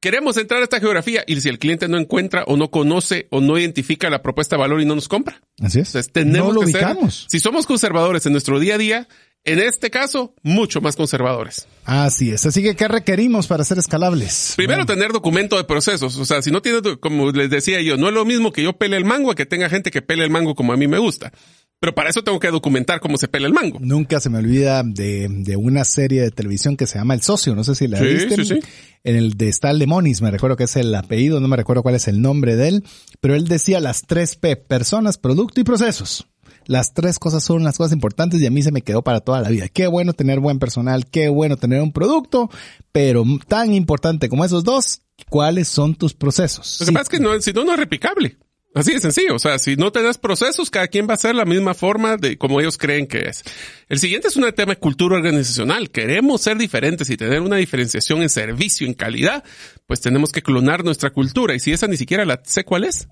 Queremos 0.01 0.36
entrar 0.36 0.61
a 0.61 0.65
esta 0.65 0.78
geografía 0.78 1.24
y 1.27 1.40
si 1.40 1.48
el 1.48 1.59
cliente 1.59 1.89
no 1.89 1.98
encuentra 1.98 2.44
o 2.44 2.57
no 2.57 2.70
conoce 2.70 3.27
o 3.31 3.40
no 3.40 3.59
identifica 3.59 4.11
la 4.11 4.23
propuesta 4.23 4.57
de 4.57 4.61
valor 4.61 4.81
y 4.81 4.85
no 4.85 4.94
nos 4.94 5.09
compra. 5.09 5.40
Así 5.61 5.81
es. 5.81 5.89
Entonces, 5.89 6.12
tenemos 6.12 6.55
no 6.55 6.61
lo 6.61 6.66
que 6.66 7.11
si 7.28 7.40
somos 7.40 7.66
conservadores 7.66 8.27
en 8.27 8.32
nuestro 8.32 8.61
día 8.61 8.74
a 8.74 8.78
día, 8.78 9.09
en 9.47 9.60
este 9.60 9.90
caso, 9.90 10.35
mucho 10.43 10.81
más 10.81 10.97
conservadores. 10.97 11.68
Así 11.85 12.32
es. 12.32 12.44
Así 12.44 12.64
que, 12.64 12.74
¿qué 12.74 12.89
requerimos 12.89 13.47
para 13.47 13.64
ser 13.64 13.78
escalables? 13.78 14.55
Primero, 14.56 14.85
tener 14.85 15.12
documento 15.12 15.56
de 15.56 15.62
procesos. 15.62 16.16
O 16.16 16.24
sea, 16.24 16.43
si 16.43 16.51
no 16.51 16.60
tienes, 16.60 16.82
como 17.01 17.31
les 17.31 17.48
decía 17.48 17.81
yo, 17.81 17.97
no 17.97 18.09
es 18.09 18.14
lo 18.14 18.24
mismo 18.24 18.52
que 18.52 18.64
yo 18.64 18.73
pele 18.73 18.97
el 18.97 19.05
mango 19.05 19.31
a 19.31 19.36
que 19.36 19.47
tenga 19.47 19.68
gente 19.68 19.93
que 19.93 20.02
pele 20.02 20.24
el 20.24 20.31
mango 20.31 20.56
como 20.56 20.73
a 20.73 20.77
mí 20.77 20.89
me 20.89 20.98
gusta. 20.98 21.32
Pero 21.78 21.94
para 21.94 22.10
eso 22.10 22.24
tengo 22.24 22.40
que 22.40 22.51
documentar 22.51 22.98
cómo 22.98 23.18
se 23.18 23.28
pela 23.28 23.47
el 23.47 23.52
mango. 23.52 23.78
Nunca 23.81 24.18
se 24.18 24.31
me 24.31 24.39
olvida 24.39 24.82
de, 24.82 25.28
de 25.31 25.56
una 25.56 25.85
serie 25.85 26.23
de 26.23 26.32
televisión 26.32 26.77
que 26.77 26.89
se 26.89 26.98
llama 26.98 27.14
El 27.14 27.23
Socio. 27.23 27.55
No 27.55 27.62
sé 27.62 27.77
si 27.77 27.86
la 27.86 28.01
viste. 28.01 28.35
Sí, 28.35 28.44
sí. 28.47 28.60
En 29.05 29.14
el 29.14 29.35
de 29.35 29.52
Stal 29.52 29.78
de 29.78 29.86
Monis, 29.86 30.23
me 30.23 30.32
recuerdo 30.32 30.56
que 30.56 30.64
es 30.64 30.74
el 30.74 30.93
apellido, 30.93 31.39
no 31.39 31.47
me 31.47 31.56
recuerdo 31.56 31.85
cuál 31.85 31.94
es 31.94 32.09
el 32.09 32.20
nombre 32.20 32.56
de 32.56 32.68
él. 32.68 32.85
Pero 33.20 33.36
él 33.36 33.47
decía 33.47 33.78
las 33.78 34.02
tres 34.02 34.35
P, 34.35 34.56
personas, 34.56 35.18
producto 35.18 35.60
y 35.60 35.64
procesos. 35.64 36.27
Las 36.66 36.94
tres 36.94 37.18
cosas 37.18 37.44
son 37.44 37.64
las 37.64 37.78
cosas 37.78 37.93
importantes 37.93 38.40
y 38.40 38.47
a 38.47 38.51
mí 38.51 38.62
se 38.62 38.72
me 38.72 38.82
quedó 38.82 39.02
para 39.02 39.20
toda 39.20 39.40
la 39.40 39.48
vida. 39.48 39.68
Qué 39.68 39.86
bueno 39.86 40.12
tener 40.12 40.40
buen 40.40 40.59
personal, 40.59 41.06
qué 41.06 41.28
bueno 41.28 41.56
tener 41.56 41.80
un 41.80 41.93
producto, 41.93 42.51
pero 42.93 43.24
tan 43.48 43.72
importante 43.72 44.28
como 44.28 44.44
esos 44.44 44.64
dos, 44.64 45.02
¿cuáles 45.28 45.68
son 45.68 45.94
tus 45.94 46.14
procesos? 46.14 46.78
Lo 46.80 46.86
que 46.86 46.93
pasa 46.93 47.02
es 47.02 47.09
que 47.09 47.20
no, 47.20 47.40
si 47.40 47.52
no, 47.52 47.64
no 47.64 47.72
es 47.72 47.78
replicable. 47.78 48.36
Así 48.76 48.93
de 48.93 49.01
sencillo. 49.01 49.34
O 49.34 49.38
sea, 49.38 49.59
si 49.59 49.74
no 49.76 49.90
te 49.90 50.02
das 50.02 50.18
procesos, 50.18 50.70
cada 50.70 50.88
quien 50.88 51.09
va 51.09 51.12
a 51.12 51.14
hacer 51.14 51.34
la 51.34 51.47
misma 51.47 51.72
forma 51.72 52.18
de 52.18 52.36
como 52.36 52.60
ellos 52.60 52.76
creen 52.76 53.06
que 53.06 53.20
es. 53.20 53.43
El 53.88 53.98
siguiente 53.98 54.28
es 54.28 54.36
un 54.36 54.44
tema 54.52 54.74
de 54.74 54.78
cultura 54.78 55.16
organizacional. 55.16 55.90
Queremos 55.90 56.43
ser 56.43 56.59
diferentes 56.59 57.09
y 57.09 57.16
tener 57.16 57.40
una 57.40 57.56
diferenciación 57.56 58.20
en 58.20 58.28
servicio, 58.28 58.86
en 58.86 58.93
calidad, 58.93 59.44
pues 59.86 60.02
tenemos 60.02 60.30
que 60.30 60.43
clonar 60.43 60.84
nuestra 60.84 61.09
cultura. 61.09 61.55
Y 61.55 61.60
si 61.60 61.72
esa 61.72 61.86
ni 61.86 61.97
siquiera 61.97 62.26
la 62.26 62.43
sé 62.44 62.64
cuál 62.64 62.84
es, 62.84 63.09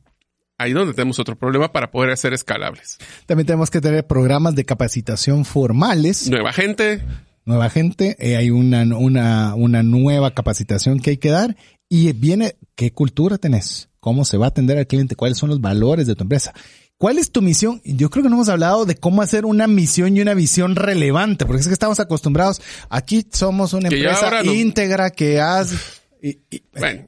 ahí 0.58 0.72
donde 0.72 0.94
tenemos 0.94 1.18
otro 1.18 1.36
problema 1.36 1.72
para 1.72 1.90
poder 1.90 2.10
hacer 2.10 2.32
escalables. 2.32 2.98
También 3.26 3.46
tenemos 3.46 3.70
que 3.70 3.80
tener 3.80 4.06
programas 4.06 4.54
de 4.54 4.64
capacitación 4.64 5.44
formales. 5.44 6.28
Nueva 6.30 6.52
gente. 6.52 7.02
Nueva 7.46 7.68
gente, 7.68 8.16
eh, 8.18 8.36
hay 8.36 8.48
una, 8.48 8.84
una, 8.96 9.54
una 9.54 9.82
nueva 9.82 10.30
capacitación 10.30 10.98
que 10.98 11.10
hay 11.10 11.16
que 11.18 11.28
dar 11.28 11.56
y 11.90 12.10
viene, 12.12 12.56
¿qué 12.74 12.90
cultura 12.90 13.36
tenés? 13.36 13.90
¿Cómo 14.00 14.24
se 14.24 14.38
va 14.38 14.46
a 14.46 14.48
atender 14.48 14.78
al 14.78 14.86
cliente? 14.86 15.14
¿Cuáles 15.14 15.36
son 15.36 15.50
los 15.50 15.60
valores 15.60 16.06
de 16.06 16.14
tu 16.14 16.22
empresa? 16.22 16.54
¿Cuál 16.96 17.18
es 17.18 17.32
tu 17.32 17.42
misión? 17.42 17.82
Yo 17.84 18.08
creo 18.08 18.22
que 18.22 18.30
no 18.30 18.36
hemos 18.36 18.48
hablado 18.48 18.86
de 18.86 18.94
cómo 18.94 19.20
hacer 19.20 19.44
una 19.44 19.66
misión 19.66 20.16
y 20.16 20.22
una 20.22 20.32
visión 20.32 20.74
relevante, 20.74 21.44
porque 21.44 21.60
es 21.60 21.66
que 21.66 21.74
estamos 21.74 22.00
acostumbrados, 22.00 22.62
aquí 22.88 23.26
somos 23.30 23.74
una 23.74 23.88
empresa 23.88 24.42
íntegra 24.44 25.10
que 25.10 25.40
hace 25.40 25.76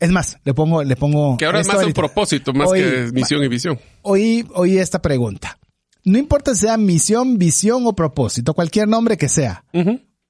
es 0.01 0.11
más, 0.11 0.37
le 0.45 0.53
pongo, 0.53 0.83
le 0.83 0.95
pongo. 0.95 1.37
Que 1.39 1.47
ahora 1.47 1.61
es 1.61 1.69
más 1.69 1.85
un 1.85 1.93
propósito, 1.93 2.53
más 2.53 2.71
que 2.73 3.11
misión 3.13 3.43
y 3.43 3.49
visión. 3.49 3.79
Hoy, 4.03 4.47
hoy 4.55 4.79
esta 4.79 5.01
pregunta. 5.01 5.59
No 6.05 6.19
importa 6.19 6.55
si 6.55 6.63
sea 6.63 6.77
misión, 6.77 7.39
visión 7.39 7.87
o 7.87 7.95
propósito, 7.95 8.55
cualquier 8.55 8.89
nombre 8.89 9.17
que 9.17 9.29
sea. 9.29 9.65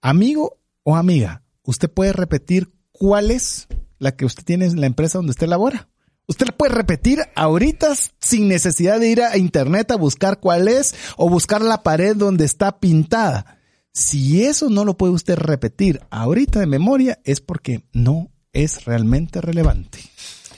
Amigo 0.01 0.59
o 0.85 0.97
amiga, 0.97 1.43
usted 1.63 1.91
puede 1.91 2.13
repetir 2.13 2.71
cuál 2.93 3.31
es 3.31 3.67
la 3.99 4.15
que 4.15 4.25
usted 4.25 4.45
tiene 4.45 4.67
en 4.67 4.81
la 4.81 4.87
empresa 4.87 5.19
donde 5.19 5.31
usted 5.31 5.49
labora. 5.49 5.89
Usted 6.29 6.47
la 6.47 6.57
puede 6.57 6.75
repetir 6.75 7.21
ahorita 7.35 7.95
sin 8.21 8.49
necesidad 8.49 9.01
de 9.01 9.09
ir 9.09 9.23
a 9.23 9.37
internet 9.37 9.91
a 9.91 9.97
buscar 9.97 10.41
cuál 10.41 10.69
es 10.69 10.95
o 11.17 11.29
buscar 11.29 11.61
la 11.61 11.83
pared 11.83 12.17
donde 12.17 12.45
está 12.45 12.79
pintada. 12.79 13.59
Si 13.93 14.45
eso 14.45 14.71
no 14.71 14.85
lo 14.85 14.97
puede 14.97 15.13
usted 15.13 15.37
repetir 15.37 16.01
ahorita 16.11 16.61
de 16.61 16.67
memoria 16.67 17.19
es 17.25 17.41
porque 17.41 17.85
no 17.93 18.31
es 18.65 18.85
realmente 18.85 19.41
relevante. 19.41 19.99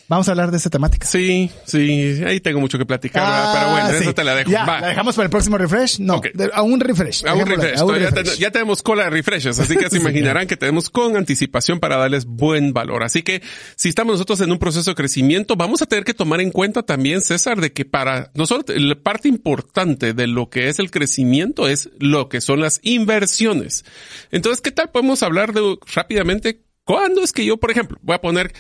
Vamos 0.09 0.27
a 0.27 0.31
hablar 0.31 0.51
de 0.51 0.57
esa 0.57 0.71
temática. 0.71 1.07
Sí, 1.07 1.51
sí, 1.67 2.23
ahí 2.27 2.41
tengo 2.41 2.61
mucho 2.61 2.79
que 2.79 2.87
platicar, 2.87 3.53
pero 3.55 3.73
bueno, 3.73 3.89
ah, 3.89 3.95
eso 3.95 4.15
te 4.15 4.25
la 4.25 4.35
dejo. 4.35 4.51
Ya, 4.51 4.65
¿La 4.65 4.89
dejamos 4.89 5.15
para 5.15 5.27
el 5.27 5.31
próximo 5.31 5.59
refresh? 5.59 5.99
No, 6.01 6.23
a 6.55 6.63
un 6.63 6.81
refresh. 6.81 7.27
A 7.27 7.35
un 7.35 7.45
refresh. 7.45 8.39
Ya, 8.39 8.51
tenemos 8.51 8.83
cola 8.83 9.05
de 9.05 9.11
refreshes, 9.11 9.59
así 9.59 9.77
que 9.77 9.91
se 9.91 9.99
imaginarán 9.99 10.47
que 10.47 10.57
tenemos 10.57 10.89
con 10.89 11.15
anticipación 11.15 11.79
para 11.79 11.99
darles 11.99 12.25
buen 12.25 12.73
valor. 12.73 13.03
Así 13.03 13.23
que 13.23 13.43
si 13.77 13.91
estamos 13.91 14.15
nosotros 14.15 14.41
en 14.41 14.51
un 14.51 14.59
proceso 14.59 14.91
de 14.91 14.95
crecimiento, 14.95 15.57
vamos 15.57 15.83
a 15.83 15.87
tener 15.87 16.05
que 16.05 16.15
tomar 16.15 16.41
en 16.41 16.53
cuenta 16.53 16.83
también, 16.83 17.21
César, 17.21 17.61
de 17.61 17.75
que 17.75 17.85
para 17.85 18.31
nosotros 18.33 18.81
la 18.81 18.95
parte 18.95 19.29
importante 19.29 20.15
de 20.15 20.27
lo 20.27 20.49
que 20.49 20.71
es 20.71 20.79
el 20.79 20.91
crecimiento 20.91 21.69
es 21.69 21.91
lo 21.99 22.31
que 22.31 22.41
son 22.41 22.61
las 22.61 22.81
inversiones. 22.83 23.85
Entonces, 24.31 24.63
¿qué 24.63 24.71
tal 24.71 24.89
podemos 24.89 25.23
hablar 25.23 25.53
de 25.53 25.77
rápidamente 25.95 26.63
¿Cuándo 26.89 27.23
es 27.23 27.35
que 27.35 27.45
yo, 27.45 27.59
por 27.59 27.71
ejemplo, 27.71 27.99
voy 28.01 28.15
a 28.15 28.21
poner 28.23 28.51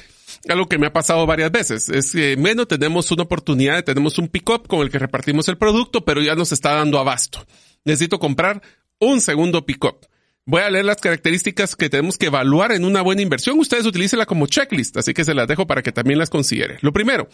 algo 0.50 0.68
que 0.68 0.76
me 0.76 0.86
ha 0.86 0.92
pasado 0.92 1.24
varias 1.24 1.50
veces? 1.50 1.88
Es 1.88 2.12
que, 2.12 2.36
bueno, 2.36 2.66
tenemos 2.66 3.10
una 3.10 3.22
oportunidad, 3.22 3.82
tenemos 3.84 4.18
un 4.18 4.28
pick-up 4.28 4.68
con 4.68 4.80
el 4.80 4.90
que 4.90 4.98
repartimos 4.98 5.48
el 5.48 5.56
producto, 5.56 6.04
pero 6.04 6.20
ya 6.20 6.34
nos 6.34 6.52
está 6.52 6.74
dando 6.74 6.98
abasto. 6.98 7.46
Necesito 7.86 8.18
comprar 8.18 8.60
un 8.98 9.22
segundo 9.22 9.64
pick-up. 9.64 10.06
Voy 10.44 10.60
a 10.60 10.68
leer 10.68 10.84
las 10.84 10.98
características 10.98 11.74
que 11.74 11.88
tenemos 11.88 12.18
que 12.18 12.26
evaluar 12.26 12.72
en 12.72 12.84
una 12.84 13.00
buena 13.00 13.22
inversión. 13.22 13.58
Ustedes 13.58 13.86
utilícenla 13.86 14.26
como 14.26 14.46
checklist, 14.46 14.98
así 14.98 15.14
que 15.14 15.24
se 15.24 15.32
las 15.32 15.48
dejo 15.48 15.66
para 15.66 15.82
que 15.82 15.92
también 15.92 16.18
las 16.18 16.28
considere. 16.28 16.76
Lo 16.82 16.92
primero, 16.92 17.30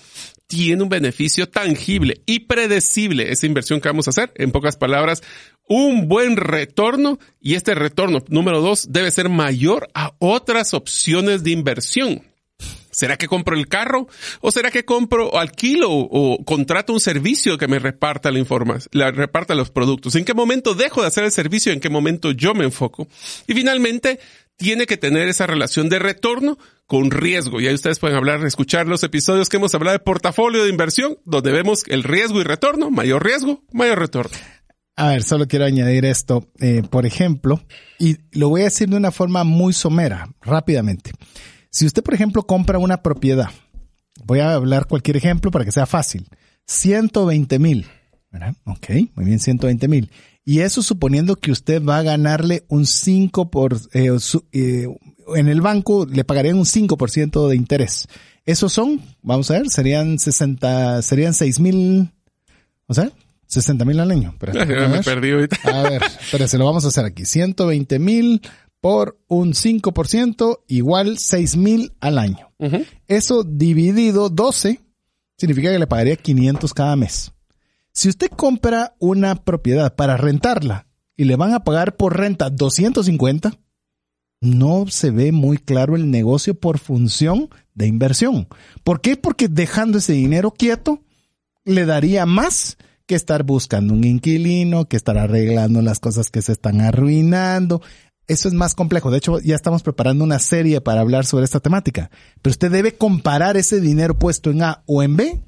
tiene 0.46 0.80
un 0.82 0.88
beneficio 0.88 1.48
tangible 1.48 2.22
y 2.24 2.40
predecible 2.40 3.32
esa 3.32 3.46
inversión 3.46 3.80
que 3.80 3.88
vamos 3.88 4.06
a 4.06 4.10
hacer. 4.10 4.32
En 4.36 4.52
pocas 4.52 4.76
palabras, 4.76 5.22
un 5.68 6.08
buen 6.08 6.36
retorno 6.36 7.18
y 7.40 7.54
este 7.54 7.74
retorno 7.74 8.22
número 8.28 8.60
dos 8.60 8.92
debe 8.92 9.10
ser 9.10 9.28
mayor 9.28 9.88
a 9.94 10.12
otras 10.18 10.74
opciones 10.74 11.42
de 11.42 11.50
inversión. 11.50 12.22
¿Será 12.90 13.16
que 13.16 13.26
compro 13.26 13.56
el 13.56 13.66
carro? 13.66 14.06
¿O 14.40 14.52
será 14.52 14.70
que 14.70 14.84
compro 14.84 15.28
o 15.28 15.38
alquilo 15.38 15.88
o 15.90 16.44
contrato 16.44 16.92
un 16.92 17.00
servicio 17.00 17.58
que 17.58 17.66
me 17.66 17.80
reparta 17.80 18.30
la 18.30 18.38
información, 18.38 18.88
la 18.92 19.10
reparta 19.10 19.56
los 19.56 19.70
productos? 19.70 20.14
¿En 20.14 20.24
qué 20.24 20.32
momento 20.32 20.74
dejo 20.74 21.00
de 21.00 21.08
hacer 21.08 21.24
el 21.24 21.32
servicio? 21.32 21.72
¿En 21.72 21.80
qué 21.80 21.90
momento 21.90 22.30
yo 22.30 22.54
me 22.54 22.64
enfoco? 22.64 23.08
Y 23.48 23.54
finalmente, 23.54 24.20
tiene 24.56 24.86
que 24.86 24.96
tener 24.96 25.28
esa 25.28 25.46
relación 25.46 25.88
de 25.88 25.98
retorno 25.98 26.58
con 26.86 27.10
riesgo. 27.10 27.60
Y 27.60 27.66
ahí 27.66 27.74
ustedes 27.74 27.98
pueden 27.98 28.16
hablar, 28.16 28.44
escuchar 28.46 28.86
los 28.86 29.02
episodios 29.02 29.48
que 29.48 29.56
hemos 29.56 29.74
hablado 29.74 29.98
de 29.98 30.04
portafolio 30.04 30.62
de 30.62 30.70
inversión, 30.70 31.18
donde 31.24 31.50
vemos 31.50 31.82
el 31.88 32.04
riesgo 32.04 32.40
y 32.40 32.44
retorno, 32.44 32.90
mayor 32.90 33.24
riesgo, 33.24 33.64
mayor 33.72 33.98
retorno. 33.98 34.36
A 34.96 35.08
ver, 35.08 35.24
solo 35.24 35.48
quiero 35.48 35.64
añadir 35.64 36.04
esto, 36.04 36.48
eh, 36.60 36.82
por 36.88 37.04
ejemplo, 37.04 37.60
y 37.98 38.16
lo 38.30 38.48
voy 38.48 38.60
a 38.60 38.64
decir 38.64 38.88
de 38.88 38.96
una 38.96 39.10
forma 39.10 39.42
muy 39.42 39.72
somera, 39.72 40.28
rápidamente. 40.40 41.10
Si 41.70 41.84
usted, 41.84 42.02
por 42.04 42.14
ejemplo, 42.14 42.44
compra 42.44 42.78
una 42.78 43.02
propiedad, 43.02 43.50
voy 44.24 44.38
a 44.38 44.54
hablar 44.54 44.86
cualquier 44.86 45.16
ejemplo 45.16 45.50
para 45.50 45.64
que 45.64 45.72
sea 45.72 45.86
fácil, 45.86 46.28
120 46.66 47.58
mil, 47.58 47.86
¿verdad? 48.30 48.54
Ok, 48.64 48.90
muy 49.16 49.24
bien, 49.24 49.40
120 49.40 49.88
mil. 49.88 50.10
Y 50.44 50.60
eso 50.60 50.80
suponiendo 50.80 51.36
que 51.36 51.50
usted 51.50 51.82
va 51.82 51.98
a 51.98 52.02
ganarle 52.02 52.64
un 52.68 52.86
5 52.86 53.50
por, 53.50 53.74
eh, 53.94 54.16
eh, 54.52 54.86
en 55.34 55.48
el 55.48 55.60
banco 55.60 56.06
le 56.06 56.24
pagarían 56.24 56.56
un 56.56 56.66
5% 56.66 57.48
de 57.48 57.56
interés. 57.56 58.06
Esos 58.44 58.72
son, 58.72 59.00
vamos 59.22 59.50
a 59.50 59.54
ver, 59.54 59.70
serían 59.70 60.20
60, 60.20 61.02
serían 61.02 61.34
6 61.34 61.60
mil, 61.60 62.12
o 62.86 62.94
sea, 62.94 63.10
60 63.46 63.84
mil 63.84 64.00
al 64.00 64.10
año. 64.10 64.34
Pero, 64.38 64.52
me 64.88 65.02
perdí 65.02 65.32
ahorita. 65.32 65.56
A 65.64 65.82
ver, 65.88 66.02
pero 66.30 66.48
se 66.48 66.58
lo 66.58 66.64
vamos 66.64 66.84
a 66.84 66.88
hacer 66.88 67.04
aquí. 67.04 67.24
120 67.24 67.98
mil 67.98 68.42
por 68.80 69.18
un 69.28 69.52
5% 69.52 70.60
igual 70.68 71.18
6 71.18 71.56
mil 71.56 71.92
al 72.00 72.18
año. 72.18 72.52
Eso 73.08 73.44
dividido 73.44 74.28
12 74.30 74.80
significa 75.36 75.70
que 75.70 75.78
le 75.78 75.86
pagaría 75.86 76.16
500 76.16 76.74
cada 76.74 76.96
mes. 76.96 77.32
Si 77.92 78.08
usted 78.08 78.28
compra 78.28 78.94
una 78.98 79.36
propiedad 79.36 79.94
para 79.94 80.16
rentarla 80.16 80.86
y 81.16 81.24
le 81.24 81.36
van 81.36 81.52
a 81.54 81.64
pagar 81.64 81.96
por 81.96 82.18
renta 82.18 82.50
250, 82.50 83.52
no 84.40 84.86
se 84.88 85.10
ve 85.10 85.32
muy 85.32 85.58
claro 85.58 85.96
el 85.96 86.10
negocio 86.10 86.54
por 86.58 86.78
función 86.78 87.48
de 87.74 87.86
inversión. 87.86 88.48
¿Por 88.82 89.00
qué? 89.00 89.16
Porque 89.16 89.48
dejando 89.48 89.98
ese 89.98 90.12
dinero 90.12 90.50
quieto 90.50 91.02
le 91.64 91.86
daría 91.86 92.26
más 92.26 92.76
que 93.06 93.14
estar 93.14 93.42
buscando 93.42 93.94
un 93.94 94.04
inquilino, 94.04 94.86
que 94.86 94.96
estar 94.96 95.18
arreglando 95.18 95.82
las 95.82 96.00
cosas 96.00 96.30
que 96.30 96.42
se 96.42 96.52
están 96.52 96.80
arruinando, 96.80 97.82
eso 98.26 98.48
es 98.48 98.54
más 98.54 98.74
complejo. 98.74 99.10
De 99.10 99.18
hecho, 99.18 99.38
ya 99.40 99.54
estamos 99.54 99.82
preparando 99.82 100.24
una 100.24 100.38
serie 100.38 100.80
para 100.80 101.00
hablar 101.00 101.26
sobre 101.26 101.44
esta 101.44 101.60
temática. 101.60 102.10
Pero 102.40 102.52
usted 102.52 102.70
debe 102.70 102.94
comparar 102.96 103.56
ese 103.56 103.80
dinero 103.80 104.18
puesto 104.18 104.50
en 104.50 104.62
A 104.62 104.82
o 104.86 105.02
en 105.02 105.16
B. 105.16 105.40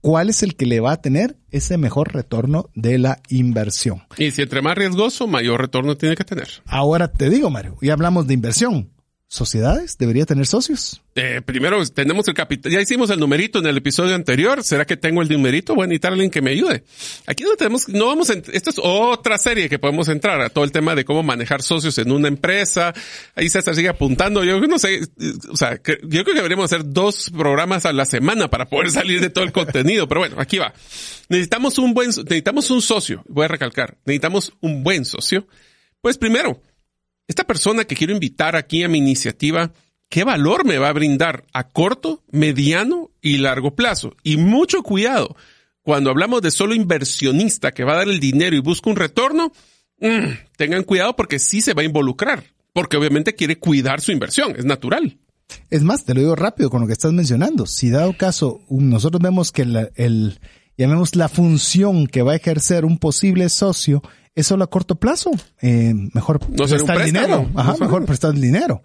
¿Cuál 0.00 0.28
es 0.28 0.42
el 0.42 0.54
que 0.54 0.66
le 0.66 0.80
va 0.80 0.92
a 0.92 1.00
tener 1.00 1.36
ese 1.50 1.78
mejor 1.78 2.12
retorno 2.12 2.68
de 2.74 2.98
la 2.98 3.22
inversión? 3.30 4.02
Y 4.18 4.32
si 4.32 4.42
entre 4.42 4.60
más 4.60 4.76
riesgoso, 4.76 5.26
mayor 5.26 5.60
retorno 5.62 5.96
tiene 5.96 6.14
que 6.14 6.24
tener. 6.24 6.48
Ahora 6.66 7.08
te 7.08 7.30
digo, 7.30 7.48
Mario, 7.48 7.78
ya 7.80 7.94
hablamos 7.94 8.26
de 8.26 8.34
inversión 8.34 8.90
sociedades? 9.34 9.98
¿Debería 9.98 10.24
tener 10.26 10.46
socios? 10.46 11.02
Eh, 11.16 11.42
primero 11.44 11.84
tenemos 11.88 12.26
el 12.28 12.34
capital. 12.34 12.70
Ya 12.70 12.80
hicimos 12.80 13.10
el 13.10 13.18
numerito 13.18 13.58
en 13.58 13.66
el 13.66 13.76
episodio 13.76 14.14
anterior. 14.14 14.62
¿Será 14.62 14.84
que 14.84 14.96
tengo 14.96 15.22
el 15.22 15.28
numerito? 15.28 15.74
A 15.74 15.86
necesitar 15.86 16.12
alguien 16.12 16.30
que 16.30 16.40
me 16.40 16.52
ayude. 16.52 16.84
Aquí 17.26 17.42
no 17.42 17.56
tenemos, 17.56 17.88
no 17.88 18.06
vamos 18.06 18.30
a, 18.30 18.34
esta 18.34 18.70
es 18.70 18.80
otra 18.80 19.36
serie 19.38 19.68
que 19.68 19.78
podemos 19.78 20.08
entrar 20.08 20.40
a 20.40 20.50
todo 20.50 20.64
el 20.64 20.72
tema 20.72 20.94
de 20.94 21.04
cómo 21.04 21.22
manejar 21.22 21.62
socios 21.62 21.98
en 21.98 22.12
una 22.12 22.28
empresa. 22.28 22.94
Ahí 23.34 23.48
César 23.48 23.74
sigue 23.74 23.88
apuntando. 23.88 24.44
Yo 24.44 24.60
no 24.60 24.78
sé, 24.78 25.00
o 25.50 25.56
sea, 25.56 25.74
yo 25.74 25.82
creo 25.82 26.24
que 26.24 26.34
deberíamos 26.34 26.66
hacer 26.66 26.82
dos 26.84 27.30
programas 27.30 27.86
a 27.86 27.92
la 27.92 28.04
semana 28.04 28.48
para 28.48 28.66
poder 28.66 28.90
salir 28.90 29.20
de 29.20 29.30
todo 29.30 29.44
el 29.44 29.52
contenido. 29.52 30.08
Pero 30.08 30.20
bueno, 30.20 30.36
aquí 30.38 30.58
va. 30.58 30.72
Necesitamos 31.28 31.78
un 31.78 31.92
buen, 31.92 32.08
necesitamos 32.08 32.70
un 32.70 32.80
socio. 32.80 33.24
Voy 33.28 33.46
a 33.46 33.48
recalcar. 33.48 33.96
Necesitamos 34.04 34.52
un 34.60 34.84
buen 34.84 35.04
socio. 35.04 35.46
Pues 36.00 36.18
primero, 36.18 36.60
esta 37.26 37.44
persona 37.44 37.84
que 37.84 37.96
quiero 37.96 38.12
invitar 38.12 38.56
aquí 38.56 38.82
a 38.82 38.88
mi 38.88 38.98
iniciativa, 38.98 39.72
¿qué 40.08 40.24
valor 40.24 40.64
me 40.64 40.78
va 40.78 40.88
a 40.88 40.92
brindar 40.92 41.44
a 41.52 41.68
corto, 41.68 42.22
mediano 42.30 43.10
y 43.20 43.38
largo 43.38 43.74
plazo? 43.74 44.14
Y 44.22 44.36
mucho 44.36 44.82
cuidado, 44.82 45.36
cuando 45.82 46.10
hablamos 46.10 46.42
de 46.42 46.50
solo 46.50 46.74
inversionista 46.74 47.72
que 47.72 47.84
va 47.84 47.92
a 47.92 47.98
dar 47.98 48.08
el 48.08 48.20
dinero 48.20 48.56
y 48.56 48.60
busca 48.60 48.90
un 48.90 48.96
retorno, 48.96 49.52
mm, 50.00 50.56
tengan 50.56 50.84
cuidado 50.84 51.16
porque 51.16 51.38
sí 51.38 51.60
se 51.60 51.74
va 51.74 51.82
a 51.82 51.86
involucrar, 51.86 52.44
porque 52.72 52.96
obviamente 52.96 53.34
quiere 53.34 53.58
cuidar 53.58 54.00
su 54.00 54.12
inversión, 54.12 54.54
es 54.56 54.64
natural. 54.64 55.18
Es 55.70 55.82
más, 55.82 56.04
te 56.04 56.14
lo 56.14 56.20
digo 56.20 56.36
rápido 56.36 56.70
con 56.70 56.80
lo 56.80 56.86
que 56.86 56.92
estás 56.92 57.12
mencionando. 57.12 57.66
Si 57.66 57.90
dado 57.90 58.16
caso, 58.16 58.60
nosotros 58.68 59.20
vemos 59.20 59.52
que 59.52 59.62
el, 59.62 60.38
llamemos 60.76 61.16
la 61.16 61.28
función 61.28 62.06
que 62.06 62.22
va 62.22 62.32
a 62.32 62.36
ejercer 62.36 62.84
un 62.84 62.98
posible 62.98 63.48
socio 63.48 64.02
es 64.34 64.46
solo 64.46 64.64
a 64.64 64.70
corto 64.70 64.96
plazo. 64.96 65.30
Eh, 65.60 65.94
mejor 66.12 66.40
no 66.48 66.66
prestar 66.66 67.00
el 67.00 67.06
dinero. 67.06 67.48
Ajá, 67.54 67.76
mejor 67.78 68.04
prestar 68.06 68.34
el 68.34 68.40
dinero. 68.40 68.82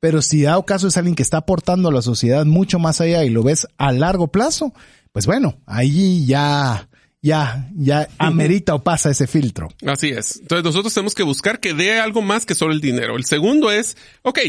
Pero 0.00 0.20
si 0.20 0.42
dado 0.42 0.64
caso 0.64 0.88
es 0.88 0.96
alguien 0.96 1.14
que 1.14 1.22
está 1.22 1.38
aportando 1.38 1.88
a 1.88 1.92
la 1.92 2.02
sociedad 2.02 2.44
mucho 2.44 2.78
más 2.78 3.00
allá 3.00 3.24
y 3.24 3.30
lo 3.30 3.42
ves 3.42 3.68
a 3.78 3.92
largo 3.92 4.28
plazo, 4.28 4.72
pues 5.12 5.26
bueno, 5.26 5.60
ahí 5.64 6.26
ya, 6.26 6.88
ya, 7.20 7.70
ya 7.76 8.08
amerita 8.18 8.74
o 8.74 8.82
pasa 8.82 9.10
ese 9.10 9.28
filtro. 9.28 9.68
Así 9.86 10.08
es. 10.08 10.40
Entonces 10.40 10.64
nosotros 10.64 10.92
tenemos 10.92 11.14
que 11.14 11.22
buscar 11.22 11.60
que 11.60 11.72
dé 11.72 12.00
algo 12.00 12.20
más 12.20 12.46
que 12.46 12.56
solo 12.56 12.72
el 12.72 12.80
dinero. 12.80 13.16
El 13.16 13.24
segundo 13.26 13.70
es, 13.70 13.96
ok, 14.22 14.40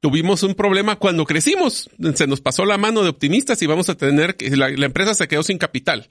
tuvimos 0.00 0.42
un 0.42 0.54
problema 0.54 0.96
cuando 0.96 1.26
crecimos. 1.26 1.90
Se 2.14 2.26
nos 2.26 2.40
pasó 2.40 2.64
la 2.64 2.78
mano 2.78 3.02
de 3.02 3.10
optimistas 3.10 3.60
y 3.60 3.66
vamos 3.66 3.90
a 3.90 3.96
tener 3.96 4.36
que 4.36 4.56
la, 4.56 4.70
la 4.70 4.86
empresa 4.86 5.14
se 5.14 5.28
quedó 5.28 5.42
sin 5.42 5.58
capital. 5.58 6.08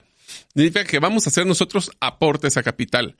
Significa 0.53 0.83
que 0.83 0.99
vamos 0.99 1.25
a 1.25 1.31
hacer 1.31 1.47
nosotros 1.47 1.91
aportes 1.99 2.57
a 2.57 2.63
capital. 2.63 3.15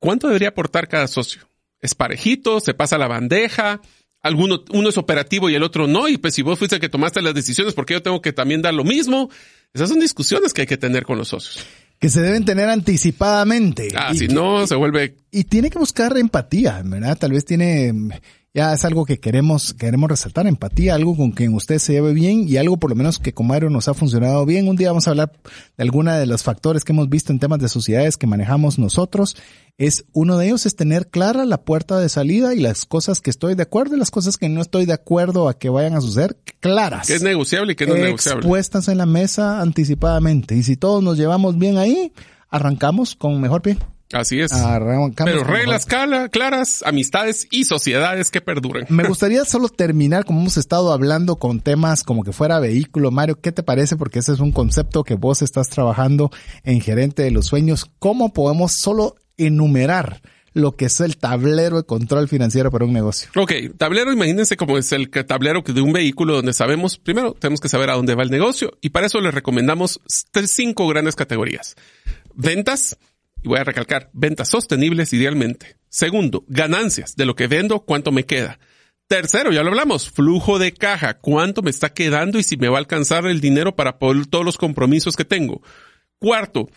¿Cuánto 0.00 0.26
debería 0.26 0.48
aportar 0.48 0.88
cada 0.88 1.06
socio? 1.06 1.42
¿Es 1.80 1.94
parejito? 1.94 2.58
¿Se 2.58 2.74
pasa 2.74 2.98
la 2.98 3.06
bandeja? 3.06 3.80
Alguno, 4.22 4.64
uno 4.70 4.88
es 4.88 4.98
operativo 4.98 5.48
y 5.48 5.54
el 5.54 5.62
otro 5.62 5.86
no, 5.86 6.08
y 6.08 6.18
pues 6.18 6.34
si 6.34 6.42
vos 6.42 6.58
fuiste 6.58 6.76
el 6.76 6.80
que 6.80 6.88
tomaste 6.88 7.22
las 7.22 7.32
decisiones, 7.32 7.72
¿por 7.72 7.86
qué 7.86 7.94
yo 7.94 8.02
tengo 8.02 8.20
que 8.20 8.32
también 8.32 8.60
dar 8.60 8.74
lo 8.74 8.84
mismo? 8.84 9.30
Esas 9.72 9.88
son 9.88 10.00
discusiones 10.00 10.52
que 10.52 10.62
hay 10.62 10.66
que 10.66 10.76
tener 10.76 11.04
con 11.04 11.16
los 11.16 11.28
socios. 11.28 11.64
Que 11.98 12.08
se 12.08 12.20
deben 12.20 12.44
tener 12.44 12.68
anticipadamente. 12.68 13.88
Ah, 13.94 14.12
si 14.14 14.26
no, 14.26 14.66
se 14.66 14.74
vuelve... 14.74 15.16
Y 15.30 15.44
tiene 15.44 15.70
que 15.70 15.78
buscar 15.78 16.16
empatía, 16.18 16.82
¿verdad? 16.84 17.16
Tal 17.16 17.32
vez 17.32 17.44
tiene 17.44 17.92
ya 18.52 18.72
es 18.72 18.84
algo 18.84 19.04
que 19.04 19.20
queremos, 19.20 19.74
queremos 19.74 20.10
resaltar, 20.10 20.48
empatía, 20.48 20.96
algo 20.96 21.16
con 21.16 21.30
quien 21.30 21.54
usted 21.54 21.78
se 21.78 21.92
lleve 21.92 22.12
bien 22.12 22.48
y 22.48 22.56
algo 22.56 22.78
por 22.78 22.90
lo 22.90 22.96
menos 22.96 23.20
que 23.20 23.32
con 23.32 23.46
Mario 23.46 23.70
nos 23.70 23.86
ha 23.86 23.94
funcionado 23.94 24.44
bien. 24.44 24.66
Un 24.66 24.74
día 24.74 24.88
vamos 24.88 25.06
a 25.06 25.10
hablar 25.10 25.32
de 25.76 25.82
alguna 25.82 26.18
de 26.18 26.26
los 26.26 26.42
factores 26.42 26.82
que 26.82 26.92
hemos 26.92 27.08
visto 27.08 27.32
en 27.32 27.38
temas 27.38 27.60
de 27.60 27.68
sociedades 27.68 28.16
que 28.16 28.26
manejamos 28.26 28.78
nosotros. 28.78 29.36
Es 29.78 30.04
uno 30.12 30.36
de 30.36 30.46
ellos 30.46 30.66
es 30.66 30.74
tener 30.74 31.08
clara 31.08 31.44
la 31.44 31.62
puerta 31.62 32.00
de 32.00 32.08
salida 32.08 32.52
y 32.52 32.58
las 32.58 32.86
cosas 32.86 33.20
que 33.20 33.30
estoy 33.30 33.54
de 33.54 33.62
acuerdo 33.62 33.94
y 33.94 33.98
las 34.00 34.10
cosas 34.10 34.36
que 34.36 34.48
no 34.48 34.62
estoy 34.62 34.84
de 34.84 34.94
acuerdo 34.94 35.48
a 35.48 35.56
que 35.56 35.68
vayan 35.68 35.94
a 35.94 36.00
suceder 36.00 36.36
claras. 36.58 37.06
Que 37.06 37.14
es 37.14 37.22
negociable 37.22 37.74
y 37.74 37.76
que 37.76 37.86
no 37.86 37.94
es 37.94 38.02
negociable. 38.02 38.40
Expuestas 38.40 38.88
en 38.88 38.98
la 38.98 39.06
mesa 39.06 39.60
anticipadamente. 39.60 40.56
Y 40.56 40.64
si 40.64 40.76
todos 40.76 41.04
nos 41.04 41.16
llevamos 41.16 41.56
bien 41.56 41.78
ahí, 41.78 42.12
arrancamos 42.48 43.14
con 43.14 43.40
mejor 43.40 43.62
pie. 43.62 43.78
Así 44.12 44.40
es. 44.40 44.50
Pero 45.16 45.44
reglas 45.44 45.86
claras, 45.86 46.82
amistades 46.84 47.46
y 47.50 47.64
sociedades 47.64 48.30
que 48.30 48.40
perduren. 48.40 48.86
Me 48.88 49.04
gustaría 49.04 49.44
solo 49.44 49.68
terminar, 49.68 50.24
como 50.24 50.40
hemos 50.40 50.56
estado 50.56 50.92
hablando 50.92 51.36
con 51.36 51.60
temas 51.60 52.02
como 52.02 52.24
que 52.24 52.32
fuera 52.32 52.58
vehículo. 52.58 53.10
Mario, 53.10 53.40
¿qué 53.40 53.52
te 53.52 53.62
parece? 53.62 53.96
Porque 53.96 54.18
ese 54.18 54.32
es 54.32 54.40
un 54.40 54.50
concepto 54.52 55.04
que 55.04 55.14
vos 55.14 55.42
estás 55.42 55.68
trabajando 55.68 56.30
en 56.64 56.80
Gerente 56.80 57.22
de 57.22 57.30
los 57.30 57.46
Sueños. 57.46 57.88
¿Cómo 57.98 58.32
podemos 58.32 58.72
solo 58.74 59.14
enumerar 59.36 60.20
lo 60.52 60.74
que 60.74 60.86
es 60.86 60.98
el 60.98 61.16
tablero 61.16 61.76
de 61.76 61.84
control 61.84 62.28
financiero 62.28 62.72
para 62.72 62.84
un 62.84 62.92
negocio? 62.92 63.30
Ok, 63.36 63.52
tablero, 63.76 64.12
imagínense 64.12 64.56
como 64.56 64.76
es 64.76 64.90
el 64.90 65.08
tablero 65.08 65.62
de 65.62 65.80
un 65.80 65.92
vehículo 65.92 66.34
donde 66.34 66.52
sabemos, 66.52 66.98
primero, 66.98 67.34
tenemos 67.34 67.60
que 67.60 67.68
saber 67.68 67.90
a 67.90 67.94
dónde 67.94 68.16
va 68.16 68.24
el 68.24 68.30
negocio 68.30 68.76
y 68.80 68.88
para 68.90 69.06
eso 69.06 69.20
les 69.20 69.32
recomendamos 69.32 70.00
cinco 70.46 70.88
grandes 70.88 71.14
categorías. 71.14 71.76
Ventas, 72.34 72.96
y 73.42 73.48
voy 73.48 73.58
a 73.58 73.64
recalcar, 73.64 74.10
ventas 74.12 74.48
sostenibles 74.48 75.12
idealmente. 75.12 75.76
Segundo, 75.88 76.44
ganancias 76.48 77.16
de 77.16 77.26
lo 77.26 77.34
que 77.34 77.46
vendo, 77.46 77.80
cuánto 77.80 78.12
me 78.12 78.24
queda. 78.24 78.58
Tercero, 79.08 79.50
ya 79.50 79.62
lo 79.62 79.70
hablamos, 79.70 80.08
flujo 80.08 80.58
de 80.58 80.72
caja, 80.72 81.18
cuánto 81.18 81.62
me 81.62 81.70
está 81.70 81.92
quedando 81.92 82.38
y 82.38 82.44
si 82.44 82.56
me 82.56 82.68
va 82.68 82.76
a 82.76 82.78
alcanzar 82.78 83.26
el 83.26 83.40
dinero 83.40 83.74
para 83.74 83.98
poder 83.98 84.26
todos 84.26 84.44
los 84.44 84.56
compromisos 84.56 85.16
que 85.16 85.24
tengo. 85.24 85.62
Cuarto, 86.18 86.68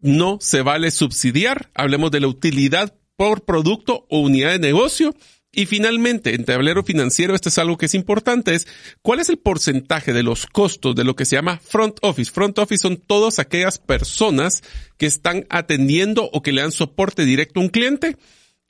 no 0.00 0.38
se 0.40 0.62
vale 0.62 0.90
subsidiar, 0.90 1.70
hablemos 1.74 2.10
de 2.10 2.20
la 2.20 2.28
utilidad 2.28 2.94
por 3.16 3.44
producto 3.44 4.06
o 4.08 4.20
unidad 4.20 4.52
de 4.52 4.58
negocio. 4.58 5.14
Y 5.54 5.66
finalmente, 5.66 6.34
en 6.34 6.46
tablero 6.46 6.82
financiero, 6.82 7.34
esto 7.34 7.50
es 7.50 7.58
algo 7.58 7.76
que 7.76 7.84
es 7.84 7.94
importante, 7.94 8.54
es 8.54 8.66
cuál 9.02 9.20
es 9.20 9.28
el 9.28 9.36
porcentaje 9.36 10.14
de 10.14 10.22
los 10.22 10.46
costos 10.46 10.94
de 10.94 11.04
lo 11.04 11.14
que 11.14 11.26
se 11.26 11.36
llama 11.36 11.58
front 11.58 11.98
office. 12.00 12.32
Front 12.32 12.58
office 12.58 12.80
son 12.80 12.96
todas 12.96 13.38
aquellas 13.38 13.76
personas 13.76 14.62
que 14.96 15.04
están 15.04 15.44
atendiendo 15.50 16.24
o 16.32 16.42
que 16.42 16.52
le 16.52 16.62
dan 16.62 16.72
soporte 16.72 17.26
directo 17.26 17.60
a 17.60 17.64
un 17.64 17.68
cliente. 17.68 18.16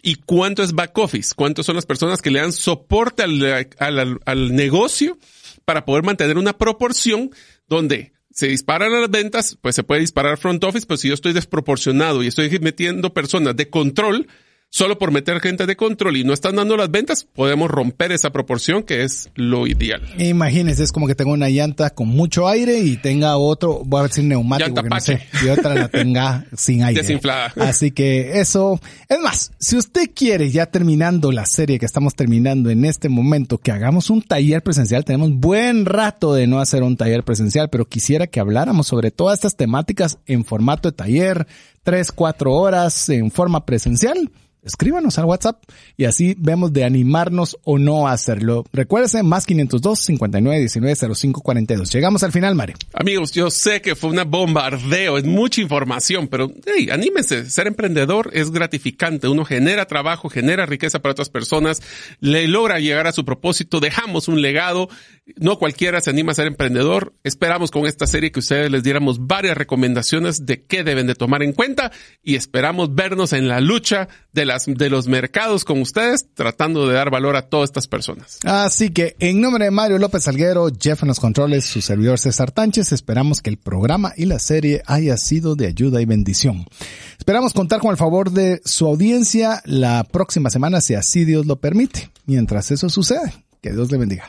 Y 0.02 0.16
cuánto 0.16 0.64
es 0.64 0.72
back 0.72 0.98
office, 0.98 1.32
cuántos 1.36 1.66
son 1.66 1.76
las 1.76 1.86
personas 1.86 2.20
que 2.20 2.32
le 2.32 2.40
dan 2.40 2.52
soporte 2.52 3.22
al, 3.22 4.56
negocio 4.56 5.16
para 5.64 5.84
poder 5.84 6.02
mantener 6.02 6.36
una 6.36 6.58
proporción 6.58 7.30
donde 7.68 8.12
se 8.32 8.48
disparan 8.48 8.90
las 8.90 9.08
ventas, 9.08 9.56
pues 9.60 9.76
se 9.76 9.84
puede 9.84 10.00
disparar 10.00 10.36
front 10.36 10.64
office, 10.64 10.86
pero 10.88 10.98
si 10.98 11.06
yo 11.06 11.14
estoy 11.14 11.32
desproporcionado 11.32 12.24
y 12.24 12.26
estoy 12.26 12.50
metiendo 12.58 13.14
personas 13.14 13.54
de 13.54 13.70
control, 13.70 14.26
solo 14.72 14.96
por 14.96 15.10
meter 15.10 15.38
gente 15.40 15.66
de 15.66 15.76
control 15.76 16.16
y 16.16 16.24
no 16.24 16.32
están 16.32 16.56
dando 16.56 16.78
las 16.78 16.90
ventas, 16.90 17.24
podemos 17.24 17.70
romper 17.70 18.10
esa 18.10 18.30
proporción 18.30 18.82
que 18.82 19.04
es 19.04 19.28
lo 19.34 19.66
ideal. 19.66 20.00
Imagínense, 20.18 20.82
es 20.82 20.92
como 20.92 21.06
que 21.06 21.14
tengo 21.14 21.32
una 21.32 21.50
llanta 21.50 21.90
con 21.90 22.08
mucho 22.08 22.48
aire 22.48 22.78
y 22.78 22.96
tenga 22.96 23.36
otro, 23.36 23.82
voy 23.84 24.00
a 24.00 24.02
decir 24.04 24.24
neumático, 24.24 24.82
que 24.82 24.88
no 24.88 25.00
sé, 25.00 25.20
y 25.44 25.48
otra 25.48 25.74
la 25.74 25.88
tenga 25.88 26.46
sin 26.56 26.82
aire. 26.82 27.02
Desinflada. 27.02 27.52
Así 27.56 27.90
que 27.90 28.40
eso, 28.40 28.80
es 29.10 29.20
más, 29.20 29.52
si 29.58 29.76
usted 29.76 30.10
quiere, 30.14 30.50
ya 30.50 30.64
terminando 30.64 31.32
la 31.32 31.44
serie 31.44 31.78
que 31.78 31.84
estamos 31.84 32.14
terminando 32.14 32.70
en 32.70 32.86
este 32.86 33.10
momento, 33.10 33.58
que 33.58 33.72
hagamos 33.72 34.08
un 34.08 34.22
taller 34.22 34.62
presencial, 34.62 35.04
tenemos 35.04 35.34
buen 35.34 35.84
rato 35.84 36.32
de 36.32 36.46
no 36.46 36.60
hacer 36.60 36.82
un 36.82 36.96
taller 36.96 37.24
presencial, 37.24 37.68
pero 37.68 37.84
quisiera 37.84 38.26
que 38.26 38.40
habláramos 38.40 38.86
sobre 38.86 39.10
todas 39.10 39.34
estas 39.34 39.54
temáticas 39.54 40.18
en 40.24 40.46
formato 40.46 40.90
de 40.90 40.96
taller, 40.96 41.46
tres, 41.82 42.10
cuatro 42.10 42.54
horas 42.54 43.10
en 43.10 43.30
forma 43.30 43.66
presencial 43.66 44.30
escríbanos 44.62 45.18
al 45.18 45.24
WhatsApp 45.24 45.62
y 45.96 46.04
así 46.04 46.34
vemos 46.38 46.72
de 46.72 46.84
animarnos 46.84 47.58
o 47.64 47.78
no 47.78 48.08
a 48.08 48.12
hacerlo. 48.12 48.64
Recuérdese, 48.72 49.22
más 49.22 49.46
502 49.46 49.98
59 49.98 50.58
19 50.58 51.14
05 51.14 51.40
42. 51.40 51.92
Llegamos 51.92 52.22
al 52.22 52.32
final, 52.32 52.54
Mario. 52.54 52.76
Amigos, 52.94 53.32
yo 53.32 53.50
sé 53.50 53.80
que 53.80 53.96
fue 53.96 54.10
una 54.10 54.24
bombardeo, 54.24 55.18
es 55.18 55.24
mucha 55.24 55.60
información, 55.60 56.28
pero 56.28 56.52
hey, 56.66 56.88
anímense. 56.90 57.50
Ser 57.50 57.66
emprendedor 57.66 58.30
es 58.32 58.50
gratificante. 58.50 59.28
Uno 59.28 59.44
genera 59.44 59.86
trabajo, 59.86 60.28
genera 60.28 60.66
riqueza 60.66 61.00
para 61.00 61.12
otras 61.12 61.28
personas, 61.28 61.82
le 62.20 62.46
logra 62.48 62.78
llegar 62.78 63.06
a 63.06 63.12
su 63.12 63.24
propósito, 63.24 63.80
dejamos 63.80 64.28
un 64.28 64.40
legado. 64.42 64.88
No 65.36 65.58
cualquiera 65.58 66.00
se 66.00 66.10
anima 66.10 66.32
a 66.32 66.34
ser 66.34 66.46
emprendedor. 66.46 67.14
Esperamos 67.24 67.70
con 67.70 67.86
esta 67.86 68.06
serie 68.06 68.30
que 68.30 68.40
ustedes 68.40 68.70
les 68.70 68.82
diéramos 68.82 69.26
varias 69.26 69.56
recomendaciones 69.56 70.44
de 70.46 70.62
qué 70.62 70.84
deben 70.84 71.06
de 71.06 71.14
tomar 71.14 71.42
en 71.42 71.52
cuenta 71.52 71.90
y 72.22 72.34
esperamos 72.34 72.94
vernos 72.94 73.32
en 73.32 73.48
la 73.48 73.60
lucha 73.60 74.08
de 74.32 74.42
de 74.66 74.90
los 74.90 75.08
mercados 75.08 75.64
con 75.64 75.80
ustedes, 75.80 76.26
tratando 76.34 76.88
de 76.88 76.94
dar 76.94 77.10
valor 77.10 77.36
a 77.36 77.42
todas 77.42 77.70
estas 77.70 77.86
personas. 77.86 78.38
Así 78.44 78.90
que 78.90 79.16
en 79.18 79.40
nombre 79.40 79.64
de 79.64 79.70
Mario 79.70 79.98
López 79.98 80.26
Alguero, 80.28 80.68
Jeff 80.78 81.02
en 81.02 81.08
los 81.08 81.20
controles, 81.20 81.64
su 81.64 81.80
servidor 81.80 82.18
César 82.18 82.50
Tánchez, 82.50 82.92
esperamos 82.92 83.40
que 83.40 83.50
el 83.50 83.56
programa 83.56 84.12
y 84.16 84.26
la 84.26 84.38
serie 84.38 84.82
haya 84.86 85.16
sido 85.16 85.54
de 85.54 85.66
ayuda 85.66 86.00
y 86.00 86.06
bendición. 86.06 86.66
Esperamos 87.18 87.52
contar 87.52 87.80
con 87.80 87.90
el 87.90 87.96
favor 87.96 88.30
de 88.30 88.60
su 88.64 88.86
audiencia 88.86 89.62
la 89.64 90.04
próxima 90.04 90.50
semana, 90.50 90.80
si 90.80 90.94
así 90.94 91.24
Dios 91.24 91.46
lo 91.46 91.56
permite. 91.56 92.10
Mientras 92.26 92.70
eso 92.70 92.88
sucede, 92.88 93.32
que 93.60 93.72
Dios 93.72 93.90
le 93.90 93.98
bendiga. 93.98 94.28